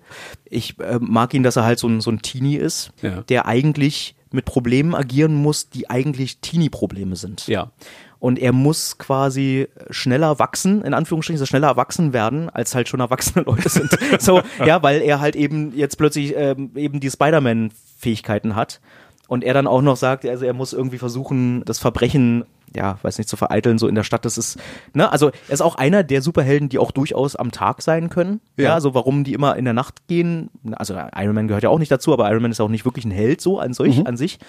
Ich 0.47 0.79
äh, 0.79 0.99
mag 1.01 1.33
ihn, 1.33 1.41
dass 1.41 1.55
er 1.55 1.65
halt 1.65 1.79
so 1.79 1.87
ein, 1.87 1.99
so 1.99 2.11
ein 2.11 2.21
Teenie 2.21 2.57
ist, 2.57 2.91
Ja. 3.01 3.21
der 3.23 3.47
eigentlich 3.47 4.14
mit 4.35 4.45
Problemen 4.45 4.93
agieren 4.93 5.35
muss, 5.35 5.69
die 5.69 5.89
eigentlich 5.89 6.37
Teenie-Probleme 6.39 7.15
sind. 7.15 7.47
Ja. 7.47 7.71
Und 8.19 8.39
er 8.39 8.53
muss 8.53 8.97
quasi 8.97 9.67
schneller 9.89 10.39
wachsen, 10.39 10.83
in 10.83 10.93
Anführungsstrichen, 10.93 11.37
so 11.37 11.45
schneller 11.45 11.67
erwachsen 11.67 12.13
werden, 12.13 12.49
als 12.49 12.73
halt 12.73 12.87
schon 12.87 12.99
erwachsene 12.99 13.45
Leute 13.45 13.69
sind. 13.69 13.89
so, 14.19 14.41
ja, 14.65 14.81
weil 14.81 15.01
er 15.01 15.19
halt 15.19 15.35
eben 15.35 15.75
jetzt 15.75 15.97
plötzlich 15.97 16.33
ähm, 16.35 16.71
eben 16.75 16.99
die 16.99 17.09
Spider-Man-Fähigkeiten 17.09 18.55
hat. 18.55 18.79
Und 19.27 19.43
er 19.43 19.53
dann 19.53 19.67
auch 19.67 19.81
noch 19.81 19.95
sagt, 19.95 20.25
also 20.25 20.45
er 20.45 20.53
muss 20.53 20.73
irgendwie 20.73 20.97
versuchen, 20.97 21.63
das 21.65 21.79
Verbrechen, 21.79 22.45
ja, 22.73 22.97
weiß 23.01 23.17
nicht, 23.17 23.29
zu 23.29 23.35
vereiteln, 23.37 23.77
so 23.77 23.87
in 23.87 23.95
der 23.95 24.03
Stadt. 24.03 24.25
Das 24.25 24.37
ist, 24.37 24.57
ne, 24.93 25.11
also 25.11 25.29
er 25.47 25.53
ist 25.53 25.61
auch 25.61 25.75
einer 25.75 26.03
der 26.03 26.21
Superhelden, 26.21 26.69
die 26.69 26.79
auch 26.79 26.91
durchaus 26.91 27.35
am 27.35 27.51
Tag 27.51 27.81
sein 27.81 28.09
können. 28.09 28.41
Ja, 28.57 28.63
Ja. 28.65 28.73
also 28.73 28.93
warum 28.93 29.23
die 29.23 29.33
immer 29.33 29.55
in 29.55 29.65
der 29.65 29.73
Nacht 29.73 30.07
gehen. 30.07 30.49
Also 30.73 30.93
Iron 31.15 31.35
Man 31.35 31.47
gehört 31.47 31.63
ja 31.63 31.69
auch 31.69 31.79
nicht 31.79 31.91
dazu, 31.91 32.13
aber 32.13 32.29
Iron 32.31 32.41
Man 32.41 32.51
ist 32.51 32.59
auch 32.61 32.69
nicht 32.69 32.85
wirklich 32.85 33.05
ein 33.05 33.11
Held 33.11 33.41
so 33.41 33.59
an 33.59 33.73
sich, 33.73 34.05
an 34.07 34.17
sich. 34.17 34.39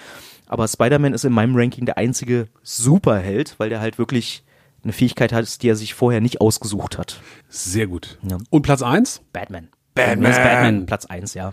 Aber 0.48 0.68
Spider-Man 0.68 1.12
ist 1.14 1.24
in 1.24 1.32
meinem 1.32 1.56
Ranking 1.56 1.86
der 1.86 1.98
einzige 1.98 2.46
Superheld, 2.62 3.54
weil 3.58 3.68
der 3.68 3.80
halt 3.80 3.98
wirklich 3.98 4.44
eine 4.84 4.92
Fähigkeit 4.92 5.32
hat, 5.32 5.62
die 5.62 5.68
er 5.68 5.74
sich 5.76 5.94
vorher 5.94 6.20
nicht 6.20 6.40
ausgesucht 6.40 6.98
hat. 6.98 7.20
Sehr 7.48 7.88
gut. 7.88 8.18
Ja. 8.22 8.38
Und 8.50 8.62
Platz 8.62 8.82
eins? 8.82 9.22
Batman. 9.32 9.68
Batman. 9.94 10.30
Batman 10.32 10.86
Platz 10.86 11.06
eins, 11.06 11.34
ja. 11.34 11.52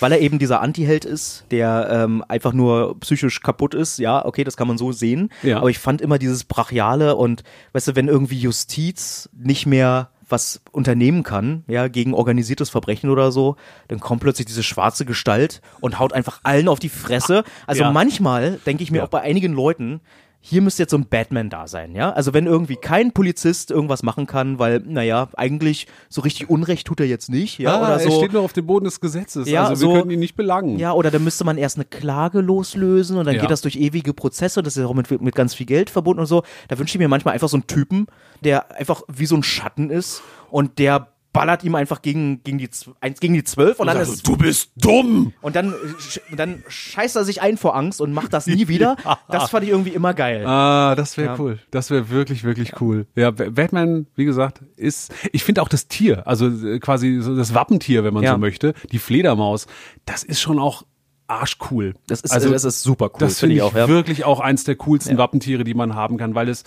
Weil 0.00 0.12
er 0.12 0.20
eben 0.20 0.38
dieser 0.38 0.60
Anti-Held 0.60 1.04
ist, 1.04 1.44
der 1.50 1.88
ähm, 1.90 2.24
einfach 2.28 2.52
nur 2.52 2.98
psychisch 3.00 3.40
kaputt 3.40 3.74
ist. 3.74 3.98
Ja, 3.98 4.24
okay, 4.24 4.44
das 4.44 4.56
kann 4.56 4.68
man 4.68 4.78
so 4.78 4.92
sehen. 4.92 5.30
Ja. 5.42 5.58
Aber 5.58 5.70
ich 5.70 5.78
fand 5.78 6.00
immer 6.00 6.18
dieses 6.18 6.44
Brachiale 6.44 7.16
und, 7.16 7.42
weißt 7.72 7.88
du, 7.88 7.96
wenn 7.96 8.08
irgendwie 8.08 8.38
Justiz 8.38 9.28
nicht 9.36 9.66
mehr 9.66 10.10
was 10.28 10.62
unternehmen 10.72 11.22
kann, 11.22 11.64
ja, 11.66 11.86
gegen 11.88 12.14
organisiertes 12.14 12.70
Verbrechen 12.70 13.10
oder 13.10 13.30
so, 13.30 13.56
dann 13.88 14.00
kommt 14.00 14.22
plötzlich 14.22 14.46
diese 14.46 14.62
schwarze 14.62 15.04
Gestalt 15.04 15.60
und 15.80 15.98
haut 15.98 16.14
einfach 16.14 16.40
allen 16.44 16.66
auf 16.68 16.78
die 16.78 16.88
Fresse. 16.88 17.44
Also 17.66 17.82
Ja. 17.82 17.92
manchmal 17.92 18.58
denke 18.64 18.82
ich 18.82 18.90
mir 18.90 18.98
Ja. 18.98 19.04
auch 19.04 19.08
bei 19.10 19.20
einigen 19.20 19.52
Leuten, 19.52 20.00
hier 20.46 20.60
müsste 20.60 20.82
jetzt 20.82 20.90
so 20.90 20.98
ein 20.98 21.06
Batman 21.06 21.48
da 21.48 21.66
sein, 21.66 21.94
ja? 21.94 22.10
Also 22.12 22.34
wenn 22.34 22.46
irgendwie 22.46 22.76
kein 22.76 23.12
Polizist 23.12 23.70
irgendwas 23.70 24.02
machen 24.02 24.26
kann, 24.26 24.58
weil, 24.58 24.80
naja, 24.80 25.30
eigentlich 25.38 25.86
so 26.10 26.20
richtig 26.20 26.50
Unrecht 26.50 26.86
tut 26.86 27.00
er 27.00 27.06
jetzt 27.06 27.30
nicht, 27.30 27.58
ja, 27.58 27.74
ah, 27.74 27.78
oder 27.78 27.88
er 27.94 27.98
so. 28.00 28.18
steht 28.18 28.34
nur 28.34 28.42
auf 28.42 28.52
dem 28.52 28.66
Boden 28.66 28.84
des 28.84 29.00
Gesetzes. 29.00 29.48
Ja, 29.48 29.64
also 29.68 29.86
wir 29.88 29.94
so- 29.94 29.98
können 30.00 30.10
ihn 30.10 30.18
nicht 30.20 30.36
belangen. 30.36 30.78
Ja, 30.78 30.92
oder 30.92 31.10
dann 31.10 31.24
müsste 31.24 31.44
man 31.44 31.56
erst 31.56 31.78
eine 31.78 31.86
Klage 31.86 32.42
loslösen 32.42 33.16
und 33.16 33.24
dann 33.24 33.36
Ja. 33.36 33.40
geht 33.40 33.50
das 33.50 33.62
durch 33.62 33.76
ewige 33.76 34.12
Prozesse, 34.12 34.62
das 34.62 34.76
ist 34.76 34.82
ja 34.82 34.86
auch 34.86 34.92
mit, 34.92 35.10
mit 35.22 35.34
ganz 35.34 35.54
viel 35.54 35.64
Geld 35.64 35.88
verbunden 35.88 36.20
und 36.20 36.26
so. 36.26 36.42
Da 36.68 36.78
wünsche 36.78 36.96
ich 36.96 36.98
mir 36.98 37.08
manchmal 37.08 37.32
einfach 37.32 37.48
so 37.48 37.56
einen 37.56 37.66
Typen, 37.66 38.06
der 38.42 38.70
einfach 38.76 39.00
wie 39.08 39.24
so 39.24 39.36
ein 39.36 39.42
Schatten 39.42 39.88
ist 39.88 40.20
und 40.50 40.78
der 40.78 41.08
ballert 41.34 41.62
ihm 41.64 41.74
einfach 41.74 42.00
gegen, 42.00 42.42
gegen 42.44 42.56
die, 42.56 42.70
eins 43.02 43.20
gegen 43.20 43.34
die 43.34 43.44
zwölf 43.44 43.78
und 43.80 43.88
dann 43.88 43.98
Also, 43.98 44.12
ist, 44.14 44.26
du 44.26 44.38
bist 44.38 44.70
dumm! 44.76 45.34
und 45.42 45.54
dann, 45.56 45.74
sch- 45.98 46.20
dann 46.34 46.62
scheißt 46.68 47.16
er 47.16 47.24
sich 47.24 47.42
ein 47.42 47.58
vor 47.58 47.76
Angst 47.76 48.00
und 48.00 48.14
macht 48.14 48.32
das 48.32 48.46
nie 48.46 48.68
wieder. 48.68 48.96
Das 49.28 49.50
fand 49.50 49.64
ich 49.64 49.70
irgendwie 49.70 49.90
immer 49.90 50.14
geil. 50.14 50.46
Ah, 50.46 50.94
das 50.96 51.18
wäre 51.18 51.34
Ja. 51.34 51.38
cool. 51.38 51.58
Das 51.70 51.90
wäre 51.90 52.08
wirklich, 52.08 52.44
wirklich 52.44 52.80
cool. 52.80 53.06
Ja, 53.16 53.30
Ba- 53.32 53.50
Batman, 53.50 54.06
wie 54.16 54.24
gesagt, 54.24 54.62
ist, 54.76 55.12
ich 55.32 55.44
finde 55.44 55.60
auch 55.60 55.68
das 55.68 55.88
Tier, 55.88 56.26
also 56.26 56.46
äh, 56.48 56.78
quasi 56.78 57.18
so 57.20 57.36
das 57.36 57.52
Wappentier, 57.52 58.04
wenn 58.04 58.14
man 58.14 58.22
Ja. 58.22 58.32
so 58.32 58.38
möchte, 58.38 58.72
die 58.92 58.98
Fledermaus, 58.98 59.66
das 60.06 60.22
ist 60.22 60.40
schon 60.40 60.58
auch 60.58 60.84
arschcool. 61.26 61.94
Das 62.06 62.20
ist, 62.20 62.32
also, 62.32 62.50
das 62.50 62.64
ist 62.64 62.82
super 62.82 63.06
cool, 63.14 63.20
das 63.20 63.40
finde 63.40 63.56
ich 63.56 63.62
auch, 63.62 63.74
ja. 63.74 63.88
wirklich 63.88 64.24
auch 64.24 64.40
eins 64.40 64.64
der 64.64 64.76
coolsten 64.76 65.12
Ja. 65.12 65.18
Wappentiere, 65.18 65.64
die 65.64 65.74
man 65.74 65.94
haben 65.94 66.16
kann, 66.18 66.34
weil 66.34 66.48
es 66.48 66.64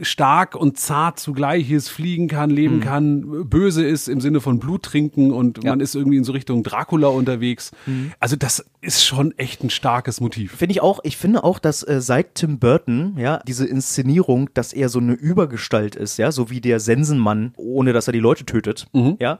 stark 0.00 0.56
und 0.56 0.78
zart 0.78 1.20
zugleich 1.20 1.70
ist, 1.70 1.88
fliegen 1.88 2.26
kann, 2.28 2.50
leben 2.50 2.80
kann, 2.80 3.48
böse 3.48 3.84
ist 3.84 4.08
im 4.08 4.20
Sinne 4.20 4.40
von 4.40 4.58
Blut 4.58 4.82
trinken 4.84 5.30
und 5.32 5.58
Mhm. 5.58 5.62
Ja. 5.64 5.72
Mhm. 5.72 5.78
man 5.78 5.80
ist 5.80 5.94
irgendwie 5.94 6.16
in 6.16 6.24
so 6.24 6.32
Richtung 6.32 6.62
Dracula 6.62 7.08
unterwegs. 7.08 7.70
Also 8.18 8.36
das 8.36 8.64
ist 8.80 9.04
schon 9.04 9.36
echt 9.38 9.62
ein 9.62 9.70
starkes 9.70 10.20
Motiv. 10.20 10.52
Finde 10.56 10.72
ich 10.72 10.80
auch, 10.82 11.00
ich 11.02 11.16
finde 11.16 11.44
auch, 11.44 11.58
dass 11.58 11.82
äh, 11.86 12.00
seit 12.00 12.34
Tim 12.36 12.58
Burton, 12.58 13.16
ja, 13.18 13.40
diese 13.46 13.66
Inszenierung, 13.66 14.48
dass 14.54 14.72
er 14.72 14.88
so 14.88 14.98
eine 14.98 15.12
Übergestalt 15.12 15.94
ist, 15.94 16.16
ja, 16.16 16.32
so 16.32 16.50
wie 16.50 16.60
der 16.60 16.80
Sensenmann, 16.80 17.52
ohne 17.56 17.92
dass 17.92 18.06
er 18.08 18.12
die 18.12 18.18
Leute 18.20 18.44
tötet, 18.46 18.86
Mhm. 18.92 19.16
ja. 19.20 19.38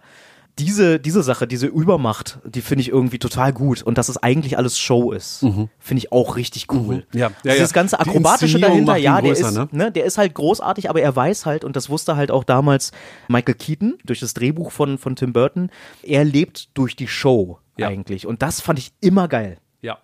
Diese, 0.58 1.00
diese 1.00 1.22
Sache, 1.22 1.46
diese 1.46 1.66
Übermacht, 1.66 2.38
die 2.44 2.60
finde 2.60 2.82
ich 2.82 2.90
irgendwie 2.90 3.18
total 3.18 3.54
gut. 3.54 3.82
Und 3.82 3.96
dass 3.96 4.10
es 4.10 4.18
eigentlich 4.22 4.58
alles 4.58 4.78
Show 4.78 5.12
ist, 5.12 5.38
finde 5.78 5.98
ich 5.98 6.12
auch 6.12 6.36
richtig 6.36 6.70
cool. 6.72 6.96
Mhm. 7.12 7.18
Ja, 7.18 7.30
ja, 7.42 7.52
Dieses 7.54 7.70
ja. 7.70 7.74
ganze 7.74 7.98
Akrobatische 7.98 8.60
dahinter, 8.60 8.96
ja, 8.96 9.22
der 9.22 9.32
größer, 9.32 9.48
ist, 9.48 9.54
ne? 9.54 9.68
ne, 9.72 9.90
der 9.92 10.04
ist 10.04 10.18
halt 10.18 10.34
großartig, 10.34 10.90
aber 10.90 11.00
er 11.00 11.16
weiß 11.16 11.46
halt, 11.46 11.64
und 11.64 11.74
das 11.74 11.88
wusste 11.88 12.16
halt 12.16 12.30
auch 12.30 12.44
damals 12.44 12.92
Michael 13.28 13.54
Keaton 13.54 13.94
durch 14.04 14.20
das 14.20 14.34
Drehbuch 14.34 14.72
von, 14.72 14.98
von 14.98 15.16
Tim 15.16 15.32
Burton, 15.32 15.70
er 16.02 16.24
lebt 16.24 16.68
durch 16.76 16.96
die 16.96 17.08
Show 17.08 17.58
Ja. 17.78 17.88
eigentlich. 17.88 18.26
Und 18.26 18.42
das 18.42 18.60
fand 18.60 18.78
ich 18.78 18.92
immer 19.00 19.28
geil. 19.28 19.56
Ja. 19.80 19.98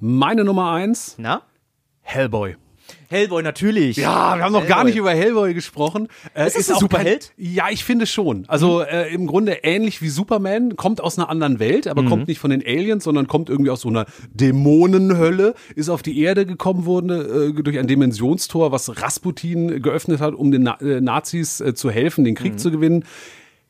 Meine 0.00 0.44
Nummer 0.44 0.72
eins, 0.72 1.16
Na? 1.18 1.42
Hellboy. 2.00 2.56
Hellboy 3.08 3.42
natürlich. 3.42 3.96
Ja, 3.96 4.36
wir 4.36 4.44
haben 4.44 4.52
noch 4.52 4.66
gar 4.66 4.84
nicht 4.84 4.96
über 4.96 5.12
Hellboy 5.12 5.54
gesprochen. 5.54 6.08
Äh, 6.34 6.46
Ist 6.46 6.56
das 6.56 6.70
ein 6.70 6.78
Superheld? 6.80 7.32
Kein, 7.36 7.52
ja, 7.52 7.64
ich 7.70 7.84
finde 7.84 8.06
schon. 8.06 8.44
Also 8.48 8.80
äh, 8.80 9.12
im 9.12 9.26
Grunde 9.26 9.58
ähnlich 9.62 10.02
wie 10.02 10.08
Superman, 10.08 10.76
kommt 10.76 11.00
aus 11.00 11.18
einer 11.18 11.28
anderen 11.28 11.58
Welt, 11.58 11.86
aber 11.86 12.04
kommt 12.04 12.28
nicht 12.28 12.38
von 12.38 12.50
den 12.50 12.62
Aliens, 12.64 13.04
sondern 13.04 13.26
kommt 13.26 13.50
irgendwie 13.50 13.70
aus 13.70 13.82
so 13.82 13.88
einer 13.88 14.06
Dämonenhölle, 14.32 15.54
ist 15.74 15.88
auf 15.88 16.02
die 16.02 16.20
Erde 16.20 16.46
gekommen 16.46 16.86
worden 16.86 17.10
äh, 17.10 17.62
durch 17.62 17.78
ein 17.78 17.86
Dimensionstor, 17.86 18.72
was 18.72 19.00
Rasputin 19.00 19.82
geöffnet 19.82 20.20
hat, 20.20 20.34
um 20.34 20.50
den 20.50 20.62
Na 20.62 20.80
äh, 20.80 21.00
Nazis 21.00 21.60
äh, 21.60 21.74
zu 21.74 21.90
helfen, 21.90 22.24
den 22.24 22.34
Krieg 22.34 22.58
zu 22.58 22.70
gewinnen. 22.70 23.04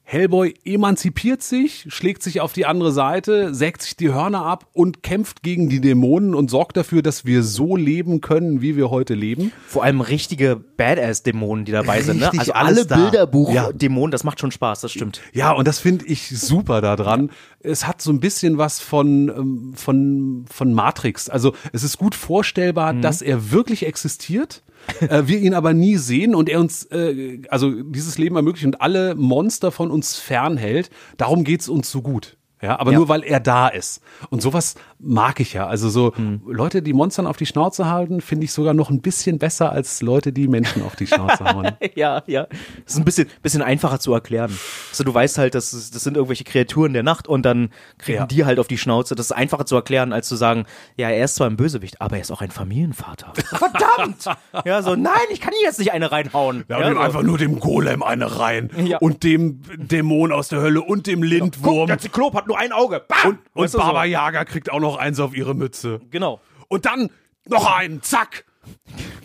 Hellboy 0.06 0.52
emanzipiert 0.66 1.42
sich, 1.42 1.86
schlägt 1.88 2.22
sich 2.22 2.42
auf 2.42 2.52
die 2.52 2.66
andere 2.66 2.92
Seite, 2.92 3.54
sägt 3.54 3.80
sich 3.80 3.96
die 3.96 4.12
Hörner 4.12 4.44
ab 4.44 4.66
und 4.74 5.02
kämpft 5.02 5.42
gegen 5.42 5.70
die 5.70 5.80
Dämonen 5.80 6.34
und 6.34 6.50
sorgt 6.50 6.76
dafür, 6.76 7.00
dass 7.00 7.24
wir 7.24 7.42
so 7.42 7.74
leben 7.74 8.20
können, 8.20 8.60
wie 8.60 8.76
wir 8.76 8.90
heute 8.90 9.14
leben. 9.14 9.50
Vor 9.66 9.82
allem 9.82 10.02
richtige 10.02 10.56
Badass-Dämonen, 10.76 11.64
die 11.64 11.72
dabei 11.72 12.02
sind. 12.02 12.18
Ne? 12.20 12.26
Richtig, 12.26 12.40
Also 12.40 12.52
alle 12.52 12.84
da. 12.84 12.96
Bilderbuch-Dämonen, 12.96 14.10
das 14.10 14.24
macht 14.24 14.40
schon 14.40 14.50
Spaß, 14.50 14.82
das 14.82 14.92
stimmt. 14.92 15.22
Ja, 15.32 15.52
und 15.52 15.66
das 15.66 15.78
finde 15.78 16.04
ich 16.04 16.28
super 16.38 16.82
daran. 16.82 17.30
Es 17.60 17.86
hat 17.86 18.02
so 18.02 18.12
ein 18.12 18.20
bisschen 18.20 18.58
was 18.58 18.80
von, 18.80 19.28
ähm, 19.30 19.72
von, 19.74 20.44
von 20.50 20.74
Matrix. 20.74 21.30
Also 21.30 21.54
es 21.72 21.82
ist 21.82 21.96
gut 21.96 22.14
vorstellbar, 22.14 22.92
dass 22.92 23.22
er 23.22 23.50
wirklich 23.52 23.86
existiert. 23.86 24.62
äh, 25.00 25.22
wir 25.24 25.38
ihn 25.38 25.54
aber 25.54 25.72
nie 25.72 25.96
sehen 25.96 26.34
und 26.34 26.46
er 26.50 26.60
uns, 26.60 26.84
äh, 26.90 27.40
also 27.48 27.70
dieses 27.70 28.18
Leben 28.18 28.36
ermöglicht 28.36 28.66
und 28.66 28.82
alle 28.82 29.14
Monster 29.14 29.70
von 29.70 29.90
uns 29.94 30.16
fernhält. 30.16 30.90
Darum 31.16 31.44
geht's 31.44 31.68
uns 31.68 31.90
so 31.90 32.02
gut. 32.02 32.36
Ja, 32.64 32.80
aber 32.80 32.92
Ja. 32.92 32.98
nur 32.98 33.08
weil 33.10 33.22
er 33.22 33.40
da 33.40 33.68
ist. 33.68 34.00
Und 34.30 34.40
sowas 34.40 34.74
mag 34.98 35.38
ich 35.40 35.52
ja. 35.52 35.66
Also 35.66 35.90
so 35.90 36.12
Leute, 36.46 36.80
die 36.80 36.94
Monstern 36.94 37.26
auf 37.26 37.36
die 37.36 37.44
Schnauze 37.44 37.90
halten, 37.90 38.22
finde 38.22 38.44
ich 38.46 38.52
sogar 38.52 38.72
noch 38.72 38.88
ein 38.88 39.02
bisschen 39.02 39.38
besser 39.38 39.70
als 39.70 40.00
Leute, 40.00 40.32
die 40.32 40.48
Menschen 40.48 40.82
auf 40.82 40.96
die 40.96 41.06
Schnauze 41.06 41.44
hauen. 41.54 41.72
Ja, 41.94 42.22
ja. 42.26 42.46
Das 42.84 42.94
ist 42.94 42.96
ein 42.98 43.04
bisschen, 43.04 43.28
bisschen 43.42 43.60
einfacher 43.60 44.00
zu 44.00 44.14
erklären. 44.14 44.50
Also 44.90 45.04
du 45.04 45.12
weißt 45.12 45.36
halt, 45.36 45.54
das, 45.54 45.74
ist, 45.74 45.94
das 45.94 46.04
sind 46.04 46.16
irgendwelche 46.16 46.44
Kreaturen 46.44 46.94
der 46.94 47.02
Nacht 47.02 47.28
und 47.28 47.42
dann 47.44 47.68
kriegen 47.98 48.18
Ja. 48.18 48.26
die 48.26 48.44
halt 48.46 48.58
auf 48.58 48.66
die 48.66 48.78
Schnauze. 48.78 49.14
Das 49.14 49.26
ist 49.26 49.32
einfacher 49.32 49.66
zu 49.66 49.76
erklären, 49.76 50.14
als 50.14 50.26
zu 50.28 50.36
sagen, 50.36 50.64
ja, 50.96 51.10
er 51.10 51.24
ist 51.26 51.34
zwar 51.34 51.50
ein 51.50 51.56
Bösewicht, 51.58 52.00
aber 52.00 52.16
er 52.16 52.22
ist 52.22 52.30
auch 52.32 52.40
ein 52.40 52.50
Familienvater. 52.50 53.32
Verdammt! 53.58 54.24
ja, 54.64 54.80
so, 54.82 54.94
nein, 54.94 55.12
ich 55.30 55.40
kann 55.42 55.52
hier 55.58 55.66
jetzt 55.68 55.78
nicht 55.78 55.92
eine 55.92 56.10
reinhauen. 56.12 56.64
Ja, 56.68 56.78
und 56.88 56.94
so. 56.94 57.00
einfach 57.00 57.22
nur 57.22 57.36
dem 57.36 57.60
Golem 57.60 58.02
eine 58.02 58.38
rein. 58.38 58.70
Ja. 58.86 58.98
Und 58.98 59.22
dem 59.22 59.60
Dämon 59.76 60.32
aus 60.32 60.48
der 60.48 60.60
Hölle 60.62 60.80
und 60.80 61.06
dem 61.06 61.22
Lindwurm. 61.22 61.74
Guck, 61.80 61.86
der 61.88 61.98
Zyklop 61.98 62.34
hat 62.34 62.46
nur 62.46 62.53
ein 62.54 62.72
Auge. 62.72 63.00
Bam! 63.06 63.18
und 63.30 63.38
und 63.54 63.62
Weißt 63.64 63.74
du, 63.74 63.78
so. 63.78 63.84
Baba 63.84 64.04
Yaga 64.04 64.44
kriegt 64.44 64.70
auch 64.70 64.80
noch 64.80 64.96
eins 64.96 65.20
auf 65.20 65.34
ihre 65.36 65.54
Mütze. 65.54 66.00
Genau. 66.10 66.40
Und 66.68 66.86
dann 66.86 67.10
noch 67.46 67.66
einen, 67.76 68.02
zack. 68.02 68.44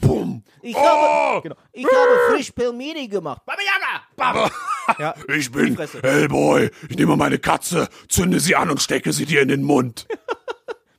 Bumm. 0.02 0.44
Ich 0.62 0.76
Oh! 0.76 0.80
habe, 0.80 1.42
genau, 1.44 1.56
ich 1.72 1.86
habe 1.86 2.20
frisch 2.36 2.52
Pelmeni 2.52 3.08
gemacht. 3.08 3.42
Baba 3.46 3.60
Yaga! 3.62 4.04
Bam! 4.44 4.52
ja, 5.00 5.16
Ich 5.34 5.52
bin. 5.52 5.78
Hellboy. 6.02 6.70
Ich 6.90 6.98
nehme 6.98 7.16
meine 7.16 7.40
Katze, 7.40 7.88
zünde 8.10 8.40
sie 8.40 8.56
an 8.56 8.70
und 8.70 8.82
stecke 8.82 9.14
sie 9.14 9.26
dir 9.26 9.42
in 9.42 9.48
den 9.48 9.64
Mund. 9.64 10.08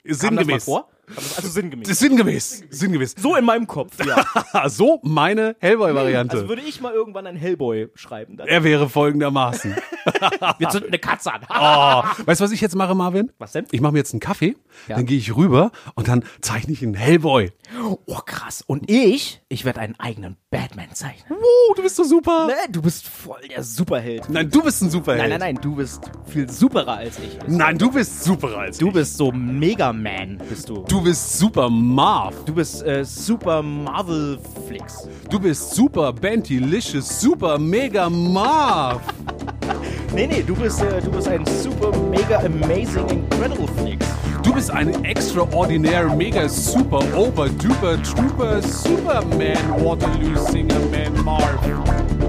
Kam 0.05 0.09
das 0.09 0.23
mal 0.23 0.31
sinngemäß. 0.39 0.65
vor? 0.65 0.89
Also 1.37 1.49
sinngemäß. 1.49 1.89
Sinngemäß. 1.99 2.65
Sinngemäß. 2.71 3.15
so 3.19 3.37
in 3.37 3.45
meinem 3.45 3.67
Kopf, 3.67 3.97
ja. 4.05 4.69
so 4.69 5.01
meine 5.03 5.57
Hellboy-Variante. 5.61 6.37
Also 6.37 6.49
würde 6.49 6.63
ich 6.63 6.81
mal 6.81 6.93
irgendwann 6.93 7.27
ein 7.27 7.37
Hellboy 7.37 7.89
schreiben. 7.95 8.37
Dann. 8.37 8.49
er 8.49 8.65
wäre 8.65 8.89
folgendermaßen. 8.89 9.75
Wir 10.59 10.69
zünden 10.69 10.89
eine 10.91 10.99
Katze 10.99 11.33
an. 11.33 11.41
Oh. 11.63 12.03
Weißt 12.27 12.41
du, 12.41 12.45
was 12.45 12.53
ich 12.53 12.61
jetzt 12.61 12.75
mache, 12.75 12.95
Marvin? 12.95 13.33
Was 13.39 13.53
denn? 13.53 13.67
Ich 13.71 13.81
mache 13.81 13.93
mir 13.93 13.99
jetzt 13.99 14.13
einen 14.15 14.21
Kaffee, 14.21 14.57
Ja. 14.89 14.97
dann 14.97 15.05
gehe 15.05 15.19
ich 15.19 15.37
rüber 15.37 15.73
und 15.95 16.09
dann 16.09 16.25
zeichne 16.41 16.73
ich 16.73 16.83
einen 16.83 16.95
Hellboy. 16.95 17.53
Oh, 18.07 18.17
krass. 18.25 18.63
Und 18.67 18.89
ich, 18.91 19.43
ich 19.49 19.65
werde 19.65 19.81
einen 19.81 19.99
eigenen 20.01 20.37
Batman 20.51 20.89
zeichnen. 20.95 21.39
Oh, 21.41 21.75
du 21.75 21.83
bist 21.83 21.97
so 21.97 22.05
super. 22.05 22.47
Ne, 22.47 22.55
du 22.71 22.81
bist 22.83 23.07
voll 23.09 23.41
der 23.49 23.63
Superheld. 23.63 24.29
Nein, 24.31 24.51
du 24.51 24.63
bist 24.63 24.81
ein 24.83 24.91
Superheld. 24.91 25.23
Nein, 25.23 25.31
nein, 25.39 25.55
nein, 25.55 25.63
du 25.63 25.77
bist 25.77 26.11
viel 26.27 26.49
superer 26.51 26.97
als 26.99 27.19
ich. 27.19 27.39
Nein, 27.47 27.77
du 27.79 27.91
bist 27.93 28.25
super 28.25 28.57
als 28.57 28.79
Du 28.79 28.89
ich. 28.89 28.95
bist 28.95 29.17
so 29.17 29.31
Mega 29.33 29.93
Man, 29.93 30.39
bist 30.49 30.69
du. 30.69 30.85
Du 30.89 31.00
Du 31.01 31.05
bist 31.05 31.39
Super 31.39 31.71
Marv. 31.71 32.35
Du 32.45 32.53
bist 32.53 32.83
äh, 32.83 33.03
Super 33.07 33.63
Marvel 33.63 34.39
Flix. 34.69 35.09
Du 35.31 35.41
bist 35.41 35.75
Super 35.75 36.13
Bentylicious 36.13 37.23
Super 37.23 37.59
Mega 37.59 38.11
Marv. 38.11 39.01
Nee, 40.13 40.27
nee, 40.27 40.43
du 40.43 40.55
bist, 40.55 40.83
äh, 40.83 41.01
du 41.01 41.11
bist 41.11 41.27
ein 41.29 41.47
Super 41.47 41.97
Mega 42.11 42.41
Amazing 42.41 43.09
Incredible 43.09 43.69
Flix. 43.79 44.05
Du 44.43 44.53
bist 44.53 44.71
ein 44.71 45.03
extraordinär 45.05 46.15
Mega 46.15 46.47
Super 46.47 47.01
Over 47.17 47.49
Duper 47.49 47.97
Trooper 48.03 48.61
Superman 48.61 49.57
Waterloo 49.83 50.37
Singer 50.51 50.81
Man 50.91 51.25
Marv. 51.25 52.20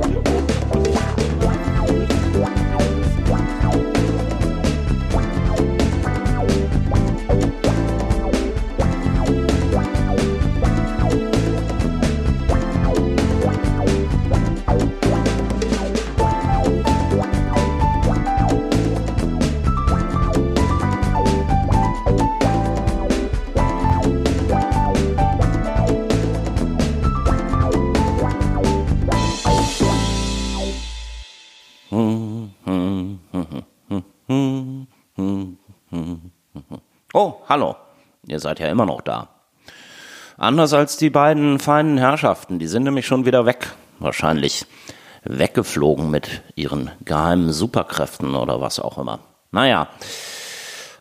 Oh, 37.24 37.36
hallo. 37.48 37.76
Ihr 38.26 38.40
seid 38.40 38.60
ja 38.60 38.68
immer 38.68 38.88
noch 38.88 39.02
da. 39.02 39.28
Anders 40.38 40.74
als 40.74 40.98
die 40.98 41.12
beiden 41.12 41.60
feinen 41.60 42.00
Herrschaften, 42.00 42.58
die 42.58 42.66
sind 42.66 42.82
nämlich 42.82 43.06
schon 43.06 43.28
wieder 43.28 43.46
weg. 43.46 43.76
Wahrscheinlich 44.00 44.66
weggeflogen 45.24 46.10
mit 46.10 46.42
ihren 46.56 46.90
geheimen 47.06 47.52
Superkräften 47.52 48.34
oder 48.34 48.60
was 48.60 48.80
auch 48.80 48.98
immer. 48.98 49.20
Naja, 49.52 49.88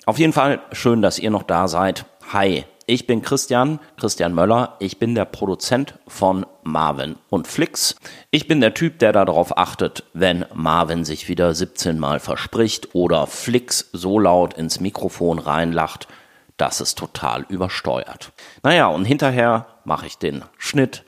auf 0.04 0.18
jeden 0.18 0.34
Fall 0.34 0.60
schön, 0.72 1.00
dass 1.00 1.18
ihr 1.18 1.30
noch 1.30 1.44
da 1.44 1.68
seid. 1.68 2.04
Hi, 2.34 2.66
ich 2.90 3.06
bin 3.06 3.22
Christian, 3.22 3.78
Christian 3.96 4.34
Möller. 4.34 4.74
Ich 4.80 4.98
bin 4.98 5.14
der 5.14 5.24
Produzent 5.24 5.94
von 6.08 6.44
Marvin 6.64 7.14
und 7.28 7.46
Flix. 7.46 7.94
Ich 8.32 8.48
bin 8.48 8.60
der 8.60 8.74
Typ, 8.74 8.98
der 8.98 9.12
darauf 9.12 9.56
achtet, 9.56 10.02
wenn 10.12 10.44
Marvin 10.54 11.04
sich 11.04 11.28
wieder 11.28 11.54
17 11.54 12.00
Mal 12.00 12.18
verspricht 12.18 12.92
oder 12.96 13.28
Flix 13.28 13.90
so 13.92 14.18
laut 14.18 14.54
ins 14.54 14.80
Mikrofon 14.80 15.38
reinlacht, 15.38 16.08
dass 16.56 16.80
es 16.80 16.96
total 16.96 17.46
übersteuert. 17.48 18.32
Naja, 18.64 18.88
und 18.88 19.04
hinterher 19.04 19.66
mache 19.84 20.08
ich 20.08 20.18
den 20.18 20.42
Schnitt, 20.58 21.04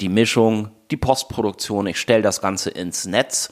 die 0.00 0.08
Mischung, 0.08 0.70
die 0.92 0.96
Postproduktion. 0.96 1.88
Ich 1.88 1.98
stelle 1.98 2.22
das 2.22 2.42
Ganze 2.42 2.70
ins 2.70 3.06
Netz 3.06 3.50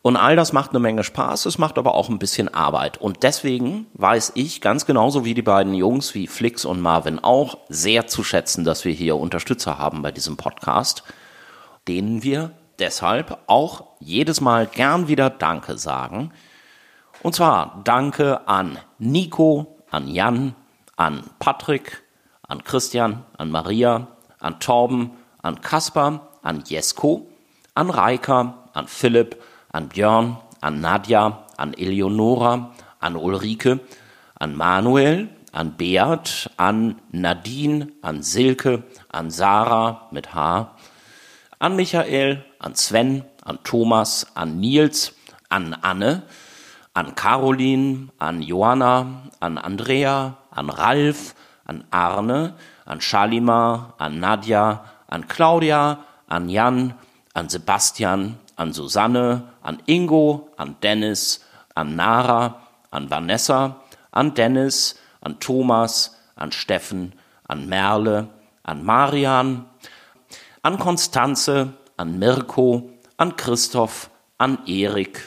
und 0.00 0.16
all 0.16 0.36
das 0.36 0.52
macht 0.52 0.70
eine 0.70 0.78
Menge 0.78 1.02
Spaß, 1.02 1.46
es 1.46 1.58
macht 1.58 1.76
aber 1.76 1.94
auch 1.94 2.08
ein 2.08 2.20
bisschen 2.20 2.52
Arbeit. 2.52 2.98
Und 2.98 3.24
deswegen 3.24 3.86
weiß 3.94 4.32
ich 4.36 4.60
ganz 4.60 4.86
genauso 4.86 5.24
wie 5.24 5.34
die 5.34 5.42
beiden 5.42 5.74
Jungs, 5.74 6.14
wie 6.14 6.28
Flix 6.28 6.64
und 6.64 6.80
Marvin 6.80 7.18
auch, 7.18 7.58
sehr 7.68 8.06
zu 8.06 8.22
schätzen, 8.22 8.64
dass 8.64 8.84
wir 8.84 8.92
hier 8.92 9.16
Unterstützer 9.16 9.78
haben 9.78 10.02
bei 10.02 10.12
diesem 10.12 10.36
Podcast, 10.36 11.02
denen 11.88 12.22
wir 12.22 12.52
deshalb 12.78 13.38
auch 13.48 13.84
jedes 13.98 14.40
Mal 14.40 14.66
gern 14.66 15.08
wieder 15.08 15.30
Danke 15.30 15.76
sagen. 15.78 16.32
Und 17.22 17.34
zwar 17.34 17.80
Danke 17.82 18.46
an 18.46 18.78
Nico, 18.98 19.78
an 19.90 20.06
Jan, 20.06 20.54
an 20.96 21.24
Patrick, 21.40 22.04
an 22.46 22.62
Christian, 22.62 23.24
an 23.36 23.50
Maria, 23.50 24.06
an 24.38 24.60
Torben, 24.60 25.10
an 25.42 25.60
Kaspar, 25.60 26.28
an 26.42 26.62
Jesko, 26.64 27.26
an 27.74 27.90
Reika, 27.90 28.68
an 28.72 28.86
Philipp, 28.86 29.42
an 29.72 29.88
Björn, 29.88 30.36
an 30.62 30.80
Nadja, 30.80 31.44
an 31.58 31.74
Eleonora, 31.74 32.72
an 33.00 33.14
Ulrike, 33.14 33.80
an 34.40 34.56
Manuel, 34.56 35.28
an 35.52 35.70
Beat, 35.70 36.46
an 36.58 37.00
Nadine, 37.12 37.92
an 38.02 38.22
Silke, 38.22 38.82
an 39.10 39.30
Sarah 39.30 40.02
mit 40.12 40.28
H, 40.28 40.66
an 41.60 41.76
Michael, 41.76 42.38
an 42.60 42.74
Sven, 42.74 43.24
an 43.44 43.58
Thomas, 43.64 44.24
an 44.36 44.60
Nils, 44.60 45.12
an 45.50 45.76
Anne, 45.82 46.22
an 46.94 47.14
Caroline, 47.14 48.10
an 48.20 48.42
Johanna, 48.42 49.30
an 49.40 49.58
Andrea, 49.58 50.36
an 50.52 50.66
Ralf, 50.68 51.34
an 51.66 51.84
Arne, 51.92 52.54
an 52.86 52.98
Shalimar, 53.00 53.94
an 53.98 54.20
Nadja, 54.20 54.80
an 55.08 55.22
Claudia, 55.24 55.98
an 56.28 56.48
Jan, 56.48 56.94
an 57.34 57.48
Sebastian, 57.48 58.36
an 58.58 58.72
Susanne, 58.72 59.48
an 59.62 59.80
Ingo, 59.86 60.48
an 60.58 60.76
Dennis, 60.80 61.40
an 61.76 61.96
Nara, 61.96 62.56
an 62.92 63.08
Vanessa, 63.08 63.76
an 64.12 64.30
Dennis, 64.30 64.94
an 65.22 65.36
Thomas, 65.38 66.10
an 66.36 66.50
Steffen, 66.50 67.12
an 67.48 67.68
Merle, 67.68 68.28
an 68.64 68.84
Marian, 68.84 69.66
an 70.64 70.76
Konstanze, 70.76 71.72
an 71.98 72.18
Mirko, 72.18 72.90
an 73.18 73.32
Christoph, 73.32 74.10
an 74.40 74.58
Erik, 74.66 75.20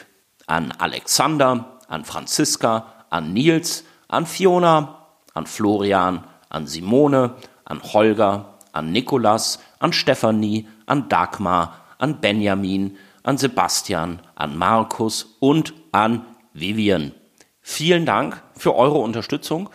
an 0.48 0.72
Alexander, 0.78 1.64
an 1.88 2.04
Franziska, 2.04 2.84
an 3.10 3.34
Nils, 3.34 3.82
an 4.10 4.26
Fiona, 4.26 4.96
an 5.34 5.46
Florian, 5.46 6.22
an 6.50 6.66
Simone, 6.66 7.34
an 7.66 7.80
Holger, 7.80 8.44
an 8.74 8.92
Nikolas, 8.92 9.58
an 9.80 9.90
Stefanie, 9.92 10.66
an 10.88 11.08
Dagmar, 11.08 11.74
an 12.00 12.14
Benjamin, 12.14 12.96
an 13.22 13.38
Sebastian, 13.38 14.20
an 14.34 14.56
Markus 14.56 15.36
und 15.40 15.74
an 15.92 16.26
Vivian. 16.52 17.12
Vielen 17.60 18.06
Dank 18.06 18.42
für 18.56 18.74
eure 18.74 18.98
Unterstützung. 18.98 19.70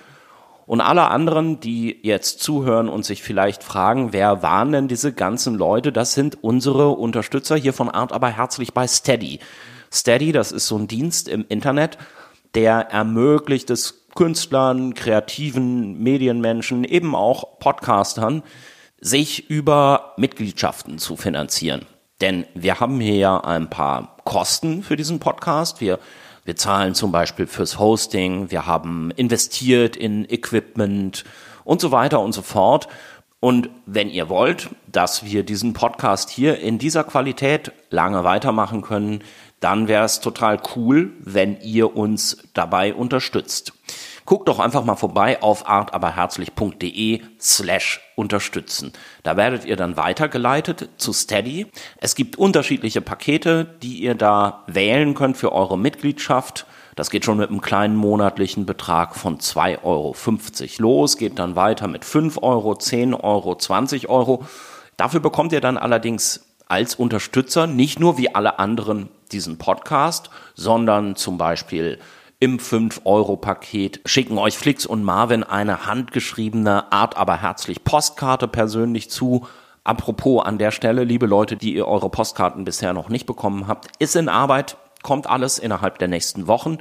Und 0.65 0.81
alle 0.81 1.09
anderen, 1.09 1.61
die 1.61 1.97
jetzt 2.03 2.41
zuhören 2.41 2.89
und 2.89 3.05
sich 3.05 3.23
vielleicht 3.23 3.63
fragen, 3.63 4.11
wer 4.11 4.43
waren 4.43 4.73
denn 4.73 4.89
diese 4.89 5.13
ganzen 5.13 5.55
Leute? 5.55 5.93
Das 5.93 6.13
sind 6.13 6.43
unsere 6.43 6.89
Unterstützer 6.89 7.55
hier 7.55 7.71
von 7.71 7.89
Art 7.89 8.11
aber 8.11 8.27
herzlich 8.27 8.73
bei 8.73 8.85
Steady. 8.85 9.39
Steady, 9.93 10.33
das 10.33 10.51
ist 10.51 10.67
so 10.67 10.77
ein 10.77 10.89
Dienst 10.89 11.29
im 11.29 11.45
Internet, 11.47 11.97
der 12.53 12.89
ermöglicht 12.91 13.69
es 13.69 14.07
Künstlern, 14.13 14.93
kreativen 14.93 15.99
Medienmenschen, 15.99 16.83
eben 16.83 17.15
auch 17.15 17.59
Podcastern, 17.59 18.43
sich 18.99 19.49
über 19.49 20.15
Mitgliedschaften 20.17 20.97
zu 20.97 21.15
finanzieren. 21.15 21.85
Denn 22.21 22.45
wir 22.53 22.79
haben 22.79 22.99
hier 22.99 23.15
ja 23.15 23.39
ein 23.39 23.69
paar 23.69 24.17
Kosten 24.23 24.83
für 24.83 24.95
diesen 24.95 25.19
Podcast. 25.19 25.81
Wir, 25.81 25.99
wir 26.45 26.55
zahlen 26.55 26.95
zum 26.95 27.11
Beispiel 27.11 27.47
fürs 27.47 27.77
Hosting, 27.77 28.51
wir 28.51 28.65
haben 28.65 29.11
investiert 29.11 29.95
in 29.95 30.29
Equipment 30.29 31.23
und 31.63 31.81
so 31.81 31.91
weiter 31.91 32.19
und 32.19 32.33
so 32.33 32.41
fort. 32.41 32.87
Und 33.39 33.69
wenn 33.85 34.09
ihr 34.09 34.29
wollt, 34.29 34.69
dass 34.91 35.23
wir 35.23 35.43
diesen 35.43 35.73
Podcast 35.73 36.29
hier 36.31 36.59
in 36.59 36.79
dieser 36.79 37.03
Qualität 37.03 37.71
lange 37.91 38.23
weitermachen 38.23 38.81
können, 38.81 39.23
dann 39.59 39.87
wäre 39.87 40.05
es 40.05 40.21
total 40.21 40.59
cool, 40.75 41.13
wenn 41.19 41.61
ihr 41.61 41.95
uns 41.95 42.37
dabei 42.53 42.93
unterstützt. 42.93 43.73
Guckt 44.27 44.49
doch 44.49 44.59
einfach 44.59 44.83
mal 44.83 44.97
vorbei 44.97 45.41
auf 45.41 45.69
artaberherzlich.de 45.69 47.21
slash 47.39 48.01
unterstützen. 48.17 48.91
Da 49.23 49.37
werdet 49.37 49.63
ihr 49.63 49.77
dann 49.77 49.95
weitergeleitet 49.95 50.89
zu 50.97 51.13
Steady. 51.13 51.67
Es 52.01 52.13
gibt 52.13 52.35
unterschiedliche 52.35 52.99
Pakete, 52.99 53.77
die 53.81 53.99
ihr 53.99 54.15
da 54.15 54.65
wählen 54.67 55.13
könnt 55.15 55.37
für 55.37 55.53
eure 55.53 55.77
Mitgliedschaft. 55.77 56.65
Das 56.97 57.09
geht 57.09 57.23
schon 57.23 57.37
mit 57.37 57.49
einem 57.49 57.61
kleinen 57.61 57.95
monatlichen 57.95 58.65
Betrag 58.65 59.15
von 59.15 59.37
2,50 59.37 59.83
Euro 59.85 60.13
los, 60.79 61.15
geht 61.15 61.39
dann 61.39 61.55
weiter 61.55 61.87
mit 61.87 62.03
5 62.03 62.39
Euro, 62.41 62.75
10 62.75 63.13
Euro, 63.13 63.55
20 63.55 64.09
Euro. 64.09 64.43
Dafür 64.97 65.21
bekommt 65.21 65.53
ihr 65.53 65.61
dann 65.61 65.77
allerdings 65.77 66.45
als 66.67 66.95
Unterstützer 66.95 67.65
nicht 67.65 68.01
nur 68.01 68.17
wie 68.17 68.35
alle 68.35 68.59
anderen 68.59 69.07
diesen 69.31 69.57
Podcast, 69.57 70.29
sondern 70.53 71.15
zum 71.15 71.37
Beispiel 71.37 71.97
im 72.39 72.59
5-Euro-Paket 72.59 74.01
schicken 74.05 74.37
euch 74.37 74.57
Flix 74.57 74.85
und 74.85 75.03
Marvin 75.03 75.43
eine 75.43 75.87
handgeschriebene 75.87 76.91
Art, 76.91 77.17
aber 77.17 77.41
herzlich 77.41 77.83
Postkarte 77.83 78.47
persönlich 78.47 79.09
zu. 79.09 79.47
Apropos 79.83 80.45
an 80.45 80.59
der 80.59 80.71
Stelle, 80.71 81.03
liebe 81.03 81.25
Leute, 81.25 81.57
die 81.57 81.73
ihr 81.73 81.87
eure 81.87 82.09
Postkarten 82.09 82.63
bisher 82.63 82.93
noch 82.93 83.09
nicht 83.09 83.25
bekommen 83.25 83.67
habt, 83.67 83.87
ist 83.99 84.15
in 84.15 84.29
Arbeit, 84.29 84.77
kommt 85.01 85.27
alles 85.27 85.57
innerhalb 85.57 85.97
der 85.97 86.09
nächsten 86.09 86.45
Wochen. 86.45 86.77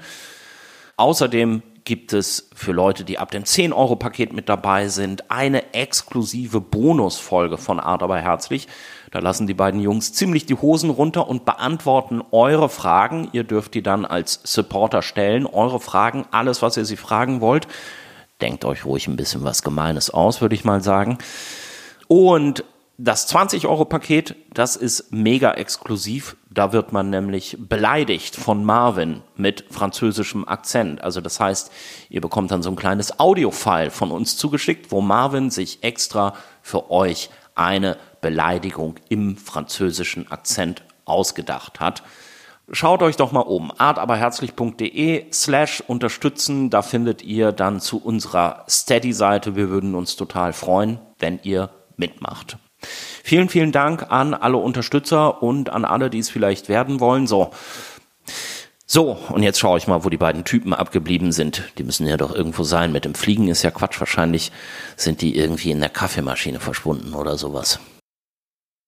Außerdem 0.99 1.63
gibt 1.85 2.13
es 2.13 2.51
für 2.55 2.73
Leute, 2.73 3.05
die 3.05 3.19
ab 3.19 3.31
dem 3.31 3.45
10-Euro-Paket 3.45 4.35
mit 4.35 4.51
dabei 4.51 4.89
sind, 4.89 5.31
eine 5.31 5.73
exklusive 5.73 6.61
Bonusfolge 6.61 7.57
von 7.57 7.81
Art 7.81 8.03
aber 8.03 8.19
herzlich. 8.19 8.67
Da 9.17 9.23
lassen 9.23 9.47
die 9.47 9.55
beiden 9.55 9.81
Jungs 9.81 10.13
ziemlich 10.13 10.45
die 10.45 10.57
Hosen 10.57 10.91
runter 10.91 11.27
und 11.27 11.47
beantworten 11.47 12.23
eure 12.33 12.69
Fragen. 12.69 13.31
Ihr 13.33 13.45
dürft 13.45 13.73
die 13.73 13.83
dann 13.83 14.05
als 14.05 14.41
Supporter 14.45 15.01
stellen. 15.01 15.47
Eure 15.47 15.81
Fragen, 15.81 16.27
alles, 16.33 16.61
was 16.61 16.77
ihr 16.77 16.85
sie 16.85 16.99
fragen 16.99 17.41
wollt. 17.41 17.67
denkt 18.43 18.67
euch 18.67 18.85
ruhig 18.85 19.09
ein 19.09 19.17
bisschen 19.17 19.43
was 19.43 19.63
Gemeines 19.63 20.11
aus, 20.11 20.43
würde 20.43 20.55
ich 20.55 20.67
mal 20.67 20.83
sagen. 20.83 21.17
Und 22.09 22.63
das 22.99 23.27
20-Euro-Paket, 23.35 24.37
das 24.53 24.77
ist 24.77 25.11
mega 25.15 25.53
exklusiv. 25.53 26.37
Da 26.51 26.75
wird 26.75 26.93
man 26.93 27.09
nämlich 27.09 27.57
beleidigt 27.59 28.37
von 28.37 28.67
Marvin 28.67 29.23
mit 29.35 29.65
französischem 29.71 30.47
Akzent. 30.47 31.01
Also 31.01 31.23
das 31.23 31.41
heißt, 31.41 31.73
ihr 32.11 32.21
bekommt 32.21 32.51
dann 32.51 32.63
so 32.63 32.69
ein 32.69 32.77
kleines 32.77 33.19
Audio-File 33.19 33.91
von 33.91 34.11
uns 34.11 34.37
zugeschickt, 34.37 34.93
wo 34.93 35.01
Marvin 35.01 35.49
sich 35.49 35.83
extra 35.83 36.35
für 36.61 36.91
euch 36.91 37.31
eine 37.55 37.97
Beleidigung 38.21 38.97
im 39.09 39.37
französischen 39.37 40.31
Akzent 40.31 40.85
ausgedacht 41.05 41.81
hat. 41.81 42.03
Schaut 42.73 43.03
euch 43.03 43.17
doch 43.17 43.31
mal 43.31 43.41
um, 43.41 43.71
artaberherzlich.de 43.77 45.27
slash 45.33 45.85
unterstützen, 45.87 46.69
da 46.69 46.83
findet 46.83 47.23
ihr 47.23 47.53
dann 47.53 47.79
zu 47.79 48.03
unserer 48.03 48.65
Steady-Seite. 48.69 49.55
Wir 49.55 49.69
würden 49.69 49.95
uns 49.95 50.17
total 50.17 50.53
freuen, 50.53 50.99
wenn 51.21 51.39
ihr 51.45 51.71
mitmacht. 51.97 52.59
Vielen, 53.23 53.49
vielen 53.49 53.71
Dank 53.71 54.11
an 54.11 54.35
alle 54.35 54.57
Unterstützer 54.57 55.43
und 55.45 55.71
an 55.71 55.85
alle, 55.85 56.11
die 56.11 56.19
es 56.19 56.29
vielleicht 56.29 56.69
werden 56.69 56.99
wollen. 56.99 57.29
So. 57.29 57.53
So, 58.85 59.19
und 59.31 59.43
jetzt 59.43 59.59
schaue 59.59 59.79
ich 59.79 59.89
mal, 59.89 60.05
wo 60.05 60.11
die 60.11 60.17
beiden 60.17 60.45
Typen 60.45 60.73
abgeblieben 60.73 61.33
sind. 61.33 61.65
Die 61.79 61.83
müssen 61.85 62.07
ja 62.07 62.17
doch 62.17 62.35
irgendwo 62.35 62.63
sein. 62.63 62.93
Mit 62.93 63.05
dem 63.05 63.15
Fliegen 63.15 63.49
ist 63.49 63.63
ja 63.63 63.73
Quatsch. 63.73 63.99
Wahrscheinlich 63.99 64.53
sind 64.97 65.23
die 65.23 65.37
irgendwie 65.37 65.73
in 65.73 65.81
der 65.81 65.89
Kaffeemaschine 65.89 66.61
verschwunden 66.61 67.15
oder 67.15 67.37
sowas. 67.37 67.81